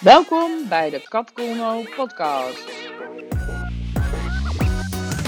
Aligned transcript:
Welkom 0.00 0.68
bij 0.68 0.90
de 0.90 1.08
Kat 1.08 1.32
Colno 1.32 1.82
podcast. 1.96 2.64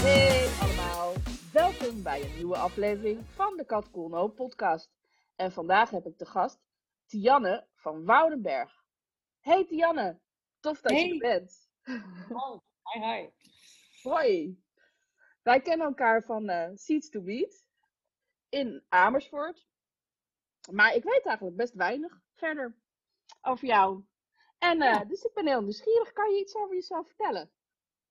Hey 0.00 0.48
allemaal, 0.60 1.12
welkom 1.52 2.02
bij 2.02 2.22
een 2.22 2.34
nieuwe 2.34 2.56
aflevering 2.56 3.26
van 3.26 3.56
de 3.56 3.64
Kat 3.64 3.90
Colno 3.90 4.28
podcast. 4.28 4.90
En 5.36 5.52
vandaag 5.52 5.90
heb 5.90 6.06
ik 6.06 6.16
te 6.16 6.26
gast 6.26 6.58
Tianne 7.06 7.66
van 7.74 8.04
Woudenberg. 8.04 8.84
Hey 9.40 9.64
Tianne, 9.64 10.20
tof 10.60 10.80
dat 10.80 10.92
je 11.00 11.12
er 11.12 11.18
bent. 11.18 11.70
Oh, 12.28 12.60
hi, 12.82 13.00
hi. 13.00 13.28
Hoi. 14.02 14.62
Wij 15.42 15.60
kennen 15.60 15.86
elkaar 15.86 16.22
van 16.22 16.48
eh, 16.48 16.70
Seeds 16.74 17.08
to 17.08 17.22
Beat 17.22 17.64
in 18.48 18.84
Amersfoort. 18.88 19.66
Maar 20.70 20.94
ik 20.94 21.02
weet 21.02 21.26
eigenlijk 21.26 21.56
best 21.56 21.74
weinig 21.74 22.20
verder 22.34 22.76
over 23.42 23.66
jou. 23.66 24.04
En 24.58 24.82
eh, 24.82 24.92
Ja. 24.92 25.04
dus 25.04 25.22
ik 25.22 25.34
ben 25.34 25.46
heel 25.46 25.60
nieuwsgierig. 25.62 26.12
Kan 26.12 26.30
je 26.30 26.40
iets 26.40 26.56
over 26.56 26.74
jezelf 26.74 27.06
vertellen? 27.06 27.50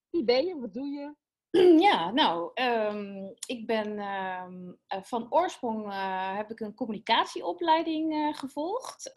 Wie 0.10 0.24
ben 0.24 0.46
je? 0.46 0.60
Wat 0.60 0.74
doe 0.74 0.88
je? 0.88 1.16
Ja, 1.90 2.12
nou, 2.12 2.52
ehm, 2.54 3.26
ik 3.48 3.68
ben 3.68 4.00
ehm, 4.00 4.72
eh, 4.88 5.04
van 5.04 5.28
oorsprong 5.34 5.92
eh, 5.92 6.36
heb 6.36 6.52
ik 6.52 6.60
een 6.60 6.74
communicatieopleiding 6.74 8.38
gevolgd. 8.38 9.12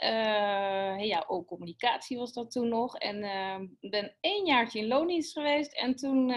Ja, 0.98 1.24
ook 1.26 1.46
communicatie 1.46 2.18
was 2.18 2.32
dat 2.32 2.50
toen 2.50 2.68
nog. 2.68 2.96
En 2.96 3.22
ehm, 3.22 3.66
ben 3.80 4.16
één 4.20 4.46
jaartje 4.46 4.78
in 4.78 4.86
loondienst 4.86 5.32
geweest 5.32 5.72
en 5.72 5.96
toen 5.96 6.32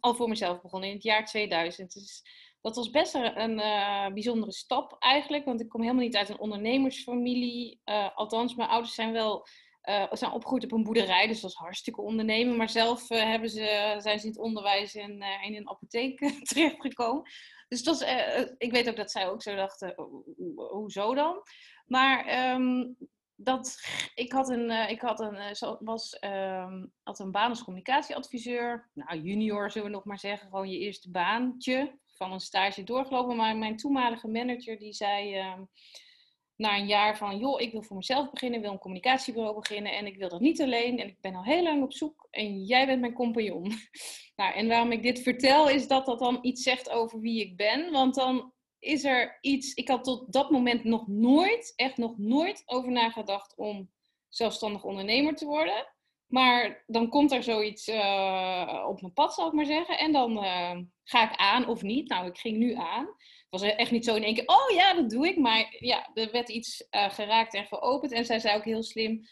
al 0.00 0.14
voor 0.14 0.28
mezelf 0.28 0.60
begonnen 0.60 0.88
in 0.88 0.94
het 0.94 1.04
jaar 1.04 1.24
2000. 1.24 1.92
Dus 1.92 2.22
dat 2.60 2.76
was 2.76 2.90
best 2.90 3.14
een, 3.14 3.56
bijzondere 4.14 4.52
stap 4.52 4.96
eigenlijk, 4.98 5.44
want 5.44 5.60
ik 5.60 5.68
kom 5.68 5.80
helemaal 5.82 6.04
niet 6.04 6.16
uit 6.16 6.28
een 6.28 6.38
ondernemersfamilie. 6.38 7.80
Althans, 8.14 8.54
mijn 8.54 8.68
ouders 8.68 8.94
zijn 8.94 9.12
wel 9.12 9.46
eh, 9.80 10.04
zijn 10.10 10.32
opgegroeid 10.32 10.64
op 10.64 10.72
een 10.72 10.82
boerderij, 10.82 11.26
dus 11.26 11.40
dat 11.40 11.50
is 11.50 11.56
hartstikke 11.56 12.00
ondernemen. 12.00 12.56
Maar 12.56 12.68
zelf 12.70 13.10
eh, 13.10 13.22
hebben 13.22 13.50
ze, 13.50 13.94
zijn 13.98 14.18
ze 14.18 14.24
in 14.26 14.32
het 14.32 14.40
onderwijs 14.40 14.94
en 14.94 15.22
eh, 15.22 15.44
in 15.46 15.56
een 15.56 15.68
apotheek 15.68 16.18
terechtgekomen. 16.48 17.30
Dus 17.68 17.82
dat 17.82 18.00
is, 18.00 18.08
ik 18.58 18.72
weet 18.72 18.88
ook 18.88 18.96
dat 18.96 19.10
zij 19.10 19.28
ook 19.28 19.42
zo 19.42 19.54
dachten, 19.56 19.92
ho- 19.96 20.24
ho- 20.56 20.68
hoezo 20.68 21.14
dan? 21.14 21.42
Maar 21.86 22.26
ehm, 22.26 22.86
dat, 23.34 23.80
ik 24.14 24.32
had 24.32 24.48
een, 24.48 24.70
ik 24.70 25.00
had 25.00 25.20
een, 25.20 25.36
was, 25.80 26.18
ehm, 26.18 26.86
had 27.02 27.18
een 27.18 27.30
baan 27.30 27.48
als 27.48 27.64
communicatieadviseur. 27.64 28.90
Nou, 28.94 29.20
junior 29.20 29.70
zullen 29.70 29.88
we 29.88 29.94
nog 29.94 30.04
maar 30.04 30.18
zeggen, 30.18 30.48
gewoon 30.48 30.70
je 30.70 30.78
eerste 30.78 31.10
baantje 31.10 31.98
van 32.06 32.32
een 32.32 32.40
stage 32.40 32.82
doorgelopen. 32.82 33.36
Maar 33.36 33.56
mijn 33.56 33.76
toenmalige 33.76 34.28
manager 34.28 34.78
die 34.78 34.92
zei... 34.92 35.34
ehm, 35.34 35.62
na 36.58 36.76
een 36.76 36.86
jaar 36.86 37.16
van, 37.16 37.38
joh, 37.38 37.60
ik 37.60 37.72
wil 37.72 37.82
voor 37.82 37.96
mezelf 37.96 38.30
beginnen, 38.30 38.60
wil 38.60 38.72
een 38.72 38.78
communicatiebureau 38.78 39.54
beginnen 39.54 39.92
en 39.92 40.06
ik 40.06 40.16
wil 40.16 40.28
dat 40.28 40.40
niet 40.40 40.62
alleen 40.62 40.98
en 40.98 41.08
ik 41.08 41.20
ben 41.20 41.34
al 41.34 41.44
heel 41.44 41.62
lang 41.62 41.82
op 41.82 41.92
zoek 41.92 42.28
en 42.30 42.64
jij 42.64 42.86
bent 42.86 43.00
mijn 43.00 43.12
compagnon. 43.12 43.72
Nou, 44.36 44.54
en 44.54 44.68
waarom 44.68 44.92
ik 44.92 45.02
dit 45.02 45.22
vertel 45.22 45.68
is 45.68 45.88
dat 45.88 46.06
dat 46.06 46.18
dan 46.18 46.38
iets 46.42 46.62
zegt 46.62 46.90
over 46.90 47.20
wie 47.20 47.40
ik 47.40 47.56
ben, 47.56 47.90
want 47.90 48.14
dan 48.14 48.52
is 48.78 49.04
er 49.04 49.38
iets, 49.40 49.74
ik 49.74 49.88
had 49.88 50.04
tot 50.04 50.32
dat 50.32 50.50
moment 50.50 50.84
nog 50.84 51.06
nooit, 51.06 51.72
echt 51.76 51.96
nog 51.96 52.18
nooit 52.18 52.62
over 52.66 52.90
nagedacht 52.90 53.56
om 53.56 53.90
zelfstandig 54.28 54.84
ondernemer 54.84 55.34
te 55.34 55.46
worden. 55.46 55.86
Maar 56.26 56.84
dan 56.86 57.08
komt 57.08 57.32
er 57.32 57.42
zoiets 57.42 57.88
eh, 57.88 58.84
op 58.88 59.00
mijn 59.00 59.12
pad, 59.12 59.34
zal 59.34 59.46
ik 59.46 59.52
maar 59.52 59.66
zeggen. 59.66 59.98
En 59.98 60.12
dan 60.12 60.44
eh, 60.44 60.78
ga 61.04 61.30
ik 61.30 61.36
aan 61.36 61.66
of 61.66 61.82
niet. 61.82 62.08
Nou, 62.08 62.26
ik 62.26 62.38
ging 62.38 62.56
nu 62.56 62.74
aan. 62.74 63.08
Was 63.50 63.62
echt 63.62 63.90
niet 63.90 64.04
zo 64.04 64.14
in 64.14 64.24
één 64.24 64.34
keer, 64.34 64.46
oh 64.46 64.70
ja, 64.74 64.94
dat 64.94 65.10
doe 65.10 65.28
ik. 65.28 65.36
Maar 65.36 65.76
ja, 65.78 66.10
er 66.14 66.30
werd 66.32 66.48
iets 66.48 66.88
eh, 66.88 67.10
geraakt 67.10 67.54
en 67.54 67.66
geopend. 67.66 68.12
En 68.12 68.24
zij 68.24 68.38
zei 68.38 68.56
ook 68.56 68.64
heel 68.64 68.82
slim, 68.82 69.26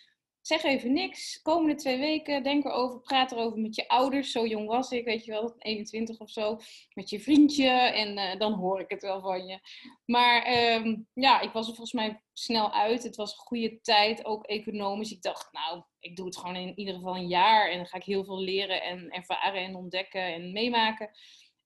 zeg 0.46 0.62
even 0.62 0.92
niks. 0.92 1.42
Komende 1.42 1.74
twee 1.74 1.98
weken, 1.98 2.42
denk 2.42 2.64
erover, 2.64 3.00
praat 3.00 3.32
erover 3.32 3.58
met 3.58 3.74
je 3.74 3.88
ouders. 3.88 4.30
Zo 4.30 4.46
jong 4.46 4.66
was 4.66 4.90
ik, 4.90 5.04
weet 5.04 5.24
je 5.24 5.30
wel, 5.30 5.54
21 5.58 6.18
of 6.18 6.30
zo. 6.30 6.58
Met 6.94 7.10
je 7.10 7.20
vriendje 7.20 7.70
en 7.70 8.18
eh, 8.18 8.38
dan 8.38 8.52
hoor 8.52 8.80
ik 8.80 8.90
het 8.90 9.02
wel 9.02 9.20
van 9.20 9.46
je. 9.46 9.58
Maar 10.04 10.42
ehm, 10.42 10.96
ja, 11.14 11.40
ik 11.40 11.52
was 11.52 11.68
er 11.68 11.74
volgens 11.74 11.92
mij 11.92 12.22
snel 12.32 12.72
uit. 12.72 13.02
Het 13.02 13.16
was 13.16 13.32
een 13.32 13.38
goede 13.38 13.80
tijd, 13.80 14.24
ook 14.24 14.44
economisch. 14.44 15.12
Ik 15.12 15.22
dacht, 15.22 15.52
nou, 15.52 15.82
ik 15.98 16.16
doe 16.16 16.26
het 16.26 16.36
gewoon 16.36 16.56
in 16.56 16.78
ieder 16.78 16.94
geval 16.94 17.16
een 17.16 17.28
jaar. 17.28 17.70
En 17.70 17.76
dan 17.76 17.86
ga 17.86 17.96
ik 17.96 18.04
heel 18.04 18.24
veel 18.24 18.40
leren 18.40 18.82
en 18.82 19.10
ervaren 19.10 19.62
en 19.62 19.76
ontdekken 19.76 20.22
en 20.22 20.52
meemaken. 20.52 21.10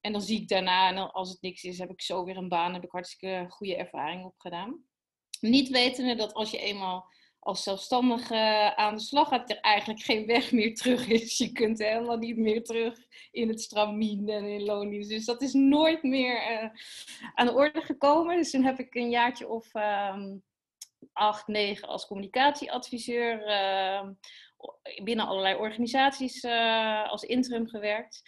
En 0.00 0.12
dan 0.12 0.20
zie 0.20 0.40
ik 0.40 0.48
daarna, 0.48 0.88
en 0.88 1.12
als 1.12 1.30
het 1.30 1.40
niks 1.40 1.62
is, 1.62 1.78
heb 1.78 1.90
ik 1.90 2.02
zo 2.02 2.24
weer 2.24 2.36
een 2.36 2.48
baan. 2.48 2.74
Heb 2.74 2.84
ik 2.84 2.90
hartstikke 2.90 3.46
goede 3.48 3.76
ervaring 3.76 4.24
opgedaan. 4.24 4.84
Niet 5.40 5.68
wetende 5.68 6.14
dat 6.14 6.34
als 6.34 6.50
je 6.50 6.58
eenmaal 6.58 7.08
als 7.40 7.62
zelfstandige 7.62 8.72
aan 8.76 8.94
de 8.94 9.00
slag 9.00 9.28
gaat, 9.28 9.50
er 9.50 9.60
eigenlijk 9.60 10.00
geen 10.00 10.26
weg 10.26 10.52
meer 10.52 10.74
terug 10.74 11.06
is. 11.08 11.38
Je 11.38 11.52
kunt 11.52 11.78
helemaal 11.78 12.16
niet 12.16 12.36
meer 12.36 12.64
terug 12.64 12.98
in 13.30 13.48
het 13.48 13.60
stramien 13.60 14.28
en 14.28 14.44
in 14.44 14.64
loondienst. 14.64 15.08
Dus 15.08 15.24
dat 15.24 15.42
is 15.42 15.52
nooit 15.52 16.02
meer 16.02 16.42
eh, 16.42 16.68
aan 17.34 17.46
de 17.46 17.54
orde 17.54 17.80
gekomen. 17.80 18.36
Dus 18.36 18.50
toen 18.50 18.64
heb 18.64 18.78
ik 18.78 18.94
een 18.94 19.10
jaartje 19.10 19.48
of 19.48 19.74
ehm, 19.74 20.36
acht, 21.12 21.46
negen 21.46 21.88
als 21.88 22.06
communicatieadviseur 22.06 23.46
ehm, 23.46 24.12
binnen 25.02 25.26
allerlei 25.26 25.56
organisaties 25.56 26.40
eh, 26.40 27.10
als 27.10 27.22
interim 27.22 27.68
gewerkt. 27.68 28.22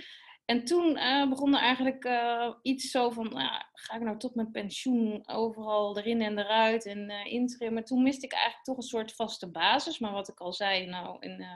En 0.44 0.64
toen 0.64 0.96
eh, 0.96 1.28
begon 1.28 1.54
er 1.54 1.60
eigenlijk 1.60 2.04
eh, 2.04 2.54
iets 2.62 2.90
zo 2.90 3.10
van, 3.10 3.28
nou, 3.28 3.62
ga 3.72 3.94
ik 3.94 4.02
nou 4.02 4.18
tot 4.18 4.34
mijn 4.34 4.50
pensioen 4.50 5.28
overal 5.28 5.98
erin 5.98 6.22
en 6.22 6.38
eruit 6.38 6.86
en 6.86 7.10
eh 7.10 7.32
interim. 7.32 7.72
Maar 7.72 7.84
toen 7.84 8.02
miste 8.02 8.26
ik 8.26 8.32
eigenlijk 8.32 8.64
toch 8.64 8.76
een 8.76 8.82
soort 8.82 9.14
vaste 9.14 9.50
basis. 9.50 9.98
Maar 9.98 10.12
wat 10.12 10.28
ik 10.28 10.40
al 10.40 10.52
zei, 10.52 10.86
nou, 10.86 11.16
een, 11.20 11.46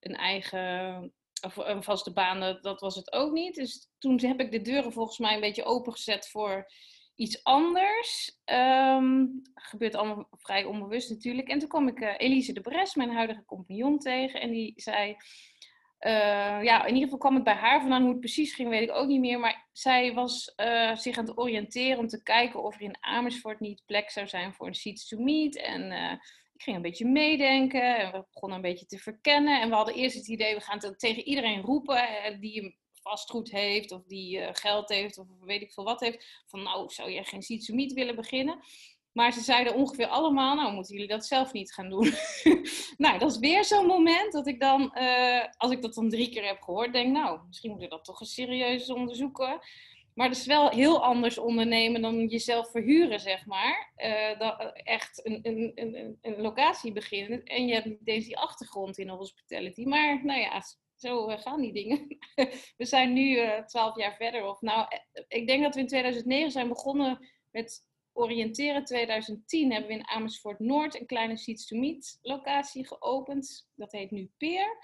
een 0.00 0.14
eigen, 0.14 1.12
of 1.40 1.56
een 1.56 1.82
vaste 1.82 2.12
baan, 2.12 2.58
dat, 2.60 2.80
was 2.80 2.96
het 2.96 3.12
ook 3.12 3.32
niet. 3.32 3.54
Dus 3.54 3.90
toen 3.98 4.20
heb 4.20 4.40
ik 4.40 4.50
de 4.50 4.62
deuren 4.62 4.92
volgens 4.92 5.18
mij 5.18 5.34
een 5.34 5.40
beetje 5.40 5.64
opengezet 5.64 6.28
voor 6.28 6.66
iets 7.14 7.44
anders. 7.44 8.38
Ehm, 8.44 9.26
gebeurt 9.54 9.94
allemaal 9.94 10.28
vrij 10.30 10.64
onbewust 10.64 11.10
natuurlijk. 11.10 11.48
En 11.48 11.58
toen 11.58 11.68
kwam 11.68 11.88
ik 11.88 12.00
Elise 12.18 12.52
de 12.52 12.60
Bres, 12.60 12.94
mijn 12.94 13.12
huidige 13.12 13.44
compagnon, 13.44 13.98
tegen. 13.98 14.40
En 14.40 14.50
die 14.50 14.72
zei... 14.76 15.16
eh, 15.98 16.62
ja, 16.62 16.80
in 16.80 16.94
ieder 16.94 17.02
geval 17.02 17.18
kwam 17.18 17.34
het 17.34 17.44
bij 17.44 17.54
haar 17.54 17.80
vandaan. 17.80 18.00
Hoe 18.00 18.10
het 18.10 18.20
precies 18.20 18.54
ging, 18.54 18.68
weet 18.68 18.82
ik 18.82 18.94
ook 18.94 19.08
niet 19.08 19.20
meer. 19.20 19.38
Maar 19.38 19.68
zij 19.72 20.14
was 20.14 20.54
eh, 20.54 20.96
zich 20.96 21.18
aan 21.18 21.26
het 21.26 21.38
oriënteren 21.38 21.98
om 21.98 22.08
te 22.08 22.22
kijken 22.22 22.62
of 22.62 22.74
er 22.74 22.80
in 22.80 22.96
Amersfoort 23.00 23.60
niet 23.60 23.82
plek 23.86 24.10
zou 24.10 24.28
zijn 24.28 24.54
voor 24.54 24.66
een 24.66 24.74
Seeds 24.74 25.08
to 25.08 25.18
Meet. 25.18 25.56
En 25.56 25.90
eh, 25.90 26.12
ik 26.54 26.62
ging 26.62 26.76
een 26.76 26.82
beetje 26.82 27.06
meedenken 27.06 27.98
en 27.98 28.12
we 28.12 28.24
begonnen 28.32 28.56
een 28.58 28.70
beetje 28.70 28.86
te 28.86 28.98
verkennen. 28.98 29.60
En 29.60 29.68
we 29.68 29.74
hadden 29.74 29.94
eerst 29.94 30.16
het 30.16 30.28
idee, 30.28 30.54
we 30.54 30.60
gaan 30.60 30.96
tegen 30.96 31.22
iedereen 31.22 31.60
roepen 31.60 32.06
die 32.40 32.62
een 32.62 32.76
vastgoed 33.02 33.50
heeft 33.50 33.92
of 33.92 34.04
die 34.04 34.54
geld 34.54 34.88
heeft 34.88 35.18
of 35.18 35.26
weet 35.40 35.62
ik 35.62 35.72
veel 35.72 35.84
wat 35.84 36.00
heeft. 36.00 36.42
Van 36.46 36.62
nou, 36.62 36.90
zou 36.90 37.10
je 37.10 37.24
geen 37.24 37.42
Seeds 37.42 37.66
to 37.66 37.74
Meet 37.74 37.92
willen 37.92 38.16
beginnen? 38.16 38.58
Maar 39.16 39.32
ze 39.32 39.40
zeiden 39.40 39.74
ongeveer 39.74 40.06
allemaal, 40.06 40.54
nou 40.54 40.72
moeten 40.72 40.94
jullie 40.94 41.08
dat 41.08 41.26
zelf 41.26 41.52
niet 41.52 41.72
gaan 41.72 41.88
doen. 41.88 42.12
nou, 43.04 43.18
dat 43.18 43.30
is 43.30 43.38
weer 43.38 43.64
zo'n 43.64 43.86
moment 43.86 44.32
dat 44.32 44.46
ik 44.46 44.60
dan, 44.60 44.94
eh, 44.94 45.44
als 45.56 45.70
ik 45.70 45.82
dat 45.82 45.94
dan 45.94 46.08
drie 46.08 46.28
keer 46.28 46.46
heb 46.46 46.60
gehoord, 46.60 46.92
denk 46.92 47.12
nou, 47.12 47.40
misschien 47.46 47.70
moet 47.70 47.82
ik 47.82 47.90
dat 47.90 48.04
toch 48.04 48.20
eens 48.20 48.34
serieus 48.34 48.90
onderzoeken. 48.90 49.60
Maar 50.14 50.28
het 50.28 50.36
is 50.36 50.46
wel 50.46 50.70
heel 50.70 51.04
anders 51.04 51.38
ondernemen 51.38 52.02
dan 52.02 52.26
jezelf 52.26 52.70
verhuren, 52.70 53.20
zeg 53.20 53.46
maar. 53.46 53.92
Eh, 53.94 54.38
dat, 54.38 54.72
echt 54.74 55.26
een, 55.26 55.38
een, 55.42 55.72
een, 55.74 56.18
een 56.22 56.40
locatie 56.40 56.92
beginnen 56.92 57.44
en 57.44 57.66
je 57.66 57.74
hebt 57.74 57.86
niet 57.86 57.98
eens 58.08 58.24
die 58.24 58.38
achtergrond 58.38 58.98
in 58.98 59.06
de 59.06 59.12
hospitality. 59.12 59.84
Maar 59.84 60.24
nou 60.24 60.40
ja, 60.40 60.62
zo 60.96 61.28
eh, 61.28 61.40
gaan 61.40 61.60
die 61.60 61.72
dingen. 61.72 62.18
we 62.76 62.84
zijn 62.84 63.12
nu 63.12 63.38
eh, 63.38 63.64
twaalf 63.64 63.96
jaar 63.96 64.16
verder. 64.16 64.44
Of 64.44 64.60
nou, 64.60 64.86
eh, 64.88 65.22
ik 65.28 65.46
denk 65.46 65.62
dat 65.62 65.74
we 65.74 65.80
in 65.80 65.86
2009 65.86 66.50
zijn 66.50 66.68
begonnen 66.68 67.28
met 67.50 67.84
oriënteren 68.16 68.84
2010 68.84 69.72
hebben 69.72 69.90
we 69.90 69.96
in 69.96 70.08
Amersfoort 70.08 70.58
Noord 70.58 71.00
een 71.00 71.06
kleine 71.06 71.36
Seeds 71.36 71.66
to 71.66 71.76
Meet 71.76 72.18
locatie 72.22 72.86
geopend. 72.86 73.68
Dat 73.74 73.92
heet 73.92 74.10
nu 74.10 74.30
Peer. 74.36 74.78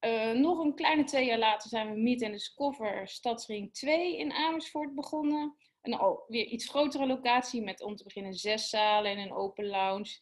Uh, 0.00 0.32
nog 0.32 0.58
een 0.58 0.74
kleine 0.74 1.04
twee 1.04 1.26
jaar 1.26 1.38
later 1.38 1.68
zijn 1.68 1.90
we 1.90 1.96
Meet 2.00 2.22
and 2.22 2.32
Discover 2.32 3.08
Stadsring 3.08 3.74
2 3.74 4.18
in 4.18 4.32
Amersfoort 4.32 4.94
begonnen. 4.94 5.56
Een 5.82 5.94
al 5.94 6.24
weer 6.28 6.46
iets 6.46 6.68
grotere 6.68 7.06
locatie 7.06 7.62
met 7.62 7.82
om 7.82 7.96
te 7.96 8.04
beginnen 8.04 8.34
zes 8.34 8.68
zalen 8.68 9.10
en 9.10 9.18
een 9.18 9.32
open 9.32 9.66
lounge. 9.66 10.18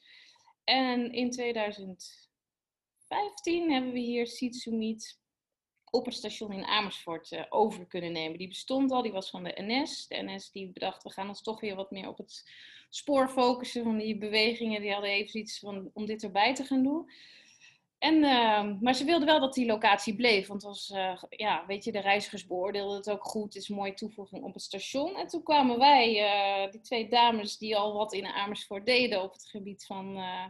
En 0.64 1.12
in 1.12 1.31
2015 1.31 3.73
hebben 3.73 3.93
we 3.93 3.99
hier 3.99 4.26
Seeds 4.26 4.62
to 4.62 4.73
Meet 4.73 5.20
op 5.90 6.05
het 6.05 6.14
station 6.14 6.52
in 6.52 6.64
Amersfoort 6.64 7.32
uh, 7.32 7.44
over 7.49 7.87
kunnen 7.87 8.12
nemen. 8.12 8.38
Die 8.38 8.49
bestond 8.49 8.90
al, 8.90 9.02
die 9.02 9.12
was 9.12 9.31
van 9.31 9.44
de 9.44 9.55
NS. 9.56 10.06
De 10.06 10.23
NS 10.23 10.50
die 10.50 10.70
bedacht, 10.70 11.02
we 11.02 11.11
gaan 11.11 11.29
ons 11.29 11.43
toch 11.43 11.61
weer 11.61 11.75
wat 11.75 11.90
meer 11.90 12.08
op 12.08 12.19
het 12.19 12.50
spoor 12.90 13.29
focussen 13.29 13.82
van 13.85 13.99
die 13.99 14.19
bewegingen. 14.19 14.81
Die 14.81 14.93
hadden 14.93 15.11
even 15.11 15.40
iets 15.40 15.58
van 15.58 15.90
om 15.93 16.06
dit 16.06 16.23
erbij 16.23 16.55
te 16.55 16.64
gaan 16.64 16.82
doen. 16.82 17.11
En, 17.99 18.14
uh, 18.14 18.81
maar 18.81 18.94
ze 18.94 19.05
wilden 19.05 19.26
wel 19.26 19.40
dat 19.40 19.55
die 19.55 19.67
locatie 19.67 20.17
bleef, 20.17 20.46
want 20.46 20.62
was, 20.62 20.90
uh, 20.90 21.23
ja, 21.29 21.64
weet 21.67 21.85
je, 21.85 21.93
de 21.93 22.00
reizigers 22.00 22.46
beoordeelden 22.46 22.96
het 22.96 23.11
ook 23.11 23.25
goed. 23.25 23.55
Het 23.55 23.62
is 23.62 23.69
een 23.69 23.76
mooie 23.76 23.94
toevoeging 23.94 24.44
op 24.44 24.55
het 24.55 24.62
station. 24.62 25.17
En 25.17 25.26
toen 25.26 25.43
kwamen 25.43 25.79
wij, 25.79 26.08
uh, 26.64 26.70
die 26.70 26.81
twee 26.81 27.08
dames 27.08 27.58
die 27.58 27.76
al 27.76 27.93
wat 27.93 28.12
in 28.12 28.26
Amersfoort 28.26 28.87
deden 28.87 29.23
op 29.23 29.32
het 29.32 29.44
gebied 29.46 29.87
van 29.87 30.17
uh, 30.17 30.44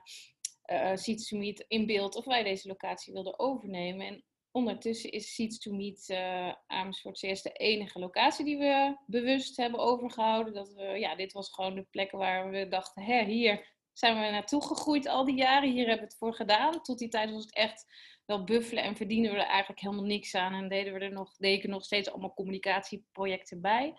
Meet 1.30 1.64
in 1.68 1.86
beeld 1.86 2.14
of 2.16 2.24
wij 2.24 2.42
deze 2.42 2.68
locatie 2.68 3.12
wilden 3.12 3.38
overnemen. 3.38 4.06
En 4.06 4.24
ondertussen 4.50 5.10
is 5.10 5.34
Seeds 5.34 5.58
to 5.58 5.72
Meet 5.72 6.08
uh, 6.08 6.52
Amersfoort 6.66 7.18
CS 7.18 7.42
de 7.42 7.52
enige 7.52 7.98
locatie 7.98 8.44
die 8.44 8.58
we 8.58 8.96
bewust 9.06 9.56
hebben 9.56 9.80
overgehouden. 9.80 10.54
Dat 10.54 10.72
we, 10.72 10.82
ja, 10.82 11.16
dit 11.16 11.32
was 11.32 11.54
gewoon 11.54 11.74
de 11.74 11.86
plek 11.90 12.10
waar 12.10 12.50
we 12.50 12.68
dachten, 12.68 13.02
hè, 13.02 13.24
hier 13.24 13.76
zijn 13.92 14.20
we 14.20 14.30
naartoe 14.30 14.62
gegroeid 14.62 15.08
al 15.08 15.24
die 15.24 15.36
jaren. 15.36 15.70
Hier 15.70 15.86
hebben 15.86 16.06
we 16.06 16.10
het 16.10 16.18
voor 16.18 16.34
gedaan. 16.34 16.82
Tot 16.82 16.98
die 16.98 17.08
tijd 17.08 17.30
was 17.30 17.42
het 17.42 17.54
echt 17.54 17.86
wel 18.26 18.44
buffelen 18.44 18.82
en 18.82 18.96
verdienen 18.96 19.32
we 19.32 19.38
er 19.38 19.46
eigenlijk 19.46 19.80
helemaal 19.80 20.04
niks 20.04 20.34
aan. 20.34 20.54
En 20.54 20.68
deden 20.68 20.92
we 20.92 20.98
er 20.98 21.12
nog, 21.12 21.36
deden 21.36 21.70
nog 21.70 21.84
steeds 21.84 22.10
allemaal 22.10 22.34
communicatieprojecten 22.34 23.60
bij. 23.60 23.94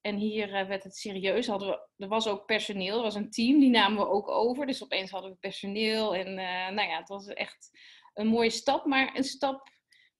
En 0.00 0.16
hier 0.16 0.48
uh, 0.48 0.66
werd 0.66 0.84
het 0.84 0.96
serieus. 0.96 1.46
Hadden 1.46 1.68
we, 1.68 1.88
er 1.96 2.08
was 2.08 2.26
ook 2.26 2.46
personeel, 2.46 2.96
er 2.96 3.02
was 3.02 3.14
een 3.14 3.30
team, 3.30 3.60
die 3.60 3.70
namen 3.70 3.98
we 3.98 4.08
ook 4.08 4.28
over. 4.28 4.66
Dus 4.66 4.82
opeens 4.82 5.10
hadden 5.10 5.30
we 5.30 5.36
personeel. 5.36 6.14
En 6.14 6.28
uh, 6.28 6.68
nou 6.68 6.88
ja, 6.88 6.98
het 6.98 7.08
was 7.08 7.26
echt 7.26 7.70
een 8.14 8.26
mooie 8.26 8.50
stap. 8.50 8.86
Maar 8.86 9.16
een 9.16 9.24
stap 9.24 9.70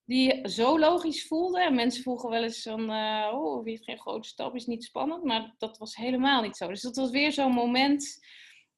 die 0.04 0.48
zo 0.48 0.78
logisch 0.78 1.26
voelde. 1.26 1.60
En 1.60 1.74
mensen 1.74 2.02
vroegen 2.02 2.30
wel 2.30 2.42
eens 2.42 2.62
van, 2.62 2.90
uh, 2.90 3.30
oh, 3.32 3.62
wie 3.62 3.72
heeft 3.72 3.84
geen 3.84 4.00
grote 4.00 4.28
stap, 4.28 4.54
is 4.54 4.66
niet 4.66 4.84
spannend. 4.84 5.24
Maar 5.24 5.54
dat 5.58 5.78
was 5.78 5.96
helemaal 5.96 6.42
niet 6.42 6.56
zo. 6.56 6.68
Dus 6.68 6.82
dat 6.82 6.96
was 6.96 7.10
weer 7.10 7.32
zo'n 7.32 7.52
moment 7.52 8.20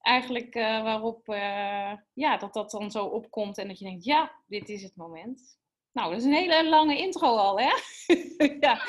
eigenlijk 0.00 0.54
uh, 0.54 0.82
waarop 0.82 1.28
uh, 1.28 1.92
ja, 2.12 2.36
dat 2.36 2.54
dat 2.54 2.70
dan 2.70 2.90
zo 2.90 3.04
opkomt 3.04 3.58
en 3.58 3.68
dat 3.68 3.78
je 3.78 3.84
denkt, 3.84 4.04
ja, 4.04 4.32
dit 4.46 4.68
is 4.68 4.82
het 4.82 4.96
moment. 4.96 5.58
Nou, 5.92 6.10
dat 6.10 6.18
is 6.18 6.24
een 6.24 6.32
hele 6.32 6.68
lange 6.68 6.98
intro 6.98 7.36
al, 7.36 7.58
hè? 7.58 7.72
ja. 8.60 8.80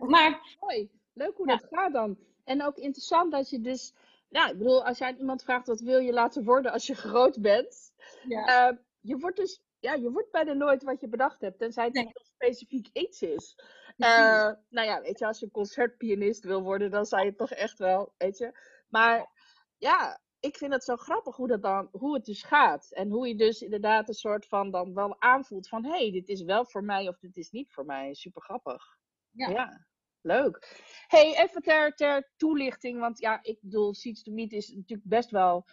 Maar... 0.00 0.56
Mooi, 0.60 0.90
leuk 1.12 1.36
hoe 1.36 1.48
ja. 1.48 1.56
dat 1.56 1.68
gaat 1.70 1.92
dan. 1.92 2.18
En 2.44 2.62
ook 2.62 2.76
interessant 2.76 3.32
dat 3.32 3.50
je 3.50 3.60
dus, 3.60 3.94
ja, 4.28 4.48
ik 4.48 4.58
bedoel, 4.58 4.84
als 4.84 4.98
jij 4.98 5.14
iemand 5.18 5.42
vraagt 5.42 5.66
wat 5.66 5.80
wil 5.80 5.98
je 5.98 6.12
laten 6.12 6.44
worden 6.44 6.72
als 6.72 6.86
je 6.86 6.94
groot 7.08 7.40
bent, 7.40 7.92
ja. 8.28 8.78
Je 9.00 9.16
wordt 9.16 9.36
dus, 9.36 9.62
ja, 9.78 9.94
je 9.94 10.10
wordt 10.10 10.30
bijna 10.30 10.52
nooit 10.52 10.82
wat 10.82 11.00
je 11.00 11.08
bedacht 11.08 11.40
hebt, 11.40 11.58
tenzij 11.58 11.84
het 11.84 11.94
nee. 11.94 12.04
heel 12.04 12.24
specifiek 12.24 12.88
iets 12.92 13.22
is. 13.22 13.58
nou 13.96 14.56
ja, 14.68 15.00
weet 15.00 15.18
je, 15.18 15.26
als 15.26 15.38
je 15.38 15.44
een 15.44 15.50
concertpianist 15.50 16.44
wil 16.44 16.62
worden, 16.62 16.90
dan 16.90 17.06
zou 17.06 17.24
je 17.24 17.34
toch 17.34 17.50
echt 17.50 17.78
wel, 17.78 18.14
weet 18.16 18.38
je. 18.38 18.58
Maar 18.88 19.30
ja, 19.78 20.20
ik 20.40 20.56
vind 20.56 20.72
het 20.72 20.84
zo 20.84 20.96
grappig 20.96 21.36
hoe, 21.36 21.48
dat 21.48 21.62
dan, 21.62 21.88
hoe 21.92 22.14
het 22.14 22.24
dus 22.24 22.42
gaat. 22.42 22.92
En 22.92 23.10
hoe 23.10 23.28
je 23.28 23.36
dus 23.36 23.60
inderdaad 23.62 24.08
een 24.08 24.14
soort 24.14 24.46
van 24.46 24.70
dan 24.70 24.94
wel 24.94 25.20
aanvoelt 25.20 25.68
van... 25.68 25.84
hé, 25.84 25.90
hey, 25.90 26.10
dit 26.10 26.28
is 26.28 26.42
wel 26.42 26.66
voor 26.66 26.84
mij 26.84 27.08
of 27.08 27.18
dit 27.18 27.36
is 27.36 27.50
niet 27.50 27.72
voor 27.72 27.84
mij. 27.84 28.14
Super 28.14 28.42
grappig. 28.42 28.98
Ja. 29.30 29.48
ja. 29.48 29.86
Leuk. 30.20 30.82
hey, 31.06 31.36
even 31.36 31.62
ter, 31.62 31.94
ter 31.94 32.30
toelichting. 32.36 33.00
Want 33.00 33.18
ja, 33.18 33.42
ik 33.42 33.58
bedoel, 33.60 33.94
Seeds 33.94 34.22
to 34.22 34.32
Meet 34.32 34.52
is 34.52 34.68
natuurlijk 34.68 35.08
best 35.08 35.30
wel 35.30 35.66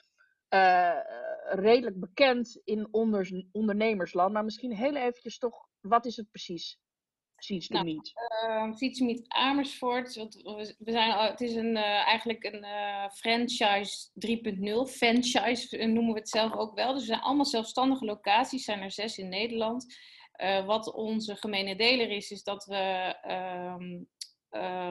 uh, 0.50 1.00
redelijk 1.50 2.00
bekend 2.00 2.62
in 2.64 2.88
onder, 2.92 3.46
ondernemersland. 3.52 4.34
Maar 4.34 4.44
misschien 4.44 4.76
heel 4.76 4.96
eventjes 4.96 5.38
toch, 5.38 5.68
wat 5.82 6.06
is 6.06 6.16
het 6.16 6.32
precies? 6.32 6.80
Seeds 7.38 7.68
to 7.68 7.74
nou, 7.74 7.86
Meet? 7.86 8.12
Uh, 8.44 8.74
Seeds 8.74 9.00
to 9.00 9.06
Meet 9.06 9.26
Amersfoort. 9.28 10.14
We, 10.16 10.76
we 10.80 10.92
zijn, 10.92 11.12
het 11.12 11.42
is 11.42 11.56
een, 11.56 11.76
uh, 11.76 11.84
eigenlijk 11.84 12.44
een 12.44 12.64
uh, 12.64 13.10
franchise 13.10 14.10
3.0. 14.88 14.92
Franchise 14.92 15.78
noemen 15.78 16.14
we 16.14 16.20
het 16.20 16.30
zelf 16.30 16.54
ook 16.54 16.76
wel. 16.76 16.94
Dus 16.94 17.02
we 17.02 17.08
zijn 17.08 17.22
allemaal 17.22 17.46
zelfstandige 17.46 18.06
locaties. 18.06 18.64
zijn 18.64 18.82
er 18.82 18.92
zes 18.92 19.18
in 19.18 19.30
Nederland. 19.30 19.98
Wat 20.66 20.94
onze 20.94 21.36
gemene 21.36 21.76
deler 21.76 22.10
is, 22.10 22.32
is 22.32 22.44
dat 22.44 22.66
we 22.66 23.16
um, 23.80 24.08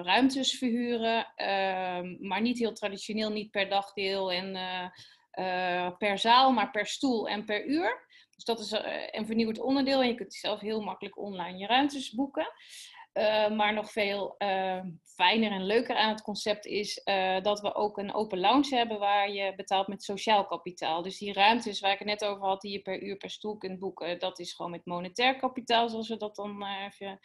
ruimtes 0.03 0.59
verhuren. 0.59 1.33
Ehm, 1.35 2.17
maar 2.19 2.41
niet 2.41 2.59
heel 2.59 2.73
traditioneel, 2.73 3.31
niet 3.31 3.51
per 3.51 3.69
dagdeel 3.69 4.33
en 4.33 4.57
per 5.99 6.19
zaal, 6.19 6.53
maar 6.53 6.71
per 6.71 6.87
stoel 6.87 7.29
en 7.29 7.45
per 7.45 7.65
uur. 7.67 8.07
Dus 8.35 8.45
dat 8.45 8.61
is 8.61 8.73
uh, 8.73 8.81
een 9.11 9.27
vernieuwd 9.27 9.59
onderdeel 9.59 10.01
en 10.01 10.09
je 10.09 10.15
kunt 10.15 10.35
zelf 10.35 10.61
heel 10.61 10.81
makkelijk 10.81 11.19
online 11.19 11.59
je 11.59 11.67
ruimtes 11.67 12.11
boeken. 12.11 12.47
Uh, 13.15 13.51
maar 13.51 13.73
nog 13.75 13.93
veel 13.93 14.35
uh, 14.39 14.81
fijner 15.05 15.51
en 15.51 15.67
leuker 15.67 15.97
aan 15.97 16.09
het 16.09 16.23
concept 16.23 16.67
is 16.67 17.01
uh, 17.05 17.41
dat 17.41 17.61
we 17.61 17.75
ook 17.75 17.99
een 17.99 18.15
open 18.15 18.39
lounge 18.39 18.77
hebben 18.77 18.99
waar 18.99 19.31
je 19.31 19.55
betaalt 19.57 19.89
met 19.89 20.03
sociaal 20.03 20.47
kapitaal. 20.47 21.03
Dus 21.03 21.19
die 21.19 21.33
ruimtes 21.33 21.81
waar 21.81 21.93
ik 21.93 21.99
het 21.99 22.09
net 22.09 22.25
over 22.25 22.45
had, 22.45 22.61
die 22.61 22.73
je 22.73 22.83
per 22.83 23.03
uur 23.03 23.17
per 23.17 23.31
stoel 23.31 23.57
kunt 23.57 23.79
boeken, 23.79 24.19
dat 24.19 24.39
is 24.39 24.53
gewoon 24.53 24.71
met 24.71 24.87
monetair 24.87 25.37
kapitaal, 25.37 25.89
zoals 25.89 26.09
we 26.09 26.17
dat 26.17 26.37
dan 26.37 26.67
even 26.67 27.21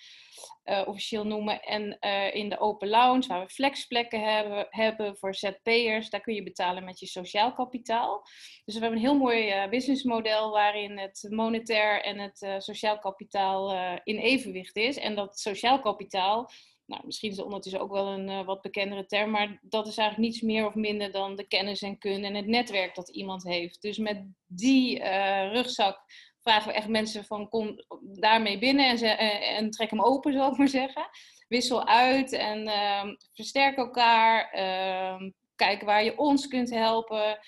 officieel 0.85 1.25
noemen. 1.25 1.61
En 1.61 1.99
in 2.33 2.49
de 2.49 2.59
open 2.59 2.87
lounge, 2.87 3.27
waar 3.27 3.45
we 3.45 3.49
flexplekken 3.49 4.33
hebben, 4.33 4.67
hebben 4.69 5.17
voor 5.17 5.35
ZP'ers, 5.35 6.09
daar 6.09 6.21
kun 6.21 6.33
je 6.33 6.43
betalen 6.43 6.83
met 6.83 6.99
je 6.99 7.05
sociaal 7.05 7.53
kapitaal. 7.53 8.21
Dus 8.65 8.75
we 8.75 8.81
hebben 8.81 8.99
een 8.99 9.05
heel 9.05 9.17
mooi 9.17 9.67
businessmodel 9.69 10.51
waarin 10.51 10.97
het 10.97 11.27
monetair 11.29 12.03
en 12.03 12.19
het 12.19 12.63
sociaal 12.63 12.99
kapitaal 12.99 13.73
in 14.03 14.17
evenwicht 14.17 14.75
is. 14.75 14.97
En 14.97 15.15
dat 15.15 15.39
sociaal 15.39 15.78
kapitaal. 15.81 16.49
Nou, 16.89 17.01
misschien 17.05 17.29
is 17.29 17.37
het 17.37 17.45
ondertussen 17.45 17.81
ook 17.81 17.91
wel 17.91 18.07
een 18.07 18.29
uh, 18.29 18.45
wat 18.45 18.61
bekendere 18.61 19.05
term, 19.05 19.31
maar 19.31 19.59
dat 19.61 19.87
is 19.87 19.97
eigenlijk 19.97 20.29
niets 20.29 20.41
meer 20.41 20.65
of 20.65 20.75
minder 20.75 21.11
dan 21.11 21.35
de 21.35 21.47
kennis 21.47 21.81
en 21.81 21.97
kunde 21.97 22.27
en 22.27 22.35
het 22.35 22.47
netwerk 22.47 22.95
dat 22.95 23.09
iemand 23.09 23.43
heeft. 23.43 23.81
Dus 23.81 23.97
met 23.97 24.25
die 24.45 24.99
uh, 24.99 25.51
rugzak 25.51 26.03
vragen 26.41 26.67
we 26.67 26.73
echt 26.73 26.87
mensen 26.87 27.25
van 27.25 27.49
kom 27.49 27.75
daarmee 28.01 28.59
binnen 28.59 28.89
en, 28.89 28.97
ze, 28.97 29.05
uh, 29.05 29.57
en 29.57 29.69
trek 29.69 29.89
hem 29.89 30.01
open, 30.01 30.33
zal 30.37 30.51
ik 30.51 30.57
maar 30.57 30.67
zeggen. 30.67 31.09
Wissel 31.47 31.87
uit 31.87 32.31
en 32.31 32.67
ehm, 32.67 33.15
versterk 33.33 33.77
elkaar. 33.77 34.49
Ehm, 34.51 35.31
kijk 35.55 35.81
waar 35.81 36.03
je 36.03 36.17
ons 36.17 36.47
kunt 36.47 36.69
helpen. 36.69 37.39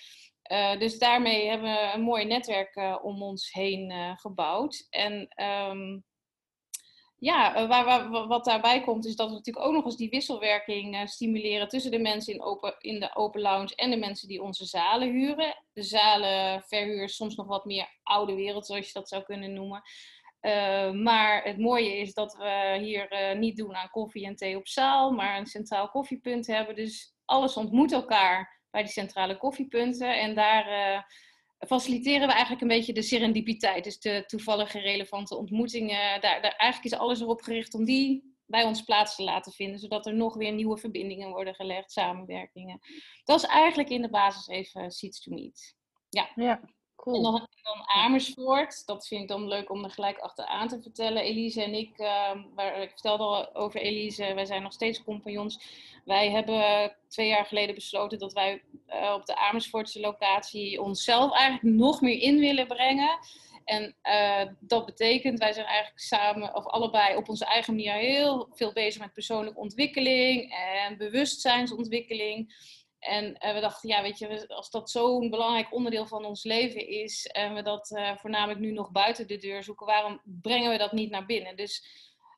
dus 0.80 1.00
daarmee 1.00 1.50
hebben 1.50 1.72
we 1.72 1.92
een 1.94 2.02
mooi 2.02 2.26
netwerk 2.26 3.00
om 3.04 3.24
ons 3.24 3.52
heen 3.52 3.94
gebouwd. 4.18 4.88
En 4.90 5.34
um, 5.70 6.04
ja, 7.22 7.56
eh, 7.56 7.68
waar, 7.68 8.10
wat 8.28 8.46
daarbij 8.46 8.82
komt 8.82 9.06
is 9.06 9.16
dat 9.16 9.28
we 9.28 9.34
natuurlijk 9.34 9.66
ook 9.66 9.74
nog 9.74 9.86
eens 9.86 9.96
die 9.96 10.10
wisselwerking 10.10 10.96
uh, 10.96 11.06
stimuleren 11.06 11.68
tussen 11.68 11.92
de 11.92 12.00
mensen 12.00 12.34
in, 12.34 12.42
open, 12.42 12.76
in 12.80 13.00
de 13.00 13.16
open 13.16 13.42
lounge 13.42 13.76
en 13.76 13.90
de 13.90 13.98
mensen 13.98 14.28
die 14.28 14.42
onze 14.42 14.66
zalen 14.66 15.12
huren. 15.12 15.56
De 15.74 15.84
zalen 15.84 16.64
verhuur 16.68 17.10
soms 17.10 17.36
nog 17.36 17.48
wat 17.48 17.66
meer 17.66 17.88
oude 18.04 18.36
wereld, 18.36 18.66
zoals 18.66 18.88
je 18.88 18.94
dat 18.94 19.10
zou 19.10 19.24
kunnen 19.24 19.54
noemen. 19.54 19.82
Uh, 20.42 20.92
maar 20.92 21.44
het 21.44 21.58
mooie 21.58 21.98
is 21.98 22.14
dat 22.14 22.36
we 22.36 22.78
hier 22.82 23.36
niet 23.38 23.58
doen 23.58 23.76
aan 23.76 23.90
koffie 23.90 24.26
en 24.26 24.36
thee 24.36 24.58
op 24.58 24.68
zaal, 24.68 25.12
maar 25.12 25.38
een 25.38 25.46
centraal 25.46 25.90
koffiepunt 25.90 26.48
hebben. 26.48 26.76
Dus 26.76 27.16
alles 27.26 27.58
ontmoet 27.58 27.92
elkaar 27.92 28.62
bij 28.72 28.82
die 28.82 28.92
centrale 28.92 29.38
koffiepunten. 29.38 30.20
En 30.20 30.36
daar 30.36 31.06
faciliteren 31.68 32.28
we 32.28 32.34
eigenlijk 32.34 32.62
een 32.62 32.68
beetje 32.68 32.94
de 32.94 33.02
serendipiteit. 33.02 33.84
Dus 33.84 34.00
de 34.00 34.24
toevallige 34.28 34.80
relevante 34.80 35.36
ontmoetingen. 35.36 36.22
Daar, 36.22 36.42
daar, 36.42 36.56
eigenlijk 36.56 36.94
is 36.94 37.00
alles 37.00 37.22
erop 37.22 37.42
gericht 37.42 37.74
om 37.74 37.86
die 37.86 38.36
bij 38.46 38.64
ons 38.64 38.82
plaats 38.82 39.16
te 39.16 39.24
laten 39.24 39.52
vinden. 39.52 39.80
Zodat 39.80 40.06
er 40.06 40.14
nog 40.14 40.36
weer 40.36 40.52
nieuwe 40.52 40.78
verbindingen 40.78 41.30
worden 41.30 41.56
gelegd, 41.56 41.92
samenwerkingen. 41.92 42.80
Dat 43.24 43.44
is 43.44 43.50
eigenlijk 43.50 43.90
in 43.90 44.02
de 44.02 44.10
basis 44.10 44.48
even 44.48 44.92
Seeds 44.92 45.22
to 45.22 45.34
Meet. 45.34 45.76
Ja. 46.10 46.32
ja. 46.36 46.62
Cool. 47.02 47.16
En 47.16 47.22
dan, 47.22 47.48
dan, 47.64 47.88
Amersfoort, 47.88 48.86
dat 48.86 49.08
vind 49.08 49.22
ik 49.22 49.28
dan 49.28 49.48
leuk 49.48 49.70
om 49.70 49.84
er 49.84 49.90
gelijk 49.90 50.18
achteraan 50.18 50.68
te 50.68 50.82
vertellen. 50.82 51.24
Elise 51.24 51.64
en 51.64 51.74
ik, 51.74 52.00
uh, 52.00 52.32
waar, 52.56 52.82
ik 52.82 52.90
vertelde 52.90 53.24
al 53.24 53.56
over 53.56 53.82
Elise, 53.82 54.34
wij 54.34 54.46
zijn 54.46 54.62
nog 54.62 54.74
steeds 54.74 55.04
compagnons. 55.04 55.60
Wij 56.06 56.32
hebben 56.32 56.96
twee 57.08 57.28
jaar 57.28 57.46
geleden 57.46 57.76
besloten 57.76 58.20
dat 58.20 58.34
wij 58.34 58.62
uh, 58.88 59.14
op 59.14 59.26
de 59.26 59.36
Amersfoortse 59.36 60.00
locatie 60.00 60.82
onszelf 60.82 61.32
eigenlijk 61.34 61.76
nog 61.76 62.02
meer 62.02 62.22
in 62.22 62.40
willen 62.40 62.68
brengen. 62.68 63.20
En 63.66 63.96
uh, 64.04 64.54
dat 64.60 64.86
betekent, 64.86 65.40
wij 65.40 65.54
zijn 65.54 65.66
eigenlijk 65.66 66.00
samen, 66.00 66.56
of 66.56 66.66
allebei 66.66 67.16
op 67.16 67.30
onze 67.30 67.46
eigen 67.46 67.76
manier 67.76 67.94
heel 67.94 68.50
veel 68.54 68.74
bezig 68.74 69.02
met 69.02 69.14
persoonlijke 69.14 69.60
ontwikkeling 69.60 70.54
en 70.54 70.98
bewustzijnsontwikkeling. 70.98 72.54
En 73.02 73.26
uh, 73.46 73.54
we 73.54 73.60
dachten, 73.60 73.90
ja, 73.90 74.02
weet 74.02 74.18
je, 74.18 74.48
als 74.48 74.70
dat 74.70 74.90
zo'n 74.90 75.30
belangrijk 75.30 75.74
onderdeel 75.74 76.08
van 76.08 76.26
ons 76.26 76.44
leven 76.44 76.88
is 76.88 77.26
en 77.26 77.54
we 77.54 77.62
dat 77.62 77.92
uh, 77.92 78.18
voornamelijk 78.18 78.60
nu 78.60 78.72
nog 78.72 78.92
buiten 78.92 79.28
de 79.28 79.38
deur 79.38 79.64
zoeken, 79.64 79.86
waarom 79.86 80.22
brengen 80.24 80.72
we 80.72 80.78
dat 80.78 80.92
niet 80.92 81.10
naar 81.10 81.26
binnen? 81.26 81.56
Dus 81.56 81.86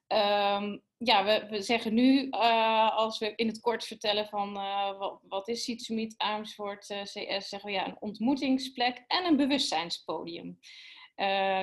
um, 0.08 0.82
ja, 0.98 1.48
we, 1.50 1.62
zeggen 1.62 1.94
nu, 1.94 2.28
uh, 2.32 2.98
als 2.98 3.20
we 3.20 3.34
in 3.36 3.48
het 3.48 3.60
kort 3.60 3.86
vertellen 3.86 4.28
van 4.28 4.54
wat, 4.98 5.20
wat, 5.28 5.48
is 5.48 5.64
Sietsumit 5.64 6.14
Amersfoort 6.18 6.86
CS, 6.86 7.12
zeggen 7.50 7.64
we 7.64 7.72
ja, 7.72 7.88
een 7.88 7.98
ontmoetingsplek 8.00 9.04
en 9.08 9.26
een 9.26 9.38
bewustzijnspodium. 9.38 10.60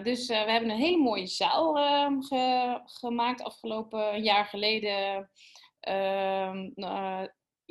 dus 0.02 0.26
we 0.26 0.34
hebben 0.34 0.70
een 0.70 0.76
hele 0.76 0.98
mooie 0.98 1.26
zaal 1.26 1.78
ehm, 1.78 2.20
ge, 2.20 2.80
gemaakt 2.84 3.42
afgelopen 3.42 4.22
jaar 4.22 4.44
geleden. 4.44 5.30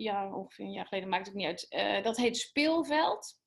Ja, 0.01 0.35
ongeveer 0.35 0.65
een 0.65 0.71
jaar 0.71 0.85
geleden, 0.85 1.09
maakt 1.09 1.25
het 1.25 1.35
niet 1.35 1.45
uit. 1.45 1.65
Uh, 1.69 2.03
dat 2.03 2.17
heet 2.17 2.37
Speelveld. 2.37 3.37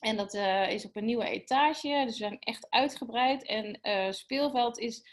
En 0.00 0.16
dat 0.16 0.34
uh, 0.34 0.70
is 0.70 0.84
op 0.84 0.96
een 0.96 1.04
nieuwe 1.04 1.28
etage. 1.28 1.88
Dus 1.88 2.18
we 2.18 2.24
zijn 2.24 2.38
echt 2.38 2.70
uitgebreid. 2.70 3.46
En 3.46 3.78
uh, 3.82 4.10
Speelveld 4.10 4.78
is 4.78 5.06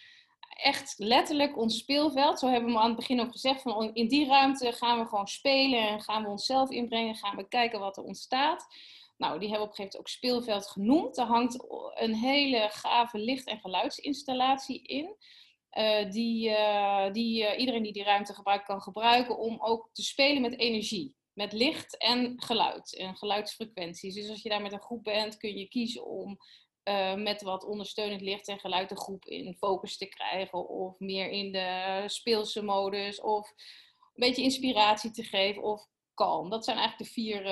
echt 0.50 0.94
letterlijk 0.98 1.58
ons 1.58 1.78
speelveld. 1.78 2.40
Zo 2.40 2.48
hebben 2.48 2.72
we 2.72 2.80
aan 2.80 2.88
het 2.88 2.96
begin 2.96 3.20
ook 3.20 3.32
gezegd. 3.32 3.62
Van 3.62 3.94
in 3.94 4.08
die 4.08 4.28
ruimte 4.28 4.72
gaan 4.72 5.00
we 5.00 5.06
gewoon 5.06 5.28
spelen. 5.28 5.88
En 5.88 6.02
gaan 6.02 6.24
we 6.24 6.30
onszelf 6.30 6.70
inbrengen. 6.70 7.16
Gaan 7.16 7.36
we 7.36 7.48
kijken 7.48 7.80
wat 7.80 7.98
er 7.98 8.04
ontstaat. 8.04 8.68
Nou, 9.18 9.40
die 9.40 9.50
hebben 9.50 9.68
we 9.68 9.74
op 9.74 9.80
een 9.80 9.86
gegeven 9.86 9.98
moment 9.98 9.98
ook 9.98 10.08
speelveld 10.08 10.68
genoemd. 10.68 11.16
Daar 11.16 11.26
hangt 11.26 11.66
een 11.94 12.16
hele 12.16 12.70
gave 12.70 13.18
licht- 13.18 13.48
en 13.48 13.60
geluidsinstallatie 13.60 14.82
in. 14.82 15.16
Uh, 15.78 16.12
die, 16.12 16.50
uh, 16.50 17.12
die 17.12 17.44
uh, 17.44 17.60
iedereen 17.60 17.84
die 17.84 17.94
die 17.94 18.04
ruimte 18.04 18.34
gebruikt 18.34 18.66
kan 18.66 18.82
gebruiken 18.82 19.38
om 19.38 19.58
ook 19.62 19.90
te 19.94 20.04
spelen 20.04 20.42
met 20.42 20.60
energie. 20.60 21.16
Met 21.34 21.54
licht 21.54 21.98
en 21.98 22.42
geluid 22.42 22.96
en 22.98 23.18
geluidsfrequenties. 23.18 24.16
Dus 24.16 24.30
als 24.30 24.42
je 24.42 24.50
daar 24.50 24.62
met 24.62 24.72
een 24.72 24.82
groep 24.82 25.04
bent, 25.04 25.38
kun 25.38 25.58
je 25.58 25.68
kiezen 25.68 26.06
om 26.06 26.38
met 27.16 27.42
wat 27.42 27.66
ondersteunend 27.66 28.22
licht 28.22 28.48
en 28.48 28.60
geluid 28.60 28.90
de 28.90 28.98
groep 28.98 29.26
in 29.26 29.56
focus 29.58 29.98
te 29.98 30.06
krijgen. 30.06 30.70
Of 30.70 31.00
meer 31.00 31.30
in 31.30 31.52
de 31.52 32.04
speelse 32.06 32.62
modus. 32.62 33.22
Of 33.22 33.50
een 34.14 34.28
beetje 34.28 34.42
inspiratie 34.42 35.12
te 35.12 35.24
geven. 35.24 35.64
Of 35.64 35.88
Dat 36.20 36.64
zijn 36.66 36.78
eigenlijk 36.78 37.10
de 37.10 37.14
vier, 37.14 37.44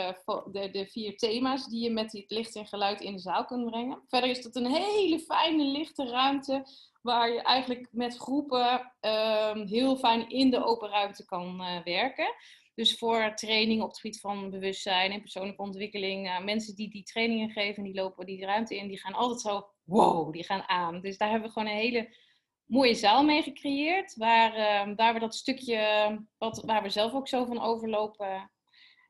de, 0.51 0.69
de 0.71 0.87
vier 0.87 1.17
thema's 1.17 1.67
die 1.67 1.83
je 1.83 1.91
met 1.91 2.11
het 2.11 2.31
licht 2.31 2.55
en 2.55 2.67
geluid 2.67 3.01
in 3.01 3.13
de 3.13 3.19
zaal 3.19 3.45
kunt 3.45 3.69
brengen. 3.69 4.01
Verder 4.07 4.29
is 4.29 4.41
dat 4.41 4.55
een 4.55 4.71
hele 4.71 5.19
fijne, 5.19 5.63
lichte 5.63 6.07
ruimte 6.07 6.65
waar 7.01 7.33
je 7.33 7.41
eigenlijk 7.41 7.87
met 7.91 8.17
groepen 8.17 8.93
um, 9.01 9.67
heel 9.67 9.97
fijn 9.97 10.29
in 10.29 10.49
de 10.49 10.65
open 10.65 10.89
ruimte 10.89 11.25
kan 11.25 11.61
uh, 11.61 11.83
werken. 11.83 12.33
Dus 12.75 12.97
voor 12.97 13.31
training 13.35 13.81
op 13.81 13.87
het 13.87 13.99
gebied 13.99 14.19
van 14.19 14.49
bewustzijn 14.49 15.11
en 15.11 15.21
persoonlijke 15.21 15.61
ontwikkeling. 15.61 16.27
Uh, 16.27 16.43
mensen 16.43 16.75
die 16.75 16.89
die 16.89 17.03
trainingen 17.03 17.49
geven, 17.49 17.83
die 17.83 17.93
lopen 17.93 18.25
die 18.25 18.45
ruimte 18.45 18.77
in, 18.77 18.87
die 18.87 18.99
gaan 18.99 19.13
altijd 19.13 19.41
zo, 19.41 19.67
wow, 19.83 20.33
die 20.33 20.43
gaan 20.43 20.67
aan. 20.67 21.01
Dus 21.01 21.17
daar 21.17 21.29
hebben 21.29 21.47
we 21.47 21.53
gewoon 21.53 21.67
een 21.67 21.79
hele 21.79 22.15
mooie 22.65 22.95
zaal 22.95 23.23
mee 23.23 23.41
gecreëerd. 23.41 24.15
Waar, 24.15 24.51
waar 24.95 25.13
we 25.13 25.19
dat 25.19 25.35
stukje, 25.35 26.25
wat, 26.37 26.63
waar 26.65 26.83
we 26.83 26.89
zelf 26.89 27.13
ook 27.13 27.27
zo 27.27 27.45
van 27.45 27.61
overlopen, 27.61 28.51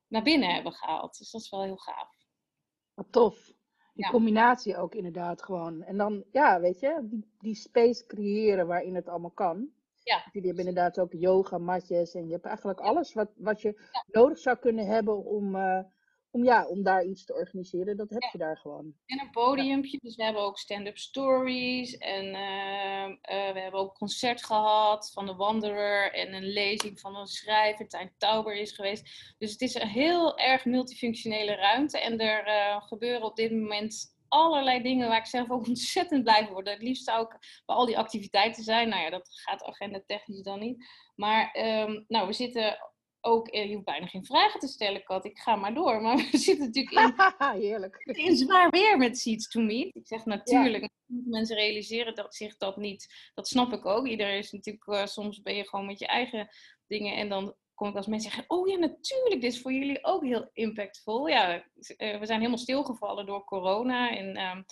naar 0.08 0.24
binnen 0.24 0.54
hebben 0.54 0.74
gehaald. 0.74 1.18
Dus 1.18 1.32
dat 1.32 1.42
is 1.42 1.50
wel 1.50 1.64
heel 1.64 1.78
gaaf. 1.78 2.16
Wat 2.94 3.12
tof. 3.12 3.46
Die 3.94 4.06
ja. 4.06 4.12
combinatie 4.12 4.78
ook 4.78 4.96
inderdaad 4.96 5.44
gewoon. 5.44 5.84
En 5.84 5.98
dan, 5.98 6.24
ja, 6.32 6.60
weet 6.60 6.80
je, 6.80 7.00
die, 7.04 7.26
die 7.40 7.56
space 7.56 8.06
creëren 8.06 8.68
waarin 8.68 8.96
het 8.96 9.08
allemaal 9.08 9.32
kan. 9.32 9.70
Ja. 10.04 10.30
Jullie 10.32 10.48
hebben 10.48 10.68
inderdaad 10.68 11.00
ook 11.00 11.14
yoga 11.14 11.58
matjes 11.58 12.14
en 12.14 12.26
je 12.26 12.32
hebt 12.32 12.46
eigenlijk 12.46 12.80
alles 12.80 13.14
wat, 13.14 13.30
wat 13.36 13.62
je 13.62 13.90
ja. 13.92 14.06
nodig 14.08 14.38
zou 14.38 14.58
kunnen 14.58 14.88
hebben 14.88 15.26
om, 15.26 15.56
uh, 15.56 15.80
om, 16.32 16.44
ja, 16.44 16.68
om 16.68 16.84
daar 16.84 17.04
iets 17.04 17.26
te 17.26 17.34
organiseren. 17.34 17.98
Dat 17.98 18.10
heb 18.10 18.22
ja. 18.22 18.30
je 18.32 18.38
daar 18.38 18.58
gewoon. 18.58 18.94
En 19.06 19.20
een 19.20 19.32
podiumpje, 19.32 19.98
dus 20.02 20.16
we 20.16 20.24
hebben 20.24 20.42
ook 20.42 20.58
stand-up 20.58 20.98
stories 20.98 21.98
en 21.98 22.26
uh, 22.26 23.08
uh, 23.08 23.54
we 23.54 23.60
hebben 23.60 23.80
ook 23.80 23.90
een 23.90 23.98
concert 23.98 24.46
gehad 24.46 25.12
van 25.14 25.26
de 25.26 25.36
Wanderer 25.36 26.14
en 26.14 26.34
een 26.34 26.48
lezing 26.48 27.00
van 27.00 27.16
een 27.16 27.28
schrijver, 27.28 27.88
Tijn 27.88 28.14
Tauber 28.18 28.56
is 28.56 28.72
geweest. 28.72 29.36
Dus 29.38 29.52
het 29.52 29.62
is 29.62 29.76
een 29.76 29.88
heel 29.88 30.38
erg 30.38 30.66
multifunctionele 30.66 31.56
ruimte 31.56 32.00
en 32.00 32.20
er 32.20 32.82
gebeuren 32.82 33.24
op 33.24 33.36
dit 33.36 33.52
moment 33.52 34.16
allerlei 34.28 34.82
dingen 34.82 35.08
waar 35.08 35.18
ik 35.18 35.26
zelf 35.26 35.50
ook 35.50 35.68
ontzettend 35.74 36.24
blij 36.24 36.44
van 36.44 36.54
word. 36.54 36.70
Het 36.70 36.82
liefst 36.82 37.06
zou 37.06 37.26
ik 37.26 37.62
bij 37.66 37.76
al 37.76 37.86
die 37.86 37.98
activiteiten 37.98 38.64
zijn. 38.64 38.90
Nou 38.90 39.04
ja, 39.04 39.10
dat 39.10 39.30
gaat 39.32 39.64
agenda 39.64 40.02
technisch 40.06 40.42
dan 40.42 40.60
niet. 40.60 40.86
Maar 41.16 41.56
um, 41.58 42.06
nou, 42.08 42.28
we 42.28 42.34
zitten 42.34 42.78
ook, 43.28 43.54
je 43.54 43.74
hoeft 43.74 43.86
bijna 43.86 44.06
geen 44.06 44.26
vragen 44.26 44.60
te 44.60 44.68
stellen, 44.68 45.04
Kat. 45.04 45.26
Ik 45.26 45.38
ga 45.38 45.56
maar 45.56 45.74
door. 45.74 46.02
Maar 46.02 46.16
we 46.32 46.38
zitten 46.38 46.66
natuurlijk 46.66 47.18
in, 47.40 47.60
Heerlijk. 47.62 47.96
in 48.04 48.38
zwaar 48.38 48.70
weer 48.70 48.98
met 48.98 49.18
Seeds 49.18 49.48
to 49.48 49.62
Meet. 49.62 49.96
Ik 49.96 50.08
zeg 50.08 50.26
natuurlijk, 50.26 50.84
ja. 50.84 51.16
mensen 51.26 51.56
realiseren 51.56 52.16
dat 52.16 52.36
zich 52.36 52.58
dat 52.58 52.78
niet. 52.78 53.32
Dat 53.34 53.48
snap 53.48 53.74
ik 53.74 53.86
ook. 53.86 54.08
Iedereen 54.08 54.38
is 54.38 54.52
natuurlijk, 54.52 54.88
uh, 54.88 55.06
soms 55.06 55.42
ben 55.42 55.56
je 55.56 55.68
gewoon 55.68 55.86
met 55.86 56.00
je 56.00 56.08
eigen 56.08 56.50
dingen 56.88 57.16
en 57.16 57.30
dan 57.30 57.56
kom 57.74 57.90
ik 57.90 57.96
als 57.96 58.08
mensen 58.08 58.32
zeggen, 58.32 58.50
oh 58.50 58.68
ja, 58.68 58.78
natuurlijk, 58.78 59.42
dit 59.42 59.54
is 59.54 59.62
voor 59.62 59.74
jullie 59.74 60.04
ook 60.04 60.24
heel 60.24 60.50
impactvol. 60.54 61.28
Ja, 61.28 61.64
we 61.98 62.20
zijn 62.22 62.40
helemaal 62.40 62.58
stilgevallen 62.58 63.26
door 63.26 63.44
corona 63.44 64.18
en 64.18 64.42
um, 64.42 64.66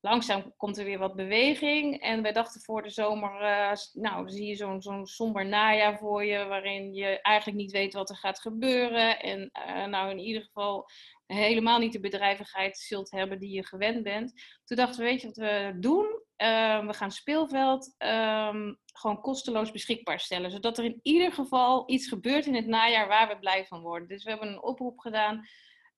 langzaam 0.00 0.54
komt 0.56 0.78
er 0.78 0.84
weer 0.84 0.98
wat 0.98 1.14
beweging. 1.14 2.00
En 2.00 2.22
wij 2.22 2.32
dachten 2.32 2.60
voor 2.60 2.82
de 2.82 2.90
zomer, 2.90 3.42
uh, 3.42 3.72
nou, 3.92 4.30
zie 4.30 4.46
je 4.46 4.80
zo'n 4.80 5.06
somber 5.06 5.46
najaar 5.46 5.98
voor 5.98 6.24
je, 6.24 6.44
waarin 6.44 6.94
je 6.94 7.20
eigenlijk 7.20 7.58
niet 7.58 7.72
weet 7.72 7.92
wat 7.92 8.10
er 8.10 8.16
gaat 8.16 8.40
gebeuren. 8.40 9.20
En 9.20 9.50
uh, 9.68 9.86
nou, 9.86 10.10
in 10.10 10.18
ieder 10.18 10.42
geval 10.42 10.88
helemaal 11.26 11.78
niet 11.78 11.92
de 11.92 12.00
bedrijvigheid 12.00 12.78
zult 12.78 13.10
hebben 13.10 13.38
die 13.38 13.54
je 13.54 13.66
gewend 13.66 14.02
bent. 14.02 14.32
Toen 14.64 14.76
dachten 14.76 15.00
we, 15.00 15.06
weet 15.06 15.20
je 15.20 15.26
wat 15.26 15.36
we 15.36 15.76
doen? 15.80 16.04
Uh, 16.36 16.86
we 16.86 16.94
gaan 16.94 17.10
speelveld 17.10 17.94
um, 17.98 18.78
gewoon 18.92 19.20
kosteloos 19.20 19.70
beschikbaar 19.70 20.20
stellen. 20.20 20.50
Zodat 20.50 20.78
er 20.78 20.84
in 20.84 21.00
ieder 21.02 21.32
geval 21.32 21.90
iets 21.90 22.08
gebeurt 22.08 22.46
in 22.46 22.54
het 22.54 22.66
najaar 22.66 23.08
waar 23.08 23.28
we 23.28 23.38
blij 23.38 23.66
van 23.66 23.80
worden. 23.80 24.08
Dus 24.08 24.24
we 24.24 24.30
hebben 24.30 24.48
een 24.48 24.62
oproep 24.62 24.98
gedaan. 24.98 25.46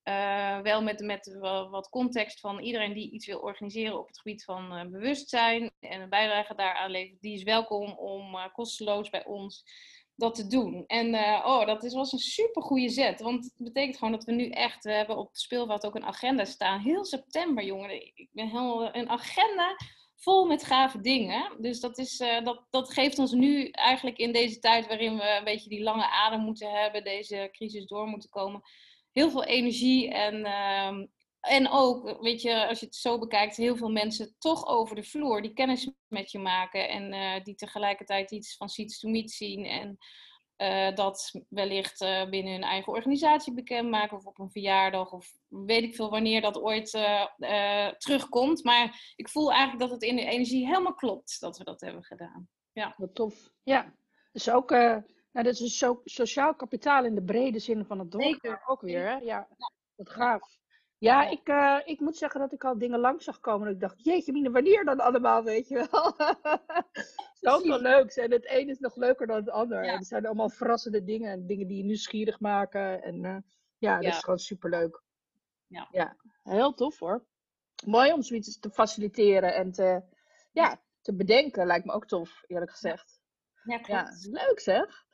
Uh, 0.04 0.60
wel 0.60 0.82
met, 0.82 1.00
met 1.00 1.36
wat 1.70 1.88
context 1.88 2.40
van 2.40 2.58
iedereen 2.58 2.92
die 2.92 3.10
iets 3.10 3.26
wil 3.26 3.38
organiseren 3.38 3.98
op 3.98 4.06
het 4.06 4.18
gebied 4.18 4.44
van 4.44 4.78
uh, 4.78 4.90
bewustzijn 4.90 5.72
en 5.80 6.00
een 6.00 6.08
bijdrage 6.08 6.54
daaraan 6.54 6.90
levert, 6.90 7.20
die 7.20 7.34
is 7.34 7.42
welkom 7.42 7.92
om 7.92 8.34
uh, 8.34 8.44
kosteloos 8.52 9.10
bij 9.10 9.24
ons 9.24 9.64
dat 10.14 10.34
te 10.34 10.46
doen. 10.46 10.84
En 10.86 11.14
oh, 11.44 11.66
dat 11.66 11.84
is, 11.84 11.94
was 11.94 12.12
een 12.12 12.18
super 12.18 12.62
goede 12.62 12.88
zet. 12.88 13.20
Want 13.20 13.44
het 13.44 13.54
betekent 13.56 13.96
gewoon 13.96 14.12
dat 14.12 14.24
we 14.24 14.32
nu 14.32 14.48
echt, 14.48 14.84
we 14.84 14.92
hebben 14.92 15.16
op 15.16 15.28
het 15.28 15.38
speelveld 15.38 15.86
ook 15.86 15.94
een 15.94 16.04
agenda 16.04 16.44
staan. 16.44 16.80
Heel 16.80 17.04
september, 17.04 17.64
jongen. 17.64 18.06
Ik 18.14 18.28
ben 18.32 18.46
helemaal 18.46 18.94
een 18.94 19.08
agenda 19.08 19.76
vol 20.16 20.46
met 20.46 20.64
gave 20.64 21.00
dingen. 21.00 21.56
Dus 21.58 21.80
dat, 21.80 21.98
is, 21.98 22.16
dat, 22.44 22.66
dat 22.70 22.92
geeft 22.92 23.18
ons 23.18 23.32
nu 23.32 23.68
eigenlijk 23.68 24.18
in 24.18 24.32
deze 24.32 24.58
tijd 24.58 24.86
waarin 24.86 25.16
we 25.16 25.36
een 25.38 25.44
beetje 25.44 25.68
die 25.68 25.82
lange 25.82 26.10
adem 26.10 26.40
moeten 26.40 26.70
hebben, 26.70 27.04
deze 27.04 27.48
crisis 27.52 27.86
door 27.86 28.06
moeten 28.06 28.30
komen, 28.30 28.62
heel 29.12 29.30
veel 29.30 29.44
energie 29.44 30.10
en, 30.10 30.34
uh, 30.34 31.06
en 31.40 31.70
ook, 31.70 32.20
weet 32.20 32.42
je, 32.42 32.66
als 32.66 32.80
je 32.80 32.86
het 32.86 32.94
zo 32.94 33.18
bekijkt, 33.18 33.56
heel 33.56 33.76
veel 33.76 33.90
mensen 33.90 34.34
toch 34.38 34.66
over 34.66 34.96
de 34.96 35.04
vloer 35.04 35.42
die 35.42 35.52
kennis 35.52 35.90
met 36.08 36.30
je 36.30 36.38
maken 36.38 36.88
en 36.88 37.12
uh, 37.12 37.44
die 37.44 37.54
tegelijkertijd 37.54 38.30
iets 38.30 38.56
van 38.56 38.68
Seeds 38.68 38.98
to 38.98 39.08
Meet 39.08 39.30
zien 39.30 39.64
en 39.64 39.98
uh, 40.62 40.94
dat 40.94 41.30
wellicht 41.48 42.00
uh, 42.00 42.28
binnen 42.28 42.52
hun 42.52 42.62
eigen 42.62 42.92
organisatie 42.92 43.54
bekendmaken 43.54 44.16
of 44.16 44.24
op 44.24 44.38
een 44.38 44.50
verjaardag 44.50 45.12
of 45.12 45.32
weet 45.48 45.82
ik 45.82 45.94
veel 45.94 46.10
wanneer 46.10 46.40
dat 46.40 46.60
ooit 46.60 46.94
uh, 47.38 47.88
terugkomt. 47.88 48.64
Maar 48.64 49.12
ik 49.16 49.28
voel 49.28 49.50
eigenlijk 49.50 49.80
dat 49.80 49.90
het 49.90 50.02
in 50.02 50.16
de 50.16 50.24
energie 50.24 50.66
helemaal 50.66 50.94
klopt 50.94 51.40
dat 51.40 51.58
we 51.58 51.64
dat 51.64 51.80
hebben 51.80 52.04
gedaan. 52.04 52.48
Ja. 52.72 52.94
Wat 52.96 53.14
tof. 53.14 53.50
Ja, 53.62 53.94
dus 54.32 54.50
ook, 54.50 54.70
nou, 55.32 55.46
dat 55.46 55.54
is 55.54 55.60
een 55.60 55.68
so 55.68 56.00
sociaal 56.04 56.54
kapitaal 56.54 57.04
in 57.04 57.14
de 57.14 57.22
brede 57.22 57.58
zin 57.58 57.84
van 57.84 57.98
het 57.98 58.12
woord. 58.12 58.24
Zeker. 58.24 58.62
Ook 58.66 58.80
weer, 58.80 59.08
hè? 59.08 59.16
Ja, 59.16 59.48
wat 59.94 60.10
gaaf. 60.10 60.60
Ja, 60.98 61.28
ik, 61.28 61.48
uh, 61.48 61.78
ik 61.84 62.00
moet 62.00 62.16
zeggen 62.16 62.40
dat 62.40 62.52
ik 62.52 62.64
al 62.64 62.78
dingen 62.78 62.98
langs 62.98 63.24
zag 63.24 63.40
komen. 63.40 63.66
En 63.66 63.72
ik 63.72 63.80
dacht, 63.80 64.04
jeetje 64.04 64.32
mine, 64.32 64.50
wanneer 64.50 64.84
dan 64.84 65.00
allemaal, 65.00 65.42
weet 65.52 65.68
je 65.68 65.88
wel. 65.90 66.14
Zoveel 67.40 67.80
leuks. 67.80 68.16
En 68.16 68.30
het 68.30 68.50
een 68.50 68.68
is 68.68 68.78
nog 68.78 68.96
leuker 68.96 69.26
dan 69.26 69.36
het 69.36 69.50
ander. 69.50 69.84
Ja. 69.84 69.92
En 69.92 69.98
er 69.98 70.04
zijn 70.04 70.26
allemaal 70.26 70.48
verrassende 70.48 71.04
dingen. 71.04 71.30
En 71.30 71.46
dingen 71.46 71.66
die 71.66 71.76
je 71.76 71.84
nieuwsgierig 71.84 72.40
maken. 72.40 73.02
En 73.02 73.24
uh, 73.24 73.36
ja, 73.78 73.94
dat 73.94 74.04
ja. 74.04 74.10
is 74.10 74.18
gewoon 74.18 74.38
superleuk. 74.38 75.02
Ja. 75.66 75.88
ja, 75.90 76.16
heel 76.42 76.74
tof 76.74 76.98
hoor. 76.98 77.26
Mooi 77.86 78.12
om 78.12 78.22
zoiets 78.22 78.58
te 78.58 78.70
faciliteren 78.70 79.54
en 79.54 79.72
te, 79.72 80.02
ja, 80.52 80.82
te 81.00 81.14
bedenken. 81.14 81.66
Lijkt 81.66 81.84
me 81.84 81.92
ook 81.92 82.06
tof, 82.06 82.42
eerlijk 82.46 82.70
gezegd. 82.70 83.20
Ja, 83.64 83.78
klopt. 83.78 84.22
Ja, 84.22 84.30
leuk 84.30 84.60
zeg 84.60 85.04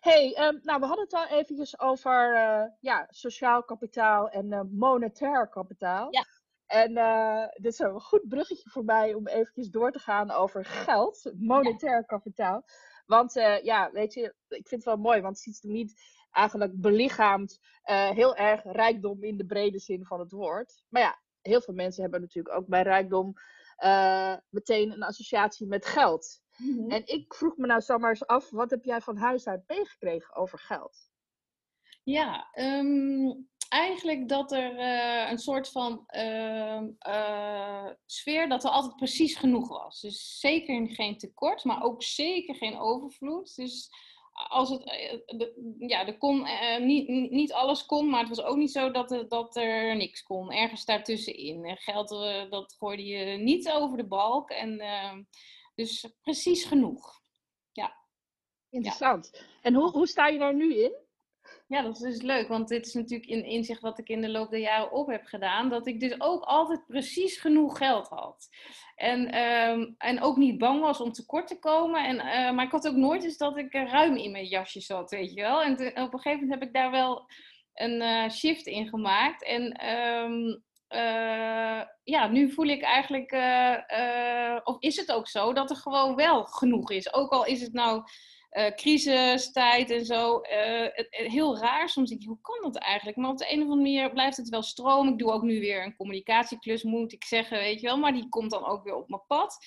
hey, 0.00 0.48
um, 0.48 0.60
nou 0.62 0.80
we 0.80 0.86
hadden 0.86 1.04
het 1.04 1.14
al 1.14 1.26
eventjes 1.26 1.80
over 1.80 2.34
uh, 2.34 2.64
ja, 2.80 3.06
sociaal 3.10 3.64
kapitaal 3.64 4.28
en 4.28 4.52
uh, 4.52 4.60
monetair 4.70 5.48
kapitaal. 5.48 6.06
Ja. 6.10 6.24
En 6.66 6.96
uh, 6.96 7.46
dit 7.52 7.72
is 7.72 7.78
een 7.78 8.00
goed 8.00 8.28
bruggetje 8.28 8.70
voor 8.70 8.84
mij 8.84 9.14
om 9.14 9.26
eventjes 9.26 9.70
door 9.70 9.92
te 9.92 9.98
gaan 9.98 10.30
over 10.30 10.64
geld, 10.64 11.32
monetair 11.36 11.96
ja. 11.96 12.02
kapitaal. 12.02 12.64
Want 13.06 13.32
ja, 13.62 13.90
weet 13.92 14.14
je, 14.14 14.34
ik 14.48 14.68
vind 14.68 14.70
het 14.70 14.84
wel 14.84 14.96
mooi, 14.96 15.20
want 15.20 15.36
het 15.36 15.46
is 15.46 15.60
niet 15.60 16.00
eigenlijk 16.30 16.80
belichaamt 16.80 17.58
heel 17.88 18.36
erg 18.36 18.62
rijkdom 18.64 19.22
in 19.22 19.36
de 19.36 19.46
brede 19.46 19.78
zin 19.78 20.04
van 20.04 20.20
het 20.20 20.30
woord. 20.30 20.82
Maar 20.88 21.02
ja, 21.02 21.20
heel 21.40 21.60
veel 21.60 21.74
mensen 21.74 22.02
hebben 22.02 22.20
natuurlijk 22.20 22.54
ook 22.54 22.66
bij 22.66 22.82
rijkdom 22.82 23.34
meteen 24.48 24.92
een 24.92 25.02
associatie 25.02 25.66
met 25.66 25.86
geld. 25.86 26.40
Mm-hmm. 26.60 26.90
En 26.90 27.02
ik 27.06 27.34
vroeg 27.34 27.56
me 27.56 27.66
nou 27.66 27.80
zomaar 27.80 28.10
eens 28.10 28.26
af, 28.26 28.50
wat 28.50 28.70
heb 28.70 28.84
jij 28.84 29.00
van 29.00 29.16
huis 29.16 29.46
uit 29.46 29.62
meegekregen 29.66 30.34
over 30.34 30.58
geld? 30.58 31.10
Ja, 32.02 32.48
um, 32.54 33.48
eigenlijk 33.70 34.28
dat 34.28 34.52
er 34.52 34.74
uh, 34.74 35.30
een 35.30 35.38
soort 35.38 35.68
van 35.68 36.04
uh, 36.16 36.80
uh, 37.08 37.86
sfeer 38.06 38.48
dat 38.48 38.64
er 38.64 38.70
altijd 38.70 38.96
precies 38.96 39.36
genoeg 39.36 39.68
was. 39.68 40.00
Dus 40.00 40.38
zeker 40.38 40.88
geen 40.88 41.18
tekort, 41.18 41.64
maar 41.64 41.82
ook 41.82 42.02
zeker 42.02 42.54
geen 42.54 42.78
overvloed. 42.78 43.56
Dus 43.56 43.88
als 44.48 44.70
het, 44.70 44.82
de, 45.26 45.74
ja, 45.78 46.06
er 46.06 46.18
kon, 46.18 46.46
niet, 46.80 47.30
niet 47.30 47.52
alles 47.52 47.86
kon, 47.86 48.10
maar 48.10 48.20
het 48.20 48.28
was 48.28 48.42
ook 48.42 48.56
niet 48.56 48.72
zo 48.72 48.90
dat 48.90 49.10
er, 49.10 49.28
dat 49.28 49.56
er 49.56 49.96
niks 49.96 50.22
kon. 50.22 50.52
Ergens 50.52 50.84
daartussenin. 50.84 51.64
En 51.64 51.76
geld, 51.76 52.08
dat 52.50 52.74
gooide 52.78 53.04
je 53.04 53.36
niet 53.38 53.70
over 53.70 53.96
de 53.96 54.06
balk. 54.06 54.50
En 54.50 54.80
ehm, 54.80 55.22
dus 55.80 56.06
precies 56.22 56.64
genoeg. 56.64 57.20
Ja. 57.72 57.96
Interessant. 58.70 59.30
Ja. 59.32 59.40
En 59.62 59.74
hoe, 59.74 59.90
hoe 59.90 60.06
sta 60.06 60.26
je 60.26 60.38
daar 60.38 60.54
nu 60.54 60.74
in? 60.74 60.92
Ja, 61.66 61.82
dat 61.82 61.94
is 61.94 62.00
dus 62.00 62.22
leuk, 62.22 62.48
want 62.48 62.68
dit 62.68 62.86
is 62.86 62.94
natuurlijk 62.94 63.30
een 63.30 63.44
inzicht 63.44 63.80
wat 63.80 63.98
ik 63.98 64.08
in 64.08 64.20
de 64.20 64.28
loop 64.28 64.50
der 64.50 64.60
jaren 64.60 64.92
op 64.92 65.06
heb 65.06 65.24
gedaan. 65.24 65.68
Dat 65.68 65.86
ik 65.86 66.00
dus 66.00 66.20
ook 66.20 66.42
altijd 66.42 66.86
precies 66.86 67.36
genoeg 67.36 67.78
geld 67.78 68.08
had. 68.08 68.48
En, 68.96 69.30
ehm, 69.30 69.92
en 69.98 70.20
ook 70.20 70.36
niet 70.36 70.58
bang 70.58 70.80
was 70.80 71.00
om 71.00 71.12
tekort 71.12 71.46
te 71.46 71.58
komen. 71.58 72.04
En, 72.04 72.16
uh, 72.16 72.54
maar 72.54 72.64
ik 72.64 72.70
had 72.70 72.88
ook 72.88 72.96
nooit 72.96 73.24
eens 73.24 73.36
dat 73.36 73.56
ik 73.56 73.72
ruim 73.72 74.16
in 74.16 74.30
mijn 74.30 74.46
jasje 74.46 74.80
zat, 74.80 75.10
weet 75.10 75.32
je 75.34 75.40
wel. 75.40 75.62
En 75.62 75.72
op 75.72 76.12
een 76.12 76.20
gegeven 76.20 76.40
moment 76.40 76.50
heb 76.50 76.62
ik 76.62 76.74
daar 76.74 76.90
wel 76.90 77.26
een 77.74 78.00
uh, 78.00 78.28
shift 78.28 78.66
in 78.66 78.88
gemaakt. 78.88 79.44
En 79.44 79.88
um, 79.88 80.62
uh, 80.94 81.82
ja, 82.04 82.26
nu 82.28 82.52
voel 82.52 82.66
ik 82.66 82.82
eigenlijk, 82.82 83.32
of 84.64 84.76
is 84.78 84.96
het 84.96 85.12
ook 85.12 85.28
zo, 85.28 85.52
dat 85.52 85.70
er 85.70 85.76
gewoon 85.76 86.16
wel 86.16 86.44
genoeg 86.44 86.90
is. 86.90 87.14
Ook 87.14 87.30
al 87.30 87.44
is 87.44 87.62
het 87.62 87.72
nou 87.72 88.02
crisistijd 88.76 89.90
en 89.90 90.04
zo. 90.04 90.40
Heel 91.10 91.58
raar. 91.58 91.88
Soms 91.88 92.08
denk 92.08 92.22
je, 92.22 92.28
hoe 92.28 92.40
kan 92.40 92.72
dat 92.72 92.76
eigenlijk? 92.76 93.16
Maar 93.16 93.30
op 93.30 93.38
de 93.38 93.52
een 93.52 93.56
of 93.56 93.62
andere 93.62 93.76
manier 93.76 94.10
blijft 94.10 94.36
het 94.36 94.48
wel 94.48 94.62
stromen. 94.62 95.12
Ik 95.12 95.18
doe 95.18 95.32
ook 95.32 95.42
nu 95.42 95.60
weer 95.60 95.84
een 95.84 95.96
communicatieklus, 95.96 96.82
moet 96.82 97.12
ik 97.12 97.24
zeggen, 97.24 97.58
weet 97.58 97.80
je 97.80 97.86
wel. 97.86 97.96
Maar 97.96 98.12
die 98.12 98.28
komt 98.28 98.50
dan 98.50 98.66
ook 98.66 98.84
weer 98.84 98.94
op 98.94 99.08
mijn 99.08 99.22
pad. 99.26 99.58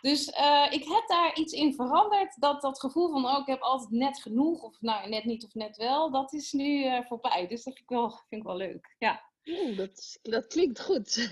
Dus 0.00 0.26
ik 0.70 0.84
heb 0.84 1.02
daar 1.06 1.34
iets 1.34 1.52
in 1.52 1.74
veranderd. 1.74 2.40
Dat, 2.40 2.60
dat 2.60 2.80
gevoel 2.80 3.10
van, 3.10 3.24
oh, 3.24 3.38
ik 3.40 3.46
heb 3.46 3.60
altijd 3.60 3.90
net 3.90 4.20
genoeg. 4.20 4.62
Of 4.62 4.80
nou, 4.80 5.08
net 5.08 5.24
niet 5.24 5.44
of 5.44 5.54
net 5.54 5.76
wel. 5.76 6.10
Dat 6.10 6.32
is 6.32 6.52
nu 6.52 7.02
voorbij. 7.08 7.46
Dus 7.46 7.64
dat 7.64 7.74
vind 7.74 7.78
ik 7.78 7.88
wel, 7.88 8.10
vind 8.10 8.40
ik 8.40 8.46
wel 8.46 8.56
leuk. 8.56 8.94
Ja. 8.98 9.28
Oeh, 9.46 9.76
dat, 9.76 10.18
dat 10.22 10.46
klinkt 10.46 10.80
goed. 10.80 11.16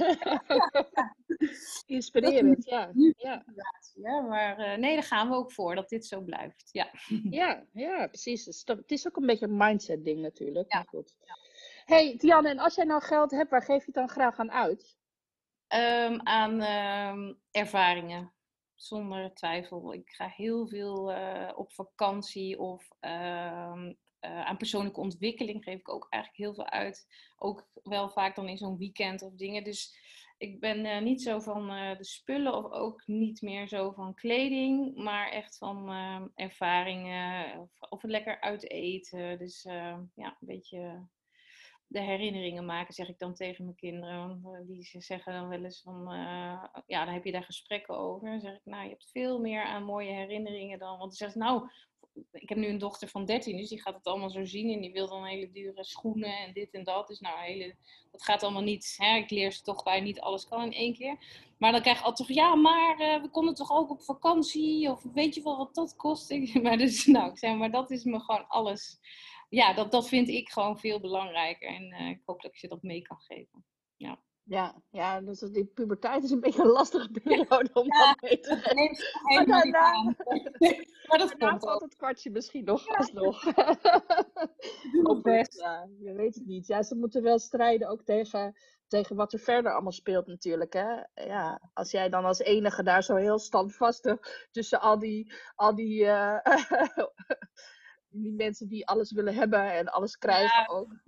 Inspirerend, 1.86 2.64
ja. 2.64 2.90
ja. 3.16 3.44
ja 3.94 4.20
maar 4.20 4.60
uh, 4.60 4.76
nee, 4.76 4.94
daar 4.94 5.04
gaan 5.04 5.28
we 5.28 5.34
ook 5.34 5.52
voor, 5.52 5.74
dat 5.74 5.88
dit 5.88 6.06
zo 6.06 6.20
blijft. 6.20 6.68
Ja, 6.72 6.90
ja, 7.30 7.66
ja 7.72 8.06
precies. 8.06 8.62
Het 8.64 8.90
is 8.90 9.06
ook 9.06 9.16
een 9.16 9.26
beetje 9.26 9.46
een 9.46 9.56
mindset 9.56 10.04
ding 10.04 10.20
natuurlijk. 10.20 10.72
Ja. 10.72 10.82
Goed. 10.82 11.16
hey, 11.84 12.16
Tianne, 12.16 12.48
en 12.48 12.58
als 12.58 12.74
jij 12.74 12.84
nou 12.84 13.02
geld 13.02 13.30
hebt, 13.30 13.50
waar 13.50 13.62
geef 13.62 13.78
je 13.78 13.84
het 13.84 13.94
dan 13.94 14.08
graag 14.08 14.38
aan 14.38 14.52
uit? 14.52 14.96
Um, 15.74 16.20
aan 16.22 16.62
um, 16.62 17.38
ervaringen, 17.50 18.32
zonder 18.74 19.34
twijfel. 19.34 19.92
Ik 19.92 20.10
ga 20.10 20.26
heel 20.26 20.66
veel 20.66 21.12
uh, 21.12 21.52
op 21.54 21.72
vakantie 21.72 22.58
of 22.58 22.88
um, 23.00 23.98
uh, 24.20 24.44
aan 24.44 24.56
persoonlijke 24.56 25.00
ontwikkeling 25.00 25.64
geef 25.64 25.78
ik 25.78 25.88
ook 25.88 26.06
eigenlijk 26.10 26.42
heel 26.42 26.54
veel 26.54 26.70
uit. 26.70 27.06
Ook 27.36 27.68
wel 27.82 28.08
vaak 28.08 28.36
dan 28.36 28.48
in 28.48 28.58
zo'n 28.58 28.78
weekend 28.78 29.22
of 29.22 29.34
dingen. 29.34 29.64
Dus 29.64 29.96
ik 30.38 30.60
ben 30.60 30.84
uh, 30.84 31.00
niet 31.00 31.22
zo 31.22 31.38
van 31.38 31.72
uh, 31.72 31.96
de 31.96 32.04
spullen 32.04 32.54
of 32.54 32.70
ook 32.70 33.02
niet 33.06 33.42
meer 33.42 33.68
zo 33.68 33.90
van 33.90 34.14
kleding, 34.14 34.94
maar 34.96 35.30
echt 35.30 35.58
van 35.58 35.90
ervaringen 36.34 37.58
of, 37.60 37.90
of 37.90 38.02
lekker 38.02 38.40
uit 38.40 38.70
eten. 38.70 39.38
Dus 39.38 39.62
ja, 39.62 39.96
een 40.14 40.36
beetje 40.38 41.06
de 41.86 42.00
herinneringen 42.00 42.64
maken, 42.64 42.94
zeg 42.94 43.08
ik 43.08 43.18
dan 43.18 43.34
tegen 43.34 43.64
mijn 43.64 43.76
kinderen. 43.76 44.42
Want 44.42 44.66
die 44.66 44.88
zeggen 44.98 45.32
dan 45.32 45.48
wel 45.48 45.64
eens 45.64 45.82
van, 45.82 46.04
ja, 46.86 47.04
dan 47.04 47.14
heb 47.14 47.24
je 47.24 47.32
daar 47.32 47.44
gesprekken 47.44 47.98
over. 47.98 48.28
Dan 48.30 48.40
zeg 48.40 48.54
ik, 48.54 48.64
nou, 48.64 48.82
je 48.82 48.88
hebt 48.88 49.10
veel 49.10 49.40
meer 49.40 49.62
aan 49.62 49.84
mooie 49.84 50.12
herinneringen 50.12 50.78
dan. 50.78 50.88
Want 50.88 51.00
dan 51.00 51.12
zegt 51.12 51.34
nou, 51.34 51.70
ik 52.32 52.48
heb 52.48 52.58
nu 52.58 52.66
een 52.66 52.78
dochter 52.78 53.08
van 53.08 53.24
13, 53.24 53.56
dus 53.56 53.68
die 53.68 53.80
gaat 53.80 53.94
het 53.94 54.06
allemaal 54.06 54.30
zo 54.30 54.44
zien. 54.44 54.70
En 54.70 54.80
die 54.80 54.92
wil 54.92 55.08
dan 55.08 55.24
hele 55.24 55.50
dure 55.50 55.84
schoenen 55.84 56.38
en 56.38 56.52
dit 56.52 56.70
en 56.70 56.84
dat. 56.84 57.08
Dus 57.08 57.20
nou, 57.20 57.40
hele, 57.40 57.74
dat 58.10 58.22
gaat 58.22 58.42
allemaal 58.42 58.62
niet. 58.62 58.94
Hè? 58.96 59.16
Ik 59.16 59.30
leer 59.30 59.52
ze 59.52 59.62
toch 59.62 59.82
bij 59.82 60.00
niet 60.00 60.20
alles 60.20 60.48
kan 60.48 60.62
in 60.62 60.72
één 60.72 60.94
keer. 60.94 61.16
Maar 61.58 61.72
dan 61.72 61.80
krijg 61.80 61.98
je 61.98 62.04
altijd 62.04 62.28
ja, 62.28 62.54
maar 62.54 63.00
uh, 63.00 63.22
we 63.22 63.28
konden 63.30 63.54
toch 63.54 63.72
ook 63.72 63.90
op 63.90 64.02
vakantie? 64.02 64.90
Of 64.90 65.02
weet 65.14 65.34
je 65.34 65.42
wel 65.42 65.56
wat 65.56 65.74
dat 65.74 65.96
kost? 65.96 66.30
maar 66.62 66.76
dus, 66.76 67.06
nou, 67.06 67.30
ik 67.30 67.38
zeg 67.38 67.56
maar, 67.56 67.70
dat 67.70 67.90
is 67.90 68.04
me 68.04 68.20
gewoon 68.20 68.48
alles. 68.48 68.98
Ja, 69.48 69.72
dat, 69.72 69.90
dat 69.90 70.08
vind 70.08 70.28
ik 70.28 70.48
gewoon 70.48 70.78
veel 70.78 71.00
belangrijker. 71.00 71.68
En 71.68 71.92
uh, 71.92 72.08
ik 72.08 72.22
hoop 72.24 72.42
dat 72.42 72.50
ik 72.50 72.60
je 72.60 72.68
dat 72.68 72.82
mee 72.82 73.02
kan 73.02 73.18
geven. 73.20 73.64
Ja. 73.96 74.20
Ja, 74.48 74.74
ja 74.90 75.20
dus 75.20 75.38
die 75.38 75.64
puberteit 75.64 76.24
is 76.24 76.30
een 76.30 76.40
beetje 76.40 76.62
een 76.62 76.68
lastige 76.68 77.10
periode 77.22 77.70
om 77.72 77.84
ja, 77.84 78.06
dat 78.06 78.20
mee 78.20 78.40
te 78.40 78.56
geven. 78.56 79.34
Maar 79.34 79.46
daarna, 79.46 80.02
maar 81.08 81.18
dat 81.18 81.36
komt 81.36 81.62
valt 81.62 81.82
het 81.82 81.96
kwartje 81.96 82.30
misschien 82.30 82.64
nog 82.64 82.86
ja. 82.86 82.94
alsnog. 82.94 83.42
Doe 84.92 85.20
best. 85.22 85.60
Ja, 85.60 85.88
je 85.98 86.12
weet 86.12 86.34
het 86.34 86.46
niet. 86.46 86.66
Ja, 86.66 86.82
ze 86.82 86.94
moeten 86.94 87.22
wel 87.22 87.38
strijden 87.38 87.88
ook 87.88 88.02
tegen, 88.02 88.56
tegen 88.86 89.16
wat 89.16 89.32
er 89.32 89.38
verder 89.38 89.72
allemaal 89.72 89.92
speelt 89.92 90.26
natuurlijk. 90.26 90.72
Hè? 90.72 91.24
Ja, 91.24 91.70
als 91.72 91.90
jij 91.90 92.08
dan 92.08 92.24
als 92.24 92.38
enige 92.38 92.82
daar 92.82 93.02
zo 93.02 93.14
heel 93.14 93.38
standvastig 93.38 94.46
tussen 94.50 94.80
al 94.80 94.98
die, 94.98 95.32
al 95.54 95.74
die 95.74 96.04
uh, 96.04 96.38
die 98.10 98.32
mensen 98.32 98.68
die 98.68 98.86
alles 98.86 99.12
willen 99.12 99.34
hebben 99.34 99.72
en 99.72 99.88
alles 99.88 100.16
krijgen 100.16 100.60
ja, 100.60 100.66
ook. 100.66 101.02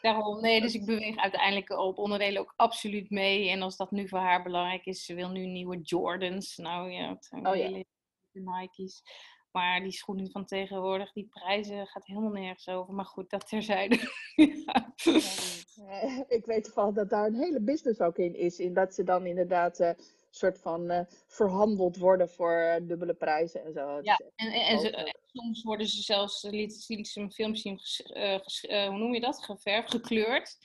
Daarom, 0.00 0.40
nee, 0.40 0.60
dus 0.60 0.74
ik 0.74 0.84
beweeg 0.84 1.16
uiteindelijk 1.16 1.70
op 1.70 1.98
onderdelen 1.98 2.40
ook 2.40 2.52
absoluut 2.56 3.10
mee. 3.10 3.48
En 3.50 3.62
als 3.62 3.76
dat 3.76 3.90
nu 3.90 4.08
voor 4.08 4.18
haar 4.18 4.42
belangrijk 4.42 4.86
is, 4.86 5.04
ze 5.04 5.14
wil 5.14 5.28
nu 5.28 5.46
nieuwe 5.46 5.80
Jordans. 5.80 6.56
Nou 6.56 6.90
ja, 6.90 7.08
het 7.08 7.24
zijn 7.24 7.46
oh, 7.46 7.84
Nike's. 8.32 9.02
Maar 9.50 9.80
die 9.80 9.92
schoenen 9.92 10.30
van 10.30 10.44
tegenwoordig, 10.44 11.12
die 11.12 11.28
prijzen 11.30 11.86
gaat 11.86 12.06
helemaal 12.06 12.30
nergens 12.30 12.68
over. 12.68 12.94
Maar 12.94 13.04
goed, 13.04 13.30
dat 13.30 13.48
terzijde. 13.48 13.98
ja. 14.34 14.94
ik 16.28 16.42
weet 16.46 16.64
toevallig 16.64 16.94
dat 16.94 17.10
daar 17.10 17.26
een 17.26 17.34
hele 17.34 17.60
business 17.60 18.00
ook 18.00 18.18
in 18.18 18.34
is. 18.36 18.58
In 18.58 18.74
dat 18.74 18.94
ze 18.94 19.04
dan 19.04 19.26
inderdaad 19.26 19.80
uh, 19.80 19.90
soort 20.30 20.58
van 20.58 20.90
uh, 20.90 21.00
verhandeld 21.26 21.96
worden 21.96 22.28
voor 22.28 22.52
uh, 22.52 22.88
dubbele 22.88 23.14
prijzen 23.14 23.64
en 23.64 23.72
zo. 23.72 23.98
Ja, 24.02 24.20
en, 24.36 24.52
en, 24.52 24.66
en 24.66 24.78
ze, 24.78 25.14
soms 25.34 25.62
worden 25.62 25.86
ze 25.86 26.02
zelfs, 26.02 26.42
liet, 26.42 26.74
ze 26.82 27.20
een 27.20 27.32
filmpje 27.32 27.60
zien, 27.60 27.80
uh, 28.70 28.88
hoe 28.88 28.98
noem 28.98 29.14
je 29.14 29.20
dat, 29.20 29.44
geverfd, 29.44 29.90
gekleurd. 29.90 30.56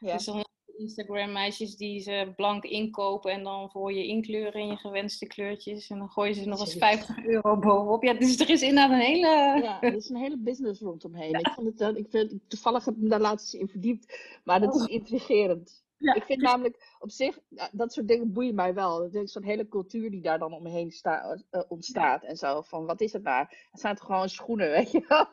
Ja. 0.00 0.12
Dus 0.12 0.24
dan 0.24 0.44
Instagram 0.78 1.32
meisjes 1.32 1.76
die 1.76 2.00
ze 2.00 2.32
blank 2.36 2.64
inkopen 2.64 3.32
en 3.32 3.42
dan 3.42 3.70
voor 3.70 3.92
je 3.92 4.06
inkleuren 4.06 4.60
in 4.60 4.66
je 4.66 4.76
gewenste 4.76 5.26
kleurtjes. 5.26 5.90
En 5.90 5.98
dan 5.98 6.08
gooien 6.08 6.34
ze 6.34 6.48
nog 6.48 6.60
eens 6.60 6.74
50 6.74 7.24
euro 7.24 7.58
bovenop. 7.58 8.02
Ja, 8.02 8.14
dus 8.14 8.40
er 8.40 8.50
is 8.50 8.62
inderdaad 8.62 8.90
een 8.90 9.06
hele... 9.06 9.26
Ja, 9.62 9.82
er 9.82 9.94
is 9.94 10.08
een 10.08 10.16
hele 10.16 10.38
business 10.38 10.80
rondomheen. 10.80 11.34
Ik, 11.34 11.52
vond 11.56 11.78
het, 11.78 11.96
ik 11.96 12.06
vind, 12.10 12.32
toevallig 12.48 12.84
heb 12.84 12.94
ik 12.94 13.00
me 13.00 13.08
daar 13.08 13.20
laatst 13.20 13.54
in 13.54 13.68
verdiept, 13.68 14.18
maar 14.44 14.60
dat 14.60 14.74
is 14.74 14.82
oh. 14.82 14.92
intrigerend. 14.92 15.84
Ja. 15.98 16.14
Ik 16.14 16.24
vind 16.24 16.40
namelijk 16.42 16.96
op 16.98 17.10
zich, 17.10 17.38
dat 17.72 17.92
soort 17.92 18.08
dingen 18.08 18.32
boeien 18.32 18.54
mij 18.54 18.74
wel. 18.74 18.98
Dat 18.98 19.14
is 19.14 19.32
zo'n 19.32 19.42
hele 19.42 19.68
cultuur 19.68 20.10
die 20.10 20.22
daar 20.22 20.38
dan 20.38 20.52
omheen 20.52 20.90
sta, 20.90 21.38
uh, 21.50 21.62
ontstaat 21.68 22.24
en 22.24 22.36
zo. 22.36 22.62
Van 22.62 22.86
wat 22.86 23.00
is 23.00 23.12
het 23.12 23.24
daar? 23.24 23.68
Het 23.70 23.80
zijn 23.80 23.96
toch 23.96 24.06
gewoon 24.06 24.28
schoenen, 24.28 24.70
weet 24.78 24.90
je 24.90 25.04
wel? 25.08 25.26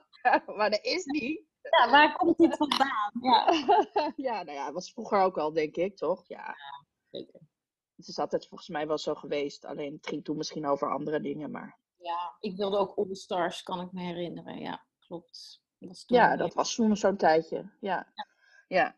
maar 0.56 0.70
dat 0.70 0.86
is 0.86 1.06
niet. 1.06 1.42
Ja, 1.62 1.90
waar 1.90 2.16
komt 2.16 2.38
dit 2.38 2.58
vandaan? 2.58 3.12
Ja. 3.22 3.52
ja, 4.30 4.44
nou 4.44 4.58
ja, 4.58 4.66
dat 4.66 4.74
was 4.74 4.92
vroeger 4.92 5.22
ook 5.22 5.38
al, 5.38 5.54
denk 5.54 5.76
ik, 5.76 5.98
toch? 5.98 6.28
Ja, 6.28 6.46
ja 6.46 6.86
zeker. 7.10 7.40
Het 7.96 8.08
is 8.08 8.20
altijd 8.20 8.48
volgens 8.48 8.70
mij 8.70 8.88
wel 8.88 8.98
zo 8.98 9.16
geweest. 9.16 9.66
Alleen 9.66 9.94
het 9.94 10.08
ging 10.08 10.24
toen 10.24 10.38
misschien 10.38 10.68
over 10.68 10.92
andere 10.92 11.22
dingen, 11.22 11.52
maar... 11.52 11.80
Ja, 11.98 12.36
ik 12.40 12.56
wilde 12.56 12.78
ook 12.78 12.98
All 12.98 13.16
Stars, 13.16 13.64
kan 13.64 13.82
ik 13.82 13.92
me 13.92 14.02
herinneren. 14.02 14.60
Ja, 14.60 14.86
klopt. 15.00 15.62
Dat 15.78 16.04
ja, 16.08 16.36
dat 16.36 16.54
was 16.54 16.76
toen 16.76 16.98
zo'n 16.98 17.18
tijdje. 17.18 17.58
Ja. 17.80 18.12
ja. 18.14 18.28
ja. 18.68 18.96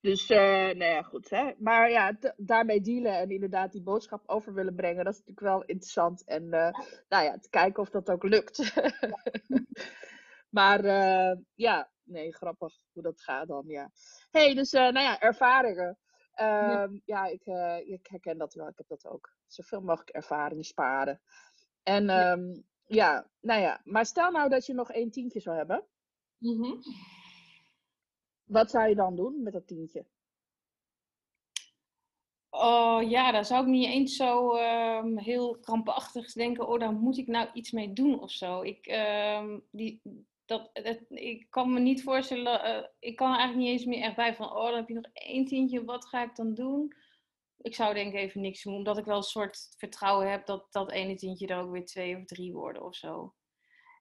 Dus, 0.00 0.30
uh, 0.30 0.38
nou 0.38 0.84
ja, 0.84 1.02
goed. 1.02 1.30
Hè? 1.30 1.52
Maar 1.58 1.90
ja, 1.90 2.18
daarmee 2.36 2.80
dealen 2.80 3.18
en 3.18 3.30
inderdaad 3.30 3.72
die 3.72 3.82
boodschap 3.82 4.22
over 4.26 4.54
willen 4.54 4.74
brengen, 4.74 5.04
dat 5.04 5.12
is 5.12 5.18
natuurlijk 5.18 5.46
wel 5.46 5.64
interessant. 5.64 6.24
En 6.24 6.42
uh, 6.42 6.70
nou 7.08 7.24
ja, 7.24 7.38
te 7.38 7.50
kijken 7.50 7.82
of 7.82 7.90
dat 7.90 8.10
ook 8.10 8.22
lukt. 8.22 8.74
maar 10.58 10.84
uh, 10.84 11.36
ja, 11.54 11.90
nee, 12.02 12.34
grappig 12.34 12.74
hoe 12.92 13.02
dat 13.02 13.22
gaat 13.22 13.48
dan, 13.48 13.64
ja. 13.66 13.90
hey, 14.30 14.54
dus 14.54 14.70
nou 14.70 14.98
ja, 14.98 15.20
ervaringen. 15.20 15.98
Ja. 16.34 16.82
Ehm, 16.82 16.98
ja, 17.04 17.26
ik, 17.26 17.46
ik, 17.86 18.06
herken 18.06 18.38
dat 18.38 18.54
wel. 18.54 18.68
Ik 18.68 18.78
heb 18.78 18.88
dat 18.88 19.06
ook. 19.06 19.34
Zoveel 19.46 19.80
mogelijk 19.80 20.10
ervaringen 20.10 20.64
sparen. 20.64 21.20
En 21.82 22.04
ja. 22.04 22.32
Um, 22.32 22.64
ja, 22.90 23.30
nou 23.40 23.60
ja, 23.60 23.80
maar 23.84 24.06
stel 24.06 24.30
nou 24.30 24.48
dat 24.48 24.66
je 24.66 24.74
nog 24.74 24.90
één 24.90 25.10
tientje 25.10 25.40
zou 25.40 25.56
hebben. 25.56 25.86
Mm 26.38 26.62
-hmm. 26.62 26.80
Wat 28.50 28.70
zou 28.70 28.88
je 28.88 28.94
dan 28.94 29.16
doen 29.16 29.42
met 29.42 29.52
dat 29.52 29.66
tientje? 29.66 30.04
Oh 32.50 33.10
ja, 33.10 33.32
daar 33.32 33.44
zou 33.44 33.62
ik 33.62 33.68
niet 33.68 33.86
eens 33.86 34.16
zo 34.16 34.56
um, 34.56 35.18
heel 35.18 35.58
krampachtig 35.58 36.32
denken, 36.32 36.68
oh 36.68 36.78
daar 36.78 36.92
moet 36.92 37.18
ik 37.18 37.26
nou 37.26 37.48
iets 37.52 37.70
mee 37.70 37.92
doen 37.92 38.20
of 38.20 38.30
zo. 38.30 38.62
Ik, 38.62 38.86
um, 39.40 39.62
die, 39.70 40.00
dat, 40.44 40.70
dat, 40.72 40.98
ik 41.08 41.46
kan 41.50 41.72
me 41.72 41.80
niet 41.80 42.02
voorstellen, 42.02 42.66
uh, 42.66 42.86
ik 42.98 43.16
kan 43.16 43.32
er 43.32 43.38
eigenlijk 43.38 43.68
niet 43.68 43.78
eens 43.78 43.88
meer 43.88 44.02
echt 44.02 44.16
bij 44.16 44.34
van, 44.34 44.46
oh 44.46 44.64
dan 44.64 44.74
heb 44.74 44.88
je 44.88 44.94
nog 44.94 45.10
één 45.12 45.44
tientje, 45.44 45.84
wat 45.84 46.06
ga 46.06 46.22
ik 46.22 46.36
dan 46.36 46.54
doen? 46.54 46.94
Ik 47.56 47.74
zou 47.74 47.94
denk 47.94 48.12
ik 48.12 48.18
even 48.18 48.40
niks 48.40 48.62
doen, 48.62 48.74
omdat 48.74 48.98
ik 48.98 49.04
wel 49.04 49.16
een 49.16 49.22
soort 49.22 49.74
vertrouwen 49.76 50.30
heb 50.30 50.46
dat 50.46 50.66
dat 50.70 50.90
ene 50.90 51.14
tientje 51.14 51.46
er 51.46 51.60
ook 51.60 51.70
weer 51.70 51.86
twee 51.86 52.16
of 52.16 52.24
drie 52.24 52.52
worden 52.52 52.84
of 52.84 52.94
zo. 52.94 53.34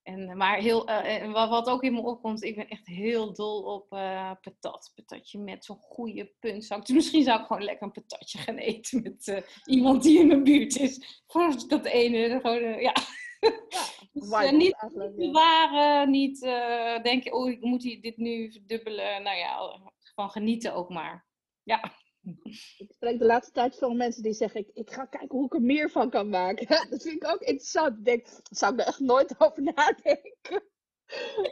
En, 0.09 0.37
maar 0.37 0.57
heel, 0.57 0.89
uh, 0.89 1.49
wat 1.49 1.69
ook 1.69 1.83
in 1.83 1.93
me 1.93 2.01
opkomt, 2.01 2.43
ik 2.43 2.55
ben 2.55 2.67
echt 2.67 2.87
heel 2.87 3.33
dol 3.33 3.61
op 3.61 3.93
uh, 3.93 4.31
patat. 4.41 4.91
Patatje 4.95 5.39
met 5.39 5.65
zo'n 5.65 5.79
goede 5.79 6.33
puntzak. 6.39 6.85
Dus 6.85 6.95
misschien 6.95 7.23
zou 7.23 7.39
ik 7.39 7.45
gewoon 7.45 7.63
lekker 7.63 7.85
een 7.85 7.91
patatje 7.91 8.37
gaan 8.37 8.57
eten 8.57 9.01
met 9.01 9.27
uh, 9.27 9.37
iemand 9.65 10.03
die 10.03 10.19
in 10.19 10.27
mijn 10.27 10.43
buurt 10.43 10.79
is. 10.79 11.23
Voor 11.27 11.67
dat 11.67 11.85
ene, 11.85 12.39
gewoon, 12.41 12.61
ja. 12.61 12.93
Ja, 13.39 13.85
Dus, 14.13 14.31
eh, 14.31 14.51
niet, 14.51 14.75
bewaren, 15.15 16.09
niet 16.09 16.43
eh, 16.43 17.01
denken, 17.01 17.33
oh, 17.33 17.49
ik 17.49 17.61
moet 17.61 17.81
dit 17.81 18.17
nu 18.17 18.51
verdubbelen. 18.51 19.23
Nou 19.23 19.37
ja, 19.37 19.79
van 20.15 20.29
genieten 20.29 20.73
ook 20.73 20.89
maar. 20.89 21.27
Ja. 21.63 21.97
Ik 22.77 22.91
spreek 22.91 23.19
de 23.19 23.25
laatste 23.25 23.53
tijd 23.53 23.75
veel 23.75 23.93
mensen 23.93 24.23
die 24.23 24.33
zeggen, 24.33 24.59
ik, 24.59 24.69
ik 24.73 24.91
ga 24.91 25.05
kijken 25.05 25.37
hoe 25.37 25.45
ik 25.45 25.53
er 25.53 25.61
meer 25.61 25.89
van 25.89 26.09
kan 26.09 26.29
maken. 26.29 26.67
Dat 26.89 27.01
vind 27.01 27.23
ik 27.23 27.27
ook 27.27 27.41
interessant. 27.41 27.97
Ik 27.97 28.05
denk, 28.05 28.25
daar 28.25 28.41
zou 28.49 28.73
ik 28.73 28.79
er 28.79 28.85
echt 28.87 28.99
nooit 28.99 29.35
over 29.41 29.63
nadenken. 29.63 30.63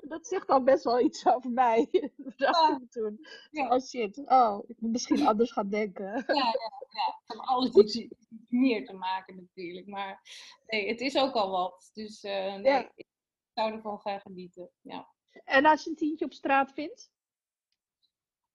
Dat 0.08 0.28
zegt 0.28 0.48
al 0.48 0.64
best 0.64 0.84
wel 0.84 1.00
iets 1.00 1.26
over 1.26 1.52
mij. 1.52 1.88
Bedacht 2.16 2.72
ik 2.72 2.80
me 2.80 2.88
toen. 2.90 3.20
Ja. 3.52 3.70
Oh 3.76 3.82
shit, 3.82 4.18
oh, 4.18 4.64
ik 4.68 4.76
moet 4.80 4.92
misschien 4.92 5.28
anders 5.28 5.52
gaan 5.52 5.70
denken. 5.70 6.06
Ja, 6.06 6.34
ja, 6.36 6.72
ja. 6.90 7.22
Van 7.26 7.40
alles 7.40 7.76
iets, 7.76 8.08
meer 8.48 8.86
te 8.86 8.94
maken 8.94 9.36
natuurlijk. 9.36 9.88
Maar 9.88 10.22
nee, 10.66 10.88
het 10.88 11.00
is 11.00 11.18
ook 11.18 11.34
al 11.34 11.50
wat. 11.50 11.90
Dus 11.94 12.24
eh, 12.24 12.54
nee, 12.54 12.64
Ja. 12.64 12.92
ik 12.96 13.08
zou 13.54 13.72
ervan 13.72 14.00
gaan 14.00 14.20
genieten. 14.20 14.70
Ja. 14.82 15.08
En 15.44 15.66
als 15.66 15.84
je 15.84 15.90
een 15.90 15.96
tientje 15.96 16.26
op 16.26 16.34
straat 16.34 16.74
vindt? 16.74 17.12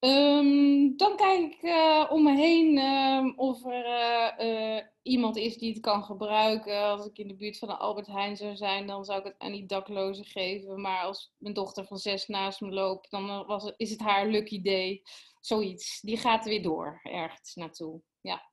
Ehm, 0.02 0.96
dan 0.96 1.16
kijk 1.16 1.54
ik 1.54 1.62
eh, 1.62 2.06
om 2.10 2.22
me 2.22 2.36
heen 2.36 2.78
ehm, 2.78 3.32
of 3.36 3.64
er 3.64 3.84
eh, 3.84 4.76
eh, 4.76 4.84
iemand 5.02 5.36
is 5.36 5.56
die 5.56 5.72
het 5.72 5.80
kan 5.80 6.04
gebruiken. 6.04 6.82
Als 6.82 7.06
ik 7.06 7.18
in 7.18 7.28
de 7.28 7.36
buurt 7.36 7.58
van 7.58 7.68
de 7.68 7.76
Albert 7.76 8.06
Heijn 8.06 8.36
zou 8.36 8.56
zijn, 8.56 8.86
dan 8.86 9.04
zou 9.04 9.18
ik 9.18 9.24
het 9.24 9.34
aan 9.38 9.52
die 9.52 9.66
daklozen 9.66 10.24
geven. 10.24 10.80
Maar 10.80 11.02
als 11.02 11.32
mijn 11.38 11.54
dochter 11.54 11.84
van 11.84 11.98
zes 11.98 12.26
naast 12.26 12.60
me 12.60 12.70
loopt, 12.70 13.10
dan 13.10 13.46
was 13.46 13.72
is 13.76 13.90
het 13.90 14.00
haar 14.00 14.26
lucky 14.26 14.62
day. 14.62 15.02
Zoiets. 15.40 16.00
Die 16.00 16.16
gaat 16.16 16.44
weer 16.44 16.62
door 16.62 17.00
ergens 17.02 17.54
naartoe. 17.54 18.02
Ja. 18.20 18.50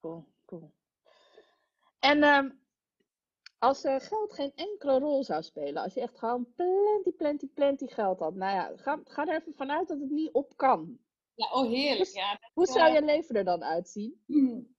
Cool, 0.00 0.28
cool. 0.46 0.72
En 1.98 2.22
ehm, 2.22 2.50
als 3.58 3.84
er 3.84 4.00
geld 4.00 4.32
geen 4.32 4.52
enkele 4.54 4.98
rol 4.98 5.24
zou 5.24 5.42
spelen, 5.42 5.82
als 5.82 5.94
je 5.94 6.00
echt 6.00 6.18
gewoon 6.18 6.46
plenty, 6.56 7.12
plenty, 7.16 7.46
plenty 7.46 7.86
geld 7.86 8.18
had. 8.18 8.34
Nou 8.34 8.54
ja, 8.54 8.72
ga, 8.76 9.00
ga 9.04 9.26
er 9.26 9.40
even 9.40 9.54
vanuit 9.54 9.88
dat 9.88 10.00
het 10.00 10.10
niet 10.10 10.32
op 10.32 10.56
kan. 10.56 10.98
Ja, 11.34 11.50
oh 11.52 11.68
heerlijk. 11.68 12.08
Ja, 12.10 12.38
Hoe 12.52 12.66
Ja. 12.66 12.72
zou 12.72 12.92
je 12.92 13.02
leven 13.02 13.34
er 13.34 13.44
dan 13.44 13.64
uitzien? 13.64 14.22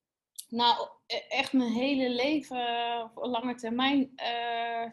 Nou, 0.50 0.88
e- 1.06 1.16
echt 1.30 1.54
mijn 1.54 1.72
hele 1.72 2.10
leven 2.10 2.68
eh, 2.68 3.06
op 3.16 3.24
lange 3.26 3.56
termijn. 3.56 4.12
eh, 4.16 4.86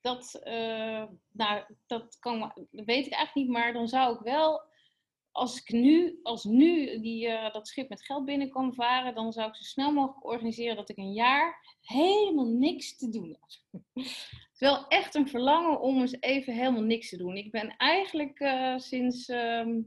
dat, 0.00 0.34
eh, 0.42 1.04
nou, 1.32 1.62
dat, 1.86 2.18
kan, 2.18 2.38
dat 2.40 2.84
weet 2.84 3.06
ik 3.06 3.12
eigenlijk 3.12 3.34
niet, 3.34 3.48
maar 3.48 3.72
dan 3.72 3.88
zou 3.88 4.14
ik 4.14 4.20
wel, 4.20 4.62
als 5.38 5.60
ik 5.60 5.72
nu, 5.72 6.18
als 6.22 6.44
nu 6.44 7.00
die, 7.00 7.28
eh, 7.28 7.52
dat 7.52 7.68
schip 7.68 7.88
met 7.88 8.04
geld 8.04 8.24
binnen 8.24 8.74
varen, 8.74 9.14
dan 9.14 9.32
zou 9.32 9.48
ik 9.48 9.56
zo 9.56 9.62
snel 9.62 9.92
mogelijk 9.92 10.26
organiseren 10.26 10.76
dat 10.76 10.88
ik 10.88 10.96
een 10.96 11.12
jaar 11.12 11.76
helemaal 11.80 12.46
niks 12.46 12.96
te 12.96 13.10
doen 13.10 13.28
heb. 13.28 13.82
Het 14.48 14.66
is 14.66 14.68
wel 14.68 14.86
echt 14.88 15.14
een 15.14 15.28
verlangen 15.28 15.80
om 15.80 16.00
eens 16.00 16.16
even 16.20 16.54
helemaal 16.54 16.82
niks 16.82 17.08
te 17.08 17.16
doen. 17.16 17.36
Ik 17.36 17.50
ben 17.50 17.76
eigenlijk 17.76 18.38
eh, 18.40 18.78
sinds 18.78 19.28
ehm, 19.28 19.80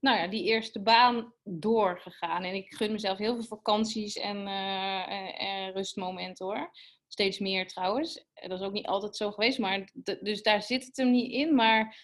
nou 0.00 0.18
ja, 0.18 0.26
die 0.26 0.44
eerste 0.44 0.82
baan 0.82 1.32
doorgegaan. 1.44 2.44
En 2.44 2.54
ik 2.54 2.74
gun 2.74 2.92
mezelf 2.92 3.18
heel 3.18 3.34
veel 3.34 3.44
vakanties 3.44 4.16
en, 4.16 4.46
eh, 4.46 5.10
en, 5.10 5.34
en 5.34 5.72
rustmomenten 5.72 6.46
hoor. 6.46 6.70
Steeds 7.08 7.38
meer 7.38 7.66
trouwens. 7.66 8.26
Dat 8.34 8.60
is 8.60 8.66
ook 8.66 8.72
niet 8.72 8.86
altijd 8.86 9.16
zo 9.16 9.30
geweest. 9.30 9.58
Maar 9.58 9.90
dus 10.20 10.42
daar 10.42 10.62
zit 10.62 10.84
het 10.84 10.96
hem 10.96 11.10
niet 11.10 11.32
in. 11.32 11.54
Maar 11.54 11.96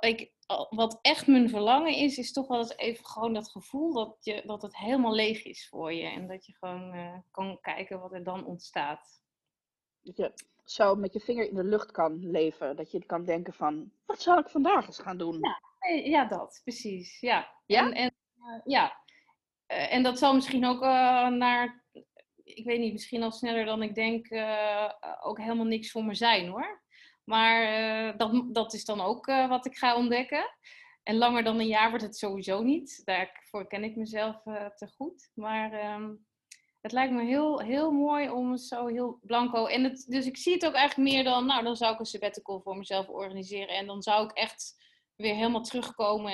ik, 0.00 0.32
wat 0.70 0.98
echt 1.02 1.26
mijn 1.26 1.48
verlangen 1.48 1.94
is, 1.94 2.18
is 2.18 2.32
toch 2.32 2.48
wel 2.48 2.58
eens 2.58 2.76
even 2.76 3.06
gewoon 3.06 3.32
dat 3.32 3.50
gevoel 3.50 3.92
dat, 3.92 4.16
je, 4.20 4.42
dat 4.46 4.62
het 4.62 4.76
helemaal 4.76 5.14
leeg 5.14 5.44
is 5.44 5.68
voor 5.68 5.92
je. 5.92 6.06
En 6.06 6.26
dat 6.26 6.46
je 6.46 6.56
gewoon 6.56 6.92
eh, 6.92 7.18
kan 7.30 7.60
kijken 7.60 8.00
wat 8.00 8.12
er 8.12 8.24
dan 8.24 8.44
ontstaat. 8.44 9.22
Dat 10.02 10.16
je 10.16 10.32
zo 10.64 10.94
met 10.94 11.12
je 11.12 11.20
vinger 11.20 11.48
in 11.48 11.54
de 11.54 11.64
lucht 11.64 11.90
kan 11.90 12.30
leven. 12.30 12.76
Dat 12.76 12.90
je 12.90 13.04
kan 13.04 13.24
denken 13.24 13.52
van, 13.52 13.92
wat 14.06 14.22
zal 14.22 14.38
ik 14.38 14.48
vandaag 14.48 14.86
eens 14.86 14.98
gaan 14.98 15.18
doen? 15.18 15.38
Ja. 15.40 15.60
Eh, 15.78 16.06
Ja, 16.06 16.24
dat, 16.24 16.60
precies. 16.64 17.20
Ja. 17.20 17.52
Ja? 17.66 17.86
En, 17.86 17.92
en, 17.92 18.14
eh, 18.34 18.60
ja. 18.64 19.00
En 19.66 20.02
dat 20.02 20.18
zal 20.18 20.34
misschien 20.34 20.64
ook 20.64 20.80
naar, 21.30 21.84
ik 22.44 22.64
weet 22.64 22.78
niet, 22.78 22.92
misschien 22.92 23.22
al 23.22 23.32
sneller 23.32 23.64
dan 23.64 23.82
ik 23.82 23.94
denk, 23.94 24.26
ook 25.22 25.38
helemaal 25.38 25.64
niks 25.64 25.90
voor 25.90 26.04
me 26.04 26.14
zijn 26.14 26.48
hoor. 26.48 26.81
Maar 27.24 27.62
eh, 27.62 28.18
dat, 28.18 28.54
dat 28.54 28.74
is 28.74 28.84
dan 28.84 29.00
ook 29.00 29.26
eh, 29.26 29.48
wat 29.48 29.66
ik 29.66 29.76
ga 29.76 29.96
ontdekken. 29.96 30.44
En 31.02 31.16
langer 31.16 31.44
dan 31.44 31.58
een 31.58 31.66
jaar 31.66 31.88
wordt 31.88 32.04
het 32.04 32.16
sowieso 32.16 32.62
niet. 32.62 33.02
Daarvoor 33.04 33.66
ken 33.66 33.84
ik 33.84 33.96
mezelf 33.96 34.46
eh, 34.46 34.66
te 34.66 34.88
goed. 34.96 35.30
Maar 35.34 35.72
ehm, 35.72 36.14
het 36.80 36.92
lijkt 36.92 37.12
me 37.12 37.24
heel, 37.24 37.60
heel 37.60 37.90
mooi 37.90 38.30
om 38.30 38.56
zo 38.56 38.86
heel 38.86 39.18
blanco. 39.22 39.66
En 39.66 39.82
dus 40.06 40.26
ik 40.26 40.36
zie 40.36 40.52
het 40.52 40.66
ook 40.66 40.74
eigenlijk 40.74 41.10
meer 41.10 41.24
dan, 41.24 41.46
nou, 41.46 41.64
dan 41.64 41.76
zou 41.76 41.92
ik 41.92 41.98
een 41.98 42.06
sabbatical 42.06 42.60
voor 42.60 42.76
mezelf 42.76 43.08
organiseren. 43.08 43.68
En 43.74 43.86
dan 43.86 44.02
zou 44.02 44.24
ik 44.24 44.32
echt 44.32 44.74
weer 45.16 45.34
helemaal 45.34 45.62
terugkomen 45.62 46.32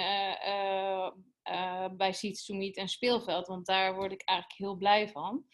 bij 1.96 2.12
Seeds 2.12 2.44
to 2.44 2.54
Meet 2.54 2.76
en 2.76 2.88
Speelveld. 2.88 3.46
Want 3.46 3.66
daar 3.66 3.94
word 3.94 4.12
ik 4.12 4.22
eigenlijk 4.24 4.58
heel 4.58 4.76
blij 4.76 5.08
van. 5.08 5.44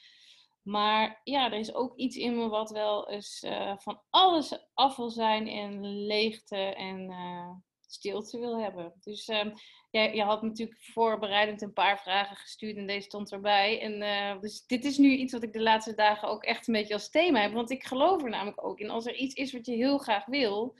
Maar 0.64 1.20
ja, 1.24 1.52
er 1.52 1.58
is 1.58 1.74
ook 1.74 1.96
iets 1.96 2.16
in 2.16 2.36
me 2.36 2.48
wat 2.48 2.70
wel 2.70 3.08
eens 3.08 3.42
eh, 3.42 3.78
van 3.78 4.00
alles 4.10 4.58
af 4.74 4.96
wil 4.96 5.10
zijn 5.10 5.48
en 5.48 6.04
leegte 6.06 6.56
en 6.56 7.10
eh, 7.10 7.50
stilte 7.86 8.38
wil 8.38 8.60
hebben. 8.60 8.92
Dus 9.00 9.28
ehm, 9.28 9.54
jij, 9.90 10.14
je 10.14 10.22
had 10.22 10.42
natuurlijk 10.42 10.84
voorbereidend 10.84 11.62
een 11.62 11.72
paar 11.72 12.00
vragen 12.00 12.36
gestuurd 12.36 12.76
en 12.76 12.86
deze 12.86 13.06
stond 13.06 13.32
erbij. 13.32 13.80
En, 13.80 14.02
eh, 14.02 14.40
dus 14.40 14.66
dit 14.66 14.84
is 14.84 14.98
nu 14.98 15.10
iets 15.10 15.32
wat 15.32 15.42
ik 15.42 15.52
de 15.52 15.62
laatste 15.62 15.94
dagen 15.94 16.28
ook 16.28 16.44
echt 16.44 16.66
een 16.66 16.74
beetje 16.74 16.94
als 16.94 17.10
thema 17.10 17.40
heb. 17.40 17.52
Want 17.52 17.70
ik 17.70 17.84
geloof 17.84 18.22
er 18.22 18.30
namelijk 18.30 18.64
ook 18.64 18.78
in. 18.78 18.90
Als 18.90 19.06
er 19.06 19.14
iets 19.14 19.34
is 19.34 19.52
wat 19.52 19.66
je 19.66 19.74
heel 19.74 19.98
graag 19.98 20.26
wil, 20.26 20.74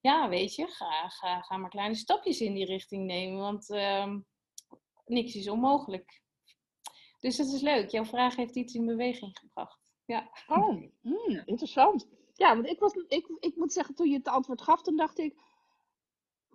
ja, 0.00 0.28
weet 0.28 0.54
je, 0.54 0.66
ga, 0.66 1.08
ga, 1.08 1.40
ga 1.40 1.56
maar 1.56 1.70
kleine 1.70 1.94
stapjes 1.94 2.40
in 2.40 2.54
die 2.54 2.66
richting 2.66 3.04
nemen. 3.06 3.38
Want 3.38 3.70
ehm, 3.70 4.18
niks 5.06 5.34
is 5.34 5.48
onmogelijk. 5.48 6.22
Dus 7.24 7.36
dat 7.36 7.46
is 7.46 7.60
leuk. 7.60 7.90
Jouw 7.90 8.04
vraag 8.04 8.36
heeft 8.36 8.56
iets 8.56 8.74
in 8.74 8.86
beweging 8.86 9.38
gebracht. 9.38 9.92
Ja. 10.04 10.30
Oh, 10.46 10.82
hmm, 11.00 11.42
interessant. 11.44 12.08
Ja, 12.32 12.54
want 12.54 12.66
ik, 12.66 12.78
was, 12.78 12.92
ik, 13.08 13.26
ik 13.40 13.56
moet 13.56 13.72
zeggen, 13.72 13.94
toen 13.94 14.08
je 14.08 14.16
het 14.16 14.28
antwoord 14.28 14.62
gaf, 14.62 14.82
toen 14.82 14.96
dacht 14.96 15.18
ik, 15.18 15.38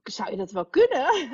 zou 0.04 0.32
je 0.32 0.38
dat 0.38 0.52
wel 0.52 0.66
kunnen? 0.66 1.08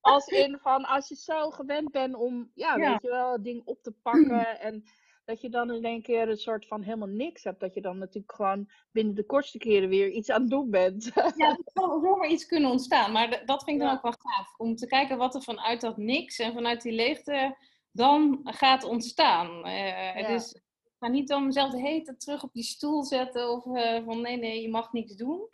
Als 0.00 0.26
in 0.26 0.58
van, 0.58 0.84
als 0.84 1.08
je 1.08 1.16
zo 1.16 1.50
gewend 1.50 1.90
bent 1.90 2.14
om, 2.14 2.50
ja, 2.54 2.76
Ja. 2.76 2.90
weet 2.90 3.02
je 3.02 3.08
wel, 3.08 3.32
het 3.32 3.44
ding 3.44 3.62
op 3.64 3.82
te 3.82 3.92
pakken 3.92 4.60
en 4.68 4.84
dat 5.28 5.40
je 5.40 5.48
dan 5.48 5.70
in 5.70 5.84
één 5.84 6.02
keer 6.02 6.28
een 6.28 6.36
soort 6.36 6.66
van 6.66 6.82
helemaal 6.82 7.08
niks 7.08 7.44
hebt. 7.44 7.60
Dat 7.60 7.74
je 7.74 7.80
dan 7.80 7.98
natuurlijk 7.98 8.34
gewoon 8.34 8.70
binnen 8.92 9.14
de 9.14 9.26
kortste 9.26 9.58
keren 9.58 9.88
weer 9.88 10.10
iets 10.10 10.30
aan 10.30 10.40
het 10.40 10.50
doen 10.50 10.70
bent. 10.70 11.04
Ja, 11.36 11.48
er 11.48 11.58
zal 11.64 12.00
zomaar 12.00 12.28
iets 12.28 12.46
kunnen 12.46 12.70
ontstaan. 12.70 13.12
Maar 13.12 13.42
dat 13.44 13.64
vind 13.64 13.76
ik 13.76 13.82
dan 13.82 13.88
Ja. 13.88 13.94
ook 13.96 14.02
wel 14.02 14.14
gaaf. 14.18 14.54
Om 14.56 14.76
te 14.76 14.86
kijken 14.86 15.18
wat 15.18 15.34
er 15.34 15.42
vanuit 15.42 15.80
dat 15.80 15.96
niks 15.96 16.38
en 16.38 16.52
vanuit 16.52 16.82
die 16.82 16.92
leegte 16.92 17.56
dan 17.92 18.40
gaat 18.42 18.84
ontstaan. 18.84 19.64
Eh, 19.64 20.20
Ja. 20.20 20.26
Dus 20.26 20.52
ik 20.52 20.62
ga 20.98 21.08
niet 21.08 21.28
dan 21.28 21.46
mezelf 21.46 21.70
de 21.70 22.14
terug 22.18 22.42
op 22.42 22.52
die 22.52 22.62
stoel 22.62 23.04
zetten. 23.04 23.50
Of 23.50 23.76
eh, 23.76 24.04
van 24.04 24.20
nee, 24.20 24.36
nee, 24.36 24.62
je 24.62 24.70
mag 24.70 24.92
niks 24.92 25.16
doen. 25.16 25.48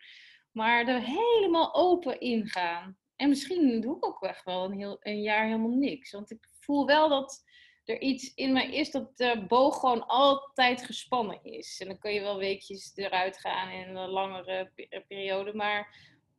Maar 0.52 0.86
er 0.88 1.00
helemaal 1.02 1.74
open 1.74 2.20
ingaan. 2.20 2.96
En 3.16 3.28
misschien 3.28 3.80
doe 3.80 3.96
ik 3.96 4.06
ook 4.06 4.22
echt 4.22 4.44
wel 4.44 4.64
een, 4.64 4.72
heel, 4.72 4.96
een 5.00 5.20
jaar 5.22 5.44
helemaal 5.44 5.76
niks. 5.76 6.10
Want 6.10 6.30
ik 6.30 6.48
voel 6.60 6.86
wel 6.86 7.08
dat 7.08 7.43
er 7.84 8.00
iets 8.00 8.34
in 8.34 8.52
mij 8.52 8.70
is 8.72 8.90
dat 8.90 9.16
de 9.16 9.44
boog 9.48 9.80
gewoon 9.80 10.06
altijd 10.06 10.84
gespannen 10.84 11.38
is. 11.42 11.80
En 11.80 11.86
dan 11.86 11.98
kun 11.98 12.12
je 12.12 12.20
wel 12.20 12.38
weekjes 12.38 12.92
eruit 12.94 13.38
gaan 13.38 13.68
in 13.68 13.96
een 13.96 14.08
langere 14.08 14.70
pe- 14.74 15.02
periode. 15.08 15.54
Maar 15.54 15.96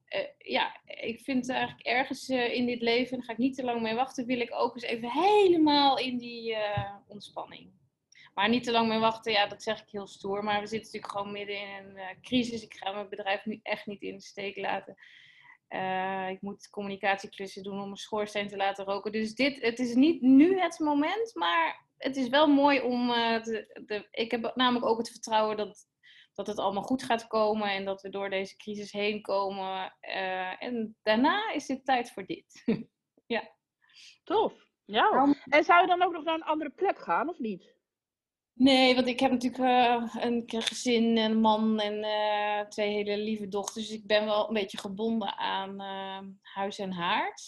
eh, 0.08 0.27
ja, 0.38 0.79
ik 0.86 1.19
vind 1.19 1.49
eigenlijk 1.49 1.88
ergens 1.88 2.29
eh, 2.29 2.53
in 2.53 2.65
dit 2.65 2.81
leven, 2.81 3.12
en 3.12 3.17
daar 3.17 3.25
ga 3.25 3.31
ik 3.31 3.38
niet 3.38 3.55
te 3.55 3.63
lang 3.63 3.81
mee 3.81 3.95
wachten, 3.95 4.25
wil 4.25 4.39
ik 4.39 4.53
ook 4.53 4.73
eens 4.73 4.84
even 4.84 5.12
helemaal 5.12 5.97
in 5.97 6.17
die 6.17 6.55
eh, 6.55 6.95
ontspanning. 7.08 7.73
Maar 8.34 8.49
niet 8.49 8.63
te 8.63 8.71
lang 8.71 8.88
mee 8.88 8.99
wachten, 8.99 9.31
ja, 9.31 9.47
dat 9.47 9.63
zeg 9.63 9.81
ik 9.81 9.89
heel 9.89 10.08
stoer. 10.08 10.43
Maar 10.43 10.62
we 10.62 10.67
zitten 10.67 10.86
natuurlijk 10.91 11.12
gewoon 11.12 11.31
midden 11.31 11.60
in 11.60 11.86
een 11.86 11.97
eh, 11.97 12.15
crisis. 12.21 12.63
Ik 12.63 12.73
ga 12.73 12.91
mijn 12.91 13.10
bedrijf 13.10 13.45
nu 13.45 13.60
echt 13.63 13.86
niet 13.86 14.01
in 14.01 14.15
de 14.15 14.21
steek 14.21 14.58
laten. 14.58 14.97
Eh, 15.67 16.30
ik 16.30 16.41
moet 16.41 16.69
communicatieklussen 16.69 17.63
doen 17.63 17.73
om 17.80 17.84
mijn 17.84 17.95
schoorsteen 17.95 18.47
te 18.47 18.56
laten 18.58 18.86
roken. 18.86 19.12
Dus 19.12 19.34
dit, 19.36 19.62
het 19.62 19.80
is 19.80 19.95
niet 19.95 20.21
nu 20.21 20.60
het 20.60 20.80
moment, 20.80 21.36
maar 21.36 21.86
het 21.97 22.15
is 22.15 22.28
wel 22.30 22.47
mooi 22.47 22.82
om. 22.82 23.10
eh, 23.12 23.41
te- 23.41 23.82
de, 23.86 24.08
ik 24.12 24.32
heb 24.32 24.51
namelijk 24.56 24.86
ook 24.86 24.97
het 24.97 25.10
vertrouwen 25.12 25.58
dat, 25.58 25.88
dat 26.34 26.47
het 26.47 26.58
allemaal 26.60 26.84
goed 26.84 27.04
gaat 27.04 27.28
komen 27.28 27.69
en 27.69 27.86
dat 27.86 28.01
we 28.01 28.10
door 28.10 28.30
deze 28.30 28.56
crisis 28.58 28.91
heen 28.91 29.21
komen. 29.21 29.95
Eh, 29.99 30.63
en 30.63 30.97
daarna 31.04 31.51
is 31.51 31.67
het 31.67 31.86
tijd 31.86 32.12
voor 32.12 32.25
dit. 32.25 32.63
Tof. 34.23 34.54
Ja. 34.86 35.10
Nou, 35.10 35.36
En 35.45 35.63
zou 35.63 35.82
je 35.82 35.88
dan 35.88 36.01
ook 36.04 36.12
nog 36.12 36.23
naar 36.23 36.34
een 36.36 36.43
andere 36.43 36.69
plek 36.69 36.99
gaan, 36.99 37.30
of 37.30 37.39
niet? 37.39 37.74
Nee, 38.57 38.95
want 38.95 39.07
ik 39.07 39.19
heb 39.19 39.31
natuurlijk 39.31 39.63
eh, 39.63 40.15
een 40.23 40.43
gezin 40.47 41.17
en 41.17 41.31
een 41.31 41.39
man 41.39 41.79
en 41.79 42.03
eh, 42.03 42.67
twee 42.67 42.93
hele 42.93 43.17
lieve 43.17 43.47
dochters. 43.47 43.87
Dus 43.87 43.97
ik 43.97 44.07
ben 44.07 44.25
wel 44.25 44.47
een 44.47 44.53
beetje 44.53 44.77
gebonden 44.77 45.37
aan 45.37 45.81
eh, 45.81 46.19
huis 46.41 46.79
en 46.79 46.91
haard. 46.91 47.41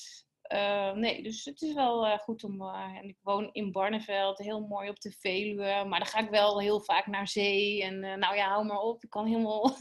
nee, 0.95 1.23
dus 1.23 1.45
het 1.45 1.61
is 1.61 1.73
wel 1.73 2.17
goed 2.17 2.43
om. 2.43 2.61
en 2.71 3.03
ik 3.07 3.17
woon 3.21 3.49
in 3.51 3.71
Barneveld, 3.71 4.37
heel 4.37 4.59
mooi 4.59 4.89
op 4.89 4.99
de 4.99 5.11
Veluwe. 5.11 5.85
Maar 5.87 5.99
dan 5.99 6.07
ga 6.07 6.19
ik 6.19 6.29
wel 6.29 6.59
heel 6.59 6.79
vaak 6.81 7.07
naar 7.07 7.27
zee. 7.27 7.83
En 7.83 7.99
nou 7.99 8.35
ja, 8.35 8.47
hou 8.47 8.65
maar 8.65 8.81
op. 8.81 9.03
Ik 9.03 9.09
kan 9.09 9.25
helemaal. 9.25 9.75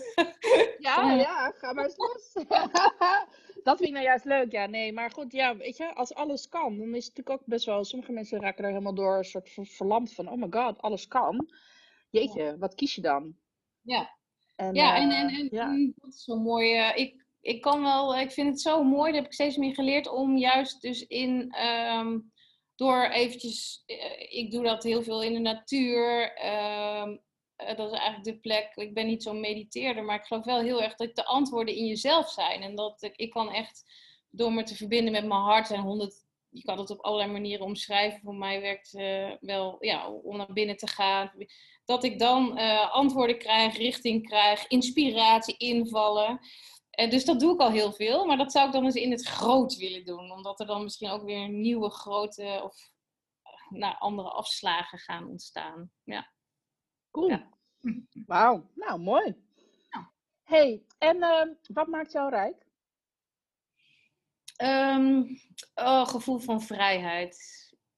Ja, 0.78 1.12
ja, 1.28 1.50
ga 1.50 1.72
maar 1.72 1.84
eens 1.84 1.96
los. 1.96 2.32
dat 3.66 3.76
vind 3.76 3.88
ik 3.88 3.94
nou 3.94 4.06
juist 4.06 4.24
leuk. 4.24 4.52
Ja, 4.52 4.66
nee, 4.66 4.92
maar 4.92 5.10
goed, 5.10 5.32
ja, 5.32 5.56
weet 5.56 5.76
je, 5.76 5.94
als 5.94 6.14
alles 6.14 6.48
kan, 6.48 6.78
dan 6.78 6.94
is 6.94 7.06
het 7.06 7.16
natuurlijk 7.16 7.30
ook 7.42 7.46
best 7.48 7.64
wel. 7.66 7.84
Sommige 7.84 8.12
mensen 8.12 8.40
raken 8.40 8.64
er 8.64 8.70
helemaal 8.70 8.94
door 8.94 9.16
een 9.18 9.24
soort 9.24 9.50
verlamd 9.62 10.12
van: 10.12 10.28
oh 10.30 10.36
my 10.38 10.46
god, 10.50 10.78
alles 10.82 11.08
kan. 11.08 11.48
Jeetje, 12.10 12.56
wat 12.58 12.74
kies 12.74 12.94
je 12.94 13.00
dan? 13.00 13.36
Ja. 13.80 14.16
En, 14.56 14.74
Ja, 14.74 14.96
eh, 14.96 15.02
en, 15.02 15.10
en, 15.10 15.28
en, 15.28 15.48
ja. 15.50 15.68
en 15.68 15.94
dat 15.96 16.12
is 16.12 16.24
zo 16.24 16.36
mooi. 16.36 16.74
eh, 16.74 16.96
ik, 16.96 17.26
ik 17.40 17.60
kan 17.60 17.82
wel, 17.82 18.16
ik 18.18 18.30
vind 18.32 18.48
het 18.48 18.60
zo 18.60 18.82
mooi, 18.84 19.06
daar 19.12 19.20
heb 19.20 19.24
ik 19.30 19.32
steeds 19.32 19.56
meer 19.56 19.74
geleerd 19.74 20.08
om 20.08 20.36
juist 20.36 20.80
dus 20.82 21.06
in, 21.06 21.50
ehm, 21.50 22.18
door 22.74 23.04
eventjes, 23.04 23.82
eh, 23.86 24.38
ik 24.38 24.50
doe 24.50 24.62
dat 24.64 24.82
heel 24.82 25.02
veel 25.02 25.22
in 25.22 25.32
de 25.32 25.38
natuur. 25.38 26.32
ehm, 26.34 27.16
eh, 27.56 27.76
dat 27.76 27.92
is 27.92 27.98
eigenlijk 27.98 28.24
de 28.24 28.38
plek, 28.38 28.72
ik 28.74 28.94
ben 28.94 29.06
niet 29.06 29.22
zo'n 29.22 29.40
mediteerder, 29.40 30.04
maar 30.04 30.18
ik 30.18 30.24
geloof 30.24 30.44
wel 30.44 30.60
heel 30.60 30.82
erg 30.82 30.94
dat 30.94 31.16
de 31.16 31.24
antwoorden 31.24 31.74
in 31.74 31.86
jezelf 31.86 32.30
zijn. 32.30 32.62
En 32.62 32.74
dat 32.74 33.02
ik, 33.02 33.16
ik 33.16 33.30
kan 33.30 33.52
echt, 33.52 33.84
door 34.30 34.52
me 34.52 34.62
te 34.62 34.76
verbinden 34.76 35.12
met 35.12 35.26
mijn 35.26 35.40
hart 35.40 35.70
en 35.70 35.80
honderd, 35.80 36.24
je 36.48 36.62
kan 36.62 36.78
het 36.78 36.90
op 36.90 37.00
allerlei 37.00 37.32
manieren 37.32 37.66
omschrijven. 37.66 38.20
Voor 38.20 38.34
mij 38.34 38.60
werkt 38.60 38.94
eh, 38.94 39.32
wel, 39.40 39.76
ja, 39.80 40.10
om 40.10 40.36
naar 40.36 40.52
binnen 40.52 40.76
te 40.76 40.88
gaan 40.88 41.32
dat 41.84 42.04
ik 42.04 42.18
dan 42.18 42.58
eh, 42.58 42.92
antwoorden 42.92 43.38
krijg, 43.38 43.76
richting 43.76 44.26
krijg, 44.28 44.66
inspiratie, 44.66 45.56
invallen. 45.56 46.40
Eh, 46.90 47.10
dus 47.10 47.24
dat 47.24 47.40
doe 47.40 47.54
ik 47.54 47.60
al 47.60 47.70
heel 47.70 47.92
veel, 47.92 48.26
maar 48.26 48.36
dat 48.36 48.52
zou 48.52 48.66
ik 48.66 48.72
dan 48.72 48.84
eens 48.84 48.94
in 48.94 49.10
het 49.10 49.26
groot 49.26 49.76
willen 49.76 50.04
doen. 50.04 50.30
Omdat 50.30 50.60
er 50.60 50.66
dan 50.66 50.82
misschien 50.82 51.10
ook 51.10 51.22
weer 51.22 51.48
nieuwe 51.48 51.90
grote 51.90 52.60
of 52.64 52.90
nou, 53.68 53.94
andere 53.98 54.28
afslagen 54.28 54.98
gaan 54.98 55.26
ontstaan. 55.26 55.90
Ja. 56.04 56.34
Cool. 57.16 57.28
Ja. 57.28 57.48
Wauw, 58.26 58.70
nou 58.74 59.00
mooi. 59.00 59.34
Ja. 59.90 60.12
hey, 60.42 60.82
en 60.98 61.22
ehm, 61.22 61.48
wat 61.72 61.86
maakt 61.86 62.12
jou 62.12 62.30
rijk? 62.30 62.66
Ehm, 64.56 65.22
oh, 65.74 66.08
gevoel 66.08 66.38
van 66.38 66.62
vrijheid. 66.62 67.36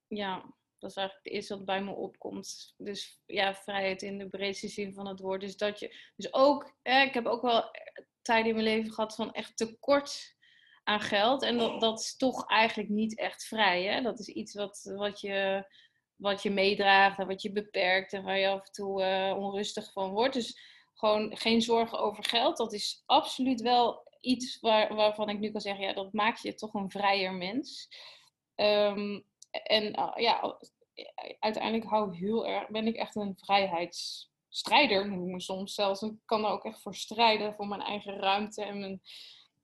Ja, 0.07 0.55
dat 0.79 0.91
is 0.91 0.97
eigenlijk 0.97 1.27
het 1.27 1.35
eerste 1.35 1.57
wat 1.57 1.65
bij 1.65 1.83
me 1.83 1.91
opkomt. 1.91 2.75
Dus 2.77 3.23
ja, 3.27 3.55
vrijheid 3.55 4.03
in 4.03 4.19
de 4.19 4.29
breedste 4.29 4.69
zin 4.69 4.95
van 4.95 5.07
het 5.07 5.21
woord. 5.21 5.41
Dus 5.41 5.57
dat 5.57 5.79
je, 5.79 5.97
dus 6.17 6.33
ook, 6.33 6.75
eh, 6.83 7.03
ik 7.03 7.15
heb 7.15 7.27
ook 7.27 7.43
wel 7.43 7.71
tijden 8.23 8.49
in 8.49 8.55
mijn 8.55 8.67
leven 8.67 8.93
gehad 8.93 9.15
van 9.15 9.33
echt 9.33 9.57
tekort 9.57 10.37
aan 10.85 11.01
geld. 11.01 11.43
En 11.43 11.59
dat, 11.59 11.81
dat 11.81 12.01
is 12.01 12.17
toch 12.17 12.47
eigenlijk 12.47 12.89
niet 12.89 13.19
echt 13.19 13.45
vrij. 13.45 13.85
Hè? 13.85 14.03
Dat 14.03 14.19
is 14.19 14.29
iets 14.29 14.55
wat, 14.55 14.93
wat, 14.97 15.21
je, 15.21 15.67
wat 16.19 16.43
je 16.43 16.51
meedraagt 16.51 17.19
en 17.19 17.27
wat 17.27 17.43
je 17.43 17.53
beperkt 17.53 18.13
en 18.13 18.23
waar 18.23 18.39
je 18.39 18.49
af 18.49 18.67
en 18.67 18.73
toe 18.73 19.03
eh, 19.03 19.37
onrustig 19.39 19.93
van 19.93 20.11
wordt. 20.11 20.35
Dus 20.35 20.59
gewoon 20.95 21.37
geen 21.37 21.63
zorgen 21.63 21.99
over 21.99 22.25
geld. 22.25 22.57
Dat 22.57 22.73
is 22.73 23.03
absoluut 23.07 23.61
wel 23.61 24.07
iets 24.21 24.61
waar, 24.61 24.95
waarvan 24.95 25.29
ik 25.29 25.39
nu 25.39 25.51
kan 25.51 25.61
zeggen, 25.61 25.85
ja, 25.85 25.93
dat 25.93 26.13
maakt 26.13 26.43
je 26.43 26.55
toch 26.55 26.75
een 26.75 26.91
vrijer 26.91 27.33
mens. 27.33 27.89
Ehm, 28.55 29.21
en 29.51 29.99
uh, 29.99 30.13
ja, 30.17 30.59
uiteindelijk 31.41 31.91
hou 31.91 32.13
ik 32.13 32.19
heel 32.19 32.47
erg, 32.47 32.69
ben 32.69 32.87
ik 32.87 32.97
echt 32.97 33.17
een 33.17 33.37
vrijheidsstrijder, 33.37 35.09
noem 35.09 35.35
ik 35.35 35.41
soms 35.41 35.75
zelfs. 35.75 36.03
Ik 36.03 36.13
kan 36.25 36.45
er 36.45 36.51
ook 36.51 36.65
echt 36.65 36.83
voor 36.83 36.95
strijden, 36.95 37.55
voor 37.55 37.67
mijn 37.67 37.81
eigen 37.81 38.17
ruimte 38.17 38.63
en 38.65 38.79
mijn, 38.81 39.01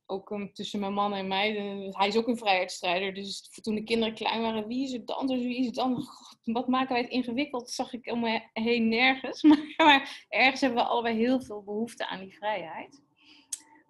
ook 0.07 0.31
um, 0.31 0.53
tussen 0.53 0.81
mijn 0.81 0.93
man 0.93 1.15
en 1.15 1.29
mij. 1.29 1.53
De, 1.53 1.89
hij 1.91 2.09
is 2.09 2.17
ook 2.17 2.29
een 2.29 2.37
vrijheidsstrijder. 2.37 3.15
Dus 3.15 3.51
toen 3.63 3.75
de 3.75 3.85
kinderen 3.85 4.15
klein 4.15 4.43
waren, 4.43 4.67
wie 4.67 4.85
is 4.85 4.93
het 4.93 5.07
dan? 5.07 5.27
Dus 5.27 5.43
wie 5.43 5.59
is 5.59 5.67
het 5.67 5.75
dan? 5.75 6.07
Wat 6.45 6.69
maken 6.69 6.93
wij 6.93 7.03
het 7.03 7.11
ingewikkeld? 7.11 7.71
zag 7.71 7.93
ik 7.93 8.11
om 8.11 8.21
me 8.21 8.49
heen 8.53 8.89
nergens. 8.89 9.43
Maar, 9.77 10.27
ergens 10.29 10.61
hebben 10.61 10.83
we 10.83 10.89
allebei 10.89 11.17
heel 11.17 11.41
veel 11.41 11.63
behoefte 11.63 12.07
aan 12.07 12.21
die 12.21 12.37
vrijheid. 12.37 13.03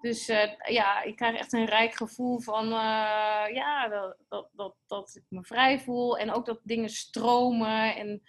Dus 0.01 0.29
uh, 0.29 0.53
ja, 0.69 1.03
ik 1.03 1.17
krijg 1.17 1.37
echt 1.39 1.53
een 1.53 1.65
rijk 1.65 1.95
gevoel 1.95 2.41
van 2.41 2.65
uh, 2.65 3.45
ja, 3.53 3.89
dat, 3.89 4.17
dat, 4.29 4.49
dat, 4.53 4.75
dat, 4.87 5.15
ik 5.15 5.25
me 5.29 5.45
vrij 5.45 5.81
voel. 5.81 6.19
En 6.19 6.31
ook 6.31 6.47
dat 6.47 6.61
dingen 6.63 6.89
stromen. 6.89 7.97
En 7.97 8.23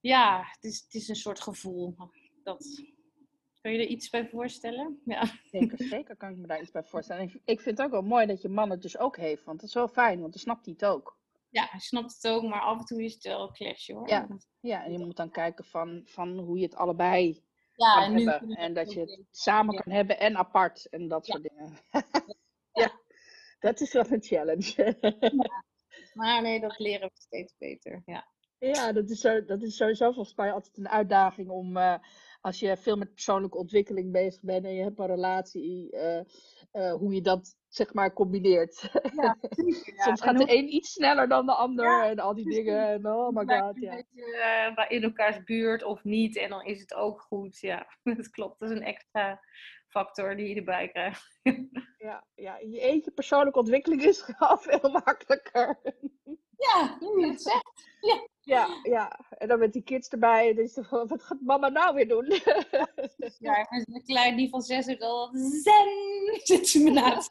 ja, 0.00 0.44
het 0.50 0.64
is, 0.64 0.80
het 0.80 0.94
is 0.94 1.08
een 1.08 1.16
soort 1.16 1.40
gevoel. 1.40 1.96
Dat, 2.42 2.82
kun 3.60 3.72
je 3.72 3.78
er 3.78 3.86
iets 3.86 4.10
bij 4.10 4.26
voorstellen? 4.28 5.00
Ja. 5.04 5.24
Zeker, 5.50 5.82
zeker 5.82 6.16
kan 6.16 6.30
ik 6.30 6.36
me 6.36 6.46
daar 6.46 6.60
iets 6.60 6.70
bij 6.70 6.84
voorstellen. 6.84 7.22
Ik, 7.22 7.40
ik 7.44 7.60
vind 7.60 7.78
het 7.78 7.86
ook 7.86 7.92
wel 7.92 8.02
mooi 8.02 8.26
dat 8.26 8.42
je 8.42 8.48
man 8.48 8.70
het 8.70 8.82
dus 8.82 8.98
ook 8.98 9.16
heeft. 9.16 9.44
Want 9.44 9.60
dat 9.60 9.68
is 9.68 9.74
wel 9.74 9.88
fijn, 9.88 10.20
want 10.20 10.32
dan 10.32 10.42
snapt 10.42 10.64
hij 10.64 10.74
het 10.78 10.84
ook. 10.88 11.18
Ja, 11.48 11.66
hij 11.70 11.80
snapt 11.80 12.14
het 12.14 12.32
ook, 12.32 12.42
maar 12.42 12.60
af 12.60 12.78
en 12.78 12.84
toe 12.84 13.04
is 13.04 13.14
het 13.14 13.22
wel 13.22 13.42
een 13.42 13.52
clash 13.52 13.88
hoor. 13.88 14.08
Ja, 14.08 14.28
ja 14.60 14.84
en 14.84 14.92
je 14.92 14.98
moet 14.98 15.16
dan 15.16 15.30
kijken 15.30 15.64
van, 15.64 16.02
van 16.04 16.38
hoe 16.38 16.58
je 16.58 16.64
het 16.64 16.74
allebei 16.74 17.42
ja, 17.72 17.94
kan 17.94 18.16
hebben. 18.16 18.56
En 18.56 18.74
dat 18.74 18.92
je 18.92 19.00
het 19.00 19.24
samen 19.30 19.74
ja. 19.74 19.80
kan 19.80 19.92
hebben 19.92 20.18
en 20.18 20.36
apart 20.36 20.88
en 20.88 21.08
dat 21.08 21.26
soort 21.26 21.42
dingen. 21.42 21.78
ja, 22.82 23.00
dat 23.58 23.80
is 23.80 23.92
wel 23.92 24.10
een 24.10 24.22
challenge. 24.22 24.96
ja. 25.00 25.64
Maar 26.14 26.42
nee, 26.42 26.60
dat 26.60 26.78
leren 26.78 27.08
we 27.08 27.20
steeds 27.20 27.54
beter. 27.58 28.02
Ja, 28.04 28.28
ja 28.58 28.92
dat, 28.92 29.10
is 29.10 29.20
zo, 29.20 29.44
dat 29.44 29.62
is 29.62 29.76
sowieso 29.76 30.12
volgens 30.12 30.36
mij 30.36 30.52
altijd 30.52 30.76
een 30.76 30.88
uitdaging 30.88 31.48
om, 31.48 31.76
uh, 31.76 31.98
als 32.40 32.58
je 32.58 32.76
veel 32.76 32.96
met 32.96 33.12
persoonlijke 33.14 33.58
ontwikkeling 33.58 34.12
bezig 34.12 34.42
bent 34.42 34.64
en 34.64 34.74
je 34.74 34.82
hebt 34.82 34.98
een 34.98 35.06
relatie, 35.06 35.92
uh, 35.92 36.20
uh, 36.72 36.92
hoe 36.92 37.14
je 37.14 37.20
dat 37.20 37.56
zeg 37.68 37.94
maar 37.94 38.12
combineert. 38.12 38.90
Ja, 39.14 39.36
Soms 40.04 40.20
gaat 40.20 40.38
de 40.38 40.56
een 40.56 40.74
iets 40.74 40.92
sneller 40.92 41.28
dan 41.28 41.46
de 41.46 41.54
ander 41.54 42.04
en 42.04 42.18
al 42.18 42.34
die 42.34 42.48
dingen. 42.48 42.88
En 42.88 43.06
oh 43.06 43.28
my 43.28 43.58
god, 43.58 43.80
ja. 43.80 43.94
Beetje, 43.94 44.74
uh, 44.76 44.84
in 44.88 45.02
elkaars 45.02 45.44
buurt 45.44 45.82
of 45.82 46.04
niet 46.04 46.36
en 46.36 46.48
dan 46.48 46.64
is 46.64 46.80
het 46.80 46.94
ook 46.94 47.20
goed. 47.20 47.58
Ja, 47.58 47.86
dat 48.16 48.30
klopt. 48.30 48.60
Dat 48.60 48.70
is 48.70 48.76
een 48.76 48.84
extra 48.84 49.40
factor 49.88 50.36
die 50.36 50.48
je 50.48 50.54
erbij 50.54 50.88
krijgt. 50.88 51.40
ja, 52.08 52.24
ja, 52.34 52.58
je 52.58 52.80
eentje 52.80 53.10
persoonlijke 53.10 53.58
ontwikkeling 53.58 54.02
is 54.02 54.22
gewoon 54.22 54.58
veel 54.58 54.90
makkelijker. 54.90 55.80
Ja, 56.60 56.96
je 57.00 57.26
het 57.26 57.42
zegt. 57.42 57.88
Ja. 58.00 58.28
Ja, 58.42 58.80
ja, 58.82 59.20
en 59.38 59.48
dan 59.48 59.58
met 59.58 59.72
die 59.72 59.82
kids 59.82 60.08
erbij. 60.08 60.54
Dus 60.54 60.78
wat 60.90 61.22
gaat 61.22 61.40
mama 61.40 61.68
nou 61.68 61.94
weer 61.94 62.08
doen? 62.08 62.26
Ja, 63.38 63.66
een 63.70 64.02
klein 64.04 64.36
die 64.36 64.48
van 64.48 64.62
zes 64.62 64.86
is 64.86 65.00
al 65.00 65.30
zen 65.32 65.88
zit 66.44 66.68
ze 66.68 66.82
me 66.82 66.90
naast. 66.90 67.30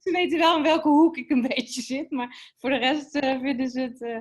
ze 0.00 0.10
weten 0.12 0.38
wel 0.38 0.56
in 0.56 0.62
welke 0.62 0.88
hoek 0.88 1.16
ik 1.16 1.30
een 1.30 1.42
beetje 1.42 1.82
zit, 1.82 2.10
maar 2.10 2.52
voor 2.58 2.70
de 2.70 2.76
rest 2.76 3.14
uh, 3.14 3.40
vinden 3.40 3.68
ze 3.68 3.80
het 3.80 4.00
uh, 4.00 4.18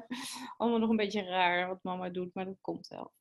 allemaal 0.57 0.79
nog 0.79 0.89
een 0.89 0.95
beetje 0.95 1.23
raar 1.23 1.67
wat 1.67 1.83
mama 1.83 2.09
doet, 2.09 2.33
maar 2.33 2.45
dat 2.45 2.61
komt 2.61 2.87
wel. 2.87 3.13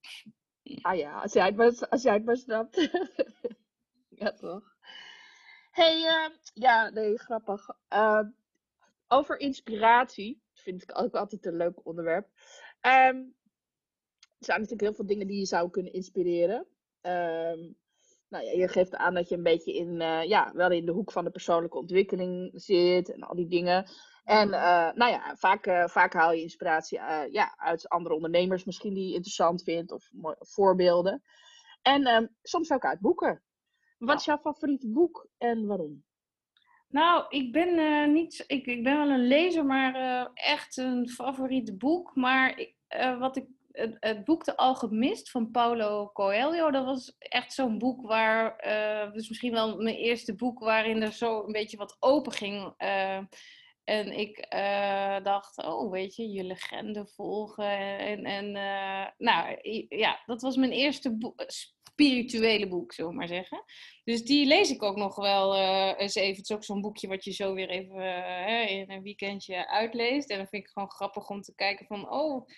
Ah 0.81 0.97
ja, 0.97 1.21
als 1.21 1.33
jij 1.33 1.47
het 1.47 1.57
maar, 1.57 1.87
als 1.89 2.03
jij 2.03 2.15
het 2.15 2.25
maar 2.25 2.37
snapt. 2.37 2.77
ja, 4.21 4.33
toch? 4.33 4.77
hey, 5.71 5.97
uh, 5.97 6.37
ja, 6.55 6.91
nee, 6.91 7.19
grappig. 7.19 7.69
over 9.09 9.39
inspiratie 9.39 10.41
vind 10.61 10.83
ik 10.83 10.99
ook 10.99 11.15
altijd 11.15 11.47
een 11.47 11.57
leuk 11.57 11.87
onderwerp. 11.87 12.27
Um, 12.83 13.37
er 14.39 14.45
zijn 14.45 14.61
natuurlijk 14.61 14.81
heel 14.81 14.95
veel 14.95 15.07
dingen 15.07 15.27
die 15.27 15.39
je 15.39 15.47
zou 15.47 15.71
kunnen 15.71 15.93
inspireren. 15.93 16.67
Um, 17.03 17.77
nou 18.29 18.45
ja, 18.45 18.53
je 18.53 18.69
geeft 18.69 18.97
aan 18.97 19.15
dat 19.15 19.29
je 19.29 19.37
een 19.37 19.43
beetje 19.43 19.75
in, 19.75 20.01
uh, 20.01 20.25
ja, 20.25 20.53
wel 20.55 20.71
in 20.71 20.87
de 20.87 20.93
hoek 20.93 21.13
van 21.13 21.25
de 21.25 21.31
persoonlijke 21.31 21.79
ontwikkeling 21.79 22.51
zit 22.55 23.13
en 23.13 23.21
al 23.21 23.35
die 23.35 23.49
dingen. 23.49 23.91
En 24.25 24.49
uh, 24.49 24.93
nou 24.93 25.11
ja, 25.11 25.37
vaak, 25.37 25.67
uh, 25.67 25.87
vaak 25.87 26.13
haal 26.13 26.33
je 26.33 26.43
inspiratie 26.43 26.99
ja, 27.31 27.55
uit 27.57 27.89
andere 27.89 28.15
ondernemers 28.15 28.65
misschien 28.65 28.95
die 28.95 29.09
je 29.09 29.15
interessant 29.15 29.63
vindt 29.63 29.93
of 29.93 30.11
voorbeelden. 30.39 31.23
En 31.83 32.07
um, 32.07 32.37
soms 32.43 32.73
ook 32.73 32.85
uit 32.85 33.01
boeken. 33.01 33.43
Wat 33.99 34.19
is 34.19 34.25
jouw 34.25 34.39
favoriete 34.39 34.89
boek 34.89 35.29
en 35.39 35.67
waarom? 35.67 36.05
Nou, 36.89 37.25
ik 37.29 37.53
ben 37.53 37.79
uh, 37.79 38.07
niet. 38.07 38.45
Ik, 38.47 38.67
ik 38.67 38.83
ben 38.83 38.97
wel 38.97 39.11
een 39.11 39.27
lezer, 39.27 39.65
maar 39.67 39.97
uh, 39.97 40.27
echt 40.35 40.77
een 40.77 41.09
favoriet 41.09 41.79
boek. 41.79 42.15
Maar 42.15 42.67
uh, 42.97 43.19
wat 43.19 43.37
ik. 43.37 43.47
Het, 43.73 43.97
het, 44.01 44.25
boek 44.25 44.45
De 44.45 44.57
Alchemist 44.57 45.31
van 45.31 45.51
Paulo 45.51 46.11
Coelho, 46.13 46.71
dat 46.71 46.85
was 46.85 47.17
echt 47.19 47.53
zo'n 47.53 47.79
boek 47.79 48.07
waar. 48.07 48.57
dus 49.13 49.29
misschien 49.29 49.53
wel 49.53 49.77
mijn 49.83 49.97
eerste 49.97 50.35
boek 50.35 50.59
waarin 50.59 51.03
er 51.03 51.13
zo 51.13 51.45
een 51.45 51.53
beetje 51.53 51.77
wat 51.77 51.97
open 52.01 52.33
ging. 52.33 52.75
en 53.85 54.19
ik 54.19 54.47
dacht, 55.23 55.65
oh, 55.65 55.91
weet 55.91 56.17
je, 56.17 56.31
je 56.31 56.45
legende 56.45 57.07
volgen. 57.07 57.99
En, 57.99 58.25
en 58.25 58.53
nou 59.19 59.57
ja, 59.89 60.23
dat 60.27 60.43
was 60.43 60.57
mijn 60.57 60.73
eerste 60.73 61.17
boek 61.17 61.41
spirituele 61.99 62.69
boek, 62.69 62.93
zullen 62.93 63.11
we 63.11 63.17
maar 63.17 63.29
zeggen. 63.29 63.65
Dus 64.05 64.25
die 64.25 64.47
lees 64.47 64.71
ik 64.71 64.83
ook 64.83 64.97
nog 64.97 65.17
wel 65.17 65.57
uh, 65.57 65.93
eens 65.97 66.15
even. 66.15 66.37
Het 66.37 66.51
is 66.51 66.57
ook 66.57 66.65
zo'n 66.65 66.81
boekje 66.81 67.09
wat 67.09 67.25
je 67.25 67.33
zo 67.33 67.55
weer 67.55 67.69
even 67.69 67.97
uh, 67.97 68.71
in 68.71 68.91
een 68.91 69.03
weekendje 69.03 69.69
uitleest. 69.69 70.31
En 70.31 70.37
dan 70.37 70.47
vind 70.47 70.65
ik 70.65 70.71
gewoon 70.71 70.91
grappig 70.91 71.29
om 71.29 71.43
te 71.43 71.55
kijken 71.55 71.87
van, 71.87 72.11
oh, 72.11 72.49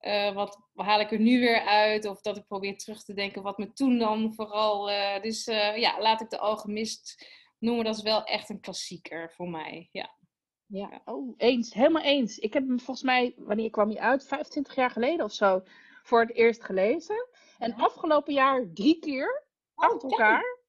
uh, 0.00 0.34
wat 0.34 0.58
haal 0.74 1.00
ik 1.00 1.12
er 1.12 1.20
nu 1.20 1.40
weer 1.40 1.60
uit? 1.60 2.06
Of 2.06 2.20
dat 2.20 2.36
ik 2.36 2.46
probeer 2.46 2.76
terug 2.76 3.04
te 3.04 3.14
denken 3.14 3.42
wat 3.42 3.58
me 3.58 3.72
toen 3.72 3.98
dan 3.98 4.34
vooral... 4.34 4.86
dus 5.22 5.44
ja, 5.74 6.00
laat 6.00 6.20
ik 6.20 6.30
de 6.30 6.38
alchemist 6.38 7.26
noemen. 7.58 7.84
Dat 7.84 7.96
is 7.96 8.02
wel 8.02 8.24
echt 8.24 8.48
een 8.48 8.60
klassieker 8.60 9.32
voor 9.32 9.48
mij, 9.48 9.88
ja. 9.92 10.16
Ja, 10.66 11.02
oh, 11.04 11.34
eens. 11.36 11.74
Helemaal 11.74 12.02
eens. 12.02 12.38
Ik 12.38 12.52
heb 12.52 12.66
hem 12.66 12.80
volgens 12.80 13.06
mij, 13.06 13.34
wanneer 13.36 13.70
kwam 13.70 13.88
hij 13.88 13.98
uit? 13.98 14.26
25 14.26 14.74
jaar 14.74 14.90
geleden 14.90 15.24
of 15.24 15.32
zo, 15.32 15.62
voor 16.02 16.20
het 16.20 16.34
eerst 16.34 16.64
gelezen. 16.64 17.28
En 17.62 17.74
afgelopen 17.74 18.32
jaar 18.32 18.66
drie 18.74 18.98
keer, 18.98 19.44
Oh, 19.74 19.84
achter 19.84 20.10
elkaar. 20.10 20.60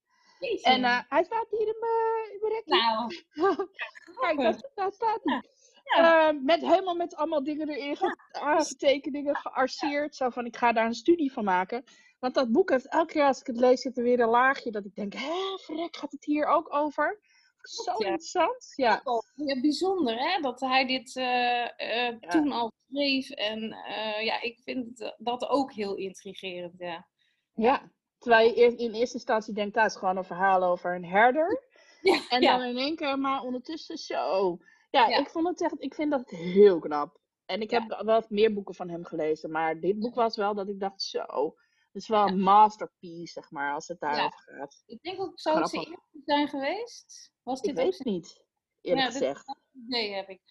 En 0.61 0.83
eh, 0.83 0.99
hij 1.07 1.23
staat 1.23 1.49
hier 1.49 1.67
in 1.67 1.75
mijn, 1.79 2.51
rekje. 2.53 2.75
nou, 3.33 3.67
Kijk, 4.35 4.37
daar 4.75 4.91
staat 4.91 5.19
hij. 5.23 5.41
Ja. 5.83 6.29
Eh, 6.29 6.35
met, 6.41 6.61
helemaal 6.61 6.95
met 6.95 7.15
allemaal 7.15 7.43
dingen 7.43 7.69
erin, 7.69 7.95
ge- 7.97 8.17
aangetekend, 8.31 9.13
dingen 9.13 9.35
gearseerd. 9.35 10.15
Zo 10.15 10.29
van, 10.29 10.45
ik 10.45 10.57
ga 10.57 10.71
daar 10.71 10.85
een 10.85 10.93
studie 10.93 11.31
van 11.33 11.43
maken. 11.43 11.83
Want 12.19 12.33
dat 12.33 12.51
boek 12.51 12.69
heeft 12.69 12.87
elke 12.89 13.13
keer 13.13 13.25
als 13.25 13.39
ik 13.39 13.47
het 13.47 13.57
lees, 13.59 13.81
zit 13.81 13.97
er 13.97 14.03
weer 14.03 14.19
een 14.19 14.29
laagje 14.29 14.71
dat 14.71 14.85
ik 14.85 14.95
denk, 14.95 15.13
hè, 15.13 15.57
verrek, 15.61 15.95
gaat 15.97 16.11
het 16.11 16.25
hier 16.25 16.45
ook 16.45 16.73
over? 16.73 17.19
Zo 17.67 17.91
Ja. 17.97 17.97
interessant. 17.97 18.73
Ja, 18.75 19.01
ja, 19.35 19.59
bijzonder 19.61 20.17
hè, 20.17 20.41
dat 20.41 20.59
hij 20.59 20.85
dit 20.85 21.15
eh, 21.15 22.07
eh, 22.07 22.19
toen 22.19 22.51
al 22.51 22.71
schreef. 22.89 23.29
En 23.29 23.71
eh, 23.71 24.25
ja, 24.25 24.41
ik 24.41 24.59
vind 24.63 25.13
dat 25.17 25.47
ook 25.49 25.71
heel 25.73 25.95
intrigerend. 25.95 26.73
Ja. 26.77 27.07
ja. 27.53 27.91
Terwijl 28.17 28.47
je 28.55 28.75
in 28.75 28.93
eerste 28.93 29.15
instantie 29.15 29.53
denkt, 29.53 29.73
dat 29.75 29.85
is 29.85 29.95
gewoon 29.95 30.17
een 30.17 30.23
verhaal 30.23 30.63
over 30.63 30.95
een 30.95 31.05
herder. 31.05 31.61
Ja, 32.01 32.21
En 32.29 32.41
ja. 32.41 32.57
dan 32.57 32.67
in 32.67 32.77
één 32.77 32.95
keer, 32.95 33.19
maar 33.19 33.41
ondertussen 33.41 33.97
zo. 33.97 34.57
Ja, 34.91 35.07
Ja. 35.07 35.17
ik 35.17 35.29
vond 35.29 35.47
het 35.47 35.61
echt, 35.61 35.75
ik 35.77 35.93
vind 35.93 36.11
dat 36.11 36.29
heel 36.29 36.79
knap. 36.79 37.19
En 37.45 37.61
ik 37.61 37.71
Ja. 37.71 37.85
heb 37.87 38.01
wel 38.05 38.23
meer 38.29 38.53
boeken 38.53 38.75
van 38.75 38.89
hem 38.89 39.05
gelezen, 39.05 39.51
maar 39.51 39.79
dit 39.79 39.99
boek 39.99 40.15
was 40.15 40.35
wel 40.35 40.53
dat 40.55 40.67
ik 40.67 40.79
dacht, 40.79 41.01
zo. 41.01 41.55
Het 41.91 42.01
is 42.01 42.07
wel 42.07 42.27
een 42.27 42.39
masterpiece, 42.39 43.31
zeg 43.33 43.51
maar, 43.51 43.73
als 43.73 43.87
het 43.87 43.99
daarover 43.99 44.39
gaat. 44.39 44.83
Ik 44.85 45.01
denk 45.01 45.19
ook, 45.21 45.29
het 45.29 45.69
zijn 45.69 45.99
zijn 46.25 46.47
geweest? 46.47 47.31
Was 47.43 47.59
Ik 47.61 47.65
dit 47.65 47.77
ook 47.77 47.83
weet 47.83 47.97
het 47.97 48.07
niet, 48.07 48.43
eerlijk 48.81 49.13
Ja, 49.13 49.19
dit- 49.19 49.55
idee 49.87 50.13
heb 50.13 50.29
ik. 50.29 50.41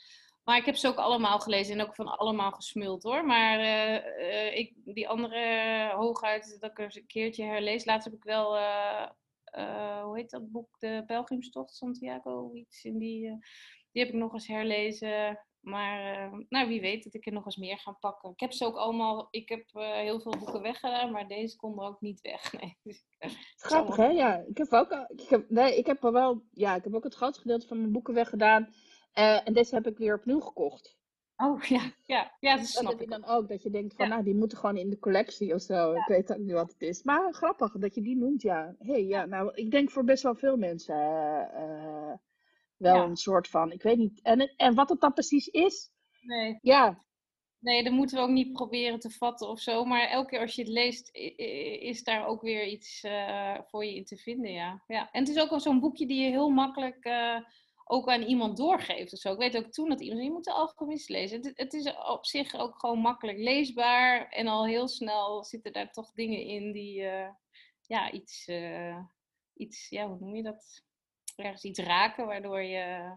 Maar 0.44 0.56
ik 0.56 0.64
heb 0.64 0.76
ze 0.76 0.88
ook 0.88 0.96
allemaal 0.96 1.40
gelezen 1.40 1.78
en 1.78 1.86
ook 1.86 1.94
van 1.94 2.18
allemaal 2.18 2.50
gesmuld 2.50 3.02
hoor. 3.02 3.24
Maar 3.24 3.58
eh, 3.58 3.96
eh, 3.96 4.56
ik, 4.58 4.72
die 4.84 5.08
andere 5.08 5.92
hooguit 5.96 6.56
dat 6.60 6.70
ik 6.70 6.78
er 6.78 6.96
een 6.96 7.06
keertje 7.06 7.44
herlees. 7.44 7.84
Laatst 7.84 8.04
heb 8.04 8.16
ik 8.16 8.24
wel, 8.24 8.56
eh, 8.56 10.02
hoe 10.02 10.16
heet 10.16 10.30
dat 10.30 10.50
boek? 10.50 10.78
De 10.78 11.02
Pelgrimstocht 11.06 11.74
Santiago, 11.74 12.50
iets 12.54 12.84
in 12.84 12.98
die. 12.98 13.20
die 13.92 14.02
heb 14.04 14.08
ik 14.08 14.18
nog 14.20 14.32
eens 14.32 14.46
herlezen. 14.46 15.38
Maar 15.62 16.14
eh, 16.14 16.38
nou, 16.48 16.68
wie 16.68 16.80
weet 16.80 17.04
dat 17.04 17.14
ik 17.14 17.26
er 17.26 17.32
nog 17.32 17.44
eens 17.44 17.56
meer 17.56 17.78
ga 17.78 17.92
pakken. 17.92 18.30
Ik 18.30 18.40
heb 18.40 18.52
ze 18.52 18.64
ook 18.66 18.76
allemaal, 18.76 19.28
ik 19.30 19.48
heb 19.48 19.64
eh, 19.72 19.92
heel 19.92 20.20
veel 20.20 20.34
boeken 20.38 20.62
weggedaan, 20.62 21.10
maar 21.12 21.28
deze 21.28 21.56
kon 21.56 21.78
er 21.78 21.86
ook 21.86 22.00
niet 22.00 22.20
weg. 22.20 22.52
Nee. 22.60 22.78
Dus, 22.82 23.04
eh, 23.18 23.30
Grappig, 23.56 23.96
hè? 23.96 24.06
Ja, 24.08 24.44
ik 24.48 24.58
heb 24.58 24.72
ook, 24.72 24.90
ik 25.16 25.28
heb, 25.28 25.50
nee, 25.50 25.76
ik 25.78 25.86
heb 25.86 26.04
er 26.04 26.12
wel, 26.12 26.42
ja, 26.52 26.74
ik 26.74 26.84
heb 26.84 26.94
ook 26.94 27.04
het 27.04 27.14
grootste 27.14 27.40
gedeelte 27.42 27.66
van 27.66 27.78
mijn 27.78 27.92
boeken 27.92 28.14
weggedaan. 28.14 28.74
En 29.12 29.52
deze 29.52 29.74
heb 29.74 29.86
ik 29.86 29.98
weer 29.98 30.14
opnieuw 30.14 30.40
gekocht. 30.40 30.96
Oh 31.36 31.62
ja, 31.62 31.92
ja, 32.02 32.36
ja, 32.40 32.50
dat 32.50 32.58
Dat 32.58 32.66
snap 32.66 32.92
je 32.98 33.02
ik. 33.04 33.10
dan 33.10 33.24
ook, 33.24 33.48
dat 33.48 33.62
je 33.62 33.70
denkt 33.70 33.94
van, 33.94 34.06
Ja. 34.06 34.12
nou, 34.12 34.24
die 34.24 34.34
moeten 34.34 34.58
gewoon 34.58 34.76
in 34.76 34.90
de 34.90 34.98
collectie 34.98 35.54
of 35.54 35.60
zo. 35.60 35.92
Ik 35.92 36.06
weet 36.06 36.32
ook 36.32 36.38
niet 36.38 36.52
wat 36.52 36.72
het 36.72 36.82
is. 36.82 37.02
Maar 37.02 37.32
grappig 37.32 37.72
dat 37.78 37.94
je 37.94 38.02
die 38.02 38.16
noemt, 38.16 38.42
ja. 38.42 38.74
hey, 38.78 39.04
ja, 39.04 39.24
nou, 39.24 39.50
ik 39.54 39.70
denk 39.70 39.90
voor 39.90 40.04
best 40.04 40.22
wel 40.22 40.34
veel 40.34 40.56
mensen 40.56 40.94
wel 42.82 42.94
Ja. 42.96 43.02
een 43.04 43.16
soort 43.16 43.48
van, 43.48 43.72
ik 43.72 43.82
weet 43.82 43.98
niet. 43.98 44.20
En, 44.22 44.54
en 44.56 44.74
wat 44.74 44.88
het 44.88 45.00
dan 45.00 45.12
precies 45.12 45.46
is, 45.46 45.90
Nee. 46.20 46.58
ja, 46.62 46.98
Nee, 47.58 47.84
dat 47.84 47.92
moeten 47.92 48.16
we 48.16 48.22
ook 48.22 48.28
niet 48.30 48.52
proberen 48.52 48.98
te 48.98 49.10
vatten 49.10 49.48
of 49.48 49.60
zo. 49.60 49.84
Maar 49.84 50.08
elke 50.08 50.28
keer 50.28 50.40
als 50.40 50.54
je 50.54 50.62
het 50.62 50.70
leest, 50.70 51.10
is 51.80 52.04
daar 52.04 52.26
ook 52.26 52.42
weer 52.42 52.66
iets 52.66 53.02
eh, 53.02 53.58
voor 53.64 53.84
je 53.84 53.94
in 53.94 54.04
te 54.04 54.16
vinden, 54.16 54.52
ja. 54.52 54.82
ja. 54.86 55.10
En 55.12 55.20
het 55.20 55.28
is 55.36 55.42
ook 55.42 55.50
wel 55.50 55.60
zo'n 55.60 55.80
boekje 55.80 56.06
die 56.06 56.22
je 56.24 56.30
heel 56.30 56.48
makkelijk 56.48 57.04
eh, 57.04 57.36
ook 57.84 58.08
aan 58.08 58.22
iemand 58.22 58.56
doorgeeft 58.56 59.12
of 59.12 59.18
zo. 59.18 59.32
Ik 59.32 59.38
weet 59.38 59.56
ook 59.56 59.70
toen 59.70 59.88
dat 59.88 60.00
iemand 60.00 60.18
zei, 60.18 60.28
je 60.28 60.34
moet 60.34 60.44
de 60.44 60.52
Alchemist 60.52 61.08
lezen. 61.08 61.42
Het, 61.42 61.52
het 61.58 61.72
is 61.72 61.94
op 62.08 62.26
zich 62.26 62.54
ook 62.54 62.78
gewoon 62.78 62.98
makkelijk 62.98 63.38
leesbaar. 63.38 64.28
En 64.28 64.46
al 64.46 64.66
heel 64.66 64.88
snel 64.88 65.44
zitten 65.44 65.72
daar 65.72 65.92
toch 65.92 66.12
dingen 66.12 66.40
in 66.40 66.72
die, 66.72 67.02
eh, 67.04 67.30
ja, 67.86 68.10
iets, 68.12 68.48
iets, 69.54 69.88
ja, 69.88 70.08
hoe 70.08 70.18
noem 70.18 70.34
je 70.36 70.42
dat? 70.42 70.82
Ergens 71.36 71.64
iets 71.64 71.78
raken, 71.78 72.26
waardoor 72.26 72.62
je, 72.62 73.16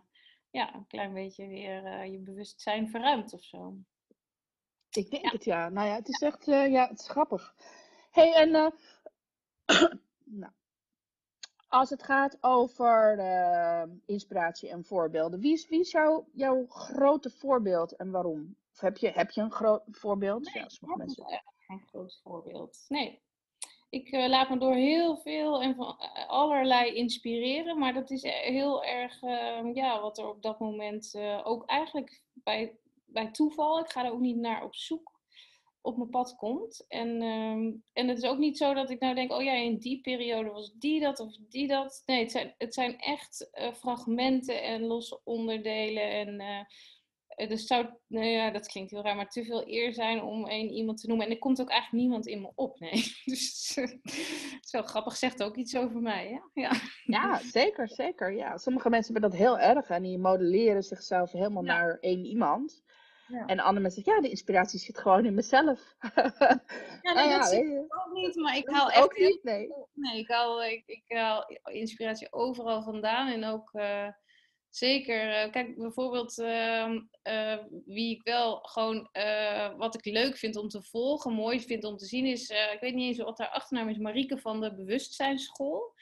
ja, 0.49 0.73
een 0.73 0.87
klein 0.87 1.13
beetje 1.13 1.47
weer 1.47 1.85
eh, 1.85 2.11
je 2.11 2.17
bewustzijn 2.19 2.89
verruimt 2.89 3.33
of 3.33 3.43
zo. 3.43 3.75
ik 4.91 5.09
denk 5.11 5.23
Ja. 5.23 5.29
het 5.29 5.43
ja. 5.43 5.69
Nou 5.69 5.87
ja, 5.87 5.95
het 5.95 6.07
is 6.07 6.21
echt, 6.21 6.47
eh, 6.47 6.71
ja, 6.71 6.87
het 6.87 6.99
is 6.99 7.09
grappig. 7.09 7.55
hey, 8.11 8.33
en 8.33 8.55
eh, 8.55 8.71
nou, 10.41 10.51
als 11.67 11.89
het 11.89 12.03
gaat 12.03 12.37
over 12.41 13.19
eh, 13.19 13.83
inspiratie 14.05 14.69
en 14.69 14.83
voorbeelden, 14.85 15.39
wie 15.39 15.53
is, 15.53 15.67
wie 15.67 15.79
is 15.79 15.91
jouw, 15.91 16.27
jouw 16.33 16.65
grote 16.67 17.29
voorbeeld 17.29 17.95
en 17.95 18.11
waarom? 18.11 18.55
Of 18.73 18.79
heb 18.79 18.97
je, 18.97 19.09
heb 19.11 19.31
je 19.31 19.41
een 19.41 19.51
groot 19.51 19.83
voorbeeld? 19.91 20.51
ja, 20.53 20.69
sommige 20.69 20.99
mensen. 20.99 21.25
echt 21.25 21.43
geen 21.57 21.83
groot 21.87 22.19
voorbeeld. 22.23 22.85
Nee. 22.87 23.23
Ik 23.95 24.11
eh, 24.11 24.27
laat 24.27 24.49
me 24.49 24.57
door 24.57 24.73
heel 24.73 25.17
veel 25.17 25.61
en 25.61 25.75
van 25.75 25.95
eh, 25.99 26.27
allerlei 26.27 26.93
inspireren, 26.93 27.79
maar 27.79 27.93
dat 27.93 28.11
is 28.11 28.23
e- 28.23 28.51
heel 28.51 28.83
erg 28.83 29.21
ehm, 29.21 29.71
ja, 29.73 30.01
wat 30.01 30.17
er 30.17 30.27
op 30.27 30.41
dat 30.41 30.59
moment 30.59 31.13
eh, 31.13 31.41
ook 31.43 31.65
eigenlijk 31.65 32.21
bij, 32.33 32.77
bij 33.05 33.31
toeval, 33.31 33.79
ik 33.79 33.89
ga 33.89 34.05
er 34.05 34.11
ook 34.11 34.19
niet 34.19 34.37
naar 34.37 34.63
op 34.63 34.75
zoek, 34.75 35.19
op 35.81 35.97
mijn 35.97 36.09
pad 36.09 36.35
komt. 36.35 36.85
En, 36.87 37.21
ehm, 37.21 37.71
en 37.93 38.07
het 38.07 38.17
is 38.17 38.29
ook 38.29 38.37
niet 38.37 38.57
zo 38.57 38.73
dat 38.73 38.89
ik 38.89 38.99
nou 38.99 39.15
denk, 39.15 39.31
oh 39.31 39.43
ja, 39.43 39.53
in 39.53 39.77
die 39.77 40.01
periode 40.01 40.49
was 40.49 40.73
die 40.73 40.99
dat 40.99 41.19
of 41.19 41.35
die 41.49 41.67
dat. 41.67 42.03
Nee, 42.05 42.19
het 42.19 42.31
zijn, 42.31 42.53
het 42.57 42.73
zijn 42.73 42.99
echt 42.99 43.49
eh, 43.51 43.73
fragmenten 43.73 44.63
en 44.63 44.81
losse 44.81 45.19
onderdelen 45.23 46.09
en... 46.11 46.67
eh, 47.35 47.49
Dus 47.49 47.67
zou, 47.67 47.87
nou 48.07 48.25
ja, 48.25 48.51
dat 48.51 48.67
klinkt 48.67 48.91
heel 48.91 49.01
raar, 49.03 49.15
maar 49.15 49.29
te 49.29 49.45
veel 49.45 49.67
eer 49.67 49.93
zijn 49.93 50.21
om 50.21 50.47
één 50.47 50.69
iemand 50.71 51.01
te 51.01 51.07
noemen. 51.07 51.25
En 51.25 51.31
er 51.31 51.37
komt 51.39 51.61
ook 51.61 51.69
eigenlijk 51.69 52.01
niemand 52.03 52.27
in 52.27 52.41
me 52.41 52.51
op, 52.55 52.79
nee. 52.79 53.03
Dus 53.25 53.73
eh, 53.77 53.87
zo 54.61 54.81
grappig, 54.81 55.15
zegt 55.15 55.43
ook 55.43 55.55
iets 55.55 55.75
over 55.75 56.01
mij, 56.01 56.27
hè? 56.27 56.61
Ja. 56.61 56.71
Ja, 57.03 57.37
zeker, 57.39 57.89
zeker. 57.89 58.33
Ja. 58.35 58.57
Sommige 58.57 58.89
mensen 58.89 59.13
hebben 59.13 59.31
dat 59.31 59.39
heel 59.39 59.59
erg 59.59 59.89
en 59.89 60.01
die 60.03 60.17
modelleren 60.17 60.83
zichzelf 60.83 61.31
helemaal 61.31 61.65
Ja. 61.65 61.77
naar 61.77 61.97
één 61.99 62.25
iemand. 62.25 62.83
Ja. 63.27 63.45
En 63.45 63.59
andere 63.59 63.79
mensen 63.81 64.03
zeggen, 64.03 64.13
ja, 64.15 64.21
de 64.21 64.29
inspiratie 64.33 64.79
zit 64.79 64.97
gewoon 64.97 65.25
in 65.25 65.33
mezelf. 65.33 65.95
Ja, 67.01 67.13
nee, 67.13 67.27
ja, 67.27 67.37
dat 67.37 67.47
zie 67.47 67.63
ik 67.63 67.95
ook 67.95 68.13
niet, 68.13 68.35
maar 68.35 68.57
ik 68.57 68.69
haal 68.69 68.89
echt 68.91 69.03
ook 69.03 69.17
niet, 69.17 69.43
nee. 69.43 69.69
Nee, 69.93 70.19
ik 70.19 70.27
haal, 70.27 70.63
ik, 70.63 70.83
ik 70.85 71.03
haal 71.07 71.45
inspiratie 71.63 72.33
overal 72.33 72.83
vandaan. 72.83 73.27
En 73.27 73.43
ook 73.45 73.69
eh, 73.73 74.07
zeker, 74.77 75.29
eh, 75.29 75.51
kijk 75.51 75.77
bijvoorbeeld 75.77 76.39
ehm, 76.39 76.99
eh, 77.21 77.57
wie 77.85 78.15
ik 78.15 78.23
wel 78.23 78.59
gewoon, 78.61 79.09
eh, 79.11 79.77
wat 79.77 79.95
ik 79.95 80.05
leuk 80.05 80.37
vind 80.37 80.55
om 80.55 80.67
te 80.67 80.83
volgen, 80.83 81.33
mooi 81.33 81.61
vind 81.61 81.83
om 81.83 81.97
te 81.97 82.05
zien, 82.05 82.25
is, 82.25 82.49
ik 82.49 82.77
weet 82.79 82.93
niet 82.93 83.07
eens 83.07 83.25
wat 83.25 83.37
haar 83.37 83.49
achternaam 83.49 83.89
is, 83.89 83.97
Marieke 83.97 84.37
van 84.37 84.61
de 84.61 84.75
Bewustzijnsschool. 84.75 85.93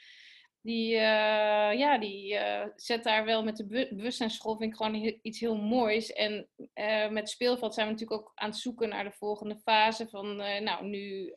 Die, 0.60 0.88
ja, 0.88 1.98
die 1.98 2.38
zet 2.76 3.04
daar 3.04 3.24
wel 3.24 3.44
met 3.44 3.56
de 3.56 3.66
be- 3.66 3.88
bewustzijnsschool, 3.90 4.56
vind 4.56 4.70
ik 4.70 4.76
gewoon 4.76 5.18
iets 5.22 5.40
heel 5.40 5.56
moois. 5.56 6.12
En 6.12 6.48
met 7.10 7.28
speelveld 7.28 7.74
zijn 7.74 7.86
we 7.86 7.92
natuurlijk 7.92 8.20
ook 8.20 8.32
aan 8.34 8.48
het 8.48 8.58
zoeken 8.58 8.88
naar 8.88 9.04
de 9.04 9.12
volgende 9.12 9.58
fase. 9.58 10.08
Van, 10.08 10.36
nou, 10.36 10.86
nu 10.86 11.34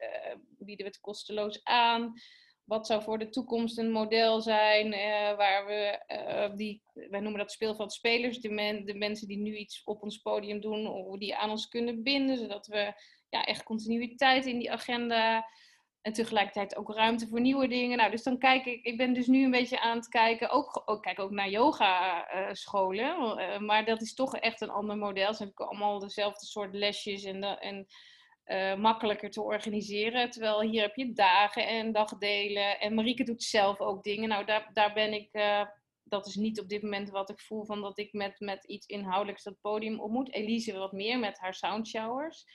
bieden 0.58 0.86
we 0.86 0.91
het 0.91 1.00
kosteloos 1.00 1.63
aan. 1.63 2.13
Wat 2.67 2.88
zou 2.88 3.01
voor 3.03 3.17
de 3.19 3.30
toekomst 3.30 3.77
een 3.77 3.91
model 3.91 4.41
zijn 4.41 4.93
eh, 4.93 5.38
waar 5.38 5.65
we, 5.65 6.03
eh, 6.08 6.56
die, 6.56 6.82
wij 6.93 7.19
noemen 7.19 7.39
dat 7.39 7.51
speelveld 7.51 7.93
spelers, 7.93 8.39
de, 8.39 8.49
men, 8.49 8.86
de 8.86 8.93
mensen 8.93 9.27
die 9.27 9.38
nu 9.38 9.56
iets 9.56 9.84
op 9.84 10.03
ons 10.03 10.17
podium 10.17 10.60
doen, 10.60 10.86
hoe 10.86 11.19
die 11.19 11.36
aan 11.36 11.49
ons 11.49 11.67
kunnen 11.67 12.03
binden, 12.03 12.38
zodat 12.38 12.67
we 12.67 12.93
ja, 13.30 13.45
echt 13.45 13.63
continuïteit 13.63 14.45
in 14.45 14.60
die 14.60 14.71
agenda 14.71 15.45
en 16.01 16.13
tegelijkertijd 16.13 16.75
ook 16.75 16.93
ruimte 16.93 17.27
voor 17.27 17.41
nieuwe 17.41 17.67
dingen. 17.67 17.97
Nou, 17.97 18.12
dus 18.12 18.23
dan 18.23 18.38
kijk 18.38 18.65
ik, 18.65 18.86
ik 18.86 18.97
ben 18.97 19.13
dus 19.13 19.27
nu 19.27 19.43
een 19.43 19.51
beetje 19.51 19.80
aan 19.80 19.97
het 19.97 20.08
kijken, 20.08 20.49
ook, 20.49 20.99
kijk 21.01 21.19
ook 21.19 21.32
naar 21.32 21.49
yoga 21.49 22.27
eh, 22.27 22.53
scholen, 22.53 23.65
maar 23.65 23.86
dat 23.86 24.01
is 24.01 24.13
toch 24.13 24.38
echt 24.38 24.62
een 24.62 24.69
ander 24.69 24.97
model. 24.97 25.34
Ze 25.34 25.43
natuurlijk 25.43 25.71
allemaal 25.71 25.99
dezelfde 25.99 26.45
soort 26.45 26.73
lesjes 26.73 27.23
en, 27.23 27.43
en 27.43 27.88
eh, 28.47 28.75
makkelijker 28.75 29.29
te 29.31 29.41
organiseren. 29.41 30.29
Terwijl 30.29 30.62
hier 30.62 30.81
heb 30.81 30.95
je 30.95 31.13
dagen 31.13 31.67
en 31.67 31.91
dagdelen. 31.91 32.79
En 32.79 32.93
Marieke 32.93 33.23
doet 33.23 33.43
zelf 33.43 33.80
ook 33.80 34.03
dingen. 34.03 34.30
Nou, 34.30 34.45
daar, 34.45 34.69
daar 34.74 34.93
ben 34.93 35.13
ik. 35.13 35.30
eh, 35.32 35.61
dat 36.09 36.28
is 36.28 36.36
niet 36.36 36.59
op 36.59 36.69
dit 36.69 36.82
moment 36.82 37.09
wat 37.09 37.30
ik 37.30 37.39
voel 37.39 37.65
van 37.65 37.82
dat 37.82 37.97
ik 37.97 38.13
met, 38.13 38.39
met 38.39 38.63
iets 38.63 38.86
inhoudelijks 38.86 39.43
dat 39.43 39.61
podium 39.61 39.99
op 39.99 40.11
moet. 40.11 40.34
Elise 40.34 40.78
wat 40.78 40.91
meer 40.91 41.19
met 41.19 41.39
haar 41.39 41.53
soundshowers. 41.53 42.45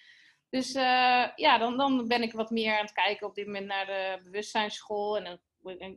Dus 0.51 0.75
eh, 0.75 1.27
ja, 1.35 1.59
dan, 1.59 1.77
dan 1.77 2.09
ben 2.09 2.23
ik 2.23 2.33
wat 2.33 2.51
meer 2.51 2.77
aan 2.77 2.85
het 2.85 2.93
kijken 2.93 3.27
op 3.27 3.35
dit 3.35 3.47
moment 3.47 3.67
naar 3.67 3.87
de 3.87 4.21
bewustzijnsschool. 4.25 5.17
En 5.17 5.25
dan 5.25 5.39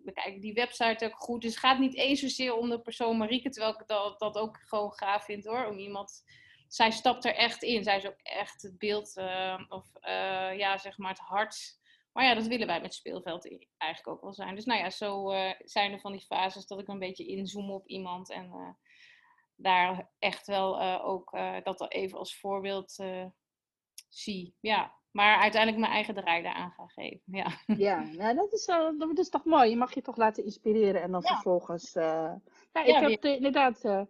bekijk 0.03 0.35
ik 0.35 0.41
die 0.41 0.53
website 0.53 1.05
ook 1.05 1.15
goed. 1.15 1.41
Dus 1.41 1.51
het 1.51 1.59
gaat 1.59 1.79
niet 1.79 1.95
eens 1.95 2.19
zozeer 2.19 2.55
om 2.55 2.69
de 2.69 2.81
persoon 2.81 3.17
Marieke, 3.17 3.49
terwijl 3.49 3.73
ik 3.73 3.87
dat, 3.87 4.19
dat 4.19 4.37
ook 4.37 4.57
gewoon 4.65 4.93
gaaf 4.93 5.25
vind 5.25 5.45
hoor. 5.45 5.65
Om 5.65 5.77
iemand 5.77 6.23
zij 6.67 6.91
stapt 6.91 7.25
er 7.25 7.35
echt 7.35 7.63
in. 7.63 7.83
Zij 7.83 7.97
is 7.97 8.05
ook 8.05 8.19
echt 8.23 8.61
het 8.61 8.77
beeld, 8.77 9.17
uh, 9.17 9.61
of 9.69 9.85
uh, 10.01 10.57
ja, 10.57 10.77
zeg 10.77 10.97
maar 10.97 11.09
het 11.09 11.19
hart. 11.19 11.79
Maar 12.11 12.23
ja, 12.23 12.33
dat 12.33 12.47
willen 12.47 12.67
wij 12.67 12.81
met 12.81 12.93
speelveld 12.93 13.67
eigenlijk 13.77 14.17
ook 14.17 14.21
wel 14.21 14.33
zijn. 14.33 14.55
Dus 14.55 14.65
nou 14.65 14.79
ja, 14.79 14.89
zo 14.89 15.31
uh, 15.31 15.51
zijn 15.59 15.91
er 15.91 15.99
van 15.99 16.11
die 16.11 16.25
fases 16.25 16.67
dat 16.67 16.79
ik 16.79 16.87
een 16.87 16.99
beetje 16.99 17.25
inzoom 17.25 17.71
op 17.71 17.87
iemand. 17.87 18.31
En 18.31 18.77
daar 19.55 20.11
echt 20.19 20.47
wel 20.47 21.01
ook 21.01 21.37
dat 21.63 21.91
even 21.91 22.17
als 22.17 22.39
voorbeeld 22.39 22.95
zie. 24.09 24.55
Ja, 24.59 24.93
maar 25.15 25.37
uiteindelijk 25.37 25.81
mijn 25.81 25.93
eigen 25.93 26.13
draai 26.13 26.43
daaraan 26.43 26.71
gaan 26.71 26.89
geven. 26.89 27.21
Ja, 27.25 27.47
ja 27.65 28.03
nou, 28.03 28.35
dat, 28.35 28.53
is, 28.53 28.67
uh, 28.67 28.89
dat 28.97 29.17
is 29.17 29.29
toch 29.29 29.45
mooi. 29.45 29.69
Je 29.69 29.75
mag 29.75 29.93
je 29.93 30.01
toch 30.01 30.17
laten 30.17 30.43
inspireren 30.43 31.01
en 31.01 31.11
dan 31.11 31.23
vervolgens. 31.23 31.95
Uh, 31.95 32.33
ja, 32.71 32.83
ik 32.83 32.95
heb 32.95 33.25
inderdaad 33.25 33.83
uh, 33.83 34.01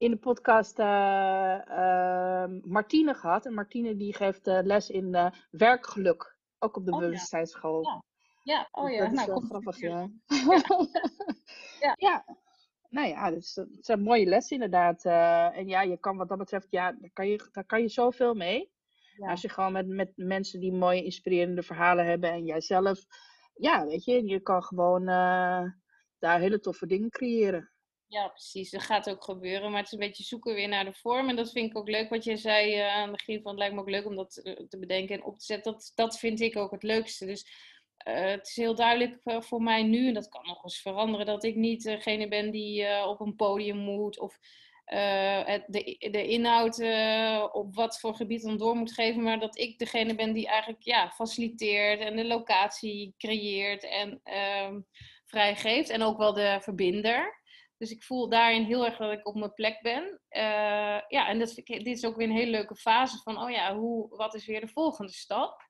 in 0.00 0.10
de 0.10 0.16
podcast 0.16 0.78
ehm, 0.78 2.60
Martine 2.62 3.14
gehad. 3.14 3.46
En 3.46 3.54
Martine 3.54 3.96
die 3.96 4.14
geeft 4.14 4.46
les 4.46 4.90
in 4.90 5.32
werkgeluk. 5.50 6.36
Ook 6.58 6.76
op 6.76 6.84
de 6.86 6.92
oh, 6.92 6.98
bewustzijnsschool. 6.98 7.82
Ja. 7.82 8.02
ja, 8.42 8.68
oh 8.70 8.86
dus 8.86 8.94
ja. 8.94 9.00
Dat 9.04 9.12
nou, 9.12 9.20
is 9.20 9.26
wel 9.26 9.40
grappig, 9.40 9.80
ja. 9.80 10.08
ja. 11.86 11.94
ja. 11.96 12.24
Nou 12.88 13.08
ja, 13.08 13.30
dat 13.30 13.66
zijn 13.80 14.02
mooie 14.02 14.26
lessen 14.26 14.54
inderdaad. 14.56 15.04
en 15.54 15.68
ja, 15.68 15.82
je 15.82 15.96
kan 15.96 16.16
wat 16.16 16.28
dat 16.28 16.38
betreft, 16.38 16.66
ja, 16.70 16.92
daar 16.92 17.10
kan 17.12 17.28
je, 17.28 17.48
daar 17.52 17.66
kan 17.66 17.80
je 17.80 17.88
zoveel 17.88 18.34
mee. 18.34 18.70
Als 19.18 19.42
je 19.42 19.48
gewoon 19.48 19.72
met, 19.72 19.86
met 19.86 20.12
mensen 20.16 20.60
die 20.60 20.72
mooie, 20.72 21.04
inspirerende 21.04 21.62
verhalen 21.62 22.06
hebben 22.06 22.30
en 22.30 22.44
jijzelf, 22.44 23.04
ja, 23.54 23.86
weet 23.86 24.04
je, 24.04 24.24
je 24.24 24.40
kan 24.40 24.62
gewoon 24.62 25.02
uh, 25.02 25.64
daar 26.18 26.40
hele 26.40 26.60
toffe 26.60 26.86
dingen 26.86 27.10
creëren. 27.10 27.70
Ja, 28.10 28.28
precies. 28.28 28.70
Dat 28.70 28.82
gaat 28.82 29.10
ook 29.10 29.24
gebeuren. 29.24 29.70
Maar 29.70 29.78
het 29.78 29.86
is 29.86 29.92
een 29.92 30.06
beetje 30.06 30.22
zoeken 30.22 30.54
weer 30.54 30.68
naar 30.68 30.84
de 30.84 30.92
vorm. 30.92 31.28
En 31.28 31.36
dat 31.36 31.50
vind 31.50 31.70
ik 31.70 31.76
ook 31.76 31.88
leuk 31.88 32.08
wat 32.10 32.24
je 32.24 32.36
zei 32.36 32.76
uh, 32.76 32.94
aan 32.94 33.08
het 33.08 33.16
begin 33.16 33.42
van. 33.42 33.50
Het 33.50 33.60
lijkt 33.60 33.74
me 33.74 33.80
ook 33.80 33.90
leuk 33.90 34.06
om 34.06 34.16
dat 34.16 34.36
eh, 34.36 34.54
te 34.68 34.78
bedenken 34.78 35.14
en 35.14 35.24
op 35.24 35.38
te 35.38 35.44
zetten. 35.44 35.72
Dat, 35.72 35.92
dat 35.94 36.18
vind 36.18 36.40
ik 36.40 36.56
ook 36.56 36.70
het 36.70 36.82
leukste. 36.82 37.26
Dus 37.26 37.46
uh, 38.08 38.14
het 38.14 38.46
is 38.46 38.56
heel 38.56 38.74
duidelijk 38.74 39.20
voor 39.44 39.62
mij 39.62 39.82
nu, 39.82 40.08
en 40.08 40.14
dat 40.14 40.28
kan 40.28 40.46
nog 40.46 40.64
eens 40.64 40.80
veranderen, 40.80 41.26
dat 41.26 41.44
ik 41.44 41.56
niet 41.56 41.82
degene 41.82 42.28
ben 42.28 42.50
die 42.50 43.04
op 43.06 43.20
een 43.20 43.36
podium 43.36 43.76
moet. 43.76 44.20
Of 44.20 44.38
de, 44.84 45.96
de 46.10 46.28
inhoud 46.28 46.82
op 47.52 47.74
wat 47.74 48.00
voor 48.00 48.14
gebied 48.14 48.42
dan 48.42 48.56
door 48.56 48.76
moet 48.76 48.92
geven, 48.92 49.22
maar 49.22 49.38
dat 49.38 49.58
ik 49.58 49.78
degene 49.78 50.14
ben 50.14 50.32
die 50.32 50.46
eigenlijk 50.46 50.82
ja, 50.82 51.10
faciliteert 51.10 52.00
en 52.00 52.16
de 52.16 52.24
locatie 52.24 53.14
creëert 53.18 53.84
en 53.84 54.20
uh, 54.24 54.76
vrijgeeft 55.26 55.88
en 55.88 56.02
ook 56.02 56.18
wel 56.18 56.32
de 56.32 56.58
verbinder. 56.60 57.39
Dus 57.80 57.90
ik 57.90 58.02
voel 58.02 58.28
daarin 58.28 58.64
heel 58.64 58.84
erg 58.84 58.96
dat 58.96 59.12
ik 59.12 59.26
op 59.26 59.34
mijn 59.34 59.54
plek 59.54 59.82
ben. 59.82 60.02
Uh, 60.30 61.00
ja, 61.08 61.28
en 61.28 61.38
dit 61.38 61.86
is 61.86 62.04
ook 62.04 62.16
weer 62.16 62.28
een 62.28 62.34
hele 62.34 62.50
leuke 62.50 62.76
fase 62.76 63.18
van, 63.22 63.42
oh 63.42 63.50
ja, 63.50 63.76
hoe, 63.76 64.08
wat 64.08 64.34
is 64.34 64.46
weer 64.46 64.60
de 64.60 64.68
volgende 64.68 65.12
stap? 65.12 65.68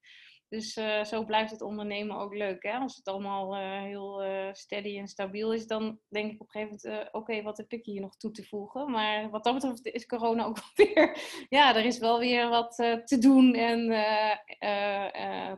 Dus 0.48 0.76
uh, 0.76 1.04
zo 1.04 1.24
blijft 1.24 1.50
het 1.50 1.60
ondernemen 1.60 2.16
ook 2.16 2.34
leuk. 2.34 2.62
Hè? 2.62 2.72
Als 2.72 2.96
het 2.96 3.08
allemaal 3.08 3.56
uh, 3.56 3.82
heel 3.82 4.22
steady 4.52 4.98
en 4.98 5.08
stabiel 5.08 5.52
is, 5.52 5.66
dan 5.66 6.00
denk 6.08 6.32
ik 6.32 6.40
op 6.40 6.54
een 6.54 6.60
gegeven 6.60 6.90
moment: 6.90 7.12
oké, 7.12 7.42
wat 7.42 7.56
heb 7.56 7.72
ik 7.72 7.84
hier 7.84 8.00
nog 8.00 8.16
toe 8.16 8.30
te 8.30 8.44
voegen? 8.44 8.90
Maar 8.90 9.30
wat 9.30 9.44
dat 9.44 9.54
betreft 9.54 9.86
is 9.86 10.06
corona 10.06 10.44
ook 10.44 10.58
weer. 10.74 11.18
Ja, 11.48 11.76
er 11.76 11.84
is 11.84 11.98
wel 11.98 12.18
weer 12.18 12.48
wat 12.48 12.74
te 13.04 13.18
doen 13.18 13.54
en 13.54 13.88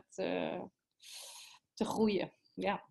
te, 0.09 0.69
te 1.73 1.85
groeien. 1.85 2.33
Ja. 2.53 2.83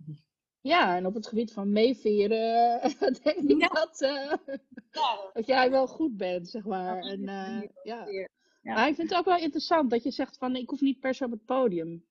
Ja, 0.63 0.97
en 0.97 1.07
op 1.07 1.15
het 1.15 1.27
gebied 1.27 1.53
van 1.53 1.73
meeveren 1.73 2.81
denk 3.23 3.51
ik 3.51 3.61
ja. 3.61 3.69
dat, 3.69 3.99
ja. 4.91 5.31
dat 5.33 5.47
jij 5.47 5.71
wel 5.71 5.87
goed 5.87 6.17
bent, 6.17 6.49
zeg 6.49 6.65
maar. 6.65 6.99
En, 6.99 7.23
ja. 7.83 8.07
Ja. 8.63 8.75
Maar 8.75 8.89
ik 8.89 8.95
vind 8.95 9.11
het 9.11 9.19
ook 9.19 9.25
wel 9.25 9.39
interessant 9.39 9.91
dat 9.91 10.03
je 10.03 10.11
zegt 10.11 10.37
van 10.37 10.57
ik 10.57 10.71
hoef 10.71 10.81
niet 10.81 11.01
per 11.01 11.15
se 11.15 11.25
op 11.25 11.31
het 11.31 11.45
podium. 11.45 12.05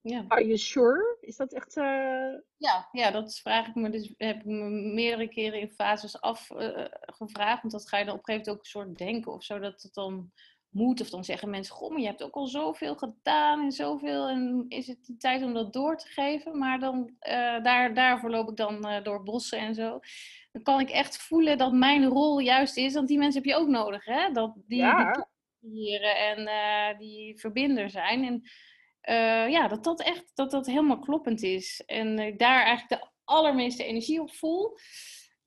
Ja. 0.00 0.24
Are 0.28 0.44
you 0.44 0.56
sure? 0.56 1.16
Is 1.20 1.36
dat 1.36 1.52
echt... 1.52 1.76
Uh... 1.76 2.34
Ja, 2.56 2.88
ja, 2.92 3.10
dat 3.10 3.38
vraag 3.38 3.66
ik 3.66 3.74
me 3.74 3.90
dus, 3.90 4.14
heb 4.16 4.36
ik 4.36 4.44
me 4.44 4.68
meerdere 4.70 5.28
keren 5.28 5.60
in 5.60 5.70
fases 5.70 6.20
afgevraagd. 6.20 7.62
Want 7.62 7.72
dat 7.72 7.88
ga 7.88 7.98
je 7.98 8.04
dan 8.04 8.14
op 8.14 8.18
een 8.18 8.34
gegeven 8.34 8.46
moment 8.46 8.48
ook 8.48 8.58
een 8.58 8.64
soort 8.64 8.98
denken 8.98 9.32
of 9.32 9.44
zo, 9.44 9.58
dat 9.58 9.82
het 9.82 9.94
dan 9.94 10.32
moet. 10.76 11.00
Of 11.00 11.10
dan 11.10 11.24
zeggen 11.24 11.50
mensen, 11.50 11.74
goh, 11.74 11.90
maar 11.90 12.00
je 12.00 12.06
hebt 12.06 12.22
ook 12.22 12.34
al 12.34 12.46
zoveel 12.46 12.94
gedaan 12.94 13.60
en 13.60 13.72
zoveel. 13.72 14.28
En 14.28 14.64
is 14.68 14.86
het 14.86 15.06
de 15.06 15.16
tijd 15.16 15.42
om 15.42 15.54
dat 15.54 15.72
door 15.72 15.96
te 15.96 16.08
geven? 16.08 16.58
Maar 16.58 16.78
dan, 16.78 17.10
uh, 17.28 17.62
daar, 17.62 17.94
daarvoor 17.94 18.30
loop 18.30 18.50
ik 18.50 18.56
dan 18.56 18.86
uh, 18.86 19.02
door 19.02 19.22
bossen 19.22 19.58
en 19.58 19.74
zo. 19.74 20.00
Dan 20.52 20.62
kan 20.62 20.80
ik 20.80 20.90
echt 20.90 21.16
voelen 21.16 21.58
dat 21.58 21.72
mijn 21.72 22.04
rol 22.04 22.38
juist 22.38 22.76
is, 22.76 22.94
want 22.94 23.08
die 23.08 23.18
mensen 23.18 23.42
heb 23.42 23.50
je 23.50 23.56
ook 23.56 23.68
nodig, 23.68 24.04
hè? 24.04 24.32
Dat, 24.32 24.52
die, 24.66 24.78
ja. 24.78 25.28
die 25.60 25.98
en 25.98 26.40
uh, 26.40 26.98
die 26.98 27.38
verbinder 27.38 27.90
zijn. 27.90 28.24
En 28.24 28.42
ja, 29.50 29.68
dat 29.68 29.84
dat 29.84 30.02
echt 30.02 30.30
dat 30.34 30.50
dat 30.50 30.66
helemaal 30.66 30.98
kloppend 30.98 31.42
is. 31.42 31.82
En 31.86 32.36
daar 32.36 32.62
eigenlijk 32.64 33.02
de 33.02 33.08
allermeeste 33.24 33.84
energie 33.84 34.20
op 34.20 34.34
voel. 34.34 34.78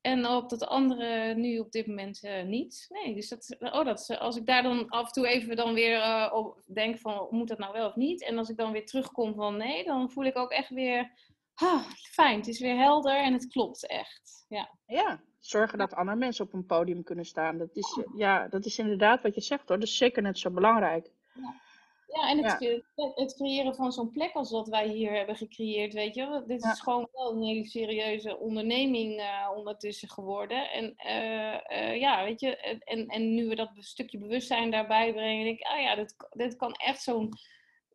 En 0.02 0.28
op 0.28 0.50
dat 0.50 0.66
andere 0.66 1.34
nu 1.36 1.60
op 1.60 1.72
dit 1.72 1.88
moment 1.88 2.24
uh, 2.24 2.44
niet. 2.44 2.86
Nee, 2.90 3.16
dus 3.16 3.30
dat, 3.30 3.56
oh, 3.60 3.86
dat, 3.86 4.18
als 4.20 4.36
ik 4.36 4.46
daar 4.46 4.64
dan 4.64 4.90
af 4.90 5.06
en 5.06 5.12
toe 5.12 5.28
even 5.28 5.56
dan 5.56 5.74
weer 5.74 6.32
op 6.32 6.64
denk 6.74 6.98
van 6.98 7.28
moet 7.30 7.48
dat 7.48 7.58
nou 7.58 7.74
wel 7.74 7.88
of 7.88 7.96
niet. 7.96 8.24
En 8.24 8.38
als 8.38 8.50
ik 8.50 8.58
dan 8.58 8.72
weer 8.72 8.86
terugkom 8.86 9.34
van 9.34 9.58
nee, 9.58 9.84
dan 9.84 10.12
voel 10.12 10.26
ik 10.26 10.38
ook 10.38 10.52
echt 10.52 10.70
weer 10.70 11.12
ah, 11.54 11.84
fijn. 12.12 12.38
Het 12.38 12.48
is 12.48 12.60
weer 12.60 12.78
helder 12.78 13.18
en 13.18 13.34
het 13.34 13.48
klopt 13.48 13.88
echt. 13.88 14.46
Ja. 14.48 14.70
ja, 14.86 15.22
zorgen 15.40 15.78
dat 15.78 15.94
andere 15.94 16.18
mensen 16.18 16.46
op 16.46 16.54
een 16.54 16.66
podium 16.66 17.04
kunnen 17.04 17.26
staan. 17.26 17.58
Dat 17.58 17.76
is, 17.76 18.00
ja, 18.16 18.48
dat 18.48 18.66
is 18.66 18.78
inderdaad 18.78 19.22
wat 19.22 19.36
je 19.36 19.42
zegt 19.42 19.68
hoor. 19.68 19.80
Dat 19.80 19.88
is 19.88 19.98
zeker 19.98 20.22
net 20.22 20.40
zo 20.40 20.50
belangrijk. 20.52 21.12
Ja. 21.34 21.68
Ja, 22.14 22.30
en 22.30 22.44
het, 22.44 23.16
het 23.16 23.36
creëren 23.36 23.76
van 23.76 23.92
zo'n 23.92 24.12
plek 24.12 24.34
als 24.34 24.52
wat 24.52 24.68
wij 24.68 24.88
hier 24.88 25.12
hebben 25.12 25.36
gecreëerd, 25.36 25.94
weet 25.94 26.16
je. 26.16 26.44
Dit 26.48 26.64
is 26.64 26.80
gewoon 26.80 27.10
wel 27.12 27.32
een 27.32 27.44
hele 27.44 27.66
serieuze 27.66 28.38
onderneming 28.38 29.20
uh, 29.20 29.50
ondertussen 29.56 30.10
geworden. 30.10 30.72
En 30.72 30.94
uh, 31.06 31.80
uh, 31.80 32.00
ja, 32.00 32.24
weet 32.24 32.40
je, 32.40 32.58
en, 32.84 33.08
en 33.08 33.34
nu 33.34 33.48
we 33.48 33.56
dat 33.56 33.72
stukje 33.80 34.18
bewustzijn 34.18 34.72
daarbij 34.72 35.14
brengen, 35.14 35.46
denk 35.46 35.60
ik, 35.60 35.66
ah 35.66 35.82
ja, 35.82 35.96
dit, 35.96 36.16
dit 36.30 36.56
kan 36.56 36.72
echt 36.72 37.02
zo'n 37.02 37.30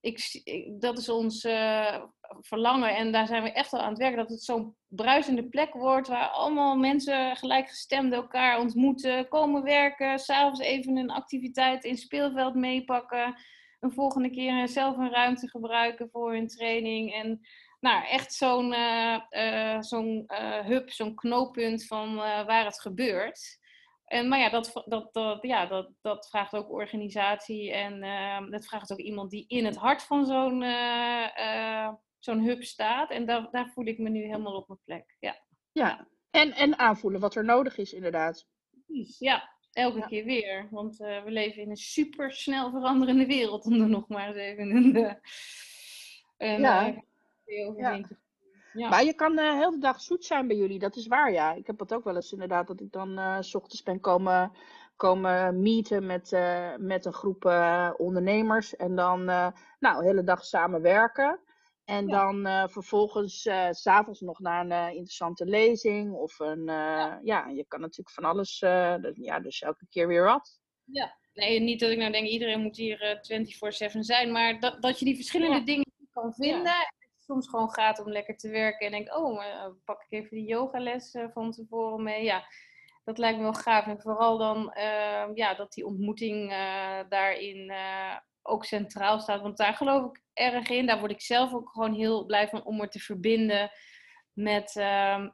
ik, 0.01 0.43
dat 0.81 0.99
is 0.99 1.09
ons 1.09 1.41
verlangen 2.41 2.97
en 2.97 3.13
daar 3.13 3.27
zijn 3.27 3.43
we 3.43 3.53
echt 3.53 3.73
al 3.73 3.81
aan 3.81 3.89
het 3.89 3.99
werken. 3.99 4.19
Dat 4.19 4.31
het 4.31 4.43
zo'n 4.43 4.77
bruisende 4.89 5.49
plek 5.49 5.73
wordt 5.73 6.09
waar 6.09 6.29
allemaal 6.29 6.77
mensen 6.77 7.37
gelijkgestemd 7.37 8.13
elkaar 8.13 8.59
ontmoeten, 8.59 9.29
komen 9.29 9.63
werken, 9.63 10.19
s'avonds 10.19 10.61
even 10.61 10.97
een 10.97 11.11
activiteit 11.11 11.85
in 11.85 11.97
speelveld 11.97 12.55
meepakken, 12.55 13.35
een 13.85 13.93
volgende 13.93 14.31
keer 14.31 14.69
zelf 14.69 14.97
een 14.97 15.11
ruimte 15.11 15.49
gebruiken 15.49 16.09
voor 16.11 16.33
hun 16.33 16.47
training. 16.47 17.13
En 17.13 17.41
nou, 17.81 18.07
echt 18.07 18.33
zo'n 18.33 18.73
uh, 18.73 19.21
uh, 19.31 19.81
zo'n 19.81 20.25
hub, 20.65 20.91
zo'n 20.91 21.15
knooppunt 21.15 21.87
van 21.87 22.15
waar 22.17 22.65
het 22.65 22.81
gebeurt. 22.81 23.63
En, 24.05 24.29
maar 24.29 24.39
ja 24.39 24.51
dat, 24.51 24.83
dat, 24.85 25.13
dat, 25.13 25.39
ja, 25.43 25.67
dat, 25.67 25.91
dat 26.01 26.29
vraagt 26.29 26.55
ook 26.55 26.71
organisatie 26.71 27.73
en 27.73 28.03
uh, 28.03 28.51
dat 28.51 28.67
vraagt 28.67 28.93
ook 28.93 28.99
iemand 28.99 29.31
die 29.31 29.45
in 29.49 29.65
het 29.65 29.77
hart 29.77 30.03
van 30.03 30.27
zo'n 30.27 30.65
zo'n 32.19 32.41
hub 32.41 32.63
staat. 32.63 33.11
En 33.11 33.27
daar, 33.27 33.49
daar 33.51 33.69
voel 33.69 33.87
ik 33.87 33.99
me 33.99 34.09
nu 34.09 34.23
helemaal 34.23 34.57
op 34.57 34.69
mijn 34.69 34.81
plek. 34.85 35.17
Ja, 35.21 35.43
ja. 35.73 36.09
En, 36.31 36.53
en 36.53 36.79
aanvoelen 36.79 37.21
wat 37.21 37.35
er 37.35 37.45
nodig 37.45 37.79
is, 37.79 37.93
inderdaad. 37.93 38.47
Precies, 38.87 39.19
ja. 39.19 39.54
Elke 39.75 39.99
ja. 39.99 40.07
keer 40.07 40.25
weer. 40.25 40.69
Want 40.71 40.97
we 40.97 41.23
leven 41.25 41.63
in 41.63 41.71
een 41.71 41.77
super 41.77 42.33
snel 42.33 42.71
veranderende 42.71 43.27
wereld, 43.27 43.65
om 43.65 43.81
er 43.81 43.89
nog 43.89 44.09
maar 44.09 44.27
eens 44.27 44.37
even 44.37 44.71
een, 44.71 45.17
een 46.37 46.61
ja. 46.61 46.95
ja. 47.77 48.01
Ja. 48.75 48.89
Maar 48.89 49.05
je 49.05 49.15
kan 49.15 49.39
uh, 49.39 49.53
heel 49.53 49.71
de 49.71 49.79
dag 49.79 50.01
zoet 50.01 50.25
zijn 50.25 50.47
bij 50.47 50.57
jullie, 50.57 50.79
dat 50.79 50.97
is 50.97 51.07
waar, 51.07 51.33
ja. 51.33 51.53
Ik 51.53 51.67
heb 51.67 51.79
dat 51.79 51.95
ook 51.95 52.05
wel 52.05 52.15
eens 52.15 52.33
inderdaad, 52.33 52.67
dat 52.67 52.81
ik 52.81 52.93
dan 52.93 53.19
uh, 53.19 53.37
s 53.41 53.55
ochtends 53.55 53.83
ben 53.83 54.01
komen, 54.01 54.53
komen 54.97 55.63
meeten 55.63 56.07
met, 56.07 56.33
uh, 56.33 56.77
met 56.79 57.05
een 57.05 57.13
groep 57.13 57.45
ondernemers. 57.97 58.77
En 58.77 58.95
dan, 58.95 59.25
nou, 59.25 59.99
de 59.99 60.05
hele 60.05 60.25
dag 60.25 60.45
samen 60.45 60.83
werken. 60.83 61.39
En 61.85 62.07
ja. 62.07 62.13
dan 62.13 62.69
vervolgens 62.71 63.43
s 63.43 63.49
s'avonds 63.71 64.21
nog 64.21 64.41
naar 64.41 64.61
een 64.61 64.95
interessante 64.95 65.45
lezing. 65.45 66.13
Of 66.13 66.39
een, 66.39 66.65
ja. 66.65 67.21
ja. 67.23 67.47
je 67.49 67.65
kan 67.69 67.81
natuurlijk 67.81 68.11
van 68.11 68.25
alles, 68.25 68.59
ja, 69.15 69.41
dus 69.41 69.61
elke 69.61 69.87
keer 69.91 70.09
weer 70.09 70.25
wat. 70.25 70.61
Ja, 70.85 71.17
nee, 71.35 71.61
niet 71.61 71.81
dat 71.81 71.91
ik 71.91 71.99
nou 71.99 72.13
denk, 72.13 72.27
iedereen 72.27 72.61
moet 72.61 72.77
hier 72.77 73.21
24-7 73.95 73.99
zijn. 73.99 74.33
Maar 74.33 74.61
dat, 74.61 74.83
dat 74.83 74.99
je 74.99 75.05
die 75.05 75.17
verschillende 75.17 75.63
dingen 75.63 75.93
kan 76.13 76.35
vinden 76.35 76.93
soms 77.25 77.49
gewoon 77.49 77.71
gaat 77.71 77.99
om 78.05 78.11
lekker 78.11 78.37
te 78.37 78.49
werken 78.49 78.87
en 78.87 78.93
denk, 78.93 79.17
oh, 79.17 79.43
pak 79.85 80.03
ik 80.03 80.11
even 80.11 80.37
die 80.37 80.47
yogales 80.47 81.17
van 81.33 81.53
tevoren 81.53 82.03
mee. 82.03 82.25
Ja, 82.25 82.45
dat 83.05 83.19
lijkt 83.19 83.37
me 83.37 83.43
wel 83.43 83.55
gaaf. 83.55 83.87
En 83.87 84.01
vooral 84.01 84.39
dan 84.39 84.75
uh, 84.77 85.27
ja, 85.35 85.55
dat 85.55 85.73
die 85.73 85.87
ontmoeting 85.87 86.51
eh, 86.51 87.01
daarin 87.09 87.73
ook 88.47 88.65
centraal 88.65 89.21
staat. 89.21 89.41
Want 89.41 89.57
daar 89.57 89.75
geloof 89.75 90.11
ik 90.11 90.23
erg 90.33 90.69
in. 90.69 90.87
Daar 90.87 90.99
word 90.99 91.11
ik 91.11 91.21
zelf 91.21 91.55
ook 91.55 91.71
gewoon 91.71 91.95
heel 91.95 92.25
blij 92.25 92.49
van 92.49 92.65
om 92.65 92.77
me 92.77 92.89
te 92.89 92.99
verbinden 92.99 93.71
met. 94.33 94.77
Ehm, 94.77 95.29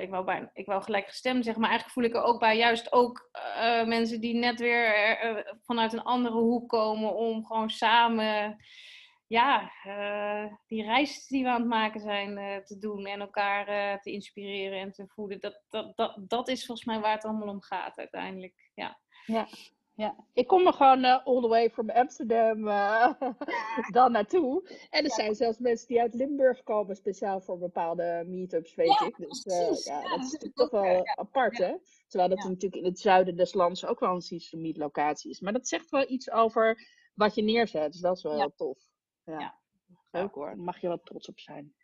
ik, 0.00 0.10
wou 0.10 0.24
bij, 0.24 0.50
ik 0.52 0.66
wou 0.66 0.82
gelijk 0.82 1.06
gestemd 1.06 1.44
zeggen, 1.44 1.62
maar 1.62 1.70
eigenlijk 1.70 1.98
voel 1.98 2.10
ik 2.10 2.14
er 2.14 2.30
ook 2.30 2.40
bij 2.40 2.56
juist 2.56 2.92
ook 2.92 3.30
mensen 3.84 4.20
die 4.20 4.34
net 4.34 4.60
weer 4.60 5.56
vanuit 5.64 5.92
een 5.92 6.02
andere 6.02 6.36
hoek 6.36 6.68
komen 6.68 7.14
om 7.14 7.46
gewoon 7.46 7.70
samen 7.70 8.56
ja, 9.26 9.72
eh, 9.82 10.52
die 10.66 10.82
reis 10.82 11.26
die 11.26 11.42
we 11.42 11.48
aan 11.48 11.60
het 11.60 11.68
maken 11.68 12.00
zijn 12.00 12.38
eh, 12.38 12.56
te 12.56 12.78
doen 12.78 13.06
en 13.06 13.20
elkaar 13.20 13.68
eh, 13.68 14.00
te 14.00 14.10
inspireren 14.10 14.80
en 14.80 14.92
te 14.92 15.06
voeden, 15.06 15.40
dat, 15.40 15.62
dat, 15.68 15.96
dat, 15.96 16.16
dat 16.28 16.48
is 16.48 16.66
volgens 16.66 16.86
mij 16.86 17.00
waar 17.00 17.14
het 17.14 17.24
allemaal 17.24 17.48
om 17.48 17.62
gaat 17.62 17.98
uiteindelijk. 17.98 18.70
Ja, 18.74 19.00
ja. 19.26 19.48
Ja. 19.94 20.16
ik 20.32 20.46
kom 20.46 20.66
er 20.66 20.72
gewoon 20.72 21.04
all 21.04 21.40
the 21.40 21.48
way 21.48 21.70
from 21.70 21.90
Amsterdam 21.90 22.64
dan 23.98 24.12
naartoe. 24.12 24.68
En 24.90 25.04
er 25.04 25.10
zijn 25.12 25.34
zelfs 25.34 25.58
mensen 25.58 25.88
die 25.88 26.00
uit 26.00 26.14
Limburg 26.14 26.62
komen, 26.62 26.96
speciaal 26.96 27.40
voor 27.40 27.58
bepaalde 27.58 28.24
meetups, 28.26 28.74
weet 28.74 29.00
ik. 29.00 29.16
Dus 29.16 29.84
ja, 29.84 30.00
dat 30.02 30.20
is 30.20 30.32
natuurlijk 30.32 30.54
toch 30.54 30.70
wel 30.70 31.06
apart, 31.06 31.58
hè? 31.58 31.74
Terwijl 32.08 32.30
dat 32.30 32.48
natuurlijk 32.48 32.82
in 32.82 32.84
het 32.84 33.00
zuiden 33.00 33.36
des 33.36 33.54
lands 33.54 33.86
ook 33.86 34.00
wel 34.00 34.22
een 34.28 34.60
meet 34.60 34.76
locatie 34.76 35.30
is. 35.30 35.40
Maar 35.40 35.52
dat 35.52 35.68
zegt 35.68 35.90
wel 35.90 36.10
iets 36.10 36.30
over 36.30 36.78
wat 37.14 37.34
je 37.34 37.42
neerzet, 37.42 37.92
dus 37.92 38.00
dat 38.00 38.16
is 38.16 38.22
wel 38.22 38.36
heel 38.36 38.54
tof. 38.56 38.78
Ja. 39.24 39.62
Leuk 40.10 40.34
hoor, 40.34 40.46
daar 40.46 40.58
mag 40.58 40.80
je 40.80 40.88
wel 40.88 41.00
trots 41.02 41.28
op 41.28 41.38
zijn. 41.38 41.74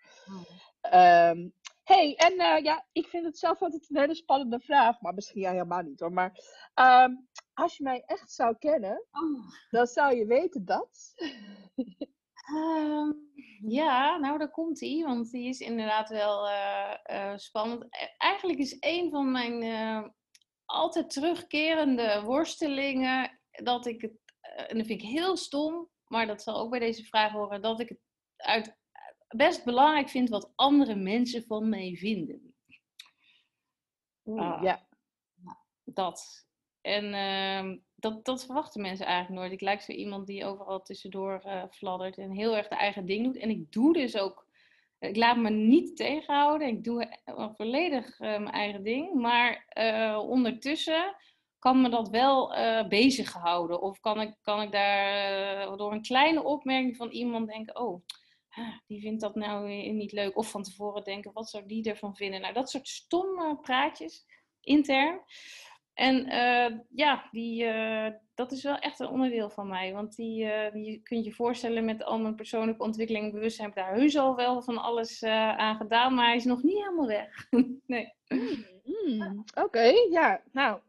Um, 0.92 1.52
hey, 1.95 2.16
en 2.16 2.32
uh, 2.32 2.64
ja, 2.64 2.86
ik 2.93 3.07
vind 3.07 3.24
het 3.24 3.38
zelf 3.38 3.62
altijd 3.62 3.91
een 3.91 4.01
hele 4.01 4.14
spannende 4.14 4.61
vraag, 4.61 5.01
maar 5.01 5.14
misschien 5.14 5.41
jij 5.41 5.53
helemaal 5.53 5.82
niet 5.82 6.01
hoor. 6.01 6.12
Maar 6.12 6.32
um, 6.74 7.28
als 7.55 7.76
je 7.76 7.82
mij 7.82 8.03
echt 8.07 8.32
zou 8.32 8.57
kennen, 8.59 9.07
oh. 9.11 9.53
dan 9.70 9.86
zou 9.86 10.16
je 10.16 10.26
weten 10.26 10.64
dat. 10.64 11.14
um, 12.55 13.30
ja, 13.80 14.16
nou 14.16 14.38
daar 14.38 14.51
komt 14.51 14.80
hij, 14.80 15.03
want 15.07 15.30
die 15.30 15.49
is 15.49 15.61
inderdaad 15.61 16.09
wel 16.09 16.49
uh, 16.49 16.95
uh, 17.11 17.36
spannend. 17.36 17.82
E, 17.82 18.07
eigenlijk 18.18 18.59
is 18.59 18.76
een 18.80 19.11
van 19.11 19.30
mijn 19.30 20.14
altijd 20.64 21.11
terugkerende 21.11 22.22
worstelingen 22.24 23.41
dat 23.51 23.86
ik 23.86 24.01
het, 24.01 24.12
en 24.41 24.76
dat 24.76 24.86
vind 24.86 25.03
ik 25.03 25.09
heel 25.09 25.36
stom, 25.36 25.88
maar 26.07 26.26
dat 26.26 26.43
zal 26.43 26.59
ook 26.59 26.70
bij 26.70 26.78
deze 26.78 27.05
vraag 27.05 27.32
horen, 27.32 27.62
dat 27.62 27.80
ik 27.80 27.88
het 27.88 28.01
uit, 28.36 28.76
best 29.36 29.64
belangrijk 29.64 30.08
vind 30.08 30.28
wat 30.28 30.52
andere 30.54 30.94
mensen 30.94 31.44
van 31.44 31.68
mij 31.68 31.96
vinden. 31.96 32.54
Ah, 34.24 34.62
ja. 34.62 34.86
Dat. 35.84 36.48
En 36.80 37.04
uh, 37.04 37.78
dat, 37.94 38.24
dat 38.24 38.44
verwachten 38.44 38.80
mensen 38.80 39.06
eigenlijk 39.06 39.40
nooit. 39.40 39.52
Ik 39.52 39.60
lijk 39.60 39.80
zo 39.80 39.92
iemand 39.92 40.26
die 40.26 40.44
overal 40.44 40.82
tussendoor 40.82 41.42
uh, 41.46 41.64
fladdert 41.70 42.18
en 42.18 42.30
heel 42.30 42.56
erg 42.56 42.68
de 42.68 42.74
eigen 42.74 43.06
ding 43.06 43.24
doet. 43.24 43.36
En 43.36 43.50
ik 43.50 43.72
doe 43.72 43.92
dus 43.92 44.16
ook, 44.16 44.46
ik 44.98 45.16
laat 45.16 45.36
me 45.36 45.50
niet 45.50 45.96
tegenhouden. 45.96 46.68
Ik 46.68 46.84
doe 46.84 47.18
volledig 47.56 48.20
uh, 48.20 48.28
mijn 48.28 48.50
eigen 48.50 48.82
ding. 48.82 49.14
Maar 49.14 49.66
ondertussen 50.28 51.16
kan 51.60 51.80
me 51.80 51.88
dat 51.88 52.08
wel 52.08 52.58
uh, 52.58 52.88
bezig 52.88 53.32
houden? 53.32 53.82
Of 53.82 54.00
kan 54.00 54.20
ik, 54.20 54.34
kan 54.42 54.62
ik 54.62 54.72
daar 54.72 55.70
uh, 55.70 55.76
door 55.76 55.92
een 55.92 56.02
kleine 56.02 56.42
opmerking 56.42 56.96
van 56.96 57.10
iemand 57.10 57.48
denken, 57.48 57.80
oh, 57.80 58.04
die 58.86 59.01
vindt 59.01 59.20
dat 59.20 59.34
nou 59.34 59.68
niet 59.68 60.12
leuk. 60.12 60.36
Of 60.36 60.51
van 60.51 60.62
tevoren 60.62 61.05
denken, 61.05 61.32
wat 61.32 61.51
zou 61.51 61.66
die 61.66 61.88
ervan 61.88 62.16
vinden? 62.16 62.40
Nou, 62.40 62.55
dat 62.55 62.70
soort 62.70 62.88
stomme 62.88 63.59
praatjes, 63.61 64.26
intern. 64.61 65.20
En 65.94 66.26
uh, 66.26 66.78
ja, 66.90 67.28
die, 67.30 67.66
dat 68.34 68.53
is 68.53 68.62
wel 68.62 68.76
echt 68.78 69.01
een 69.01 69.09
onderdeel 69.09 69.51
van 69.51 69.68
mij. 69.68 69.92
Want 69.92 70.16
die, 70.16 70.48
die 70.72 71.01
kun 71.03 71.18
je 71.18 71.24
je 71.24 71.32
voorstellen 71.32 71.84
met 71.84 72.05
al 72.05 72.18
mijn 72.18 72.34
persoonlijke 72.34 72.82
ontwikkeling 72.82 73.32
bewustzijn. 73.32 73.68
Heb 73.68 73.76
ik 73.78 73.84
daar 73.84 73.94
heus 73.94 74.16
al 74.16 74.36
wel 74.36 74.62
van 74.62 74.78
alles 74.78 75.22
aan 75.22 75.76
gedaan, 75.76 76.14
maar 76.14 76.26
hij 76.26 76.36
is 76.36 76.44
nog 76.44 76.62
niet 76.62 76.78
helemaal 76.78 77.07
weg. 77.07 77.48
nee. 77.86 78.12
Mm, 78.28 78.66
mm, 78.84 79.44
Oké, 79.55 79.92
ja. 80.11 80.42
Nou, 80.53 80.80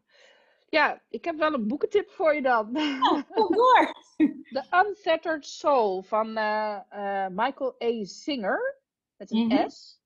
ja, 0.71 1.01
ik 1.09 1.25
heb 1.25 1.37
wel 1.37 1.53
een 1.53 1.67
boekentip 1.67 2.09
voor 2.09 2.35
je 2.35 2.41
dan. 2.41 2.77
Oh, 2.77 3.21
kom 3.29 3.55
door! 3.55 3.95
The 4.55 4.85
Unfettered 4.85 5.45
Soul 5.45 6.01
van 6.01 6.27
uh, 6.37 6.79
uh, 6.93 7.27
Michael 7.27 7.75
A. 7.83 8.03
Singer. 8.03 8.79
Met 9.17 9.31
een 9.31 9.47
mhm. 9.47 9.69
S. 9.69 9.99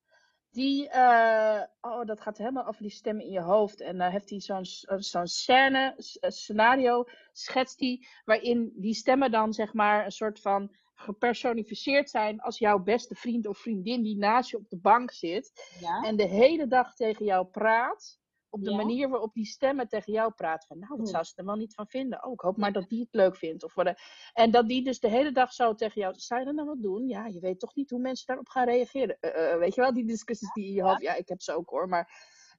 Die, 0.51 0.89
uh, 0.89 1.61
oh, 1.82 2.05
dat 2.05 2.22
gaat 2.22 2.38
helemaal 2.38 2.68
over 2.68 2.82
die 2.82 2.91
stemmen 2.91 3.26
in 3.26 3.32
je 3.32 3.41
hoofd. 3.41 3.82
En 3.82 3.97
dan 3.97 4.11
heeft 4.11 4.30
hij 4.30 4.39
zo'n 4.39 4.66
zo'n 4.99 5.28
scène, 5.28 5.93
scenario, 6.20 7.03
schetst 7.32 7.80
hij, 7.80 8.05
waarin 8.24 8.74
die 8.76 8.93
stemmen 8.93 9.32
dan 9.32 9.53
zeg 9.53 9.74
maar 9.74 10.05
een 10.05 10.11
soort 10.11 10.39
van 10.39 10.76
gepersonificeerd 10.93 12.09
zijn 12.09 12.41
als 12.41 12.57
jouw 12.57 12.80
beste 12.80 13.16
vriend 13.16 13.47
of 13.47 13.57
vriendin 13.57 14.01
die 14.01 14.18
naast 14.18 14.49
je 14.49 14.57
op 14.57 14.70
de 14.70 14.78
bank 14.78 15.11
zit. 15.11 15.76
Ja? 15.80 16.01
En 16.01 16.16
de 16.16 16.28
hele 16.28 16.68
dag 16.68 16.95
tegen 16.95 17.26
jou 17.26 17.45
praat 17.45 18.20
op 18.56 18.64
de 18.64 18.76
manier 18.76 19.10
waarop 19.10 19.34
die 19.34 19.45
stemmen 19.45 19.88
tegen 19.88 20.14
jou 20.14 20.32
praten. 20.32 20.68
Van, 20.68 20.80
nou, 20.80 20.97
wat 20.97 21.10
zou 21.10 21.24
ze 21.24 21.34
er 21.36 21.45
wel 21.45 21.56
niet 21.56 21.74
van 21.74 21.88
vinden? 21.88 22.26
Oh, 22.26 22.34
ik 22.34 22.39
hoop 22.39 22.58
maar 22.58 22.72
dat 22.72 22.89
die 22.89 22.99
het 22.99 23.14
leuk 23.14 23.36
vindt. 23.36 23.64
Of 23.64 23.74
wat, 23.74 23.99
en 24.34 24.51
dat 24.51 24.68
die 24.68 24.84
dus 24.84 24.99
de 24.99 25.10
hele 25.10 25.32
dag 25.32 25.53
zo 25.53 25.76
tegen 25.76 26.01
jou, 26.01 26.14
zou 26.18 26.39
je 26.39 26.45
dat 26.45 26.56
nou 26.56 26.68
wat 26.68 26.82
doen? 26.82 27.08
Ja, 27.08 27.26
je 27.26 27.39
weet 27.39 27.60
toch 27.60 27.76
niet 27.76 27.89
hoe 27.89 27.99
mensen 27.99 28.26
daarop 28.26 28.49
gaan 28.49 28.66
reageren. 28.66 29.18
Uh, 29.22 29.32
uh, 29.32 29.58
weet 29.58 29.76
je 29.76 29.82
wel, 29.82 29.93
die 29.93 30.06
discussies 30.06 30.53
die 30.53 30.66
in 30.66 30.74
je 30.74 30.84
hoofd, 30.84 31.01
ja, 31.01 31.14
ik 31.14 31.28
heb 31.28 31.41
ze 31.41 31.53
ook 31.53 31.70
hoor. 31.70 31.88
Maar 31.88 32.10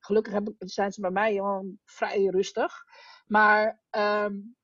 gelukkig 0.01 0.32
heb, 0.32 0.55
zijn 0.59 0.92
ze 0.92 1.01
bij 1.01 1.11
mij 1.11 1.34
gewoon 1.34 1.78
vrij 1.84 2.24
rustig. 2.24 2.84
Maar 3.26 3.80
um, 3.90 4.57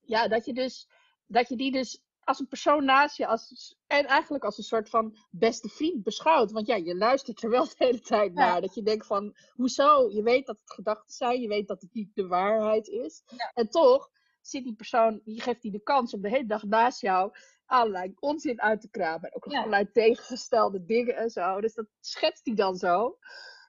ja, 0.00 0.28
dat 0.28 0.44
je 0.44 0.52
dus, 0.54 0.88
dat 1.26 1.48
je 1.48 1.56
die 1.56 1.72
dus 1.72 2.03
als 2.24 2.40
een 2.40 2.48
persoon 2.48 2.84
naast 2.84 3.16
je. 3.16 3.26
Als, 3.26 3.76
en 3.86 4.06
eigenlijk 4.06 4.44
als 4.44 4.58
een 4.58 4.64
soort 4.64 4.88
van 4.88 5.16
beste 5.30 5.68
vriend 5.68 6.02
beschouwt. 6.02 6.52
Want 6.52 6.66
ja, 6.66 6.76
je 6.76 6.96
luistert 6.96 7.42
er 7.42 7.50
wel 7.50 7.64
de 7.64 7.74
hele 7.76 8.00
tijd 8.00 8.34
naar. 8.34 8.60
Dat 8.60 8.74
je 8.74 8.82
denkt 8.82 9.06
van, 9.06 9.36
hoezo? 9.52 10.10
Je 10.10 10.22
weet 10.22 10.46
dat 10.46 10.58
het 10.60 10.72
gedachten 10.72 11.14
zijn. 11.14 11.40
Je 11.40 11.48
weet 11.48 11.68
dat 11.68 11.80
het 11.80 11.92
niet 11.94 12.14
de 12.14 12.26
waarheid 12.26 12.88
is. 12.88 13.22
En 13.54 13.68
toch 13.68 14.10
zit 14.40 14.64
die 14.64 14.74
persoon, 14.74 15.20
die 15.24 15.40
geeft 15.40 15.62
die 15.62 15.70
de 15.70 15.82
kans 15.82 16.14
om 16.14 16.20
de 16.20 16.28
hele 16.28 16.46
dag 16.46 16.62
naast 16.62 17.00
jou 17.00 17.32
allerlei 17.66 18.14
onzin 18.18 18.60
uit 18.60 18.80
te 18.80 18.90
kramen. 18.90 19.30
En 19.30 19.34
ook 19.34 19.46
nog 19.46 19.54
allerlei 19.54 19.90
tegengestelde 19.90 20.84
dingen 20.84 21.16
en 21.16 21.30
zo. 21.30 21.60
Dus 21.60 21.74
dat 21.74 21.86
schetst 22.00 22.44
hij 22.44 22.54
dan 22.54 22.76
zo. 22.76 23.18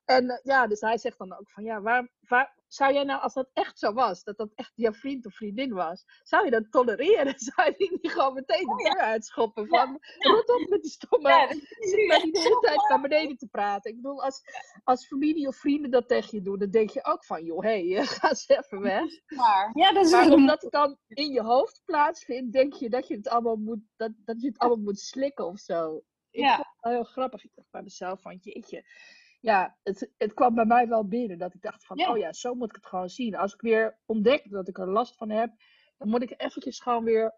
En 0.05 0.23
uh, 0.23 0.37
ja, 0.43 0.67
dus 0.67 0.79
hij 0.79 0.97
zegt 0.97 1.17
dan 1.17 1.33
ook 1.33 1.49
van 1.49 1.63
ja, 1.63 1.81
waar, 1.81 2.09
waar, 2.19 2.55
zou 2.75 2.93
jij 2.93 3.03
nou, 3.03 3.21
als 3.21 3.33
dat 3.33 3.49
echt 3.53 3.79
zo 3.79 3.93
was, 3.93 4.23
dat 4.23 4.37
dat 4.37 4.51
echt 4.55 4.71
jouw 4.75 4.93
vriend 4.93 5.25
of 5.25 5.33
vriendin 5.33 5.73
was, 5.73 6.05
zou 6.23 6.45
je 6.45 6.51
dat 6.51 6.71
tolereren? 6.71 7.39
Zou 7.55 7.69
je 7.69 7.73
die 7.77 7.99
niet 8.01 8.11
gewoon 8.11 8.33
meteen 8.33 8.65
de 8.65 8.71
oh 8.71 8.77
deur 8.77 8.99
uitschoppen? 9.01 9.67
Van, 9.67 9.99
rot 10.17 10.49
op 10.49 10.69
met 10.69 10.81
die 10.81 10.91
stomme, 10.91 11.29
ja, 11.29 11.47
zit 11.79 12.07
maar 12.07 12.21
die 12.21 12.31
de 12.31 12.39
hele 12.39 12.59
tijd 12.59 12.89
naar 12.89 13.01
beneden 13.01 13.37
te 13.37 13.47
praten. 13.47 13.91
Ik 13.91 14.01
bedoel, 14.01 14.23
als, 14.23 14.41
als 14.83 15.07
familie 15.07 15.47
of 15.47 15.55
vrienden 15.55 15.91
dat 15.91 16.07
tegen 16.07 16.37
je 16.37 16.43
doen, 16.43 16.59
dan 16.59 16.69
denk 16.69 16.89
je 16.89 17.05
ook 17.05 17.25
van, 17.25 17.43
joh, 17.43 17.63
hé, 17.63 17.89
hey, 17.89 18.05
ga 18.15 18.29
eens 18.29 18.47
even 18.47 18.81
weg. 18.81 19.03
Maar, 19.35 19.71
ja, 19.73 19.93
dat 19.93 20.05
is 20.05 20.11
maar 20.11 20.31
omdat 20.31 20.61
het 20.61 20.71
dan 20.71 20.97
in 21.07 21.31
je 21.31 21.41
hoofd 21.41 21.81
plaatsvindt, 21.85 22.53
denk 22.53 22.73
je 22.73 22.89
dat 22.89 23.07
je 23.07 23.15
het 23.15 23.27
allemaal 23.27 23.55
moet, 23.55 23.81
dat, 23.95 24.11
dat 24.17 24.41
je 24.41 24.47
het 24.47 24.57
allemaal 24.57 24.83
moet 24.83 24.99
slikken 24.99 25.45
of 25.45 25.59
zo. 25.59 26.03
Ik 26.29 26.41
ja. 26.41 26.55
vond 26.55 26.67
het 26.67 26.77
wel 26.81 26.93
heel 26.93 27.03
grappig. 27.03 27.43
Ik 27.43 27.51
dacht 27.55 27.71
bij 27.71 27.81
mezelf 27.81 28.21
van, 28.21 28.37
jeetje 28.41 28.83
ja, 29.45 29.77
het, 29.83 30.11
het 30.17 30.33
kwam 30.33 30.55
bij 30.55 30.65
mij 30.65 30.87
wel 30.87 31.07
binnen. 31.07 31.37
Dat 31.37 31.53
ik 31.53 31.61
dacht 31.61 31.85
van, 31.85 32.07
oh 32.07 32.17
ja, 32.17 32.33
zo 32.33 32.53
moet 32.53 32.69
ik 32.69 32.75
het 32.75 32.85
gewoon 32.85 33.09
zien. 33.09 33.35
Als 33.35 33.53
ik 33.53 33.61
weer 33.61 33.99
ontdek 34.05 34.49
dat 34.49 34.67
ik 34.67 34.77
er 34.77 34.89
last 34.89 35.15
van 35.15 35.29
heb, 35.29 35.53
dan 35.97 36.09
moet 36.09 36.21
ik 36.21 36.33
eventjes 36.37 36.79
gewoon 36.79 37.03
weer 37.03 37.35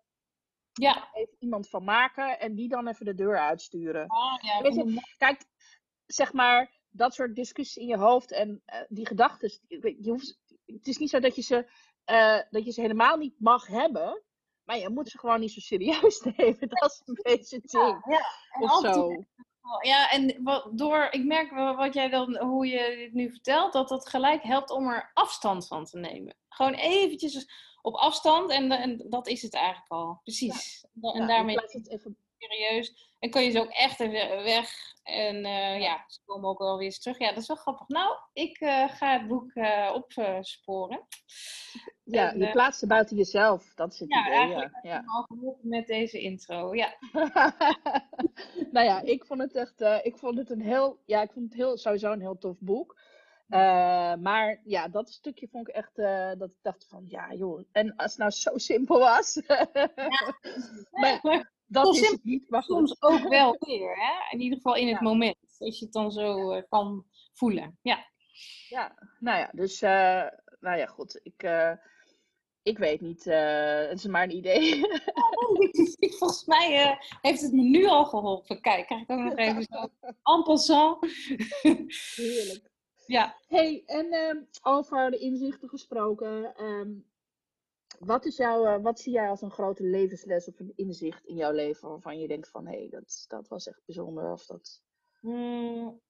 ja. 0.73 1.09
even 1.13 1.35
iemand 1.39 1.69
van 1.69 1.83
maken 1.83 2.39
en 2.39 2.55
die 2.55 2.69
dan 2.69 2.87
even 2.87 3.05
de 3.05 3.13
deur 3.13 3.39
uitsturen. 3.39 4.07
Ah, 4.07 4.41
ja, 4.41 4.61
Weet 4.61 4.75
je, 4.75 5.01
kijk, 5.17 5.45
zeg 6.05 6.33
maar, 6.33 6.79
dat 6.89 7.13
soort 7.13 7.35
discussies 7.35 7.83
in 7.83 7.87
je 7.87 7.97
hoofd 7.97 8.31
en 8.31 8.61
uh, 8.65 8.81
die 8.87 9.07
gedachten. 9.07 9.59
Je 9.67 10.09
hoeft, 10.09 10.39
het 10.65 10.87
is 10.87 10.97
niet 10.97 11.09
zo 11.09 11.19
dat 11.19 11.35
je, 11.35 11.41
ze, 11.41 11.71
uh, 12.11 12.41
dat 12.49 12.65
je 12.65 12.71
ze 12.71 12.81
helemaal 12.81 13.17
niet 13.17 13.39
mag 13.39 13.67
hebben. 13.67 14.23
Maar 14.63 14.77
je 14.77 14.89
moet 14.89 15.09
ze 15.09 15.19
gewoon 15.19 15.39
niet 15.39 15.51
zo 15.51 15.59
serieus 15.59 16.21
nemen. 16.37 16.69
Dat 16.69 16.91
is 16.91 17.01
een 17.05 17.19
beetje 17.21 17.55
het 17.55 17.71
ding. 17.71 18.05
Ja, 18.05 18.21
ja. 18.59 18.65
of 18.65 18.79
zo. 18.79 19.23
Ja, 19.81 20.09
en 20.09 20.43
door, 20.71 21.07
ik 21.11 21.23
merk 21.23 21.51
wat 21.77 21.93
jij 21.93 22.09
dan, 22.09 22.37
hoe 22.37 22.67
je 22.67 22.95
dit 22.95 23.13
nu 23.13 23.29
vertelt, 23.29 23.73
dat 23.73 23.89
dat 23.89 24.09
gelijk 24.09 24.43
helpt 24.43 24.69
om 24.69 24.87
er 24.87 25.11
afstand 25.13 25.67
van 25.67 25.85
te 25.85 25.97
nemen. 25.97 26.35
Gewoon 26.49 26.73
eventjes 26.73 27.49
op 27.81 27.95
afstand 27.95 28.49
en, 28.49 28.71
en 28.71 29.05
dat 29.09 29.27
is 29.27 29.41
het 29.41 29.53
eigenlijk 29.53 29.91
al. 29.91 30.19
Precies. 30.23 30.85
En 31.01 31.27
daarmee 31.27 31.55
is 31.55 31.73
het 31.73 31.89
even 31.89 32.17
serieus. 32.37 33.15
En 33.19 33.29
kan 33.29 33.43
je 33.43 33.51
ze 33.51 33.59
ook 33.59 33.71
echt 33.71 33.99
even 33.99 34.43
weg. 34.43 34.95
En 35.07 35.35
uh, 35.35 35.79
ja, 35.79 36.03
ze 36.07 36.19
komen 36.25 36.49
ook 36.49 36.59
wel 36.59 36.77
weer 36.77 36.85
eens 36.85 36.99
terug. 36.99 37.17
Ja, 37.17 37.29
dat 37.29 37.41
is 37.41 37.47
wel 37.47 37.57
grappig. 37.57 37.87
Nou, 37.87 38.17
ik 38.33 38.59
uh, 38.61 38.89
ga 38.89 39.19
het 39.19 39.27
boek 39.27 39.51
uh, 39.53 39.91
opsporen. 39.93 41.07
Ja, 42.03 42.31
en, 42.31 42.39
je 42.39 42.51
plaatst 42.51 42.79
ze 42.79 42.87
buiten 42.87 43.17
jezelf. 43.17 43.73
Dat 43.73 43.93
is 43.93 43.99
het 43.99 44.09
ja, 44.09 44.21
idee. 44.21 44.37
Eigenlijk 44.37 44.79
ja, 44.81 45.03
al 45.05 45.23
geholpen 45.23 45.69
met 45.69 45.87
deze 45.87 46.19
intro. 46.19 46.75
Ja. 46.75 46.97
nou 48.71 48.85
ja, 48.85 49.01
ik 49.01 49.25
vond 49.25 49.41
het 49.41 49.55
echt. 49.55 50.05
ik 50.05 50.17
vond 50.17 50.37
het 50.37 50.49
een 50.49 50.61
heel. 50.61 50.99
Ja, 51.05 51.21
ik 51.21 51.31
vond 51.31 51.45
het 51.45 51.55
heel, 51.57 51.77
sowieso 51.77 52.11
een 52.11 52.21
heel 52.21 52.37
tof 52.37 52.57
boek. 52.59 52.99
maar 54.19 54.61
ja, 54.63 54.87
dat 54.87 55.09
stukje 55.09 55.47
vond 55.47 55.67
ik 55.67 55.75
echt 55.75 55.95
dat 56.39 56.49
ik 56.49 56.57
dacht 56.61 56.85
van 56.89 57.05
ja 57.07 57.33
joh, 57.33 57.63
en 57.71 57.95
als 57.95 58.11
het 58.11 58.19
nou 58.19 58.31
zo 58.31 58.57
simpel 58.57 58.99
was. 58.99 59.41
ja. 59.47 59.67
maar, 61.01 61.21
dat 61.67 61.95
is 61.95 62.09
het 62.09 62.23
niet. 62.23 62.49
Maar 62.49 62.63
soms 62.63 63.01
ook 63.01 63.27
wel 63.27 63.55
weer, 63.67 63.95
hè? 63.95 64.35
In 64.35 64.41
ieder 64.41 64.57
geval 64.57 64.75
in 64.75 64.87
het 64.87 65.01
moment. 65.01 65.35
Als 65.59 65.79
je 65.79 65.85
het 65.85 65.93
dan 65.93 66.11
zo 66.11 66.55
uh, 66.55 66.61
kan 66.69 67.05
voelen. 67.33 67.79
Ja. 67.81 68.05
Ja, 68.69 68.95
nou 69.19 69.39
ja, 69.39 69.49
dus, 69.53 69.81
uh, 69.81 70.27
nou 70.59 70.77
ja, 70.77 70.85
goed. 70.85 71.19
Ik, 71.23 71.43
uh, 71.43 71.71
Ik 72.63 72.77
weet 72.77 73.01
niet, 73.01 73.25
uh, 73.25 73.87
het 73.87 73.97
is 73.97 74.05
maar 74.05 74.23
een 74.23 74.35
idee. 74.35 74.81
Volgens 76.19 76.45
mij 76.45 76.97
heeft 77.21 77.41
het 77.41 77.51
me 77.51 77.61
nu 77.61 77.85
al 77.85 78.05
geholpen. 78.05 78.61
Kijk, 78.61 78.85
krijg 78.85 79.01
ik 79.01 79.11
ook 79.11 79.19
nog 79.19 79.35
even 79.35 79.63
zo 79.63 79.89
en 80.33 80.43
passant. 80.43 81.05
Heerlijk. 82.15 82.69
Ja. 83.05 83.35
hey, 83.47 83.83
en 83.85 84.05
uh, 84.13 84.41
over 84.61 85.11
de 85.11 85.17
inzichten 85.17 85.69
gesproken. 85.69 86.63
Um, 86.63 87.05
wat, 87.99 88.25
is 88.25 88.37
jouw, 88.37 88.65
uh, 88.65 88.83
wat 88.83 88.99
zie 88.99 89.13
jij 89.13 89.29
als 89.29 89.41
een 89.41 89.51
grote 89.51 89.83
levensles 89.83 90.47
of 90.47 90.59
een 90.59 90.73
inzicht 90.75 91.25
in 91.25 91.35
jouw 91.35 91.51
leven 91.51 91.89
waarvan 91.89 92.19
je 92.19 92.27
denkt 92.27 92.49
van 92.49 92.67
hé, 92.67 92.77
hey, 92.77 92.87
dat, 92.89 93.25
dat 93.27 93.47
was 93.47 93.67
echt 93.67 93.81
bijzonder 93.85 94.31
of 94.31 94.45
dat... 94.45 94.81
Hmm. 95.19 96.01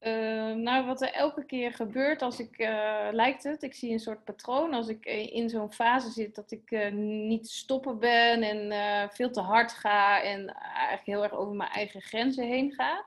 Uh, 0.00 0.54
nou, 0.54 0.86
wat 0.86 1.02
er 1.02 1.12
elke 1.12 1.44
keer 1.44 1.72
gebeurt 1.72 2.22
als 2.22 2.40
ik, 2.40 2.58
uh, 2.58 3.08
lijkt 3.10 3.42
het, 3.42 3.62
ik 3.62 3.74
zie 3.74 3.92
een 3.92 4.00
soort 4.00 4.24
patroon. 4.24 4.72
Als 4.72 4.88
ik 4.88 5.04
in 5.06 5.48
zo'n 5.48 5.72
fase 5.72 6.10
zit 6.10 6.34
dat 6.34 6.50
ik 6.50 6.70
uh, 6.70 6.92
niet 7.28 7.48
stoppen 7.48 7.98
ben 7.98 8.42
en 8.42 9.10
veel 9.10 9.30
te 9.30 9.40
hard 9.40 9.72
ga 9.72 10.22
en 10.22 10.48
eigenlijk 10.54 11.06
heel 11.06 11.22
erg 11.22 11.32
over 11.32 11.54
mijn 11.54 11.70
eigen 11.70 12.00
grenzen 12.00 12.46
heen 12.46 12.72
ga, 12.72 13.04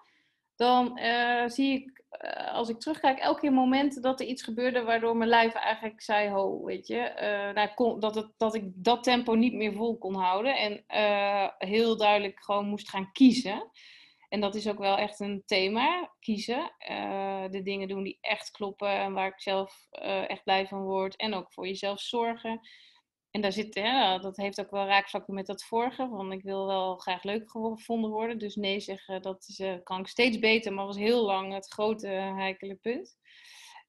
dan 0.55 0.99
zie 1.49 1.73
ik, 1.73 2.03
als 2.51 2.69
ik 2.69 2.79
terugkijk, 2.79 3.19
elke 3.19 3.39
keer 3.39 3.53
momenten 3.53 4.01
dat 4.01 4.19
er 4.19 4.25
iets 4.25 4.43
gebeurde 4.43 4.83
waardoor 4.83 5.17
mijn 5.17 5.29
lijf 5.29 5.53
eigenlijk 5.53 6.01
zei, 6.01 6.29
ho, 6.29 6.63
weet 6.63 6.87
je, 6.87 7.11
nou, 7.53 7.69
kon, 7.75 7.99
dat, 7.99 8.15
het, 8.15 8.33
dat 8.37 8.55
ik 8.55 8.63
dat 8.75 9.03
tempo 9.03 9.33
niet 9.33 9.53
meer 9.53 9.73
vol 9.73 9.97
kon 9.97 10.15
houden 10.15 10.57
en 10.57 10.83
heel 11.57 11.97
duidelijk 11.97 12.43
gewoon 12.43 12.67
moest 12.67 12.89
gaan 12.89 13.11
kiezen. 13.11 13.71
En 14.29 14.39
dat 14.41 14.55
is 14.55 14.67
ook 14.67 14.79
wel 14.79 14.97
echt 14.97 15.19
een 15.19 15.43
thema, 15.45 16.11
kiezen. 16.19 16.71
De 17.51 17.61
dingen 17.63 17.87
doen 17.87 18.03
die 18.03 18.17
echt 18.21 18.51
kloppen 18.51 18.89
en 18.89 19.13
waar 19.13 19.27
ik 19.27 19.41
zelf 19.41 19.87
echt 20.27 20.43
blij 20.43 20.67
van 20.67 20.83
word. 20.83 21.15
En 21.15 21.33
ook 21.33 21.53
voor 21.53 21.67
jezelf 21.67 21.99
zorgen. 21.99 22.59
En 23.35 23.41
daar 23.41 23.51
zit, 23.51 23.75
hè, 23.75 24.19
dat 24.19 24.37
heeft 24.37 24.59
ook 24.59 24.71
wel 24.71 24.85
raakvlakken 24.85 25.33
met 25.33 25.45
dat 25.45 25.63
vorige. 25.63 26.07
Want 26.09 26.33
ik 26.33 26.41
wil 26.41 26.65
wel 26.65 26.95
graag 26.95 27.23
leuk 27.23 27.49
gevonden 27.51 28.09
worden. 28.11 28.37
Dus 28.37 28.55
nee 28.55 28.79
zeggen, 28.79 29.21
dat 29.21 29.45
is, 29.47 29.59
uh, 29.59 29.73
kan 29.83 29.99
ik 29.99 30.07
steeds 30.07 30.39
beter. 30.39 30.73
Maar 30.73 30.85
was 30.85 30.97
heel 30.97 31.25
lang 31.25 31.53
het 31.53 31.67
grote 31.67 32.07
heikele 32.07 32.75
punt. 32.75 33.17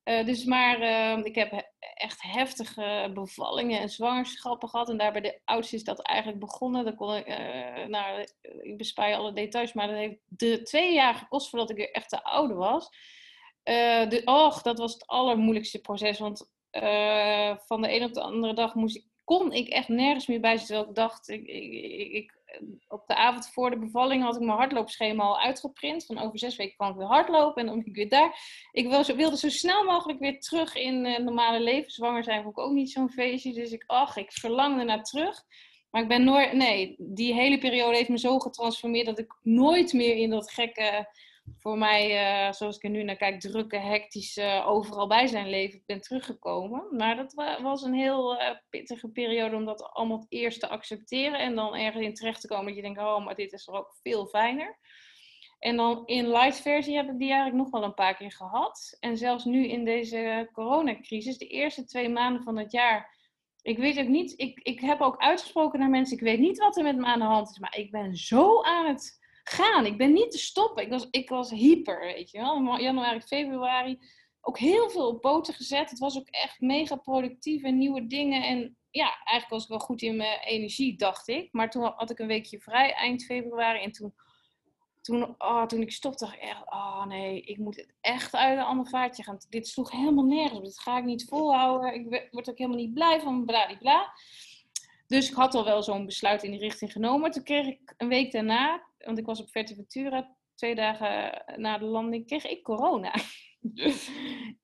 Dus 0.05 0.44
maar 0.44 0.80
uh, 0.80 1.24
ik 1.24 1.34
heb 1.34 1.70
echt 1.94 2.22
heftige 2.22 3.11
bevallingen 3.14 3.80
en 3.80 3.88
zwangerschappen 3.88 4.68
gehad. 4.68 4.88
En 4.88 4.97
daar 4.97 5.12
bij 5.12 5.20
de 5.20 5.40
oudste 5.44 5.76
is 5.76 5.84
dat 5.84 6.03
eigenlijk 6.03 6.40
begonnen. 6.40 6.84
Dan 6.84 6.94
kon 6.94 7.14
ik, 7.14 7.28
uh, 7.28 7.86
nou, 7.86 8.26
ik 8.40 8.76
bespaar 8.76 9.14
alle 9.14 9.32
details, 9.32 9.72
maar 9.72 9.86
dat 9.86 9.97
heeft 9.97 10.18
de 10.24 10.62
twee 10.62 10.94
jaar 10.94 11.14
gekost 11.14 11.49
voordat 11.49 11.70
ik 11.70 11.78
echt 11.78 12.09
te 12.09 12.22
oude 12.22 12.55
was. 12.55 12.88
de, 14.09 14.22
och, 14.24 14.62
dat 14.62 14.78
was 14.78 14.92
het 14.92 15.07
allermoeilijkste 15.07 15.80
proces. 15.80 16.18
Want 16.18 16.51
van 17.66 17.82
de 17.82 17.94
een 17.94 18.05
op 18.05 18.14
de 18.14 18.22
andere 18.22 18.55
dag 18.55 18.74
moest 18.74 18.97
ik, 18.97 19.14
kon 19.27 19.53
ik 19.53 19.68
echt 19.68 19.89
nergens 19.89 20.27
meer 20.27 20.41
bij 20.41 20.57
zitten. 20.57 20.89
Ik 20.89 20.95
dacht, 20.95 21.29
ik, 21.29 21.47
ik, 22.12 22.35
op 22.89 23.07
de 23.07 23.14
avond 23.14 23.49
voor 23.49 23.70
de 23.70 23.79
bevalling 23.79 24.22
had 24.22 24.35
ik 24.35 24.41
mijn 24.41 24.59
hardloopschema 24.59 25.24
al 25.24 25.41
uitgeprint. 25.41 26.07
Van 26.07 26.18
over 26.18 26.39
zes 26.39 26.57
weken 26.57 26.77
kan 26.77 26.91
ik 26.91 26.97
weer 26.97 27.07
hardlopen 27.07 27.61
en 27.61 27.66
dan 27.66 27.79
ben 27.79 27.87
ik 27.87 27.95
weer 27.95 28.09
daar. 28.09 28.39
Ik 28.72 28.89
wilde 29.16 29.37
zo 29.37 29.49
snel 29.49 29.85
mogelijk 29.85 30.18
weer 30.18 30.41
terug 30.41 30.74
in 30.74 31.05
uh, 31.05 31.18
normale 31.18 31.61
leven. 31.61 31.91
Zwanger 31.91 32.24
zijn 32.24 32.43
vond 32.43 32.59
ik 32.59 32.64
ook 32.64 32.72
niet 32.72 32.91
zo'n 32.91 33.11
feestje. 33.11 33.53
Dus 33.53 33.72
ik, 33.72 33.85
ach, 33.87 34.16
ik 34.16 34.33
verlangde 34.33 34.85
naar 34.85 35.03
terug. 35.03 35.43
Maar 35.91 36.03
ik 36.03 36.09
ben 36.09 36.24
nooit, 36.24 36.53
nee, 36.53 36.95
die 36.99 37.35
hele 37.35 37.59
periode 37.59 37.97
heeft 37.97 38.09
me 38.09 38.18
zo 38.18 38.39
getransformeerd 38.39 39.07
dat 39.07 39.18
ik 39.18 39.35
nooit 39.43 39.93
meer 39.93 40.16
in 40.16 40.31
dat 40.31 40.51
gekke 40.51 41.09
voor 41.59 41.78
mij, 41.78 42.11
uh, 42.47 42.53
zoals 42.53 42.76
ik 42.76 42.84
er 42.84 42.90
nu 42.90 43.03
naar 43.03 43.16
kijk, 43.16 43.40
drukke, 43.40 43.76
hectische, 43.76 44.62
overal 44.66 45.07
bij 45.07 45.26
zijn 45.26 45.49
leven 45.49 45.82
ben 45.86 46.01
teruggekomen. 46.01 46.97
Maar 46.97 47.16
dat 47.16 47.59
was 47.62 47.82
een 47.82 47.94
heel 47.94 48.40
uh, 48.40 48.51
pittige 48.70 49.09
periode 49.09 49.57
om 49.57 49.64
dat 49.64 49.82
allemaal 49.82 50.26
eerst 50.28 50.61
te 50.61 50.68
accepteren 50.68 51.38
en 51.38 51.55
dan 51.55 51.76
ergens 51.76 52.05
in 52.05 52.14
terecht 52.14 52.40
te 52.40 52.49
komen 52.49 52.66
dat 52.66 52.74
je 52.74 52.82
denkt, 52.82 52.99
oh, 52.99 53.24
maar 53.24 53.34
dit 53.34 53.53
is 53.53 53.66
er 53.66 53.74
ook 53.74 53.97
veel 54.03 54.26
fijner. 54.26 54.78
En 55.59 55.76
dan 55.76 56.07
in 56.07 56.28
light 56.28 56.61
versie 56.61 56.97
heb 56.97 57.09
ik 57.09 57.18
die 57.18 57.30
eigenlijk 57.32 57.62
nog 57.62 57.70
wel 57.70 57.82
een 57.82 57.94
paar 57.94 58.16
keer 58.16 58.32
gehad. 58.32 58.97
En 59.01 59.16
zelfs 59.16 59.44
nu 59.44 59.68
in 59.68 59.84
deze 59.84 60.49
coronacrisis, 60.53 61.38
de 61.38 61.47
eerste 61.47 61.84
twee 61.84 62.09
maanden 62.09 62.42
van 62.42 62.59
het 62.59 62.72
jaar, 62.72 63.14
ik 63.62 63.78
weet 63.78 63.99
ook 63.99 64.09
niet, 64.09 64.32
ik, 64.36 64.61
ik 64.62 64.80
heb 64.80 65.01
ook 65.01 65.16
uitgesproken 65.16 65.78
naar 65.78 65.90
mensen, 65.90 66.16
ik 66.16 66.22
weet 66.22 66.38
niet 66.38 66.59
wat 66.59 66.76
er 66.76 66.82
met 66.82 66.97
me 66.97 67.05
aan 67.05 67.18
de 67.18 67.24
hand 67.24 67.51
is, 67.51 67.59
maar 67.59 67.76
ik 67.76 67.90
ben 67.90 68.16
zo 68.16 68.62
aan 68.62 68.86
het 68.86 69.16
gaan. 69.51 69.86
Ik 69.86 69.99
ben 69.99 70.12
niet 70.12 70.30
te 70.30 70.38
stoppen. 70.38 70.82
Ik 70.82 70.90
was, 70.90 71.07
ik 71.11 71.28
was 71.28 71.51
hyper, 71.51 72.01
weet 72.01 72.30
je 72.30 72.38
wel. 72.38 72.80
Januari, 72.80 73.20
februari 73.20 73.99
ook 74.47 74.59
heel 74.59 74.90
veel 74.90 75.09
op 75.09 75.20
poten 75.20 75.55
gezet. 75.55 75.90
Het 75.90 75.99
was 75.99 76.18
ook 76.18 76.28
echt 76.28 76.61
mega 76.61 76.97
productief 76.97 77.62
en 77.62 77.78
nieuwe 77.78 78.07
dingen. 78.07 78.42
En 78.42 78.76
ja, 78.90 79.05
eigenlijk 79.24 79.49
was 79.49 79.62
ik 79.62 79.68
wel 79.68 79.78
goed 79.78 80.03
in 80.03 80.16
mijn 80.16 80.40
energie, 80.40 80.97
dacht 80.97 81.28
ik. 81.28 81.49
Maar 81.53 81.70
toen 81.70 81.82
had 81.97 82.11
ik 82.11 82.18
een 82.18 82.26
weekje 82.26 82.61
vrij, 82.61 82.92
eind 82.92 83.24
februari. 83.24 83.82
En 83.82 83.92
toen, 83.92 84.14
toen, 85.01 85.34
oh, 85.38 85.64
toen 85.64 85.80
ik 85.80 85.92
stopte, 85.92 86.24
dacht 86.24 86.36
ik 86.36 86.42
echt, 86.42 86.62
oh 86.66 87.07
nee, 87.07 87.40
ik 87.40 87.59
moet 87.59 87.76
het 87.76 87.94
echt 88.01 88.34
uit 88.34 88.59
een 88.59 88.64
ander 88.64 88.86
vaartje 88.86 89.22
gaan. 89.22 89.38
Dit 89.49 89.68
sloeg 89.68 89.90
helemaal 89.90 90.24
nergens. 90.24 90.61
Dit 90.61 90.80
ga 90.80 90.99
ik 90.99 91.05
niet 91.05 91.24
volhouden. 91.24 91.94
Ik 91.94 92.28
word 92.30 92.51
ook 92.51 92.59
helemaal 92.59 92.80
niet 92.80 92.94
blij 92.94 93.20
van, 93.20 93.44
bla. 93.44 94.12
Dus 95.07 95.28
ik 95.28 95.34
had 95.34 95.55
al 95.55 95.64
wel 95.64 95.82
zo'n 95.82 96.07
besluit 96.07 96.42
in 96.42 96.51
die 96.51 96.61
richting 96.61 96.92
genomen. 96.92 97.30
Toen 97.30 97.42
kreeg 97.42 97.66
ik 97.66 97.94
een 97.97 98.09
week 98.09 98.32
daarna 98.32 98.86
want 98.99 99.18
ik 99.18 99.26
was 99.26 99.40
op 99.40 99.51
Ventura 99.51 100.36
twee 100.55 100.74
dagen 100.74 101.42
na 101.61 101.78
de 101.78 101.84
landing, 101.84 102.26
kreeg 102.26 102.47
ik 102.47 102.62
corona. 102.62 103.14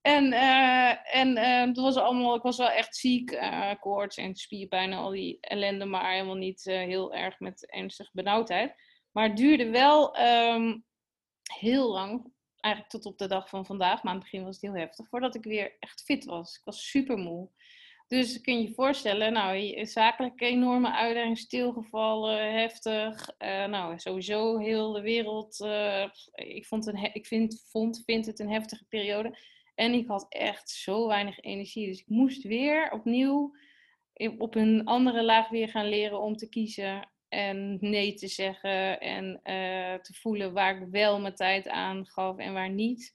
en 0.01 0.25
uh, 0.25 1.17
en 1.17 1.29
uh, 1.37 1.75
dat 1.75 1.85
was 1.85 1.97
allemaal, 1.97 2.35
ik 2.35 2.43
was 2.43 2.57
wel 2.57 2.71
echt 2.71 2.97
ziek, 2.97 3.31
uh, 3.31 3.73
koorts 3.81 4.17
en 4.17 4.35
spierpijn 4.35 4.93
en 4.93 4.99
al 4.99 5.11
die 5.11 5.39
ellende, 5.41 5.85
maar 5.85 6.13
helemaal 6.13 6.35
niet 6.35 6.65
heel 6.65 7.15
erg 7.15 7.39
met 7.41 7.71
ernstige 7.71 8.11
benauwdheid. 8.13 8.75
Maar 9.13 9.29
het 9.29 9.37
duurde 9.37 9.71
wel 9.71 10.21
um, 10.21 10.85
heel 11.61 11.91
lang, 11.91 12.33
eigenlijk 12.61 12.95
tot 12.95 13.07
op 13.07 13.19
de 13.19 13.27
dag 13.27 13.49
van 13.49 13.67
vandaag, 13.67 14.03
maar 14.03 14.13
aan 14.13 14.19
het 14.19 14.31
begin 14.31 14.45
was 14.45 14.55
het 14.55 14.65
heel 14.65 14.81
heftig, 14.81 15.09
voordat 15.09 15.35
ik 15.35 15.45
weer 15.45 15.77
echt 15.79 16.03
fit 16.03 16.25
was. 16.25 16.57
Ik 16.57 16.65
was 16.65 16.89
super 16.89 17.17
moe. 17.17 17.51
Dus 18.13 18.41
kun 18.41 18.57
je 18.57 18.69
je 18.69 18.75
voorstellen, 18.75 19.33
nou, 19.33 19.87
zakelijk 19.87 20.41
enorme 20.41 20.93
uitdaging, 20.93 21.39
stilgevallen, 21.39 22.53
heftig. 22.53 23.29
Uh, 23.39 23.65
nou, 23.65 23.99
sowieso 23.99 24.59
heel 24.59 24.93
de 24.93 25.01
wereld. 25.01 25.61
Uh, 25.61 26.05
ik, 26.33 26.67
vond 26.67 26.87
een, 26.87 27.15
ik 27.15 27.27
vind, 27.27 27.65
vond, 27.71 28.03
vind 28.05 28.27
het 28.27 28.41
een 28.41 28.51
heftige 28.51 28.85
periode. 28.89 29.39
En 29.75 29.93
ik 29.93 30.07
had 30.07 30.27
echt 30.29 30.71
zo 30.71 31.07
weinig 31.07 31.41
energie. 31.41 31.87
Dus 31.87 32.01
ik 32.01 32.09
moest 32.09 32.43
weer 32.43 32.91
opnieuw 32.91 33.55
op 34.39 34.55
een 34.55 34.85
andere 34.85 35.25
laag 35.25 35.49
weer 35.49 35.69
gaan 35.69 35.89
leren 35.89 36.21
om 36.21 36.37
te 36.37 36.49
kiezen. 36.49 37.09
En 37.29 37.79
nee 37.81 38.15
te 38.15 38.29
zeggen. 38.29 39.01
En 39.01 39.25
uh, 39.25 39.95
te 40.01 40.15
voelen 40.21 40.53
waar 40.53 40.77
ik 40.77 40.89
wel 40.91 41.21
mijn 41.21 41.35
tijd 41.35 41.69
aan 41.69 42.07
gaf 42.07 42.39
en 42.39 42.53
waar 42.53 42.71
niet. 42.71 43.13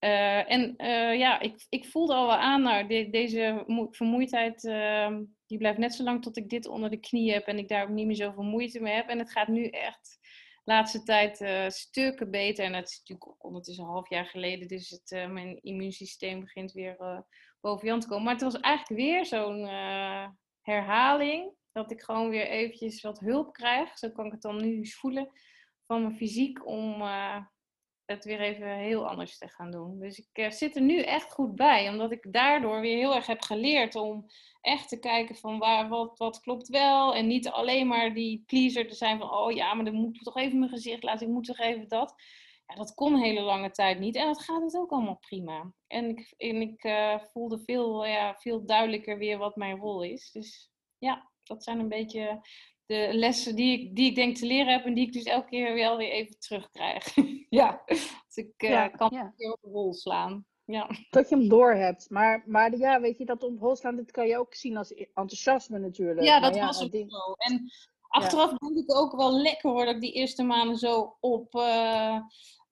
Uh, 0.00 0.52
en 0.52 0.74
uh, 0.76 1.18
ja, 1.18 1.40
ik, 1.40 1.66
ik 1.68 1.86
voelde 1.86 2.14
al 2.14 2.26
wel 2.26 2.36
aan, 2.36 2.62
nou, 2.62 2.86
de, 2.86 3.10
deze 3.10 3.64
vermoeidheid, 3.90 4.64
uh, 4.64 5.18
die 5.46 5.58
blijft 5.58 5.78
net 5.78 5.94
zo 5.94 6.04
lang 6.04 6.22
tot 6.22 6.36
ik 6.36 6.48
dit 6.48 6.66
onder 6.66 6.90
de 6.90 7.00
knie 7.00 7.32
heb 7.32 7.46
en 7.46 7.58
ik 7.58 7.68
daar 7.68 7.82
ook 7.82 7.88
niet 7.88 8.06
meer 8.06 8.16
zoveel 8.16 8.42
moeite 8.42 8.80
mee 8.80 8.94
heb. 8.94 9.08
En 9.08 9.18
het 9.18 9.30
gaat 9.30 9.48
nu 9.48 9.68
echt 9.68 10.18
de 10.64 10.72
laatste 10.72 11.02
tijd 11.02 11.40
uh, 11.40 11.68
stukken 11.68 12.30
beter. 12.30 12.64
En 12.64 12.74
het 12.74 12.88
is 12.88 12.98
natuurlijk 12.98 13.44
ondertussen 13.44 13.84
een 13.84 13.90
half 13.90 14.08
jaar 14.08 14.26
geleden, 14.26 14.68
dus 14.68 14.90
het, 14.90 15.30
mijn 15.30 15.62
immuunsysteem 15.62 16.40
begint 16.40 16.72
weer 16.72 17.24
boven 17.60 17.86
Jan 17.86 18.00
te 18.00 18.08
komen. 18.08 18.24
Maar 18.24 18.32
het 18.32 18.42
was 18.42 18.60
eigenlijk 18.60 19.00
weer 19.00 19.26
zo'n 19.26 19.66
herhaling, 20.60 21.52
dat 21.72 21.90
ik 21.90 22.02
gewoon 22.02 22.28
weer 22.28 22.48
eventjes 22.48 23.00
wat 23.00 23.20
hulp 23.20 23.52
krijg. 23.52 23.98
Zo 23.98 24.10
kan 24.10 24.26
ik 24.26 24.32
het 24.32 24.42
dan 24.42 24.56
nu 24.56 24.76
eens 24.76 24.94
voelen 24.94 25.30
van 25.86 26.02
mijn 26.02 26.16
fysiek 26.16 26.66
om 26.66 27.02
het 28.06 28.24
weer 28.24 28.40
even 28.40 28.76
heel 28.76 29.08
anders 29.08 29.38
te 29.38 29.48
gaan 29.48 29.70
doen. 29.70 29.98
Dus 29.98 30.18
ik 30.18 30.38
uh, 30.38 30.50
zit 30.50 30.76
er 30.76 30.82
nu 30.82 31.00
echt 31.00 31.32
goed 31.32 31.54
bij, 31.54 31.88
omdat 31.88 32.12
ik 32.12 32.32
daardoor 32.32 32.80
weer 32.80 32.96
heel 32.96 33.14
erg 33.14 33.26
heb 33.26 33.40
geleerd 33.40 33.94
om 33.94 34.26
echt 34.60 34.88
te 34.88 34.98
kijken 34.98 35.36
van 35.36 35.58
waar, 35.58 35.88
wat, 35.88 36.18
wat 36.18 36.40
klopt 36.40 36.68
wel. 36.68 37.14
En 37.14 37.26
niet 37.26 37.48
alleen 37.48 37.86
maar 37.86 38.14
die 38.14 38.42
pleaser 38.46 38.88
te 38.88 38.94
zijn 38.94 39.18
van, 39.18 39.30
oh 39.30 39.52
ja, 39.52 39.74
maar 39.74 39.84
dan 39.84 39.94
moet 39.94 40.16
ik 40.16 40.22
toch 40.22 40.36
even 40.36 40.58
mijn 40.58 40.70
gezicht 40.70 41.02
laten, 41.02 41.26
ik 41.26 41.32
moet 41.32 41.44
toch 41.44 41.58
even 41.58 41.88
dat. 41.88 42.14
Ja, 42.66 42.74
dat 42.74 42.94
kon 42.94 43.16
hele 43.16 43.40
lange 43.40 43.70
tijd 43.70 43.98
niet 43.98 44.16
en 44.16 44.26
dat 44.26 44.42
gaat 44.42 44.62
het 44.62 44.76
ook 44.76 44.90
allemaal 44.90 45.18
prima. 45.18 45.72
En 45.86 46.08
ik, 46.08 46.34
en 46.36 46.60
ik 46.60 46.84
uh, 46.84 47.18
voelde 47.32 47.58
veel, 47.58 48.06
ja, 48.06 48.34
veel 48.34 48.66
duidelijker 48.66 49.18
weer 49.18 49.38
wat 49.38 49.56
mijn 49.56 49.76
rol 49.76 50.02
is. 50.02 50.30
Dus 50.30 50.70
ja, 50.98 51.30
dat 51.42 51.64
zijn 51.64 51.78
een 51.78 51.88
beetje 51.88 52.40
de 52.86 53.08
lessen 53.12 53.56
die 53.56 53.80
ik, 53.80 53.96
die 53.96 54.08
ik 54.08 54.14
denk 54.14 54.36
te 54.36 54.46
leren 54.46 54.72
heb 54.72 54.84
en 54.84 54.94
die 54.94 55.06
ik 55.06 55.12
dus 55.12 55.22
elke 55.22 55.48
keer 55.48 55.74
wel 55.74 55.96
weer 55.96 56.10
even 56.10 56.38
terugkrijg. 56.38 57.14
ja, 57.48 57.82
dus 57.86 58.16
ik 58.34 58.62
uh, 58.62 58.86
kan 58.96 59.10
ja. 59.12 59.32
weer 59.36 59.52
op 59.52 59.58
de 59.62 59.68
rol 59.68 59.94
slaan. 59.94 60.46
Ja. 60.64 60.90
Dat 61.10 61.28
je 61.28 61.36
hem 61.36 61.48
door 61.48 61.74
hebt. 61.74 62.10
Maar, 62.10 62.42
maar 62.46 62.76
ja, 62.76 63.00
weet 63.00 63.18
je, 63.18 63.24
dat 63.24 63.42
op 63.42 63.58
hol 63.58 63.76
slaan, 63.76 63.96
dit 63.96 64.10
kan 64.10 64.26
je 64.26 64.38
ook 64.38 64.54
zien 64.54 64.76
als 64.76 64.94
enthousiasme 64.94 65.78
natuurlijk. 65.78 66.26
Ja, 66.26 66.40
dat 66.40 66.54
ja, 66.54 66.66
was 66.66 66.82
ook 66.82 66.94
zo. 66.94 67.32
En 67.36 67.70
achteraf 68.00 68.54
denk 68.54 68.76
ik 68.76 68.96
ook 68.96 69.16
wel 69.16 69.40
lekker 69.40 69.70
hoor 69.70 69.84
dat 69.84 69.94
ik 69.94 70.00
die 70.00 70.12
eerste 70.12 70.42
maanden 70.42 70.76
zo 70.76 71.16
op, 71.20 71.54
uh, 71.54 72.18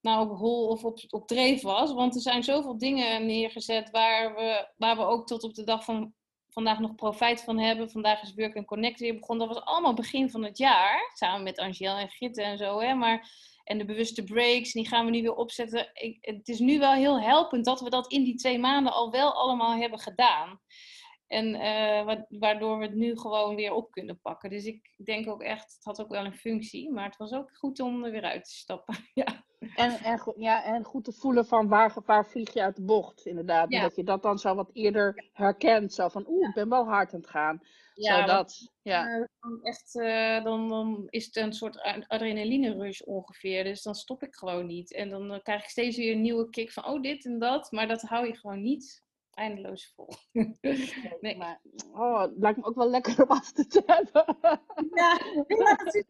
nou 0.01 0.31
op 0.31 0.39
hol 0.39 0.69
of 0.69 0.85
op, 0.85 0.99
op 1.09 1.29
dreef 1.29 1.63
was. 1.63 1.93
Want 1.93 2.15
er 2.15 2.21
zijn 2.21 2.43
zoveel 2.43 2.79
dingen 2.79 3.27
neergezet 3.27 3.91
waar 3.91 4.35
we, 4.35 4.69
waar 4.77 4.97
we 4.97 5.03
ook 5.03 5.27
tot 5.27 5.43
op 5.43 5.55
de 5.55 5.65
dag 5.65 5.85
van 5.85 6.15
vandaag 6.55 6.79
nog 6.79 6.95
profijt 6.95 7.43
van 7.43 7.59
hebben. 7.59 7.91
Vandaag 7.91 8.23
is 8.23 8.35
Work 8.35 8.67
Connect 8.67 9.01
weer 9.01 9.15
begonnen. 9.15 9.47
Dat 9.47 9.57
was 9.57 9.67
allemaal 9.67 9.95
begin 9.95 10.31
van 10.31 10.45
het 10.45 10.59
jaar. 10.59 11.11
Samen 11.15 11.43
met 11.43 11.59
Angel 11.59 11.97
en 11.97 12.09
Gitte 12.09 12.43
en 12.43 12.59
zo. 12.59 12.81
Hè? 12.81 12.95
Maar, 12.95 13.31
en 13.65 13.79
de 13.79 13.85
bewuste 13.85 14.25
breaks, 14.25 14.73
die 14.73 14.89
gaan 14.89 15.05
we 15.05 15.11
nu 15.11 15.23
weer 15.23 15.35
opzetten. 15.35 15.91
Ik, 15.95 16.19
het 16.21 16.49
is 16.49 16.59
nu 16.59 16.79
wel 16.79 16.93
heel 16.93 17.21
helpend 17.21 17.65
dat 17.65 17.81
we 17.81 17.91
dat 17.91 18.13
in 18.13 18.25
die 18.25 18.35
twee 18.35 18.59
maanden 18.59 18.93
al 18.93 19.11
wel 19.11 19.33
allemaal 19.33 19.77
hebben 19.77 19.99
gedaan. 19.99 20.61
En 21.35 21.55
uh, 21.55 22.15
waardoor 22.29 22.79
we 22.79 22.85
het 22.85 22.95
nu 22.95 23.19
gewoon 23.19 23.55
weer 23.55 23.73
op 23.73 23.91
kunnen 23.91 24.21
pakken. 24.21 24.51
Dus 24.51 24.65
ik 24.65 24.95
denk 25.05 25.29
ook 25.29 25.43
echt, 25.43 25.75
het 25.75 25.85
had 25.85 26.01
ook 26.01 26.11
wel 26.11 26.25
een 26.25 26.35
functie. 26.35 26.93
Maar 26.93 27.05
het 27.05 27.17
was 27.17 27.33
ook 27.33 27.51
goed 27.57 27.81
om 27.81 28.05
er 28.05 28.11
weer 28.11 28.23
uit 28.23 28.45
te 28.45 28.55
stappen. 28.55 28.97
ja. 29.15 29.45
En, 29.75 29.91
en, 29.91 30.35
ja, 30.37 30.65
en 30.65 30.85
goed 30.85 31.05
te 31.05 31.13
voelen 31.13 31.47
van 31.47 31.69
waar, 31.69 31.97
waar 32.05 32.27
vlieg 32.27 32.53
je 32.53 32.63
uit 32.63 32.77
de 32.77 32.83
bocht, 32.83 33.27
inderdaad. 33.27 33.73
Ja. 33.73 33.83
Dat 33.83 33.97
je 33.97 34.05
dat 34.05 34.23
dan 34.23 34.39
zo 34.39 34.55
wat 34.55 34.71
eerder 34.73 35.29
herkent. 35.33 35.95
Zo 35.95 36.09
van, 36.09 36.25
oeh, 36.29 36.49
ik 36.49 36.55
ben 36.55 36.69
wel 36.69 36.85
hard 36.85 37.15
aan 37.15 37.21
het 37.21 37.31
gaan. 37.31 37.61
Ja, 37.95 38.21
Zodat, 38.21 38.73
ja. 38.83 39.29
Dan, 39.41 39.63
echt, 39.63 39.95
uh, 39.95 40.45
dan, 40.45 40.69
dan 40.69 41.07
is 41.09 41.27
het 41.27 41.37
een 41.37 41.53
soort 41.53 41.81
adrenaline 42.09 42.75
rush 42.75 43.01
ongeveer. 43.01 43.65
Dus 43.65 43.83
dan 43.83 43.95
stop 43.95 44.23
ik 44.23 44.35
gewoon 44.35 44.67
niet. 44.67 44.93
En 44.93 45.09
dan 45.09 45.41
krijg 45.43 45.63
ik 45.63 45.69
steeds 45.69 45.97
weer 45.97 46.13
een 46.13 46.21
nieuwe 46.21 46.49
kick 46.51 46.73
van, 46.73 46.87
oh, 46.87 47.03
dit 47.03 47.25
en 47.25 47.39
dat. 47.39 47.71
Maar 47.71 47.89
dat 47.89 48.03
hou 48.03 48.27
je 48.27 48.37
gewoon 48.37 48.63
niet 48.63 49.04
eindeloos 49.35 49.93
vol. 49.95 50.09
nee. 51.21 51.37
Maar, 51.37 51.61
oh, 51.93 52.21
het 52.21 52.33
lijkt 52.37 52.59
me 52.59 52.65
ook 52.65 52.75
wel 52.75 52.91
lekker 52.91 53.23
om 53.23 53.31
af 53.31 53.53
te 53.53 53.83
hebben. 53.87 54.37
ja, 54.95 55.21
ja, 55.49 55.75
dat 55.77 55.95
is 55.95 56.05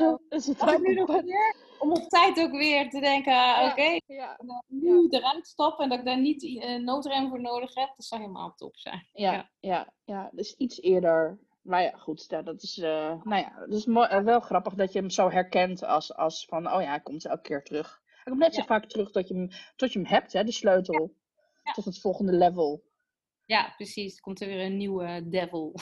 ook 0.00 0.20
is 0.28 0.46
het 0.46 0.62
ook 0.62 0.78
nu 0.86 0.94
nog 0.94 1.22
weer, 1.22 1.56
om 1.78 1.92
op 1.92 2.08
tijd 2.08 2.38
ook 2.40 2.50
weer 2.50 2.90
te 2.90 3.00
denken, 3.00 3.32
oké, 3.32 3.70
okay, 3.70 4.02
ja, 4.06 4.36
nu 4.66 5.06
ja. 5.10 5.18
eruit 5.18 5.46
stappen 5.46 5.84
en 5.84 5.90
dat 5.90 5.98
ik 5.98 6.04
daar 6.04 6.20
niet 6.20 6.42
een 6.42 6.84
noodrem 6.84 7.28
voor 7.28 7.40
nodig 7.40 7.74
heb, 7.74 7.92
dat 7.96 8.04
zou 8.04 8.20
helemaal 8.20 8.54
top 8.54 8.76
zijn. 8.76 9.08
Ja, 9.12 9.50
ja. 9.60 9.92
ja, 10.04 10.30
dus 10.32 10.54
iets 10.56 10.80
eerder. 10.80 11.38
Maar 11.62 11.82
ja, 11.82 11.96
goed, 11.96 12.28
dat 12.28 12.62
is, 12.62 12.78
uh, 12.78 13.22
nou 13.22 13.42
ja, 13.42 13.52
dat 13.58 13.78
is 13.78 13.86
mooi, 13.86 14.20
wel 14.20 14.40
grappig 14.40 14.74
dat 14.74 14.92
je 14.92 14.98
hem 14.98 15.10
zo 15.10 15.30
herkent 15.30 15.84
als, 15.84 16.14
als 16.14 16.44
van, 16.44 16.72
oh 16.72 16.80
ja, 16.80 16.88
hij 16.88 17.00
komt 17.00 17.26
elke 17.26 17.42
keer 17.42 17.62
terug. 17.62 18.00
Hij 18.06 18.24
komt 18.24 18.38
net 18.38 18.54
zo 18.54 18.62
vaak 18.62 18.86
terug 18.86 19.10
tot 19.10 19.28
je 19.28 19.34
hem, 19.34 19.48
tot 19.76 19.92
je 19.92 19.98
hem 19.98 20.08
hebt, 20.08 20.32
hè, 20.32 20.44
de 20.44 20.52
sleutel 20.52 21.14
tot 21.74 21.84
het 21.84 22.00
volgende 22.00 22.32
level. 22.32 22.82
Ja, 23.48 23.72
precies. 23.76 24.20
Komt 24.20 24.40
er 24.40 24.46
weer 24.46 24.64
een 24.64 24.76
nieuwe 24.76 25.28
devil. 25.28 25.74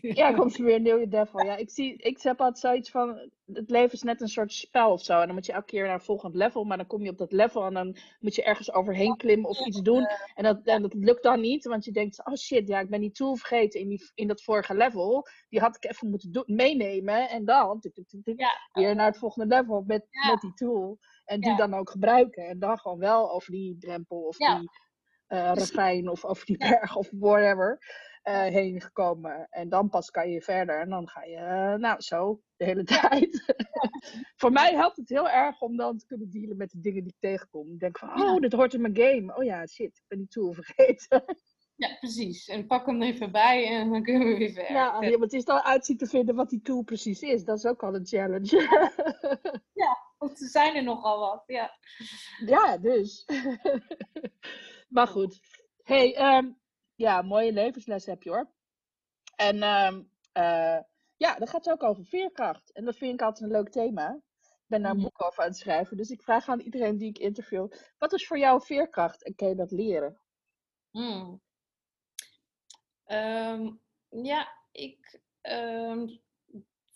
ja, 0.00 0.32
komt 0.32 0.58
er 0.58 0.64
weer 0.64 0.74
een 0.74 0.82
nieuwe 0.82 1.08
devil. 1.08 1.44
Ja, 1.44 1.56
ik, 1.56 1.70
zie, 1.70 1.96
ik 1.96 2.22
heb 2.22 2.40
altijd 2.40 2.58
zoiets 2.58 2.90
van, 2.90 3.30
het 3.52 3.70
leven 3.70 3.92
is 3.92 4.02
net 4.02 4.20
een 4.20 4.28
soort 4.28 4.52
spel 4.52 4.92
of 4.92 5.02
zo. 5.02 5.20
En 5.20 5.26
dan 5.26 5.34
moet 5.34 5.46
je 5.46 5.52
elke 5.52 5.66
keer 5.66 5.84
naar 5.84 5.94
een 5.94 6.00
volgend 6.00 6.34
level, 6.34 6.64
maar 6.64 6.76
dan 6.76 6.86
kom 6.86 7.02
je 7.02 7.10
op 7.10 7.18
dat 7.18 7.32
level 7.32 7.66
en 7.66 7.74
dan 7.74 7.96
moet 8.20 8.34
je 8.34 8.42
ergens 8.42 8.72
overheen 8.72 9.16
klimmen 9.16 9.48
of 9.50 9.66
iets 9.66 9.82
doen. 9.82 10.06
En 10.34 10.44
dat, 10.44 10.60
en 10.64 10.82
dat 10.82 10.94
lukt 10.94 11.22
dan 11.22 11.40
niet, 11.40 11.64
want 11.64 11.84
je 11.84 11.92
denkt, 11.92 12.26
oh 12.26 12.34
shit, 12.34 12.68
ja, 12.68 12.80
ik 12.80 12.90
ben 12.90 13.00
die 13.00 13.12
tool 13.12 13.36
vergeten 13.36 13.80
in, 13.80 13.88
die, 13.88 14.10
in 14.14 14.28
dat 14.28 14.42
vorige 14.42 14.74
level. 14.74 15.26
Die 15.48 15.60
had 15.60 15.76
ik 15.76 15.90
even 15.90 16.10
moeten 16.10 16.42
meenemen 16.46 17.28
en 17.28 17.44
dan 17.44 17.80
weer 18.72 18.94
naar 18.94 19.06
het 19.06 19.18
volgende 19.18 19.54
level 19.54 19.82
met, 19.86 20.06
met 20.30 20.40
die 20.40 20.54
tool. 20.54 20.98
En 21.24 21.40
die 21.40 21.56
dan 21.56 21.74
ook 21.74 21.90
gebruiken. 21.90 22.46
En 22.46 22.58
dan 22.58 22.78
gewoon 22.78 22.98
wel 22.98 23.32
over 23.32 23.52
die 23.52 23.76
drempel 23.78 24.22
of 24.22 24.36
die 24.36 24.70
uh, 25.28 25.52
ravijn 25.54 26.08
of 26.08 26.24
over 26.24 26.46
die 26.46 26.58
berg 26.58 26.96
of 26.96 27.10
whatever 27.12 27.78
uh, 28.28 28.42
heen 28.42 28.80
gekomen. 28.80 29.46
En 29.50 29.68
dan 29.68 29.88
pas 29.88 30.10
kan 30.10 30.30
je 30.30 30.42
verder 30.42 30.80
en 30.80 30.88
dan 30.88 31.08
ga 31.08 31.24
je, 31.24 31.36
uh, 31.36 31.74
nou 31.74 32.00
zo, 32.00 32.40
de 32.56 32.64
hele 32.64 32.84
tijd. 33.00 33.54
Voor 34.40 34.52
mij 34.52 34.74
helpt 34.74 34.96
het 34.96 35.08
heel 35.08 35.28
erg 35.28 35.60
om 35.60 35.76
dan 35.76 35.98
te 35.98 36.06
kunnen 36.06 36.30
dealen 36.30 36.56
met 36.56 36.70
de 36.70 36.80
dingen 36.80 37.02
die 37.02 37.12
ik 37.12 37.30
tegenkom. 37.30 37.72
Ik 37.72 37.80
denk 37.80 37.98
van, 37.98 38.22
oh, 38.22 38.40
dit 38.40 38.52
hoort 38.52 38.74
in 38.74 38.80
mijn 38.80 38.96
game. 38.96 39.36
Oh 39.36 39.44
ja, 39.44 39.66
shit, 39.66 39.96
ik 39.96 40.04
ben 40.08 40.18
die 40.18 40.28
tool 40.28 40.52
vergeten. 40.52 41.24
Ja, 41.78 41.96
precies. 41.98 42.48
En 42.48 42.66
pak 42.66 42.86
hem 42.86 43.02
even 43.02 43.32
bij 43.32 43.66
en 43.66 43.90
dan 43.90 44.02
kunnen 44.02 44.28
we 44.28 44.36
weer 44.36 44.52
verder. 44.52 44.72
Ja, 44.72 45.00
ja 45.00 45.10
maar 45.10 45.18
het 45.18 45.32
is 45.32 45.44
dan 45.44 45.60
uitzien 45.60 45.96
te 45.96 46.06
vinden 46.06 46.34
wat 46.34 46.50
die 46.50 46.62
tool 46.62 46.82
precies 46.82 47.20
is. 47.20 47.44
Dat 47.44 47.56
is 47.58 47.66
ook 47.66 47.82
al 47.82 47.94
een 47.94 48.06
challenge. 48.06 48.60
Ja, 49.72 49.98
want 50.18 50.40
er 50.40 50.48
zijn 50.48 50.76
er 50.76 50.82
nogal 50.82 51.18
wat, 51.18 51.42
ja. 51.46 51.70
Ja, 52.46 52.78
dus. 52.78 53.24
Maar 54.86 55.06
goed. 55.06 55.40
hey, 55.82 56.36
um, 56.36 56.60
ja, 56.94 57.22
mooie 57.22 57.52
levensles 57.52 58.06
heb 58.06 58.22
je 58.22 58.30
hoor. 58.30 58.50
En 59.36 59.62
um, 59.62 60.10
uh, 60.32 60.80
ja, 61.16 61.34
dat 61.38 61.50
gaat 61.50 61.70
ook 61.70 61.82
over 61.82 62.04
veerkracht. 62.04 62.72
En 62.72 62.84
dat 62.84 62.96
vind 62.96 63.12
ik 63.12 63.22
altijd 63.22 63.44
een 63.44 63.56
leuk 63.56 63.70
thema. 63.70 64.14
Ik 64.42 64.66
ben 64.66 64.82
daar 64.82 64.90
een 64.90 64.96
mhm. 64.96 65.06
boek 65.06 65.24
over 65.24 65.42
aan 65.42 65.48
het 65.48 65.58
schrijven. 65.58 65.96
Dus 65.96 66.10
ik 66.10 66.22
vraag 66.22 66.48
aan 66.48 66.60
iedereen 66.60 66.98
die 66.98 67.08
ik 67.08 67.18
interview. 67.18 67.68
Wat 67.98 68.12
is 68.12 68.26
voor 68.26 68.38
jou 68.38 68.62
veerkracht 68.62 69.24
en 69.24 69.34
kun 69.34 69.48
je 69.48 69.54
dat 69.54 69.70
leren? 69.70 70.20
Hmm. 70.90 71.42
Um, 73.06 73.80
ja, 74.08 74.48
ik, 74.72 75.20
um, 75.42 76.20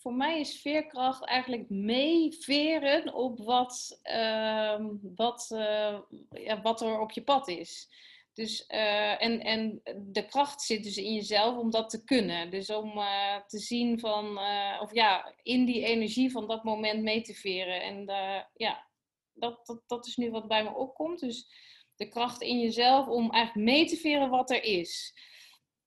voor 0.01 0.13
mij 0.13 0.39
is 0.39 0.61
veerkracht 0.61 1.25
eigenlijk 1.25 1.69
meeveren 1.69 3.13
op 3.13 3.39
wat, 3.39 3.99
uh, 4.03 4.85
wat, 5.15 5.49
uh, 5.53 5.99
ja, 6.29 6.61
wat 6.61 6.81
er 6.81 6.99
op 6.99 7.11
je 7.11 7.23
pad 7.23 7.47
is. 7.47 7.89
Dus, 8.33 8.65
uh, 8.69 9.23
en, 9.23 9.41
en 9.41 9.81
de 9.97 10.25
kracht 10.25 10.61
zit 10.61 10.83
dus 10.83 10.97
in 10.97 11.13
jezelf 11.13 11.57
om 11.57 11.71
dat 11.71 11.89
te 11.89 12.03
kunnen. 12.03 12.51
Dus 12.51 12.69
om 12.69 12.97
uh, 12.97 13.35
te 13.47 13.59
zien 13.59 13.99
van, 13.99 14.39
of 14.79 14.93
ja, 14.93 15.35
in 15.43 15.65
die 15.65 15.85
energie 15.85 16.31
van 16.31 16.47
dat 16.47 16.63
moment 16.63 17.01
mee 17.01 17.21
te 17.21 17.33
veren. 17.33 17.81
En 17.81 18.05
ja, 18.53 18.87
dat, 19.33 19.65
dat, 19.65 19.81
dat 19.87 20.07
is 20.07 20.15
nu 20.15 20.31
wat 20.31 20.47
bij 20.47 20.63
me 20.63 20.73
opkomt. 20.73 21.19
Dus 21.19 21.47
de 21.95 22.07
kracht 22.07 22.41
in 22.41 22.59
jezelf 22.59 23.07
om 23.07 23.31
eigenlijk 23.31 23.67
mee 23.67 23.85
te 23.85 23.97
veren 23.97 24.29
wat 24.29 24.49
er 24.49 24.63
is. 24.63 25.13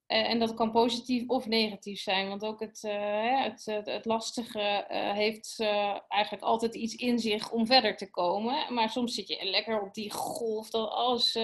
Uh, 0.09 0.31
en 0.31 0.39
dat 0.39 0.55
kan 0.55 0.71
positief 0.71 1.29
of 1.29 1.47
negatief 1.47 2.01
zijn, 2.01 2.29
want 2.29 2.45
ook 2.45 2.61
het, 2.61 2.83
uh, 2.83 3.43
het, 3.43 3.65
het, 3.65 3.87
het, 3.87 4.05
lastige 4.05 4.87
uh, 4.91 5.13
heeft 5.13 5.57
eigenlijk 6.09 6.43
altijd 6.43 6.75
iets 6.75 6.95
in 6.95 7.19
zich 7.19 7.51
om 7.51 7.67
verder 7.67 7.97
te 7.97 8.11
komen. 8.11 8.75
Maar 8.75 8.91
soms 8.91 9.15
zit 9.15 9.29
je 9.29 9.45
lekker 9.45 9.81
op 9.81 9.95
die 9.95 10.13
golf 10.13 10.71
dat 10.71 10.91
alles 10.91 11.39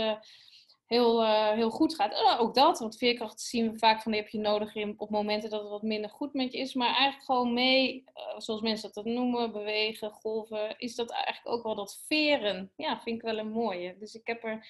heel, 0.87 1.25
heel 1.55 1.71
goed 1.71 1.95
gaat. 1.95 2.39
ook 2.39 2.55
dat, 2.55 2.79
want 2.79 2.97
veerkracht 2.97 3.41
zien 3.41 3.73
we 3.73 3.79
vaak 3.79 4.03
van 4.03 4.13
die 4.13 4.21
heb 4.21 4.31
je 4.31 4.39
nodig 4.39 4.75
in, 4.75 4.95
op 4.97 5.11
momenten 5.11 5.51
dat 5.51 5.61
het 5.61 5.71
wat 5.71 5.83
minder 5.83 6.11
goed 6.11 6.33
met 6.33 6.53
je 6.53 6.59
is. 6.59 6.75
Maar 6.75 6.95
eigenlijk 6.95 7.25
gewoon 7.25 7.53
mee, 7.53 8.05
zoals 8.37 8.61
mensen 8.61 8.91
dat 8.93 9.05
noemen, 9.05 9.53
bewegen, 9.53 10.11
golven, 10.11 10.79
is 10.79 10.95
dat 10.95 11.11
eigenlijk 11.11 11.49
ook 11.49 11.63
wel 11.63 11.75
dat 11.75 12.05
veren. 12.09 12.73
Ja, 12.77 13.01
vind 13.01 13.17
ik 13.17 13.23
wel 13.23 13.39
een 13.39 13.51
mooie. 13.51 13.97
Dus 13.99 14.15
ik 14.15 14.27
heb 14.27 14.45
er 14.45 14.67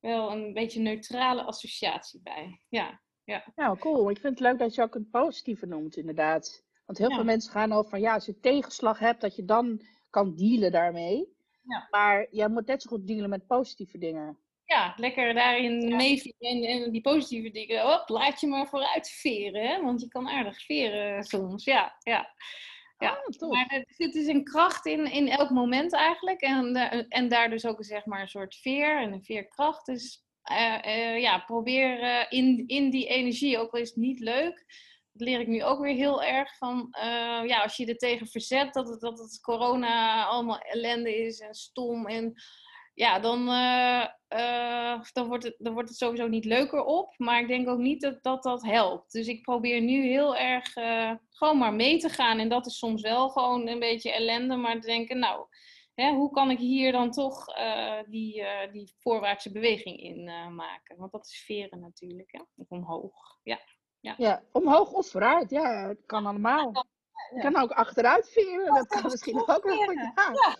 wel 0.00 0.30
een 0.30 0.52
beetje 0.52 0.80
neutrale 0.80 1.42
associatie 1.42 2.20
bij. 2.22 2.60
Ja. 2.68 3.00
Ja. 3.28 3.44
Nou, 3.56 3.78
cool. 3.78 4.10
Ik 4.10 4.18
vind 4.18 4.38
het 4.38 4.48
leuk 4.48 4.58
dat 4.58 4.74
je 4.74 4.82
ook 4.82 4.94
een 4.94 5.10
positieve 5.10 5.66
noemt, 5.66 5.96
inderdaad. 5.96 6.64
Want 6.86 6.98
heel 6.98 7.10
veel 7.10 7.24
mensen 7.24 7.52
gaan 7.52 7.72
over 7.72 7.90
van 7.90 8.00
ja, 8.00 8.14
als 8.14 8.26
je 8.26 8.40
tegenslag 8.40 8.98
hebt, 8.98 9.20
dat 9.20 9.36
je 9.36 9.44
dan 9.44 9.80
kan 10.10 10.34
dealen 10.34 10.72
daarmee. 10.72 11.36
Ja. 11.62 11.86
Maar 11.90 12.26
jij 12.30 12.48
moet 12.48 12.66
net 12.66 12.82
zo 12.82 12.88
goed 12.88 13.06
dealen 13.06 13.30
met 13.30 13.46
positieve 13.46 13.98
dingen. 13.98 14.38
Ja, 14.64 14.94
lekker 14.96 15.34
daarin 15.34 15.80
ja. 15.80 15.98
en, 16.38 16.62
en, 16.62 16.90
die 16.90 17.00
positieve 17.00 17.50
dingen. 17.50 17.82
Hop, 17.82 18.08
laat 18.08 18.40
je 18.40 18.46
maar 18.46 18.68
vooruit 18.68 19.08
veren, 19.08 19.68
hè? 19.68 19.82
want 19.82 20.00
je 20.00 20.08
kan 20.08 20.28
aardig 20.28 20.64
veren 20.64 21.24
soms. 21.24 21.64
Ja, 21.64 21.96
ja. 22.00 22.34
Ja, 22.98 23.22
ah, 23.38 23.50
maar 23.50 23.66
er 23.68 23.84
zit 23.86 24.12
dus 24.12 24.26
een 24.26 24.44
kracht 24.44 24.86
in, 24.86 25.12
in 25.12 25.28
elk 25.28 25.50
moment 25.50 25.92
eigenlijk. 25.92 26.40
En, 26.40 26.76
en 27.08 27.28
daar 27.28 27.50
dus 27.50 27.66
ook 27.66 27.84
zeg 27.84 28.04
maar, 28.04 28.20
een 28.20 28.28
soort 28.28 28.56
veer 28.56 29.00
en 29.00 29.12
een 29.12 29.24
veerkracht. 29.24 29.86
Dus 29.86 30.27
uh, 30.50 30.78
uh, 30.86 31.20
ja, 31.20 31.38
probeer 31.38 32.02
uh, 32.02 32.24
in, 32.28 32.64
in 32.66 32.90
die 32.90 33.06
energie, 33.06 33.58
ook 33.58 33.72
al 33.72 33.80
is 33.80 33.88
het 33.88 33.96
niet 33.96 34.20
leuk, 34.20 34.64
dat 35.12 35.28
leer 35.28 35.40
ik 35.40 35.46
nu 35.46 35.64
ook 35.64 35.80
weer 35.80 35.94
heel 35.94 36.22
erg 36.22 36.56
van, 36.56 36.88
ja, 37.46 37.62
als 37.62 37.76
je 37.76 37.86
er 37.86 37.96
tegen 37.96 38.26
verzet 38.26 38.74
dat 38.74 38.88
het, 38.88 39.00
dat 39.00 39.18
het 39.18 39.40
corona 39.40 40.24
allemaal 40.24 40.58
ellende 40.58 41.16
is 41.16 41.40
en 41.40 41.54
stom 41.54 42.06
en 42.06 42.34
ja, 42.94 43.18
dan, 43.18 43.46
dan, 45.12 45.28
wordt 45.28 45.44
het, 45.44 45.54
dan 45.58 45.72
wordt 45.72 45.88
het 45.88 45.98
sowieso 45.98 46.28
niet 46.28 46.44
leuker 46.44 46.84
op. 46.84 47.14
Maar 47.16 47.40
ik 47.40 47.48
denk 47.48 47.68
ook 47.68 47.78
niet 47.78 48.00
dat 48.00 48.22
dat, 48.22 48.42
dat 48.42 48.62
helpt. 48.62 49.12
Dus 49.12 49.26
ik 49.26 49.42
probeer 49.42 49.80
nu 49.80 50.06
heel 50.06 50.36
erg 50.36 50.72
gewoon 51.30 51.58
maar 51.58 51.74
mee 51.74 51.98
te 51.98 52.08
gaan. 52.08 52.38
En 52.38 52.48
dat 52.48 52.66
is 52.66 52.78
soms 52.78 53.02
wel 53.02 53.28
gewoon 53.28 53.68
een 53.68 53.78
beetje 53.78 54.12
ellende. 54.12 54.56
Maar 54.56 54.80
te 54.80 54.86
denken, 54.86 55.18
nou, 55.18 55.46
hè, 56.02 56.12
hoe 56.12 56.30
kan 56.30 56.50
ik 56.50 56.58
hier 56.58 56.92
dan 56.92 57.10
toch 57.10 57.58
uh, 57.58 57.98
die, 58.06 58.40
uh, 58.40 58.72
die 58.72 58.94
voorwaartse 58.98 59.52
beweging 59.52 60.00
in 60.00 60.28
uh, 60.28 60.48
maken? 60.48 60.96
Want 60.96 61.12
dat 61.12 61.26
is 61.26 61.42
veren 61.46 61.80
natuurlijk, 61.80 62.32
hè? 62.32 62.40
of 62.56 62.70
omhoog. 62.70 63.38
Ja. 63.42 63.58
Ja. 64.00 64.14
ja, 64.18 64.42
omhoog 64.52 64.92
of 64.92 65.06
vooruit, 65.06 65.50
ja, 65.50 65.88
het 65.88 66.06
kan 66.06 66.26
allemaal. 66.26 66.86
Je 67.34 67.40
kan 67.40 67.56
ook 67.56 67.70
achteruit 67.70 68.28
veren, 68.28 68.74
dat 68.74 68.86
kan 68.86 69.02
misschien 69.02 69.38
ook 69.46 69.64
wel 69.64 69.76
gaan. 70.14 70.34
Ja. 70.34 70.56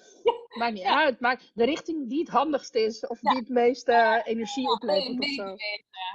Maakt 0.59 0.73
niet 0.73 0.85
uit, 0.85 1.21
maar 1.21 1.43
de 1.55 1.65
richting 1.65 2.09
die 2.09 2.19
het 2.19 2.29
handigst 2.29 2.75
is, 2.75 3.07
of 3.07 3.21
die 3.21 3.37
het 3.37 3.49
meeste 3.49 4.23
energie 4.25 4.71
oplevert 4.71 5.19
of 5.19 5.29
zo. 5.29 5.55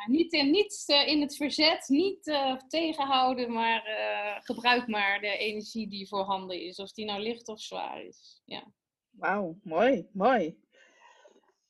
Niet, 0.06 0.34
in, 0.34 0.52
niet 0.52 0.84
in 1.06 1.22
het 1.22 1.36
verzet, 1.36 1.88
niet 1.88 2.24
tegenhouden, 2.68 3.52
maar 3.54 3.84
gebruik 4.44 4.88
maar 4.88 5.20
de 5.20 5.38
energie 5.38 5.88
die 5.90 6.08
voorhanden 6.08 6.62
is, 6.62 6.80
of 6.80 6.92
die 6.92 7.06
nou 7.06 7.22
licht 7.22 7.48
of 7.48 7.62
zwaar 7.62 8.02
is. 8.02 8.42
Ja. 8.46 8.64
Wauw, 9.18 9.60
mooi, 9.64 10.08
mooi. 10.12 10.58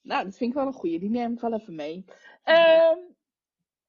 Nou, 0.01 0.23
dat 0.23 0.37
vind 0.37 0.49
ik 0.49 0.55
wel 0.55 0.67
een 0.67 0.73
goeie. 0.73 0.99
Die 0.99 1.09
neem 1.09 1.33
ik 1.33 1.39
wel 1.39 1.53
even 1.53 1.75
mee. 1.75 2.05
Ehm, 2.43 2.97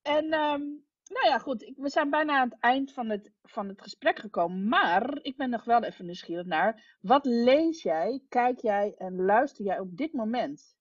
en 0.02 0.32
ehm, 0.32 0.62
nou 1.09 1.26
ja, 1.26 1.38
goed. 1.38 1.72
We 1.76 1.88
zijn 1.88 2.11
bijna 2.11 2.38
aan 2.38 2.48
het 2.48 2.61
eind 2.61 2.92
van 2.92 3.11
het, 3.11 3.30
van 3.42 3.68
het 3.68 3.82
gesprek 3.82 4.18
gekomen. 4.18 4.68
Maar 4.68 5.18
ik 5.22 5.36
ben 5.36 5.50
nog 5.50 5.64
wel 5.64 5.82
even 5.82 6.05
nieuwsgierig 6.05 6.46
naar. 6.46 6.96
Wat 7.00 7.24
lees 7.26 7.82
jij, 7.82 8.22
kijk 8.28 8.61
jij 8.61 8.94
en 8.98 9.24
luister 9.24 9.64
jij 9.64 9.78
op 9.78 9.96
dit 9.96 10.12
moment? 10.12 10.76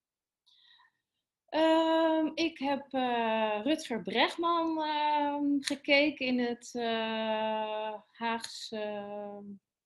Ehm, 1.50 2.32
ik 2.34 2.58
heb 2.58 2.94
uh, 2.94 3.60
Rutger 3.64 4.02
Bregman 4.02 4.84
gekeken 5.60 6.26
in 6.26 6.40
het 6.40 6.74
uh, 6.74 7.94
Haagse 8.12 9.06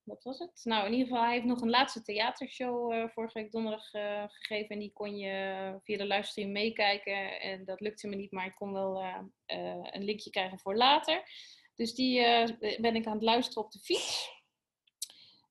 wat 0.08 0.24
was 0.24 0.40
het? 0.40 0.62
Nou, 0.64 0.86
in 0.86 0.92
ieder 0.92 1.08
geval, 1.08 1.24
hij 1.24 1.34
heeft 1.34 1.46
nog 1.46 1.62
een 1.62 1.70
laatste 1.70 2.02
theatershow 2.02 2.94
uh, 2.94 3.08
vorige 3.08 3.40
week 3.40 3.52
donderdag 3.52 3.94
uh, 3.94 4.24
gegeven. 4.28 4.70
En 4.70 4.80
die 4.80 4.92
kon 4.94 5.18
je 5.18 5.80
via 5.84 5.98
de 5.98 6.06
livestream 6.06 6.52
meekijken. 6.52 7.42
En 7.42 7.66
dat 7.66 7.80
lukte 7.82 8.08
me 8.08 8.16
niet, 8.16 8.32
maar 8.32 8.46
ik 8.46 8.56
kon 8.56 8.74
wel 8.74 9.04
een 9.92 10.04
linkje 10.04 10.30
krijgen 10.30 10.60
voor 10.60 10.76
later. 10.76 11.24
Dus 11.76 11.94
die 11.94 12.22
ben 12.82 12.96
ik 12.96 13.06
aan 13.06 13.14
het 13.14 13.24
luisteren 13.24 13.64
op 13.64 13.72
de 13.72 13.80
fiets. 13.80 14.36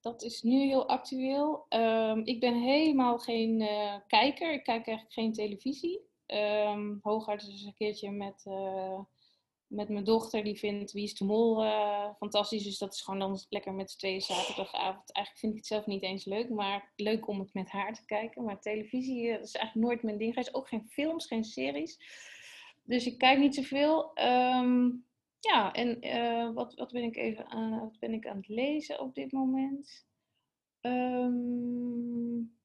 Dat 0.00 0.22
is 0.22 0.42
nu 0.42 0.66
heel 0.66 0.88
actueel. 0.88 1.66
Um, 1.68 2.24
ik 2.24 2.40
ben 2.40 2.62
helemaal 2.62 3.18
geen 3.18 3.68
kijker. 4.06 4.52
Ik 4.52 4.64
kijk 4.64 4.86
eigenlijk 4.86 5.12
geen 5.12 5.32
televisie. 5.32 6.00
Um, 6.26 6.98
hooguit 7.02 7.42
eens 7.42 7.64
een 7.64 7.74
keertje 7.74 8.10
met 8.10 8.44
met 9.66 9.88
mijn 9.88 10.04
dochter, 10.04 10.44
die 10.44 10.58
vindt 10.58 10.92
Wie 10.92 11.04
is 11.04 11.14
de 11.14 11.24
Mol 11.24 11.64
uh, 11.64 12.08
fantastisch. 12.18 12.64
Dus 12.64 12.78
dat 12.78 12.94
is 12.94 13.00
gewoon 13.00 13.20
dan 13.20 13.38
lekker 13.48 13.72
met 13.72 13.90
z'n 13.90 13.98
tweeën 13.98 14.20
zaterdagavond. 14.20 15.12
Eigenlijk 15.12 15.38
vind 15.38 15.52
ik 15.52 15.58
het 15.58 15.66
zelf 15.66 15.86
niet 15.86 16.02
eens 16.02 16.24
leuk, 16.24 16.48
maar 16.48 16.92
leuk 16.96 17.28
om 17.28 17.40
het 17.40 17.54
met 17.54 17.70
haar 17.70 17.94
te 17.94 18.04
kijken. 18.04 18.44
Maar 18.44 18.60
televisie 18.60 19.22
uh, 19.22 19.40
is 19.40 19.54
eigenlijk 19.54 19.86
nooit 19.86 20.02
mijn 20.02 20.18
ding. 20.18 20.34
Hij 20.34 20.42
is 20.42 20.54
ook 20.54 20.68
geen 20.68 20.88
films, 20.88 21.26
geen 21.26 21.44
series. 21.44 21.98
Dus 22.82 23.06
ik 23.06 23.18
kijk 23.18 23.38
niet 23.38 23.54
zoveel. 23.54 24.10
Um, 24.14 25.04
ja, 25.40 25.72
en 25.72 26.06
uh, 26.06 26.54
wat, 26.54 26.74
wat, 26.74 26.92
ben 26.92 27.02
ik 27.02 27.16
even 27.16 27.50
aan, 27.50 27.80
wat 27.80 27.98
ben 27.98 28.12
ik 28.12 28.26
aan 28.26 28.36
het 28.36 28.48
lezen 28.48 29.00
op 29.00 29.14
dit 29.14 29.32
moment? 29.32 30.06
Um, 30.80 32.56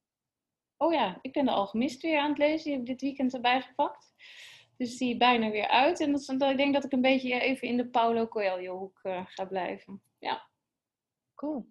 oh 0.78 0.94
ja, 0.94 1.20
ik 1.22 1.34
ben 1.34 1.46
de 1.46 1.52
Alchemist 1.52 2.02
weer 2.02 2.20
aan 2.20 2.30
het 2.30 2.38
lezen. 2.38 2.64
Die 2.64 2.72
heb 2.72 2.82
ik 2.82 2.88
dit 2.88 3.02
weekend 3.02 3.34
erbij 3.34 3.62
gepakt. 3.62 4.14
Dus 4.82 4.98
die 4.98 5.18
bijna 5.18 5.50
weer 5.50 5.68
uit. 5.68 6.00
En 6.00 6.12
dat, 6.12 6.52
ik 6.52 6.58
denk 6.58 6.74
dat 6.74 6.84
ik 6.84 6.92
een 6.92 7.02
beetje 7.02 7.40
even 7.40 7.68
in 7.68 7.78
de 7.78 7.88
Paulo 7.88 8.28
Coelho 8.28 8.78
hoek 8.78 9.00
uh, 9.04 9.26
ga 9.26 9.46
blijven. 9.46 10.02
Ja. 10.20 10.48
Cool. 11.36 11.68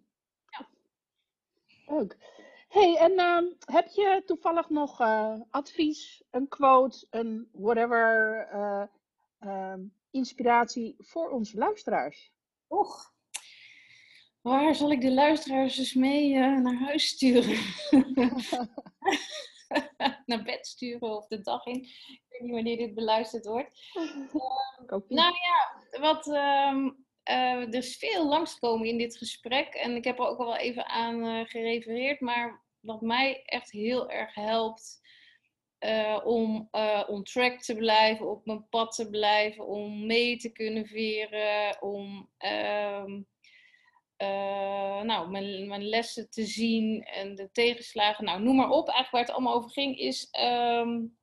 Ja. 0.46 0.68
Leuk. 1.86 2.16
hey, 2.68 2.96
en 2.96 3.12
uh, 3.12 3.52
heb 3.74 3.88
je 3.88 4.22
toevallig 4.26 4.68
nog 4.68 5.00
uh, 5.00 5.40
advies, 5.50 6.22
een 6.30 6.48
quote, 6.48 7.06
een 7.10 7.48
whatever, 7.52 8.48
uh, 9.40 9.74
inspiratie 10.10 10.94
voor 10.98 11.30
onze 11.30 11.58
luisteraars? 11.58 12.32
Och, 12.66 13.14
waar 14.40 14.74
zal 14.74 14.90
ik 14.90 15.00
de 15.00 15.12
luisteraars 15.12 15.78
eens 15.78 15.94
mee 15.94 16.34
naar 16.38 16.78
huis 16.78 17.08
sturen? 17.08 17.58
naar 20.26 20.42
bed 20.42 20.66
sturen 20.66 21.16
of 21.16 21.26
de 21.26 21.40
dag 21.40 21.66
in. 21.66 21.88
Weet 22.40 22.48
niet 22.48 22.56
wanneer 22.56 22.76
dit 22.76 22.94
beluisterd 22.94 23.46
wordt. 23.46 23.70
Nou 25.08 25.34
ja, 25.34 26.00
wat, 26.00 26.26
uh, 26.26 26.86
uh, 27.24 27.66
er 27.66 27.74
is 27.74 27.96
veel 27.96 28.28
langskomen 28.28 28.88
in 28.88 28.98
dit 28.98 29.16
gesprek. 29.16 29.74
En 29.74 29.96
ik 29.96 30.04
heb 30.04 30.18
er 30.18 30.26
ook 30.26 30.38
al 30.38 30.46
wel 30.46 30.56
even 30.56 30.86
aan 30.86 31.26
uh, 31.26 31.44
gerefereerd. 31.44 32.20
Maar 32.20 32.62
wat 32.80 33.00
mij 33.00 33.42
echt 33.44 33.70
heel 33.70 34.10
erg 34.10 34.34
helpt 34.34 35.00
uh, 35.80 36.20
om 36.24 36.68
on 37.06 37.22
track 37.22 37.60
te 37.60 37.74
blijven, 37.74 38.30
op 38.30 38.46
mijn 38.46 38.68
pad 38.68 38.94
te 38.94 39.10
blijven, 39.10 39.66
om 39.66 40.06
mee 40.06 40.36
te 40.36 40.52
kunnen 40.52 40.86
veren, 40.86 41.82
om 41.82 42.30
ehm, 42.38 43.22
uh, 44.22 45.02
nou, 45.02 45.30
mijn, 45.30 45.68
mijn, 45.68 45.88
lessen 45.88 46.30
te 46.30 46.44
zien 46.44 47.02
en 47.02 47.34
de 47.34 47.50
tegenslagen, 47.52 48.24
nou, 48.24 48.42
noem 48.42 48.56
maar 48.56 48.70
op. 48.70 48.88
Eigenlijk 48.88 49.10
waar 49.10 49.20
het 49.20 49.30
allemaal 49.30 49.54
over 49.54 49.70
ging, 49.70 49.98
is 49.98 50.28
um, 50.40 51.18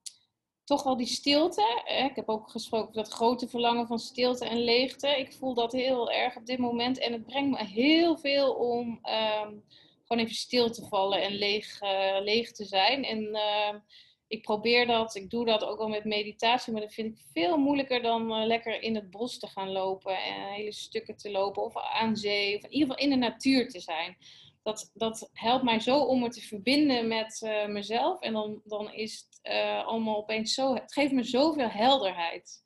toch 0.68 0.84
wel 0.84 0.97
die 0.97 1.07
stilte. 1.07 1.82
Ik 2.07 2.15
heb 2.15 2.30
ook 2.30 2.49
gesproken 2.49 2.88
over 2.88 3.03
dat 3.03 3.13
grote 3.13 3.47
verlangen 3.47 3.88
van 3.88 3.99
stilte 3.99 4.45
en 4.45 4.63
leegte. 4.63 5.07
Ik 5.07 5.34
voel 5.34 5.53
dat 5.53 5.72
heel 5.72 6.11
erg 6.11 6.36
op 6.36 6.45
dit 6.45 6.57
moment 6.57 6.99
en 6.99 7.11
het 7.11 7.26
brengt 7.26 7.49
me 7.49 7.65
heel 7.65 8.18
veel 8.18 8.53
om 8.53 8.88
um, 8.88 9.63
gewoon 10.05 10.24
even 10.24 10.36
stil 10.36 10.72
te 10.72 10.86
vallen 10.86 11.22
en 11.22 11.34
leeg, 11.34 11.82
uh, 11.82 12.18
leeg 12.22 12.51
te 12.51 12.65
zijn. 12.65 13.03
En 13.03 13.24
uh, 13.24 13.80
ik 14.28 14.41
probeer 14.41 14.88
dat, 14.88 15.15
ik 15.15 15.30
doe 15.30 15.45
dat 15.45 15.63
ook 15.63 15.78
wel 15.78 15.88
met 15.88 16.05
meditatie, 16.05 16.74
maar 16.74 16.82
dat 16.82 16.93
vind 16.93 17.18
ik 17.18 17.26
veel 17.34 17.57
moeilijker 17.57 18.01
dan 18.01 18.32
uh, 18.32 18.45
lekker 18.45 18.82
in 18.82 18.95
het 18.95 19.09
bos 19.09 19.39
te 19.39 19.47
gaan 19.47 19.72
lopen 19.72 20.24
en 20.24 20.53
hele 20.53 20.74
stukken 20.74 21.18
te 21.18 21.32
lopen 21.32 21.63
of 21.63 21.78
aan 21.78 22.15
zee 22.15 22.55
of 22.55 22.63
in 22.63 22.72
ieder 22.72 22.88
geval 22.88 23.03
in 23.03 23.09
de 23.09 23.26
natuur 23.26 23.70
te 23.70 23.80
zijn. 23.80 24.18
Dat, 24.63 24.91
dat 24.93 25.30
helpt 25.34 25.63
mij 25.63 25.80
zo 25.80 25.99
om 25.99 26.20
me 26.20 26.30
te 26.30 26.41
verbinden 26.41 27.07
met 27.07 27.41
mezelf 27.68 28.20
en 28.20 28.34
dan, 28.34 28.61
dan 28.63 28.93
is 28.93 29.26
het 29.30 29.36
uh, 29.50 29.86
allemaal 29.86 30.18
opeens 30.18 30.54
zo, 30.54 30.74
het 30.74 30.93
geeft 30.93 31.12
me 31.12 31.24
zoveel 31.24 31.70
helderheid. 31.70 32.64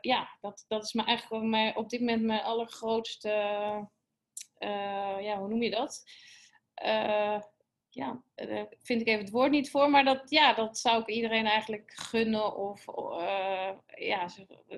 ja, 0.00 0.36
dat, 0.40 0.64
dat 0.68 0.84
is 0.84 0.92
me 0.92 1.04
eigenlijk 1.04 1.76
op 1.76 1.88
dit 1.88 2.00
moment 2.00 2.22
mijn 2.22 2.42
allergrootste, 2.42 3.28
ja, 5.20 5.38
hoe 5.38 5.48
noem 5.48 5.62
je 5.62 5.70
dat? 5.70 6.02
ja, 7.94 8.22
daar 8.34 8.66
vind 8.82 9.00
ik 9.00 9.06
even 9.06 9.20
het 9.20 9.30
woord 9.30 9.50
niet 9.50 9.70
voor, 9.70 9.90
maar 9.90 10.04
dat, 10.04 10.30
ja, 10.30 10.54
dat 10.54 10.78
zou 10.78 11.00
ik 11.00 11.06
iedereen 11.06 11.46
eigenlijk 11.46 11.92
gunnen. 11.94 12.56
Of 12.56 12.84
ja, 13.94 14.28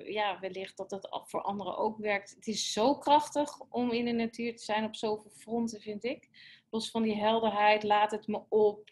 ja, 0.03 0.39
wellicht 0.39 0.77
dat 0.77 0.91
het 0.91 1.07
voor 1.23 1.41
anderen 1.41 1.77
ook 1.77 1.97
werkt. 1.97 2.29
Het 2.35 2.47
is 2.47 2.71
zo 2.71 2.97
krachtig 2.97 3.59
om 3.69 3.91
in 3.91 4.05
de 4.05 4.11
natuur 4.11 4.55
te 4.55 4.63
zijn 4.63 4.83
op 4.83 4.95
zoveel 4.95 5.31
fronten, 5.31 5.81
vind 5.81 6.03
ik. 6.03 6.29
Los 6.69 6.91
van 6.91 7.01
die 7.03 7.15
helderheid, 7.15 7.83
laat 7.83 8.11
het 8.11 8.27
me 8.27 8.41
op. 8.49 8.89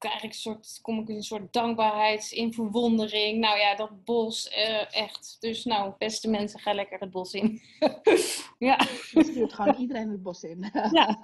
krijg 0.00 0.22
ik 0.22 0.28
een 0.28 0.34
soort, 0.34 0.78
kom 0.82 0.98
ik 0.98 1.08
in 1.08 1.16
een 1.16 1.22
soort 1.22 1.52
dankbaarheid, 1.52 2.30
in 2.30 2.52
verwondering. 2.52 3.40
Nou 3.40 3.58
ja, 3.58 3.76
dat 3.76 4.04
bos, 4.04 4.56
uh, 4.56 4.94
echt. 4.96 5.36
Dus 5.40 5.64
nou, 5.64 5.92
beste 5.98 6.30
mensen, 6.30 6.60
ga 6.60 6.72
lekker 6.72 7.00
het 7.00 7.10
bos 7.10 7.32
in. 7.32 7.60
ja. 8.68 8.78
Je 9.12 9.24
stuurt 9.24 9.52
gewoon 9.52 9.74
iedereen 9.74 10.10
het 10.10 10.22
bos 10.22 10.42
in. 10.42 10.70
ja. 10.90 11.18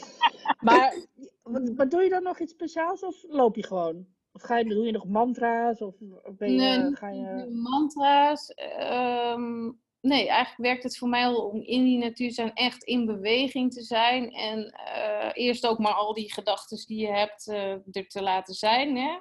maar 0.66 0.96
wat, 1.42 1.90
doe 1.90 2.02
je 2.02 2.08
dan 2.08 2.22
nog 2.22 2.38
iets 2.38 2.52
speciaals 2.52 3.02
of 3.02 3.24
loop 3.28 3.56
je 3.56 3.66
gewoon? 3.66 4.06
Of 4.32 4.42
ga 4.42 4.58
je, 4.58 4.64
doe 4.64 4.86
je 4.86 4.92
nog 4.92 5.06
mantra's? 5.06 5.80
Of 5.80 5.94
ben 6.36 6.52
je, 6.52 6.58
nee, 6.58 6.96
ga 6.96 7.08
je... 7.08 7.50
mantra's. 7.50 8.54
Um, 8.80 9.80
nee, 10.02 10.28
eigenlijk 10.28 10.62
werkt 10.62 10.82
het 10.82 10.98
voor 10.98 11.08
mij 11.08 11.26
al 11.26 11.48
om 11.48 11.60
in 11.60 11.84
die 11.84 11.98
natuur 11.98 12.32
zijn, 12.32 12.54
echt 12.54 12.82
in 12.82 13.06
beweging 13.06 13.72
te 13.72 13.82
zijn. 13.82 14.30
En 14.30 14.74
uh, 14.96 15.30
eerst 15.32 15.66
ook 15.66 15.78
maar 15.78 15.92
al 15.92 16.14
die 16.14 16.32
gedachten 16.32 16.86
die 16.86 17.00
je 17.00 17.12
hebt 17.12 17.46
uh, 17.46 17.72
er 17.72 18.08
te 18.08 18.22
laten 18.22 18.54
zijn. 18.54 18.96
Hè? 18.96 19.18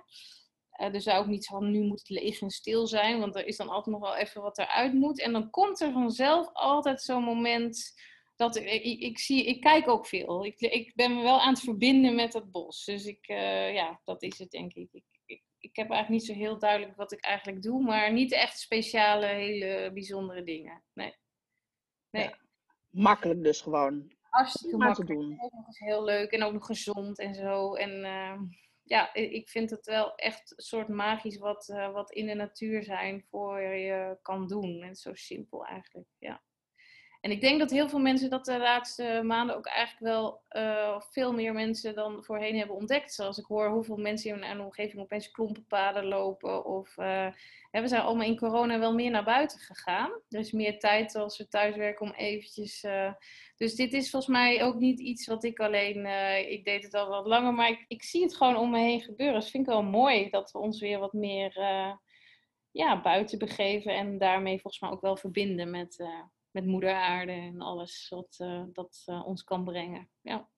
Uh, 0.77 0.91
dus 0.91 1.07
ook 1.07 1.27
niet 1.27 1.45
van 1.45 1.71
nu 1.71 1.81
moet 1.81 1.99
het 1.99 2.09
leeg 2.09 2.41
en 2.41 2.49
stil 2.49 2.87
zijn, 2.87 3.19
want 3.19 3.35
er 3.35 3.45
is 3.47 3.57
dan 3.57 3.69
altijd 3.69 3.95
nog 3.95 4.09
wel 4.09 4.15
even 4.15 4.41
wat 4.41 4.57
eruit 4.57 4.93
moet. 4.93 5.21
En 5.21 5.31
dan 5.31 5.49
komt 5.49 5.81
er 5.81 5.91
vanzelf 5.91 6.49
altijd 6.53 7.01
zo'n 7.01 7.23
moment 7.23 7.93
dat 8.35 8.55
ik, 8.55 9.19
zie, 9.19 9.45
ik 9.45 9.61
kijk 9.61 9.87
ook 9.87 10.07
veel. 10.07 10.45
Ik, 10.45 10.59
ik 10.59 10.95
ben 10.95 11.15
me 11.15 11.21
wel 11.21 11.41
aan 11.41 11.53
het 11.53 11.63
verbinden 11.63 12.15
met 12.15 12.33
het 12.33 12.51
bos. 12.51 12.85
Dus 12.85 13.05
ik, 13.05 13.27
ja, 13.73 14.01
dat 14.03 14.23
is 14.23 14.37
het 14.37 14.51
denk 14.51 14.73
ik 14.73 14.89
ik 15.61 15.75
heb 15.75 15.89
eigenlijk 15.89 16.09
niet 16.21 16.29
zo 16.29 16.43
heel 16.43 16.59
duidelijk 16.59 16.95
wat 16.95 17.11
ik 17.11 17.21
eigenlijk 17.21 17.61
doe, 17.61 17.83
maar 17.83 18.13
niet 18.13 18.31
echt 18.31 18.59
speciale, 18.59 19.25
hele 19.25 19.91
bijzondere 19.93 20.43
dingen. 20.43 20.83
Nee. 20.93 21.15
nee. 22.09 22.23
Ja, 22.23 22.37
makkelijk 22.89 23.43
dus 23.43 23.61
gewoon. 23.61 24.15
Hartstikke 24.21 24.77
makkelijk. 24.77 25.09
te 25.09 25.15
doen. 25.15 25.29
Nog 25.29 25.67
eens 25.67 25.79
heel 25.79 26.03
leuk 26.03 26.31
en 26.31 26.43
ook 26.43 26.53
nog 26.53 26.65
gezond 26.65 27.19
en 27.19 27.35
zo. 27.35 27.73
En 27.73 27.91
uh, 28.05 28.41
ja, 28.83 29.13
ik 29.13 29.49
vind 29.49 29.69
het 29.69 29.85
wel 29.85 30.15
echt 30.15 30.53
een 30.55 30.63
soort 30.63 30.87
magisch 30.87 31.37
wat, 31.37 31.69
uh, 31.69 31.91
wat 31.91 32.11
in 32.11 32.25
de 32.25 32.33
natuur 32.33 32.83
zijn 32.83 33.25
voor 33.29 33.61
je 33.61 34.17
kan 34.21 34.47
doen. 34.47 34.81
En 34.81 34.95
zo 34.95 35.13
simpel 35.13 35.65
eigenlijk, 35.65 36.09
ja. 36.17 36.43
En 37.21 37.31
ik 37.31 37.41
denk 37.41 37.59
dat 37.59 37.71
heel 37.71 37.89
veel 37.89 37.99
mensen 37.99 38.29
dat 38.29 38.45
de 38.45 38.57
laatste 38.57 39.21
maanden 39.23 39.55
ook 39.55 39.65
eigenlijk 39.65 40.13
wel 40.13 40.41
uh, 40.51 41.01
veel 41.01 41.33
meer 41.33 41.53
mensen 41.53 41.95
dan 41.95 42.23
voorheen 42.23 42.57
hebben 42.57 42.75
ontdekt. 42.75 43.13
Zoals 43.13 43.37
ik 43.37 43.45
hoor 43.45 43.69
hoeveel 43.69 43.97
mensen 43.97 44.31
in 44.31 44.39
mijn 44.39 44.59
omgeving 44.59 45.01
opeens 45.01 45.31
klompenpaden 45.31 46.05
lopen. 46.05 46.65
Of 46.65 46.97
uh, 46.97 47.27
we 47.71 47.87
zijn 47.87 48.01
allemaal 48.01 48.27
in 48.27 48.37
corona 48.37 48.79
wel 48.79 48.93
meer 48.93 49.11
naar 49.11 49.23
buiten 49.23 49.59
gegaan. 49.59 50.11
Er 50.29 50.39
is 50.39 50.51
meer 50.51 50.79
tijd 50.79 51.15
als 51.15 51.37
we 51.37 51.47
thuiswerken 51.47 52.05
om 52.05 52.13
eventjes... 52.13 52.83
Uh, 52.83 53.13
dus 53.55 53.75
dit 53.75 53.93
is 53.93 54.09
volgens 54.09 54.31
mij 54.31 54.63
ook 54.63 54.75
niet 54.75 54.99
iets 54.99 55.27
wat 55.27 55.43
ik 55.43 55.59
alleen... 55.59 56.05
ik 56.49 56.65
deed 56.65 56.83
het 56.83 56.93
al 56.93 57.09
wat 57.09 57.25
langer, 57.25 57.53
maar 57.53 57.69
ik, 57.69 57.85
ik, 57.87 58.03
zie 58.03 58.21
het 58.23 58.35
gewoon 58.35 58.57
om 58.57 58.69
me 58.69 58.79
heen 58.79 59.01
gebeuren. 59.01 59.39
Dus 59.39 59.51
vind 59.51 59.67
ik 59.67 59.73
wel 59.73 59.83
mooi 59.83 60.29
dat 60.29 60.51
we 60.51 60.59
ons 60.59 60.79
weer 60.79 60.99
wat 60.99 61.13
meer 61.13 61.53
ja, 62.71 63.01
buiten 63.01 63.37
begeven. 63.37 63.95
En 63.95 64.17
daarmee 64.17 64.59
volgens 64.59 64.81
mij 64.81 64.91
ook 64.91 65.01
wel 65.01 65.17
verbinden 65.17 65.69
met 65.69 66.03
met 66.51 66.65
moeder 66.65 66.93
aarde 66.93 67.31
en 67.31 67.61
alles 67.61 68.09
wat 68.09 68.37
uh, 68.41 68.63
dat 68.73 69.03
uh, 69.09 69.27
ons 69.27 69.43
kan 69.43 69.63
brengen. 69.63 70.09
Ja. 70.21 70.49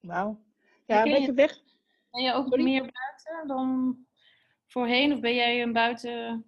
Wauw. 0.00 0.44
Ja, 0.86 1.02
een 1.02 1.12
beetje 1.12 1.32
weg. 1.32 1.62
Ben 2.10 2.22
je 2.22 2.32
ook 2.32 2.48
Sorry? 2.48 2.64
meer 2.64 2.80
buiten 2.80 3.46
dan 3.46 3.96
voorheen? 4.66 5.12
Of 5.12 5.20
ben 5.20 5.34
jij 5.34 5.62
een 5.62 5.72
buiten... 5.72 6.44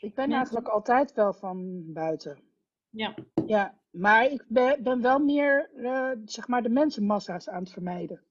Ik 0.00 0.14
ben 0.14 0.32
eigenlijk 0.32 0.68
altijd 0.68 1.12
wel 1.12 1.32
van 1.32 1.82
buiten. 1.92 2.42
Ja. 2.90 3.14
Ja, 3.46 3.80
maar 3.90 4.24
ik 4.24 4.44
ben, 4.48 4.82
ben 4.82 5.00
wel 5.02 5.18
meer, 5.18 5.70
eh, 5.74 6.10
zeg 6.24 6.48
maar, 6.48 6.62
de 6.62 6.68
mensenmassa's 6.68 7.48
aan 7.48 7.62
het 7.62 7.72
vermijden. 7.72 8.22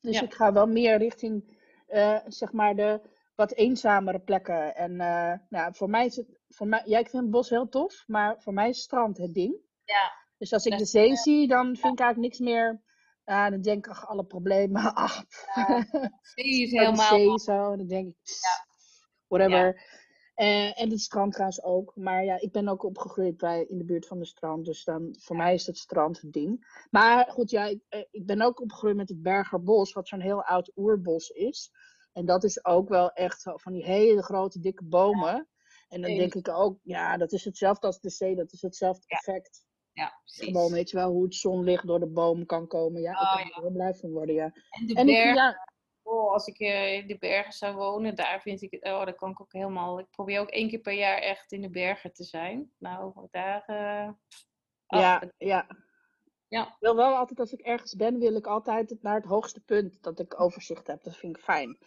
Dus 0.00 0.18
Ja. 0.18 0.22
ik 0.22 0.34
ga 0.34 0.52
wel 0.52 0.66
meer 0.66 0.98
richting, 0.98 1.58
eh, 1.86 2.18
zeg 2.26 2.52
maar, 2.52 2.76
de 2.76 3.00
wat 3.36 3.52
eenzamere 3.52 4.18
plekken. 4.18 4.74
En 4.74 5.00
eh, 5.00 5.38
nou, 5.48 5.74
voor 5.74 5.90
mij 5.90 6.06
is 6.06 6.16
het, 6.16 6.38
voor 6.48 6.66
mij, 6.66 6.82
ja, 6.84 6.98
ik 6.98 7.08
vind 7.08 7.22
het 7.22 7.32
bos 7.32 7.50
heel 7.50 7.68
tof, 7.68 8.04
maar 8.06 8.42
voor 8.42 8.52
mij 8.52 8.68
is 8.68 8.76
het 8.76 8.84
strand 8.84 9.18
het 9.18 9.34
ding. 9.34 9.56
Ja. 9.84 10.12
Dus 10.38 10.52
als 10.52 10.66
ik 10.66 10.78
de 10.78 10.84
zee 10.84 11.16
zie, 11.16 11.48
dan 11.48 11.64
vind 11.76 11.92
ik 11.92 12.00
eigenlijk 12.00 12.18
niks 12.18 12.38
meer. 12.38 12.82
ah, 13.24 13.50
dan 13.50 13.60
denk 13.60 13.86
ik, 13.86 13.92
ach, 13.92 14.06
alle 14.06 14.24
problemen. 14.24 14.94
Ach, 14.94 15.24
Zee 16.22 16.62
is 16.62 16.70
bij 16.72 16.84
de 16.84 16.84
helemaal... 16.84 17.18
zee 17.18 17.38
zo. 17.38 17.72
En 17.72 17.78
dan 17.78 17.86
denk 17.86 18.08
ik, 18.08 18.14
pss, 18.22 18.40
whatever. 19.26 19.82
Eh, 20.34 20.80
en 20.80 20.90
het 20.90 21.00
strand 21.00 21.32
trouwens 21.32 21.62
ook. 21.62 21.96
Maar 21.96 22.24
ja, 22.24 22.40
ik 22.40 22.52
ben 22.52 22.68
ook 22.68 22.82
opgegroeid 22.82 23.36
bij, 23.36 23.64
in 23.64 23.78
de 23.78 23.84
buurt 23.84 24.06
van 24.06 24.18
de 24.18 24.24
strand. 24.24 24.64
Dus 24.64 24.84
dan, 24.84 25.16
voor 25.18 25.36
mij 25.36 25.54
is 25.54 25.66
het 25.66 25.76
strand 25.76 26.20
het 26.20 26.32
ding. 26.32 26.84
Maar 26.90 27.30
goed, 27.30 27.50
ja, 27.50 27.64
ik, 27.64 27.80
eh, 27.88 28.04
ik 28.10 28.26
ben 28.26 28.42
ook 28.42 28.60
opgegroeid 28.60 28.96
met 28.96 29.08
het 29.08 29.22
Bergerbos. 29.22 29.92
Wat 29.92 30.08
zo'n 30.08 30.20
heel 30.20 30.44
oud 30.44 30.72
oerbos 30.74 31.28
is. 31.28 31.70
En 32.16 32.24
dat 32.26 32.44
is 32.44 32.64
ook 32.64 32.88
wel 32.88 33.10
echt 33.12 33.40
zo 33.40 33.56
van 33.56 33.72
die 33.72 33.84
hele 33.84 34.22
grote, 34.22 34.60
dikke 34.60 34.84
bomen. 34.84 35.48
En 35.88 36.00
dan 36.00 36.14
denk 36.14 36.34
ik 36.34 36.48
ook, 36.48 36.78
ja, 36.82 37.16
dat 37.16 37.32
is 37.32 37.44
hetzelfde 37.44 37.86
als 37.86 38.00
de 38.00 38.10
zee. 38.10 38.34
Dat 38.36 38.52
is 38.52 38.62
hetzelfde 38.62 39.04
Ja. 39.06 39.16
effect. 39.16 39.64
Ja, 39.92 40.20
precies. 40.24 40.44
Gewoon, 40.46 40.72
weet 40.72 40.90
je 40.90 40.96
wel, 40.96 41.10
hoe 41.10 41.24
het 41.24 41.34
zonlicht 41.34 41.86
door 41.86 42.00
de 42.00 42.06
boom 42.06 42.46
kan 42.46 42.66
komen. 42.66 43.00
Ja, 43.02 43.10
ik 43.12 43.18
Oh, 43.18 43.32
kan 43.36 43.40
er 43.40 43.60
heel 43.62 43.70
blij 43.72 43.94
van 43.94 44.10
worden, 44.10 44.34
ja. 44.34 44.44
En 44.70 44.86
de 44.86 44.94
En 44.94 45.08
ik, 45.08 45.14
bergen, 45.14 45.34
ja, 45.34 45.68
oh, 46.02 46.32
als 46.32 46.46
ik 46.46 46.58
eh, 46.58 46.92
in 46.94 47.06
de 47.06 47.18
bergen 47.18 47.52
zou 47.52 47.74
wonen, 47.74 48.14
daar 48.14 48.40
vind 48.40 48.62
ik, 48.62 48.72
oh, 48.84 49.04
daar 49.04 49.14
kan 49.14 49.30
ik 49.30 49.40
ook 49.40 49.52
helemaal... 49.52 49.98
Ik 49.98 50.10
probeer 50.10 50.40
ook 50.40 50.50
één 50.50 50.68
keer 50.68 50.80
per 50.80 50.92
jaar 50.92 51.18
echt 51.18 51.52
in 51.52 51.60
de 51.60 51.70
bergen 51.70 52.12
te 52.12 52.24
zijn. 52.24 52.72
Nou, 52.78 53.26
daar... 53.30 53.62
eh, 53.66 54.10
ja, 54.86 55.18
dat- 55.18 55.32
ja. 55.38 55.66
Ja. 56.48 56.66
Ik 56.66 56.76
wil 56.80 56.96
wel 56.96 57.14
altijd, 57.16 57.40
als 57.40 57.52
ik 57.52 57.60
ergens 57.60 57.94
ben, 57.94 58.18
wil 58.18 58.36
ik 58.36 58.46
altijd 58.46 58.96
naar 59.02 59.14
het 59.14 59.24
hoogste 59.24 59.60
punt. 59.60 60.02
Dat 60.02 60.20
ik 60.20 60.40
overzicht 60.40 60.86
heb. 60.86 61.02
Dat 61.02 61.16
vind 61.16 61.36
ik 61.36 61.42
fijn. 61.42 61.78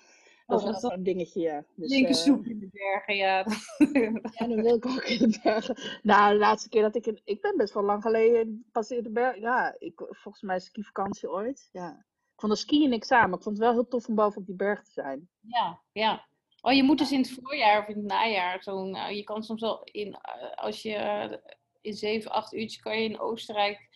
Dat 0.50 0.64
Oh, 0.64 0.70
is 0.70 0.76
is 0.76 0.82
zo'n 0.82 1.04
dingetje, 1.04 1.42
ja. 1.42 1.64
Dus, 1.76 1.92
eh, 1.92 1.98
linkersoep 1.98 2.46
in 2.46 2.60
de 2.60 2.70
bergen, 2.72 3.16
ja. 3.16 3.46
ja, 4.38 4.48
dan 4.48 4.62
wil 4.62 4.76
ik 4.76 4.86
ook 4.86 5.04
in 5.04 5.30
de 5.32 5.40
bergen. 5.44 5.78
Nou, 6.04 6.34
de 6.34 6.40
laatste 6.40 6.70
keer 6.70 6.82
dat 6.82 6.96
ik 6.96 7.06
in... 7.06 7.22
Ik 7.24 7.42
ben 7.42 7.58
best 7.58 7.74
wel 7.74 7.84
lang 7.84 8.02
geleden 8.02 8.66
pas 8.72 8.92
in 8.92 9.04
de 9.04 9.12
bergen. 9.12 9.42
Ja, 9.42 9.76
ik, 9.80 9.94
volgens 10.10 10.42
mij 10.44 10.60
skivakantie 10.60 11.30
ooit. 11.32 11.70
Ja. 11.72 11.90
Ik 12.34 12.40
vond 12.46 12.52
de 12.52 12.58
skiën 12.58 12.90
niks 12.90 13.12
aan, 13.12 13.30
maar 13.30 13.38
ik 13.38 13.44
vond 13.44 13.58
het 13.58 13.66
wel 13.66 13.74
heel 13.74 13.88
tof 13.88 14.08
om 14.08 14.16
boven 14.16 14.42
op 14.42 14.46
die 14.48 14.56
berg 14.56 14.84
te 14.84 14.92
zijn. 14.92 15.30
Ja, 15.42 15.82
ja. 15.92 16.28
Oh, 16.62 16.74
je 16.74 16.84
moet 16.84 16.98
dus 16.98 17.12
in 17.12 17.20
het 17.20 17.32
voorjaar 17.42 17.82
of 17.82 17.88
in 17.88 17.96
het 17.98 18.06
najaar 18.06 18.64
zo'n. 18.64 18.90
nou, 18.92 19.14
je 19.14 19.24
kan 19.24 19.44
soms 19.44 19.62
wel 19.62 19.82
in. 19.84 20.14
eh, 20.14 20.52
als 20.56 20.82
je 20.82 20.96
eh, 20.96 21.38
in 21.82 21.94
7, 21.94 22.32
8 22.32 22.54
uurtjes 22.54 22.82
kan 22.82 22.98
je 23.02 23.10
in 23.10 23.20
Oostenrijk 23.20 23.88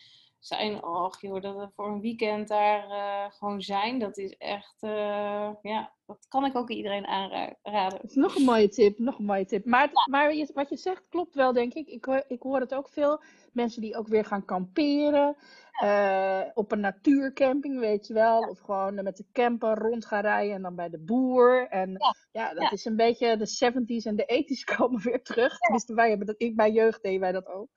zijn. 0.46 0.84
Och 0.84 1.20
joh, 1.20 1.42
dat 1.42 1.56
we 1.56 1.68
voor 1.74 1.86
een 1.86 2.00
weekend 2.00 2.48
daar 2.48 2.90
eh, 2.90 3.32
gewoon 3.32 3.60
zijn. 3.62 3.98
Dat 3.98 4.18
is 4.18 4.36
echt. 4.36 4.76
eh, 4.80 5.50
ja, 5.62 5.92
dat 6.06 6.26
kan 6.28 6.44
ik 6.44 6.56
ook 6.56 6.70
iedereen 6.70 7.06
aanraden. 7.06 7.56
Dat 8.00 8.04
is 8.10 8.14
nog 8.14 8.36
een 8.36 8.44
mooie 8.44 8.68
tip, 8.68 8.98
nog 8.98 9.18
een 9.18 9.24
mooie 9.24 9.46
tip. 9.46 9.64
Maar, 9.64 9.82
het- 9.82 10.06
maar 10.10 10.34
wat 10.54 10.68
je 10.68 10.76
zegt 10.76 11.02
klopt 11.08 11.34
wel, 11.34 11.52
denk 11.52 11.72
ik. 11.74 11.86
Ik, 11.88 12.04
hoor- 12.04 12.24
ik 12.28 12.42
hoor 12.42 12.60
het 12.60 12.74
ook 12.74 12.88
veel. 12.88 13.22
Mensen 13.52 13.80
die 13.80 13.96
ook 13.96 14.08
weer 14.08 14.24
gaan 14.24 14.44
kamperen. 14.44 15.36
eh, 15.74 16.40
op 16.54 16.72
een 16.72 16.80
natuurcamping, 16.80 17.78
weet 17.78 18.06
je 18.06 18.14
wel. 18.14 18.38
Of 18.40 18.58
gewoon 18.58 18.94
met 18.94 19.16
de 19.16 19.24
camper 19.32 19.78
rond 19.78 20.06
gaan 20.06 20.20
rijden 20.22 20.54
en 20.54 20.62
dan 20.62 20.74
bij 20.74 20.88
de 20.90 20.98
boer. 20.98 21.66
En 21.68 21.96
ja, 22.32 22.54
dat 22.54 22.72
is 22.72 22.84
een 22.84 22.96
beetje 22.96 23.36
de 23.36 23.46
70s 23.46 24.04
en 24.06 24.16
de 24.16 24.26
80s 24.26 24.64
komen 24.76 25.00
weer 25.02 25.22
terug. 25.22 25.58
Tenminste, 25.58 25.94
wij 25.94 26.08
hebben 26.08 26.26
dat, 26.26 26.34
ik 26.38 26.56
bij 26.56 26.70
jeugd 26.72 27.02
deden 27.02 27.20
wij 27.20 27.32
dat 27.32 27.46
ook. 27.46 27.68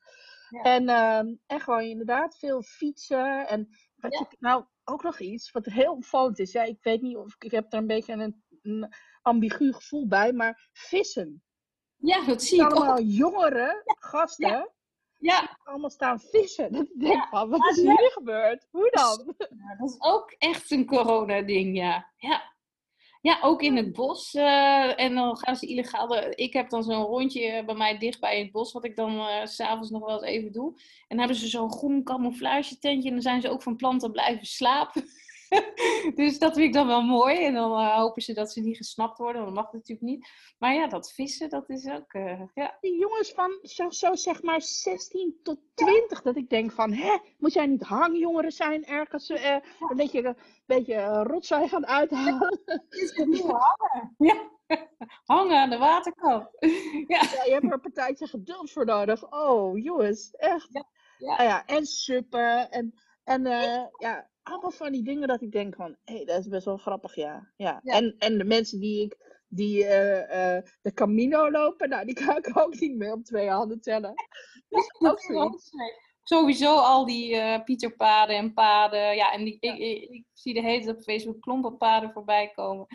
Ja. 0.49 0.61
En, 0.61 0.89
ehm, 0.89 1.35
en 1.45 1.59
gewoon 1.59 1.81
inderdaad 1.81 2.37
veel 2.37 2.61
fietsen. 2.61 3.47
En 3.47 3.69
wat 3.95 4.13
Ja. 4.13 4.19
ik, 4.19 4.35
nou, 4.39 4.65
ook 4.83 5.03
nog 5.03 5.19
iets 5.19 5.51
wat 5.51 5.65
heel 5.65 5.91
opvallend 5.93 6.39
is. 6.39 6.51
Ja, 6.51 6.63
ik 6.63 6.83
weet 6.83 7.01
niet 7.01 7.15
of 7.17 7.33
ik, 7.35 7.43
ik 7.43 7.51
heb 7.51 7.73
er 7.73 7.79
een 7.79 7.87
beetje 7.87 8.13
een, 8.13 8.43
een 8.61 8.93
ambigu 9.21 9.73
gevoel 9.73 10.07
bij, 10.07 10.33
maar 10.33 10.69
vissen. 10.73 11.43
Ja, 11.95 12.25
dat 12.25 12.43
zie 12.43 12.61
ik 12.61 12.71
Allemaal 12.71 12.97
ook. 12.97 13.03
jongere 13.03 13.81
gasten, 13.99 14.71
Ja, 15.19 15.57
allemaal 15.63 15.89
staan 15.89 16.19
vissen. 16.19 16.71
Dat 16.73 16.87
ik 16.87 16.99
denk 16.99 17.27
van, 17.27 17.49
wat 17.49 17.69
is 17.69 17.75
hier 17.81 18.11
gebeurd? 18.13 18.67
Hoe 18.71 18.89
dan? 18.91 19.35
dat 19.77 19.89
is 19.89 19.95
ook 19.99 20.31
echt 20.31 20.71
een 20.71 20.85
corona-ding, 20.85 21.77
ja. 21.77 22.11
ja. 22.17 22.55
Ja, 23.27 23.37
ook 23.41 23.61
in 23.61 23.75
het 23.75 23.93
bos. 23.93 24.33
eh, 24.33 24.99
en 24.99 25.15
dan 25.15 25.37
gaan 25.37 25.55
ze 25.55 25.65
illegaal. 25.67 26.07
de- 26.07 26.33
Ik 26.35 26.53
heb 26.53 26.69
dan 26.69 26.83
zo'n 26.83 27.03
rondje 27.05 27.63
bij 27.65 27.75
mij 27.75 27.97
dichtbij 27.97 28.37
in 28.37 28.43
het 28.43 28.51
bos, 28.51 28.71
wat 28.73 28.85
ik 28.85 28.95
dan 28.95 29.19
eh, 29.19 29.45
s 29.45 29.55
s'avonds 29.55 29.89
nog 29.89 30.05
wel 30.05 30.23
eens 30.23 30.35
even 30.35 30.51
doe. 30.51 30.69
En 30.77 30.81
dan 31.07 31.17
hebben 31.19 31.35
ze 31.37 31.47
zo'n 31.47 31.71
groen 31.71 32.03
camouflage 32.03 32.79
tentje 32.79 33.07
en 33.07 33.13
dan 33.13 33.23
zijn 33.23 33.41
ze 33.41 33.49
ook 33.49 33.61
van 33.61 33.75
plan 33.75 33.99
te 33.99 34.11
blijven 34.11 34.45
slapen. 34.45 35.03
dus 36.15 36.39
dat 36.39 36.53
vind 36.53 36.65
ik 36.67 36.73
dan 36.73 36.87
wel 36.87 37.01
mooi. 37.01 37.45
En 37.45 37.53
dan 37.53 37.71
eh, 37.71 37.95
hopen 37.95 38.21
ze 38.21 38.33
dat 38.33 38.51
ze 38.51 38.61
niet 38.61 38.77
gesnapt 38.77 39.17
worden, 39.17 39.41
want 39.43 39.55
dat 39.55 39.63
mag 39.63 39.73
natuurlijk 39.73 40.07
niet. 40.07 40.27
Maar 40.57 40.73
ja, 40.73 40.87
dat 40.87 41.11
vissen, 41.13 41.49
dat 41.49 41.69
is 41.69 41.87
ook. 41.89 42.13
eh, 42.13 42.41
ja. 42.53 42.77
Die 42.81 42.97
jongens 42.97 43.31
van 43.31 43.59
zo, 43.61 43.89
zo 43.89 44.15
zeg 44.15 44.41
maar 44.43 44.61
16 44.61 45.39
tot 45.43 45.59
20, 45.73 46.21
dat 46.21 46.35
ik 46.35 46.49
denk 46.49 46.71
van, 46.71 46.91
hè, 46.93 47.17
moet 47.37 47.53
jij 47.53 47.65
niet 47.65 47.83
hangjongeren 47.83 48.51
zijn 48.51 48.85
ergens? 48.85 49.29
eh, 49.29 49.55
een 49.89 49.95
beetje, 49.97 50.25
een 50.25 50.37
beetje 50.65 51.23
rotzooi 51.23 51.67
gaan 51.67 51.87
uithalen? 51.87 52.59
hangen. 53.45 54.15
Ja. 54.17 54.55
hangen 55.25 55.57
aan 55.57 55.69
de 55.69 55.77
waterkant. 55.77 56.49
ja. 57.07 57.21
Ja, 57.33 57.43
je 57.43 57.51
hebt 57.51 57.65
er 57.65 57.73
een 57.73 57.81
partijtje 57.81 58.27
geduld 58.27 58.71
voor 58.71 58.85
nodig. 58.85 59.31
Oh, 59.31 59.77
jongens, 59.83 60.31
echt. 60.31 60.67
Ja, 60.71 60.85
Ja, 61.17 61.43
ja, 61.43 61.65
en 61.65 61.85
suppen. 61.85 62.71
En, 62.71 62.93
en 63.23 63.43
ja, 63.97 64.29
allemaal 64.47 64.71
van 64.71 64.91
die 64.91 65.03
dingen 65.03 65.27
dat 65.27 65.41
ik 65.41 65.51
denk 65.51 65.75
van, 65.75 65.95
hé, 66.03 66.15
hey, 66.15 66.25
dat 66.25 66.39
is 66.39 66.47
best 66.47 66.65
wel 66.65 66.77
grappig, 66.77 67.15
ja. 67.15 67.51
ja. 67.55 67.79
Ja. 67.83 67.93
En, 67.93 68.15
en 68.17 68.37
de 68.37 68.43
mensen 68.43 68.79
die 68.79 69.03
ik, 69.03 69.41
die 69.47 69.85
eh, 69.85 70.55
eh, 70.57 70.63
de 70.81 70.93
Camino 70.93 71.51
lopen, 71.51 71.89
nou, 71.89 72.05
die 72.05 72.15
kan 72.15 72.37
ik 72.37 72.57
ook 72.57 72.79
niet 72.79 72.95
meer 72.95 73.11
op 73.11 73.23
twee 73.23 73.49
handen 73.49 73.81
tellen. 73.81 74.13
Dus 74.69 75.29
ook. 75.29 75.59
Sowieso 76.23 76.75
al 76.75 77.05
die 77.05 77.35
eh 77.35 77.63
Pieterpaden 77.63 78.35
en 78.35 78.53
paden. 78.53 79.15
Ja, 79.15 79.31
en 79.33 79.43
die, 79.43 79.57
ik, 79.59 79.77
ik, 79.77 80.09
ik 80.09 80.25
zie 80.33 80.53
de 80.53 80.61
hele 80.61 80.83
tijd 80.83 80.97
op 80.97 81.03
Facebook 81.03 81.41
klompenpaden 81.41 82.11
voorbij 82.11 82.51
komen. 82.55 82.85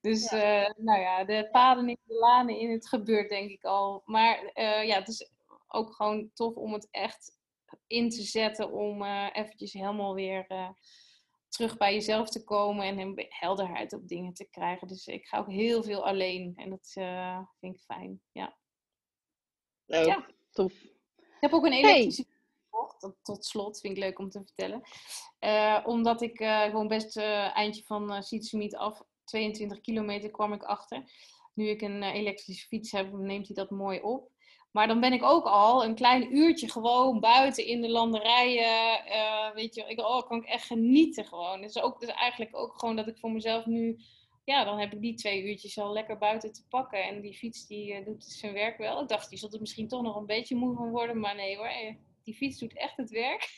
Dus 0.00 0.30
nou 0.76 1.00
ja, 1.00 1.24
de 1.24 1.48
paden 1.50 1.88
in 1.88 1.98
de 2.04 2.14
lanen 2.14 2.58
in 2.58 2.70
het 2.70 2.88
gebeurt 2.88 3.28
denk 3.28 3.50
ik 3.50 3.64
al. 3.64 4.02
Maar 4.04 4.50
ja, 4.84 4.98
het 4.98 5.08
is 5.08 5.30
ook 5.68 5.94
gewoon 5.94 6.30
tof 6.34 6.54
om 6.54 6.72
het 6.72 6.88
echt 6.90 7.39
in 7.90 8.10
te 8.10 8.22
zetten. 8.22 8.72
Om 8.72 9.02
eh 9.02 9.28
eventjes 9.32 9.72
helemaal 9.72 10.14
weer 10.14 10.44
eh, 10.48 10.70
terug 11.48 11.76
bij 11.76 11.94
jezelf 11.94 12.28
te 12.30 12.44
komen. 12.44 12.84
En 12.98 13.26
helderheid 13.28 13.92
op 13.92 14.08
dingen 14.08 14.34
te 14.34 14.44
krijgen. 14.50 14.88
Dus 14.88 15.06
ik 15.06 15.26
ga 15.26 15.38
ook 15.38 15.50
heel 15.50 15.82
veel 15.82 16.06
alleen. 16.06 16.52
En 16.56 16.70
dat 16.70 16.90
eh, 16.94 17.40
vind 17.60 17.74
ik 17.74 17.80
fijn. 17.80 18.20
Ja. 18.32 18.56
Leuk, 19.86 20.06
Ja. 20.06 20.26
tof. 20.50 20.72
Ik 21.16 21.46
heb 21.46 21.52
ook 21.52 21.64
een 21.64 21.72
Hey. 21.72 21.80
elektrische 21.82 22.22
fiets 22.24 22.38
gekocht. 22.64 23.00
Dat 23.00 23.16
tot 23.22 23.44
slot 23.44 23.80
vind 23.80 23.96
ik 23.96 24.02
leuk 24.02 24.18
om 24.18 24.30
te 24.30 24.42
vertellen. 24.44 24.82
Eh, 25.38 25.80
omdat 25.84 26.22
ik 26.22 26.40
eh, 26.40 26.62
gewoon 26.62 26.88
best 26.88 27.16
eh 27.16 27.56
eindje 27.56 27.82
van 27.84 28.12
uh, 28.12 28.20
Sietsemiet 28.20 28.76
af, 28.76 29.02
22 29.24 29.80
kilometer 29.80 30.30
kwam 30.30 30.52
ik 30.52 30.62
achter. 30.62 31.12
Nu 31.54 31.68
ik 31.68 31.80
een 31.82 32.02
elektrische 32.02 32.66
fiets 32.66 32.92
heb, 32.92 33.12
neemt 33.12 33.46
hij 33.46 33.56
dat 33.56 33.70
mooi 33.70 34.00
op. 34.00 34.29
Maar 34.72 34.86
dan 34.86 35.00
ben 35.00 35.12
ik 35.12 35.22
ook 35.22 35.44
al 35.44 35.84
een 35.84 35.94
klein 35.94 36.36
uurtje 36.36 36.70
gewoon 36.70 37.20
buiten 37.20 37.66
in 37.66 37.80
de 37.80 37.88
landerijen. 37.88 39.04
eh, 39.04 39.54
weet 39.54 39.74
je, 39.74 39.84
ik, 39.88 40.00
oh, 40.00 40.26
kan 40.26 40.38
ik 40.38 40.48
echt 40.48 40.66
genieten 40.66 41.24
gewoon. 41.24 41.60
Dus, 41.60 41.80
ook, 41.80 42.00
dus 42.00 42.08
eigenlijk 42.08 42.56
ook 42.56 42.78
gewoon 42.78 42.96
dat 42.96 43.06
ik 43.06 43.18
voor 43.18 43.32
mezelf 43.32 43.66
nu... 43.66 43.98
Ja, 44.44 44.64
dan 44.64 44.78
heb 44.78 44.92
ik 44.92 45.00
die 45.00 45.14
twee 45.14 45.42
uurtjes 45.48 45.78
al 45.78 45.92
lekker 45.92 46.18
buiten 46.18 46.52
te 46.52 46.66
pakken. 46.68 47.04
En 47.04 47.20
die 47.20 47.34
fiets 47.34 47.66
die 47.66 47.94
eh, 47.94 48.04
doet 48.04 48.24
zijn 48.24 48.52
werk 48.52 48.78
wel. 48.78 49.02
Ik 49.02 49.08
dacht, 49.08 49.28
die 49.30 49.38
zult 49.38 49.54
er 49.54 49.60
misschien 49.60 49.88
toch 49.88 50.02
nog 50.02 50.16
een 50.16 50.26
beetje 50.26 50.56
moe 50.56 50.74
van 50.74 50.90
worden. 50.90 51.20
Maar 51.20 51.34
nee 51.34 51.56
hoor, 51.56 51.66
eh, 51.66 51.94
die 52.24 52.34
fiets 52.34 52.58
doet 52.58 52.76
echt 52.76 52.96
het 52.96 53.10
werk. 53.10 53.48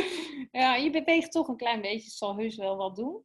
ja, 0.52 0.76
je 0.76 0.90
beweegt 0.90 1.32
toch 1.32 1.48
een 1.48 1.56
klein 1.56 1.80
beetje. 1.80 2.04
Het 2.04 2.12
zal 2.12 2.36
heus 2.36 2.56
wel 2.56 2.76
wat 2.76 2.96
doen. 2.96 3.24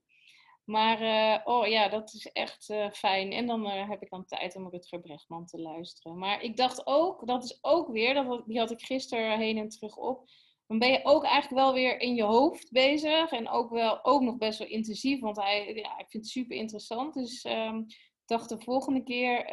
Maar 0.66 1.02
eh, 1.02 1.42
oh 1.44 1.68
ja, 1.68 1.90
dat 1.90 2.14
is 2.14 2.32
echt 2.32 2.70
eh, 2.70 2.92
fijn. 2.92 3.32
En 3.32 3.48
dan 3.48 3.66
eh, 3.68 3.90
heb 3.90 4.02
ik 4.02 4.10
dan 4.10 4.26
tijd 4.26 4.56
om 4.56 4.70
Rutger 4.70 5.00
Brechtman 5.00 5.46
te 5.46 5.60
luisteren. 5.62 6.18
Maar 6.18 6.42
ik 6.42 6.58
dacht 6.58 6.88
ook, 6.88 7.28
dat 7.28 7.44
is 7.44 7.58
ook 7.62 7.88
weer, 7.88 8.14
dat, 8.14 8.44
die 8.46 8.60
had 8.60 8.72
ik 8.72 8.82
gisteren 8.82 9.40
heen 9.40 9.58
en 9.58 9.70
terug 9.70 9.98
op. 9.98 10.30
Dan 10.68 10.80
ben 10.80 10.92
je 10.92 11.00
ook 11.04 11.24
eigenlijk 11.24 11.64
wel 11.64 11.74
weer 11.74 12.00
in 12.00 12.16
je 12.16 12.24
hoofd 12.24 12.72
bezig. 12.72 13.32
En 13.32 13.50
ook, 13.50 13.70
wel, 13.70 14.06
ook 14.06 14.22
nog 14.22 14.38
best 14.38 14.60
wel 14.60 14.68
intensief. 14.68 15.20
Want 15.20 15.38
hij, 15.38 15.74
ja, 15.76 15.98
ik 15.98 16.10
vind 16.10 16.24
het 16.24 16.28
super 16.28 16.58
interessant. 16.58 17.14
Dus 17.14 17.42
ehm, 17.44 17.78
ik 17.78 18.24
dacht 18.26 18.50
de 18.50 18.60
volgende 18.60 19.04
keer 19.04 19.46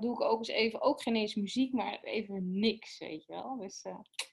doe 0.00 0.12
ik 0.12 0.20
ook 0.20 0.38
eens 0.38 0.48
even, 0.48 0.80
ook 0.80 1.02
geen 1.02 1.16
eens 1.16 1.34
muziek, 1.34 1.72
maar 1.72 2.00
even 2.02 2.58
niks, 2.58 2.98
weet 2.98 3.24
je 3.26 3.32
wel. 3.32 3.56
Dus 3.56 3.84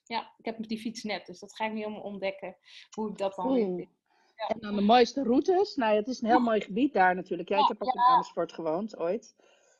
ja, 0.04 0.34
ik 0.38 0.46
heb 0.46 0.68
die 0.68 0.80
fiets 0.80 1.04
net. 1.04 1.26
Dus 1.26 1.40
dat 1.40 1.56
ga 1.56 1.66
ik 1.66 1.74
nu 1.74 1.84
allemaal 1.84 2.02
ontdekken. 2.02 2.58
Hoe 2.90 3.10
ik 3.10 3.18
dat 3.18 3.36
dan 3.36 3.54
weer 3.54 3.68
Oeh. 3.68 3.76
vind. 3.76 3.95
En 4.36 4.60
dan 4.60 4.76
de 4.76 4.82
mooiste 4.82 5.24
routes. 5.24 5.76
Nou, 5.76 5.96
het 5.96 6.08
is 6.08 6.22
een 6.22 6.28
heel 6.28 6.40
mooi 6.40 6.62
gebied 6.62 6.94
daar 6.94 7.16
natuurlijk. 7.16 7.50
Ja, 7.50 7.60
ik 7.60 7.68
heb 7.68 7.82
ook 7.82 7.94
in 7.94 8.02
Amersfoort 8.02 8.54
gewoond 8.54 8.98
ooit. 8.98 9.36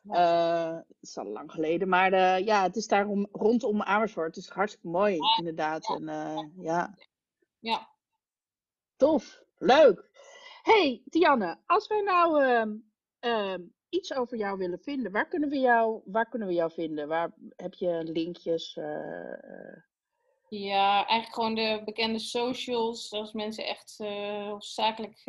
Uh, 0.06 0.76
het 0.76 0.98
is 1.02 1.18
al 1.18 1.26
lang 1.26 1.52
geleden. 1.52 1.90
Maar 1.90 2.14
uh, 2.14 2.46
ja, 2.46 2.64
het 2.64 2.76
is 2.76 2.88
daar 2.88 3.08
om, 3.08 3.28
rondom 3.32 3.82
Amersfoort. 3.82 4.36
Het 4.36 4.44
is 4.44 4.50
hartstikke 4.50 4.88
mooi, 4.88 5.18
inderdaad. 5.38 5.90
En 5.90 6.04
uh, 6.04 6.40
ja. 6.56 6.98
Ja. 7.60 7.90
Tof. 8.96 9.44
Leuk. 9.58 10.10
hey, 10.64 11.04
Tianne. 11.10 11.58
Als 11.66 11.88
wij 11.88 12.02
nou 12.02 12.44
ehm, 12.44 12.76
ehm, 13.20 13.62
iets 13.90 14.14
over 14.14 14.38
jou 14.38 14.58
willen 14.58 14.80
vinden, 14.80 15.12
waar 15.12 15.28
kunnen 15.28 15.50
we 15.50 15.60
jou, 15.60 16.02
waar 16.06 16.30
kunnen 16.30 16.48
we 16.48 16.54
jou 16.54 16.72
vinden? 16.72 17.08
Waar 17.08 17.34
heb 17.56 17.74
je 17.74 18.04
linkjes? 18.04 18.80
Ja, 20.60 21.08
eigenlijk 21.08 21.34
gewoon 21.34 21.56
de 21.56 21.82
bekende 21.86 22.20
socials. 22.20 23.12
Als 23.12 23.32
mensen 23.32 23.66
echt 23.66 23.98
uh, 24.02 24.56
zakelijk 24.58 25.22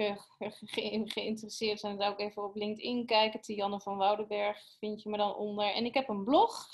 geïnteresseerd 1.14 1.81
zijn, 1.81 1.99
zou 1.99 2.12
ik 2.12 2.20
even 2.20 2.45
op 2.45 2.57
LinkedIn 2.57 3.07
kijken. 3.07 3.41
Tianne 3.41 3.81
van 3.81 3.97
Woudenberg 3.97 4.77
vind 4.79 5.03
je 5.03 5.09
me 5.09 5.16
dan 5.16 5.35
onder. 5.35 5.72
En 5.72 5.85
ik 5.85 5.95
heb 5.95 6.09
een 6.09 6.24
blog. 6.24 6.66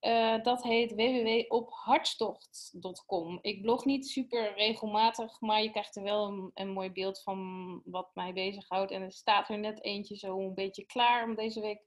Uh, 0.00 0.42
dat 0.42 0.62
heet 0.62 0.94
www.ophartstocht.com. 0.94 3.38
Ik 3.42 3.62
blog 3.62 3.84
niet 3.84 4.08
super 4.08 4.54
regelmatig, 4.54 5.40
maar 5.40 5.62
je 5.62 5.70
krijgt 5.70 5.96
er 5.96 6.02
wel 6.02 6.26
een, 6.26 6.50
een, 6.54 6.70
mooi 6.70 6.90
beeld 6.90 7.22
van 7.22 7.80
wat 7.84 8.10
mij 8.14 8.32
bezighoudt. 8.32 8.90
En 8.90 9.02
er 9.02 9.12
staat 9.12 9.48
er 9.48 9.58
net 9.58 9.82
eentje 9.82 10.16
zo 10.16 10.40
een 10.40 10.54
beetje 10.54 10.86
klaar 10.86 11.24
om 11.24 11.34
deze 11.34 11.60
week 11.60 11.80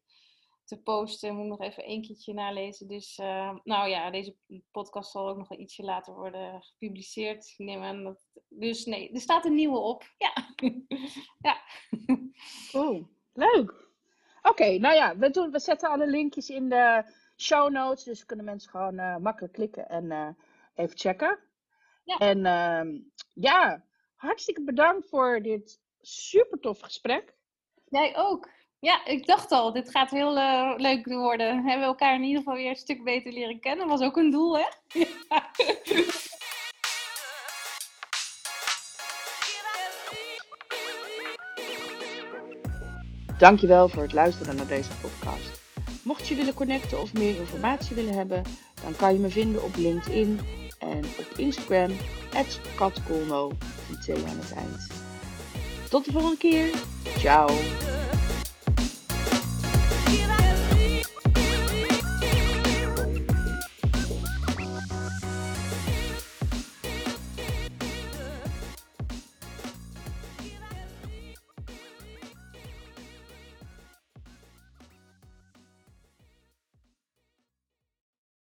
te 0.70 0.82
posten. 0.82 1.36
Moet 1.36 1.48
nog 1.48 1.62
even 1.62 1.84
één 1.84 2.02
keertje 2.02 2.34
nalezen. 2.34 2.88
Dus 2.88 3.18
uh, 3.18 3.56
nou 3.64 3.90
ja, 3.90 4.12
deze 4.12 4.36
podcast 4.72 5.12
zal 5.12 5.30
ook 5.30 5.38
nog 5.38 5.48
wel 5.48 5.60
ietsje 5.60 5.84
later 5.84 6.14
worden 6.14 6.62
gepubliceerd. 6.62 7.54
Neem 7.58 7.82
aan 7.82 8.04
dat... 8.04 8.28
Dus 8.50 8.86
nee, 8.86 9.12
er 9.12 9.20
staat 9.20 9.46
een 9.46 9.56
nieuwe 9.56 9.78
op. 9.78 10.04
Ja. 10.18 10.34
ja. 11.48 11.62
Oeh, 12.74 13.06
leuk. 13.34 13.88
Oké, 14.42 14.78
nou 14.78 14.96
ja, 14.96 15.18
we, 15.18 15.30
doen, 15.30 15.52
we 15.52 15.60
zetten 15.60 15.90
alle 15.90 16.08
linkjes 16.08 16.50
in 16.50 16.70
de 16.70 17.04
show 17.38 17.72
notes. 17.72 18.04
Dus 18.04 18.26
kunnen 18.26 18.46
mensen 18.46 18.70
gewoon 18.70 19.00
uh, 19.00 19.18
makkelijk 19.18 19.54
klikken 19.54 19.90
en 19.90 20.06
uh, 20.06 20.30
even 20.76 20.98
checken. 20.98 21.40
Ja. 22.04 22.18
En 22.18 22.38
uh, 22.38 23.02
ja, 23.34 23.86
hartstikke 24.16 24.64
bedankt 24.64 25.10
voor 25.10 25.42
dit 25.42 25.82
super 26.02 26.60
tof 26.60 26.80
gesprek. 26.80 27.34
Jij 27.86 28.18
ook. 28.18 28.50
Ja, 28.82 29.06
ik 29.06 29.26
dacht 29.26 29.52
al, 29.52 29.74
dit 29.74 29.90
gaat 29.90 30.10
heel 30.10 30.38
uh, 30.38 30.74
leuk 30.78 31.06
worden. 31.06 31.56
Hebben 31.56 31.80
we 31.80 31.86
elkaar 31.86 32.16
in 32.16 32.24
ieder 32.24 32.38
geval 32.38 32.56
weer 32.56 32.70
een 32.70 32.76
stuk 32.76 33.04
beter 33.04 33.32
leren 33.32 33.60
kennen. 33.60 33.88
Was 33.88 34.02
ook 34.02 34.18
een 34.18 34.32
doel, 34.32 34.58
hè? 34.58 34.66
Ja. 35.00 35.10
Dankjewel 43.38 43.90
voor 43.90 44.02
het 44.02 44.14
luisteren 44.14 44.56
naar 44.56 44.68
deze 44.68 44.90
podcast. 45.02 45.62
Mocht 46.04 46.28
je 46.28 46.36
willen 46.36 46.54
connecten 46.54 47.02
of 47.02 47.14
meer 47.14 47.40
informatie 47.40 47.96
willen 47.96 48.14
hebben, 48.14 48.44
dan 48.84 48.96
kan 48.96 49.14
je 49.14 49.20
me 49.20 49.30
vinden 49.30 49.64
op 49.64 49.76
LinkedIn 49.76 50.40
en 50.80 50.98
op 50.98 51.38
Instagram, 51.38 51.92
katkolno. 52.76 53.52
Tot 55.90 56.06
de 56.06 56.12
volgende 56.12 56.38
keer. 56.38 56.70
Ciao. 57.18 57.48